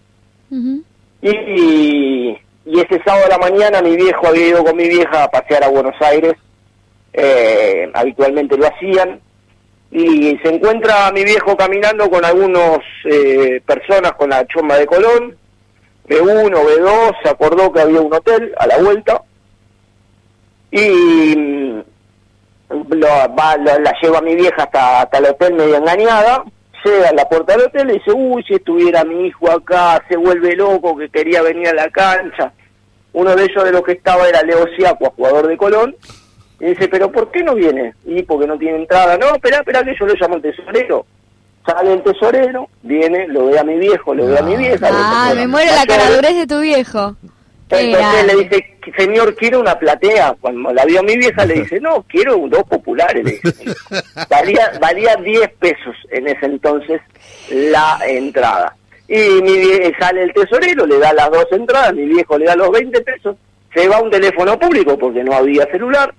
y 2.64 2.80
ese 2.80 3.02
sábado 3.04 3.24
de 3.24 3.30
la 3.30 3.38
mañana 3.38 3.82
mi 3.82 3.96
viejo 3.96 4.26
había 4.28 4.46
ido 4.48 4.64
con 4.64 4.76
mi 4.76 4.88
vieja 4.88 5.24
a 5.24 5.28
pasear 5.30 5.64
a 5.64 5.68
Buenos 5.68 5.94
Aires, 6.00 6.34
eh, 7.12 7.90
habitualmente 7.94 8.56
lo 8.56 8.66
hacían, 8.66 9.20
y 9.90 10.36
se 10.42 10.48
encuentra 10.54 11.10
mi 11.12 11.24
viejo 11.24 11.56
caminando 11.56 12.10
con 12.10 12.24
algunas 12.24 12.78
personas 13.66 14.12
con 14.12 14.30
la 14.30 14.46
chomba 14.46 14.76
de 14.76 14.86
Colón, 14.86 15.36
B1, 16.08 16.50
B2, 16.52 17.16
se 17.22 17.28
acordó 17.30 17.72
que 17.72 17.80
había 17.80 18.00
un 18.00 18.12
hotel 18.12 18.52
a 18.58 18.66
la 18.66 18.78
vuelta, 18.78 19.22
y 20.70 21.34
mm, 21.36 21.82
lo, 22.90 23.08
va, 23.38 23.56
lo- 23.56 23.78
la 23.78 23.92
lleva 24.02 24.20
mi 24.20 24.34
vieja 24.34 24.64
hasta, 24.64 25.02
hasta 25.02 25.18
el 25.18 25.26
hotel 25.26 25.54
medio 25.54 25.76
engañada, 25.76 26.44
llega 26.84 27.08
a 27.08 27.12
la 27.14 27.28
puerta 27.28 27.52
del 27.56 27.66
hotel 27.66 27.90
y 27.90 27.94
dice, 27.94 28.12
uy, 28.12 28.42
si 28.44 28.54
estuviera 28.54 29.04
mi 29.04 29.26
hijo 29.26 29.50
acá, 29.50 30.02
se 30.08 30.16
vuelve 30.16 30.54
loco, 30.56 30.96
que 30.96 31.08
quería 31.08 31.42
venir 31.42 31.68
a 31.68 31.74
la 31.74 31.90
cancha. 31.90 32.52
Uno 33.14 33.34
de 33.34 33.44
ellos 33.44 33.64
de 33.64 33.72
los 33.72 33.82
que 33.82 33.92
estaba 33.92 34.28
era 34.28 34.42
Leo 34.42 34.66
Siacua, 34.76 35.10
jugador 35.16 35.46
de 35.48 35.56
Colón, 35.56 35.96
y 36.60 36.66
dice, 36.66 36.88
pero 36.88 37.10
¿por 37.12 37.30
qué 37.30 37.42
no 37.42 37.54
viene? 37.54 37.94
Y 38.04 38.22
porque 38.22 38.46
no 38.46 38.58
tiene 38.58 38.78
entrada. 38.78 39.16
No, 39.16 39.34
espera, 39.34 39.58
espera 39.58 39.82
que 39.84 39.94
yo 39.98 40.06
lo 40.06 40.14
llamo 40.14 40.36
el 40.36 40.42
tesorero. 40.42 41.06
Sale 41.66 41.92
el 41.92 42.02
tesorero, 42.02 42.68
viene, 42.82 43.28
lo 43.28 43.46
ve 43.46 43.58
a 43.58 43.64
mi 43.64 43.76
viejo, 43.78 44.14
lo 44.14 44.26
ve 44.26 44.38
a 44.38 44.42
mi 44.42 44.56
vieja. 44.56 44.90
le 44.90 44.96
dice, 44.96 45.08
Ah, 45.12 45.24
"Bueno, 45.28 45.40
me 45.42 45.46
muero 45.48 45.70
la 45.70 45.76
mayor". 45.84 45.96
caradurez 45.96 46.36
de 46.36 46.46
tu 46.46 46.60
viejo. 46.60 47.16
Entonces 47.70 48.24
le 48.26 48.36
dice, 48.44 48.76
señor, 48.96 49.34
quiero 49.36 49.60
una 49.60 49.78
platea. 49.78 50.34
Cuando 50.40 50.72
la 50.72 50.86
vio 50.86 51.02
mi 51.02 51.18
vieja 51.18 51.44
le 51.44 51.54
dice, 51.60 51.78
no, 51.80 52.02
quiero 52.08 52.36
dos 52.48 52.62
populares. 52.62 53.22
le 53.22 53.32
dice. 53.32 53.74
valía, 54.30 54.72
valía 54.80 55.16
10 55.16 55.50
pesos 55.58 55.94
en 56.10 56.28
ese 56.28 56.46
entonces 56.46 57.00
la 57.50 57.98
entrada. 58.06 58.74
Y 59.06 59.18
mi 59.42 59.52
vie- 59.58 59.94
sale 59.98 60.22
el 60.22 60.32
tesorero, 60.32 60.86
le 60.86 60.98
da 60.98 61.12
las 61.12 61.30
dos 61.30 61.46
entradas, 61.52 61.92
mi 61.94 62.04
viejo 62.06 62.38
le 62.38 62.46
da 62.46 62.56
los 62.56 62.70
20 62.70 63.00
pesos, 63.02 63.36
se 63.74 63.86
va 63.86 63.96
a 63.96 64.02
un 64.02 64.10
teléfono 64.10 64.58
público 64.58 64.96
porque 64.98 65.22
no 65.22 65.32
había 65.34 65.66
celular, 65.66 66.14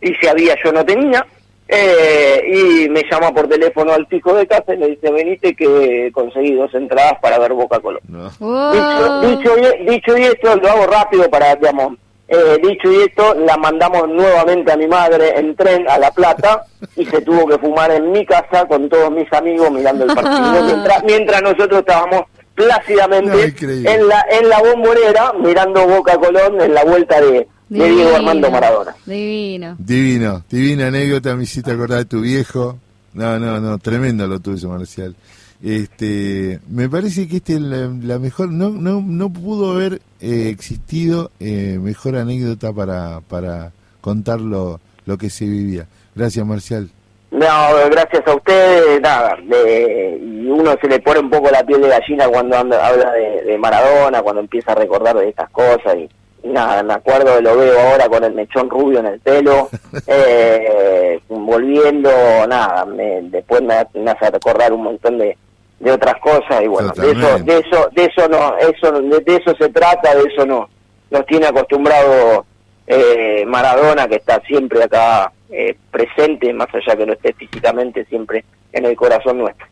y 0.00 0.14
si 0.14 0.26
había 0.26 0.54
yo 0.62 0.72
no 0.72 0.84
tenía, 0.84 1.26
eh, 1.72 2.42
y 2.48 2.88
me 2.88 3.04
llama 3.08 3.32
por 3.32 3.48
teléfono 3.48 3.92
al 3.92 4.06
fijo 4.08 4.34
de 4.34 4.46
casa 4.46 4.74
y 4.74 4.78
me 4.78 4.88
dice, 4.88 5.10
venite 5.10 5.54
que 5.54 6.10
conseguí 6.12 6.54
dos 6.54 6.74
entradas 6.74 7.14
para 7.22 7.38
ver 7.38 7.52
Boca 7.52 7.78
Colón. 7.78 8.00
Oh. 8.40 9.20
Dicho, 9.22 9.54
dicho, 9.54 9.74
y, 9.78 9.84
dicho 9.84 10.18
y 10.18 10.22
esto, 10.22 10.56
lo 10.56 10.68
hago 10.68 10.86
rápido 10.86 11.30
para, 11.30 11.54
digamos, 11.54 11.96
eh, 12.26 12.58
dicho 12.62 12.90
y 12.90 13.02
esto, 13.02 13.34
la 13.34 13.56
mandamos 13.56 14.08
nuevamente 14.08 14.72
a 14.72 14.76
mi 14.76 14.86
madre 14.88 15.38
en 15.38 15.54
tren 15.54 15.88
a 15.88 15.98
La 15.98 16.10
Plata 16.10 16.64
y 16.96 17.04
se 17.04 17.20
tuvo 17.22 17.46
que 17.46 17.58
fumar 17.58 17.90
en 17.92 18.10
mi 18.10 18.26
casa 18.26 18.66
con 18.66 18.88
todos 18.88 19.10
mis 19.12 19.32
amigos 19.32 19.70
mirando 19.70 20.04
el 20.04 20.14
partido, 20.14 20.62
mientras, 20.64 21.04
mientras 21.04 21.42
nosotros 21.42 21.80
estábamos 21.80 22.22
plácidamente 22.54 23.54
No, 23.62 23.90
en 23.90 24.08
la 24.08 24.24
en 24.30 24.48
la 24.48 24.58
bombonera 24.60 25.32
mirando 25.40 25.86
Boca 25.86 26.18
Colón 26.18 26.60
en 26.60 26.74
la 26.74 26.84
vuelta 26.84 27.20
de, 27.20 27.48
de 27.70 27.88
Diego 27.88 28.14
Armando 28.16 28.50
Maradona. 28.50 28.94
Divino. 29.06 29.76
Divino, 29.78 30.44
divina 30.50 30.88
anécdota, 30.88 31.34
me 31.36 31.44
hiciste 31.44 31.70
acordar 31.70 31.98
de 32.00 32.04
tu 32.04 32.20
viejo. 32.20 32.78
No, 33.14 33.38
no, 33.38 33.58
no, 33.60 33.78
tremendo 33.78 34.26
lo 34.26 34.38
tuyo, 34.40 34.68
Marcial. 34.68 35.14
Este, 35.62 36.58
me 36.68 36.88
parece 36.88 37.28
que 37.28 37.36
este 37.36 37.54
es 37.54 37.60
la, 37.60 37.90
la 38.02 38.18
mejor, 38.18 38.50
no, 38.50 38.70
no, 38.70 39.02
no 39.04 39.30
pudo 39.30 39.72
haber 39.72 40.00
eh, 40.20 40.48
existido 40.48 41.30
eh, 41.38 41.78
mejor 41.80 42.16
anécdota 42.16 42.72
para, 42.72 43.20
para 43.20 43.70
contar 44.00 44.40
lo, 44.40 44.80
lo 45.06 45.18
que 45.18 45.28
se 45.30 45.44
vivía. 45.46 45.86
Gracias, 46.14 46.44
Marcial. 46.46 46.90
No, 47.30 47.46
gracias 47.90 48.26
a 48.26 48.34
ustedes, 48.34 49.00
nada, 49.00 49.36
de- 49.48 50.18
y 50.20 50.46
uno 50.48 50.74
se 50.80 50.88
le 50.88 50.98
pone 50.98 51.20
un 51.20 51.30
poco 51.30 51.48
la 51.50 51.62
piel 51.64 51.80
de 51.82 51.88
gallina 51.88 52.26
cuando 52.28 52.56
anda- 52.58 52.84
habla 52.84 53.12
de, 53.12 53.44
de 53.44 53.58
Maradona, 53.58 54.20
cuando 54.22 54.40
empieza 54.40 54.72
a 54.72 54.74
recordar 54.74 55.16
de 55.16 55.28
estas 55.28 55.48
cosas, 55.50 55.94
y, 55.96 56.00
y 56.00 56.08
nada, 56.44 56.82
me 56.82 56.94
acuerdo, 56.94 57.40
lo 57.40 57.56
veo 57.56 57.78
ahora 57.80 58.08
con 58.08 58.24
el 58.24 58.32
mechón 58.34 58.68
rubio 58.70 59.00
en 59.00 59.06
el 59.06 59.20
pelo, 59.20 59.68
eh, 60.06 61.20
volviendo, 61.28 62.10
nada, 62.48 62.84
me- 62.84 63.22
después 63.22 63.62
me, 63.62 63.74
me 63.94 64.10
hace 64.10 64.30
recordar 64.30 64.72
un 64.72 64.82
montón 64.84 65.18
de, 65.18 65.36
de 65.78 65.92
otras 65.92 66.14
cosas, 66.20 66.62
y 66.62 66.66
bueno, 66.66 66.92
de 66.92 67.10
eso, 67.12 67.38
de 67.44 67.58
eso, 67.58 67.88
de 67.92 68.04
eso 68.04 68.28
no, 68.28 68.56
eso, 68.58 68.92
de, 69.00 69.20
de 69.20 69.36
eso 69.36 69.54
se 69.58 69.68
trata, 69.70 70.14
de 70.14 70.22
eso 70.32 70.44
no, 70.46 70.68
nos 71.10 71.26
tiene 71.26 71.46
acostumbrado 71.46 72.44
eh, 72.86 73.44
Maradona, 73.46 74.06
que 74.08 74.16
está 74.16 74.40
siempre 74.46 74.82
acá 74.84 75.32
eh, 75.50 75.76
presente, 75.90 76.52
más 76.52 76.68
allá 76.74 76.96
que 76.96 77.06
no 77.06 77.12
esté 77.12 77.32
físicamente, 77.34 78.04
siempre 78.06 78.44
en 78.72 78.84
el 78.84 78.96
corazón 78.96 79.38
nuestro. 79.38 79.66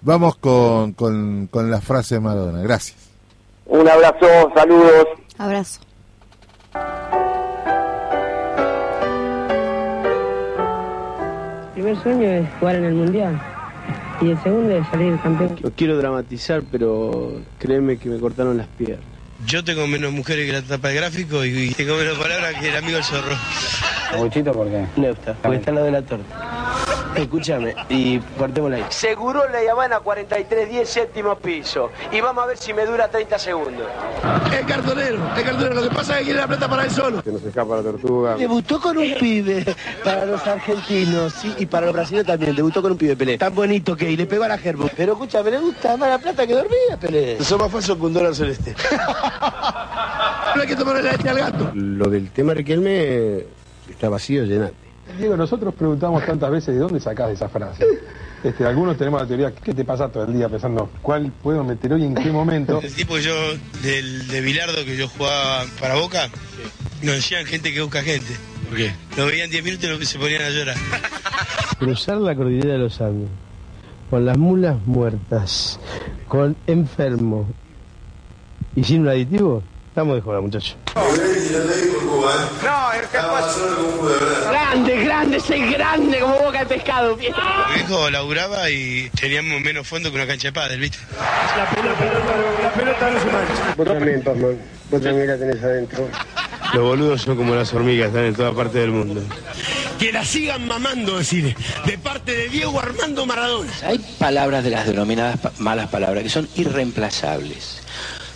Vamos 0.00 0.36
con, 0.36 0.92
con, 0.92 1.48
con 1.50 1.70
la 1.70 1.80
frase 1.80 2.14
de 2.16 2.20
Maradona. 2.20 2.62
Gracias. 2.62 2.96
Un 3.66 3.88
abrazo, 3.88 4.50
saludos. 4.54 5.06
Abrazo. 5.38 5.80
El 11.68 11.84
primer 11.84 12.02
sueño 12.02 12.28
es 12.28 12.48
jugar 12.58 12.74
en 12.74 12.84
el 12.84 12.94
mundial 12.94 13.40
y 14.20 14.30
el 14.30 14.42
segundo 14.42 14.76
es 14.76 14.86
salir 14.88 15.16
campeón. 15.20 15.56
No 15.62 15.70
quiero 15.70 15.96
dramatizar, 15.96 16.62
pero 16.72 17.40
créeme 17.60 17.98
que 17.98 18.08
me 18.08 18.18
cortaron 18.18 18.56
las 18.56 18.66
piernas. 18.66 19.06
Yo 19.46 19.62
tengo 19.62 19.86
menos 19.86 20.12
mujeres 20.12 20.46
que 20.46 20.52
la 20.52 20.62
tapa 20.62 20.88
de 20.88 20.96
gráfico 20.96 21.44
y, 21.44 21.70
tengo 21.70 21.94
menos 21.94 22.18
palabras 22.18 22.54
que 22.60 22.70
el 22.70 22.76
amigo 22.76 22.96
del 22.96 23.04
zorro. 23.04 23.36
¿Aguchito 24.12 24.52
por 24.52 24.68
qué? 24.68 24.84
Neusta, 24.96 25.34
porque 25.40 25.58
está 25.58 25.70
al 25.70 25.76
lado 25.76 25.86
de 25.86 25.92
la 25.92 26.02
torta. 26.02 26.87
Escúchame, 27.22 27.74
y 27.88 28.18
cortémosla 28.38 28.76
ahí. 28.76 28.84
Seguro 28.90 29.42
la 29.48 29.58
Habana 29.70 30.00
4310 30.00 30.88
séptimo 30.88 31.34
piso. 31.36 31.90
Y 32.12 32.20
vamos 32.20 32.44
a 32.44 32.46
ver 32.46 32.56
si 32.56 32.72
me 32.72 32.86
dura 32.86 33.08
30 33.08 33.38
segundos. 33.38 33.86
El 34.56 34.64
cartonero, 34.66 35.18
el 35.36 35.44
cartonero, 35.44 35.74
lo 35.74 35.82
que 35.82 35.90
pasa 35.90 36.14
es 36.14 36.18
que 36.18 36.24
quiere 36.26 36.40
la 36.40 36.46
plata 36.46 36.68
para 36.68 36.84
él 36.84 36.90
solo. 36.90 37.22
Se 37.22 37.32
nos 37.32 37.42
escapa 37.42 37.76
la 37.76 37.82
tortuga. 37.82 38.36
Debutó 38.36 38.80
con 38.80 38.96
un 38.98 39.14
pibe 39.14 39.64
para 40.04 40.24
los 40.24 40.46
argentinos, 40.46 41.32
sí, 41.32 41.52
y 41.58 41.66
para 41.66 41.86
los 41.86 41.94
brasileños 41.94 42.26
también. 42.26 42.54
Debutó 42.54 42.82
con 42.82 42.92
un 42.92 42.98
pibe 42.98 43.16
Pelé. 43.16 43.38
Tan 43.38 43.54
bonito 43.54 43.96
que 43.96 44.10
y 44.10 44.16
le 44.16 44.26
pegó 44.26 44.44
a 44.44 44.48
la 44.48 44.58
gerbo. 44.58 44.88
Pero 44.96 45.12
escúchame, 45.12 45.50
le 45.50 45.58
gusta 45.58 45.96
más 45.96 46.08
la 46.08 46.18
plata 46.18 46.46
que 46.46 46.54
dormía, 46.54 46.96
Pelé. 47.00 47.42
Son 47.42 47.60
más 47.60 47.70
falsos 47.70 47.96
que 47.96 48.06
un 48.06 48.14
dólar 48.14 48.34
celeste. 48.34 48.74
no 50.54 50.62
hay 50.62 50.68
que 50.68 50.76
tomar 50.76 51.02
la 51.02 51.12
leche 51.12 51.28
al 51.28 51.38
gato. 51.38 51.70
Lo 51.74 52.08
del 52.08 52.30
tema 52.30 52.54
Riquelme 52.54 53.44
está 53.90 54.08
vacío, 54.08 54.44
llenate. 54.44 54.87
Diego, 55.16 55.36
nosotros 55.36 55.74
preguntamos 55.74 56.24
tantas 56.24 56.50
veces 56.50 56.74
de 56.74 56.80
dónde 56.80 57.00
sacás 57.00 57.30
esa 57.30 57.48
frase. 57.48 57.84
Este, 58.42 58.64
algunos 58.64 58.96
tenemos 58.96 59.20
la 59.20 59.26
teoría, 59.26 59.52
¿qué 59.52 59.74
te 59.74 59.84
pasa 59.84 60.08
todo 60.08 60.24
el 60.24 60.32
día 60.32 60.48
pensando 60.48 60.90
cuál 61.02 61.32
puedo 61.42 61.64
meter 61.64 61.92
hoy 61.92 62.04
en 62.04 62.14
qué 62.14 62.30
momento? 62.30 62.80
El 62.80 62.94
tipo 62.94 63.18
yo, 63.18 63.34
del, 63.82 64.28
de 64.28 64.40
Bilardo, 64.40 64.84
que 64.84 64.96
yo 64.96 65.08
jugaba 65.08 65.64
para 65.80 65.96
Boca, 65.96 66.28
nos 67.02 67.16
decían 67.16 67.46
gente 67.46 67.72
que 67.72 67.80
busca 67.80 68.02
gente. 68.02 68.36
¿Por 68.68 68.76
qué? 68.76 68.92
Lo 69.16 69.26
veían 69.26 69.50
10 69.50 69.64
minutos 69.64 70.02
y 70.02 70.06
se 70.06 70.18
ponían 70.18 70.42
a 70.42 70.50
llorar. 70.50 70.76
Cruzar 71.78 72.18
la 72.18 72.36
cordillera 72.36 72.74
de 72.74 72.78
los 72.78 73.00
Andes, 73.00 73.28
con 74.10 74.24
las 74.24 74.38
mulas 74.38 74.76
muertas, 74.86 75.80
con 76.28 76.56
enfermo 76.66 77.46
y 78.76 78.84
sin 78.84 79.02
un 79.02 79.08
aditivo, 79.08 79.62
estamos 79.88 80.14
de 80.14 80.20
joda, 80.20 80.40
muchachos. 80.40 80.76
No, 80.94 82.92
el 82.92 83.08
que 83.08 83.18
Grande, 84.70 85.04
grande, 85.04 85.40
soy 85.40 85.72
grande 85.72 86.18
como 86.20 86.34
boca 86.40 86.58
de 86.60 86.66
pescado. 86.66 87.16
Mi 87.16 87.26
viejo 87.74 88.10
laburaba 88.10 88.68
y 88.68 89.08
teníamos 89.18 89.60
menos 89.62 89.86
fondo 89.88 90.10
que 90.10 90.16
una 90.16 90.26
cancha 90.26 90.48
de 90.48 90.52
pádel, 90.52 90.80
¿viste? 90.80 90.98
La 91.56 91.70
pelota, 91.70 92.04
la 92.62 92.72
pelota 92.74 93.10
no 93.10 93.18
se 93.18 93.26
mancha. 93.26 93.74
Vos 93.76 93.86
también, 93.86 94.22
Pazman, 94.22 94.58
vos 94.90 95.02
también 95.02 95.26
la 95.26 95.38
tenés 95.38 95.62
adentro. 95.62 96.08
Los 96.74 96.82
boludos 96.82 97.22
son 97.22 97.36
como 97.36 97.54
las 97.54 97.72
hormigas, 97.72 98.08
están 98.08 98.24
en 98.26 98.34
toda 98.34 98.52
parte 98.52 98.78
del 98.78 98.90
mundo. 98.90 99.22
Que 99.98 100.12
la 100.12 100.22
sigan 100.22 100.66
mamando, 100.68 101.16
decir, 101.18 101.56
de 101.86 101.98
parte 101.98 102.32
de 102.36 102.48
Diego 102.50 102.78
Armando 102.78 103.24
Maradona. 103.24 103.72
Hay 103.84 103.98
palabras 104.18 104.64
de 104.64 104.70
las 104.70 104.86
denominadas 104.86 105.38
pa- 105.40 105.52
malas 105.58 105.88
palabras 105.88 106.22
que 106.22 106.28
son 106.28 106.46
irreemplazables 106.56 107.80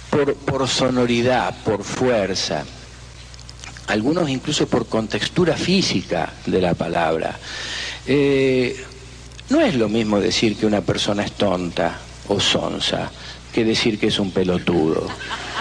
por, 0.09 0.35
por 0.35 0.67
sonoridad, 0.67 1.55
por 1.63 1.85
fuerza, 1.85 2.65
algunos 3.87 4.29
incluso 4.29 4.67
por 4.67 4.87
contextura 4.87 5.57
física 5.57 6.33
de 6.47 6.61
la 6.61 6.75
palabra. 6.75 7.39
Eh, 8.07 8.85
no 9.51 9.61
es 9.61 9.75
lo 9.75 9.89
mismo 9.89 10.21
decir 10.21 10.57
que 10.57 10.67
una 10.67 10.81
persona 10.81 11.25
es 11.25 11.33
tonta 11.33 11.99
o 12.29 12.41
sonsa 12.41 13.11
que 13.53 13.65
decir 13.65 13.99
que 13.99 14.07
es 14.07 14.19
un 14.19 14.31
pelotudo. 14.31 15.07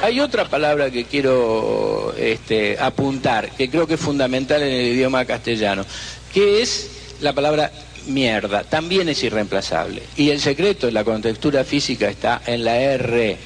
Hay 0.02 0.20
otra 0.20 0.46
palabra 0.46 0.90
que 0.90 1.06
quiero 1.06 2.14
este, 2.18 2.78
apuntar, 2.80 3.52
que 3.52 3.70
creo 3.70 3.86
que 3.86 3.96
es 3.96 4.00
fundamental 4.00 4.64
en 4.64 4.72
el 4.72 4.88
idioma 4.94 5.26
castellano, 5.26 5.86
que 6.34 6.62
es 6.62 6.90
la 7.20 7.34
palabra 7.34 7.72
mierda. 8.08 8.64
También 8.64 9.10
es 9.10 9.22
irreemplazable. 9.24 10.04
Y 10.16 10.30
el 10.30 10.40
secreto 10.40 10.88
de 10.88 10.94
la 10.94 11.04
contextura 11.04 11.64
física 11.64 12.10
está 12.10 12.42
en 12.46 12.64
la 12.64 12.78
R. 12.78 13.38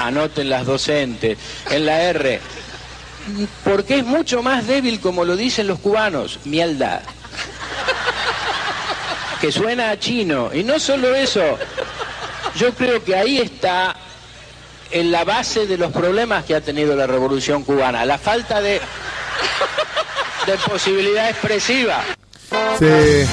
Anoten 0.00 0.50
las 0.50 0.66
docentes, 0.66 1.38
en 1.70 1.86
la 1.86 2.02
R. 2.02 2.40
Porque 3.64 3.98
es 3.98 4.04
mucho 4.04 4.42
más 4.42 4.66
débil, 4.66 5.00
como 5.00 5.24
lo 5.24 5.36
dicen 5.36 5.66
los 5.66 5.78
cubanos, 5.78 6.40
mierda. 6.44 7.02
Que 9.40 9.50
suena 9.50 9.90
a 9.90 9.98
chino. 9.98 10.50
Y 10.54 10.62
no 10.62 10.78
solo 10.78 11.14
eso, 11.14 11.58
yo 12.56 12.72
creo 12.74 13.02
que 13.04 13.14
ahí 13.14 13.38
está 13.38 13.96
en 14.90 15.10
la 15.10 15.24
base 15.24 15.66
de 15.66 15.76
los 15.76 15.92
problemas 15.92 16.44
que 16.44 16.54
ha 16.54 16.60
tenido 16.60 16.94
la 16.94 17.06
revolución 17.06 17.64
cubana, 17.64 18.04
la 18.04 18.18
falta 18.18 18.60
de, 18.60 18.80
de 20.46 20.56
posibilidad 20.68 21.28
expresiva. 21.28 22.02
Se, 22.78 23.26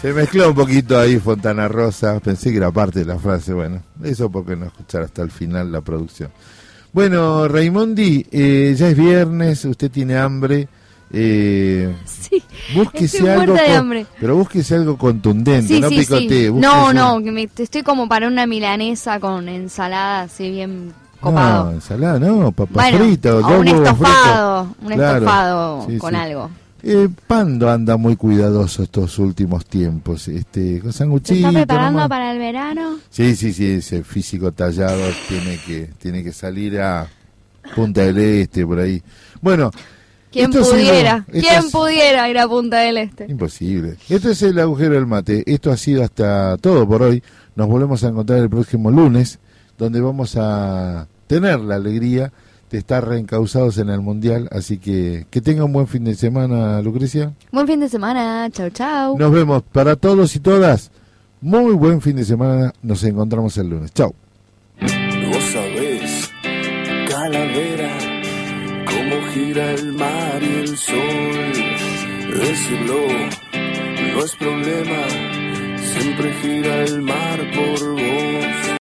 se 0.00 0.12
mezcló 0.12 0.48
un 0.48 0.54
poquito 0.54 0.98
ahí 0.98 1.18
Fontana 1.18 1.68
Rosa. 1.68 2.20
Pensé 2.20 2.50
que 2.50 2.58
era 2.58 2.70
parte 2.70 3.00
de 3.00 3.06
la 3.06 3.18
frase. 3.18 3.52
Bueno, 3.52 3.82
eso 4.04 4.30
porque 4.30 4.56
no 4.56 4.66
escuchar 4.66 5.02
hasta 5.02 5.22
el 5.22 5.30
final 5.30 5.72
la 5.72 5.80
producción. 5.80 6.30
Bueno, 6.92 7.46
Raimondi, 7.48 8.26
eh, 8.32 8.74
ya 8.76 8.88
es 8.88 8.96
viernes, 8.96 9.64
usted 9.64 9.90
tiene 9.90 10.16
hambre. 10.18 10.68
Eh, 11.12 11.92
Sí, 12.04 12.42
búsquese 12.74 13.28
algo 13.30 13.54
de 13.54 13.72
hambre. 13.72 14.06
pero 14.20 14.36
búsquese 14.36 14.76
algo 14.76 14.96
contundente, 14.96 15.66
Sí, 15.74 15.80
no 15.80 15.88
sí, 15.88 15.98
picotee. 15.98 16.46
sí. 16.48 16.52
No, 16.52 16.92
no, 16.92 17.20
que 17.22 17.32
me, 17.32 17.48
estoy 17.56 17.82
como 17.82 18.08
para 18.08 18.28
una 18.28 18.46
milanesa 18.46 19.18
con 19.18 19.48
ensalada 19.48 20.22
así 20.22 20.50
bien 20.50 20.92
copado. 21.20 21.64
No, 21.66 21.70
ensalada, 21.72 22.18
no, 22.20 22.52
papa 22.52 22.70
Bueno, 22.72 22.98
o 22.98 23.58
un 23.58 23.68
estofado, 23.68 24.74
un 24.82 24.92
Claro, 24.92 25.18
estofado 25.18 25.86
con 25.98 26.14
algo. 26.14 26.50
Eh, 26.82 27.08
Pando 27.26 27.68
anda 27.70 27.96
muy 27.96 28.16
cuidadoso 28.16 28.82
estos 28.82 29.18
últimos 29.18 29.66
tiempos, 29.66 30.28
este, 30.28 30.80
con 30.80 30.92
¿Se 30.92 30.98
sanguchito. 30.98 31.34
está 31.48 31.52
preparando 31.52 31.92
nomás. 32.00 32.08
para 32.08 32.32
el 32.32 32.38
verano? 32.38 32.98
Sí, 33.10 33.36
sí, 33.36 33.52
sí, 33.52 33.66
ese 33.72 34.02
físico 34.02 34.52
tallado 34.52 35.02
tiene 35.28 35.58
que, 35.66 35.90
tiene 35.98 36.24
que 36.24 36.32
salir 36.32 36.80
a 36.80 37.06
Punta 37.74 38.02
del 38.02 38.18
Este, 38.18 38.66
por 38.66 38.78
ahí. 38.80 39.02
Bueno, 39.40 39.70
¿Quién 40.32 40.46
esto 40.50 40.60
ha 40.62 40.64
sido- 40.64 40.76
pudiera? 40.76 41.24
¿Quién 41.30 41.64
es- 41.66 41.72
pudiera 41.72 42.28
ir 42.30 42.38
a 42.38 42.48
Punta 42.48 42.78
del 42.78 42.96
Este? 42.98 43.26
Imposible. 43.30 43.96
Esto 44.08 44.30
es 44.30 44.42
el 44.42 44.58
agujero 44.58 44.94
del 44.94 45.06
mate. 45.06 45.42
Esto 45.46 45.70
ha 45.70 45.76
sido 45.76 46.02
hasta 46.02 46.56
todo 46.58 46.88
por 46.88 47.02
hoy. 47.02 47.22
Nos 47.56 47.68
volvemos 47.68 48.02
a 48.04 48.08
encontrar 48.08 48.38
el 48.38 48.48
próximo 48.48 48.90
lunes, 48.90 49.38
donde 49.76 50.00
vamos 50.00 50.34
a 50.36 51.06
tener 51.26 51.60
la 51.60 51.74
alegría 51.76 52.32
de 52.70 52.78
estar 52.78 53.06
reencausados 53.06 53.78
en 53.78 53.90
el 53.90 54.00
Mundial. 54.00 54.48
Así 54.52 54.78
que 54.78 55.26
que 55.30 55.40
tenga 55.40 55.64
un 55.64 55.72
buen 55.72 55.86
fin 55.86 56.04
de 56.04 56.14
semana, 56.14 56.80
Lucrecia. 56.80 57.32
Buen 57.52 57.66
fin 57.66 57.80
de 57.80 57.88
semana, 57.88 58.48
chau 58.50 58.70
chau. 58.70 59.18
Nos 59.18 59.32
vemos 59.32 59.62
para 59.62 59.96
todos 59.96 60.34
y 60.36 60.40
todas. 60.40 60.90
Muy 61.40 61.72
buen 61.74 62.00
fin 62.00 62.16
de 62.16 62.24
semana. 62.24 62.72
Nos 62.82 63.02
encontramos 63.04 63.56
el 63.58 63.70
lunes. 63.70 63.92
Chau. 63.92 64.14
No 64.80 65.40
sabes, 65.52 66.30
calavera, 67.08 67.98
cómo 68.86 69.32
gira 69.32 69.72
el 69.72 69.92
mar 69.92 70.42
y 70.42 70.60
el 70.60 70.76
sol. 70.76 71.52
Decirlo 72.30 73.40
no 74.20 74.24
es 74.24 74.36
problema, 74.36 75.08
siempre 75.76 76.32
gira 76.42 76.84
el 76.84 77.02
mar 77.02 77.38
por 77.54 77.92
vos. 77.92 78.70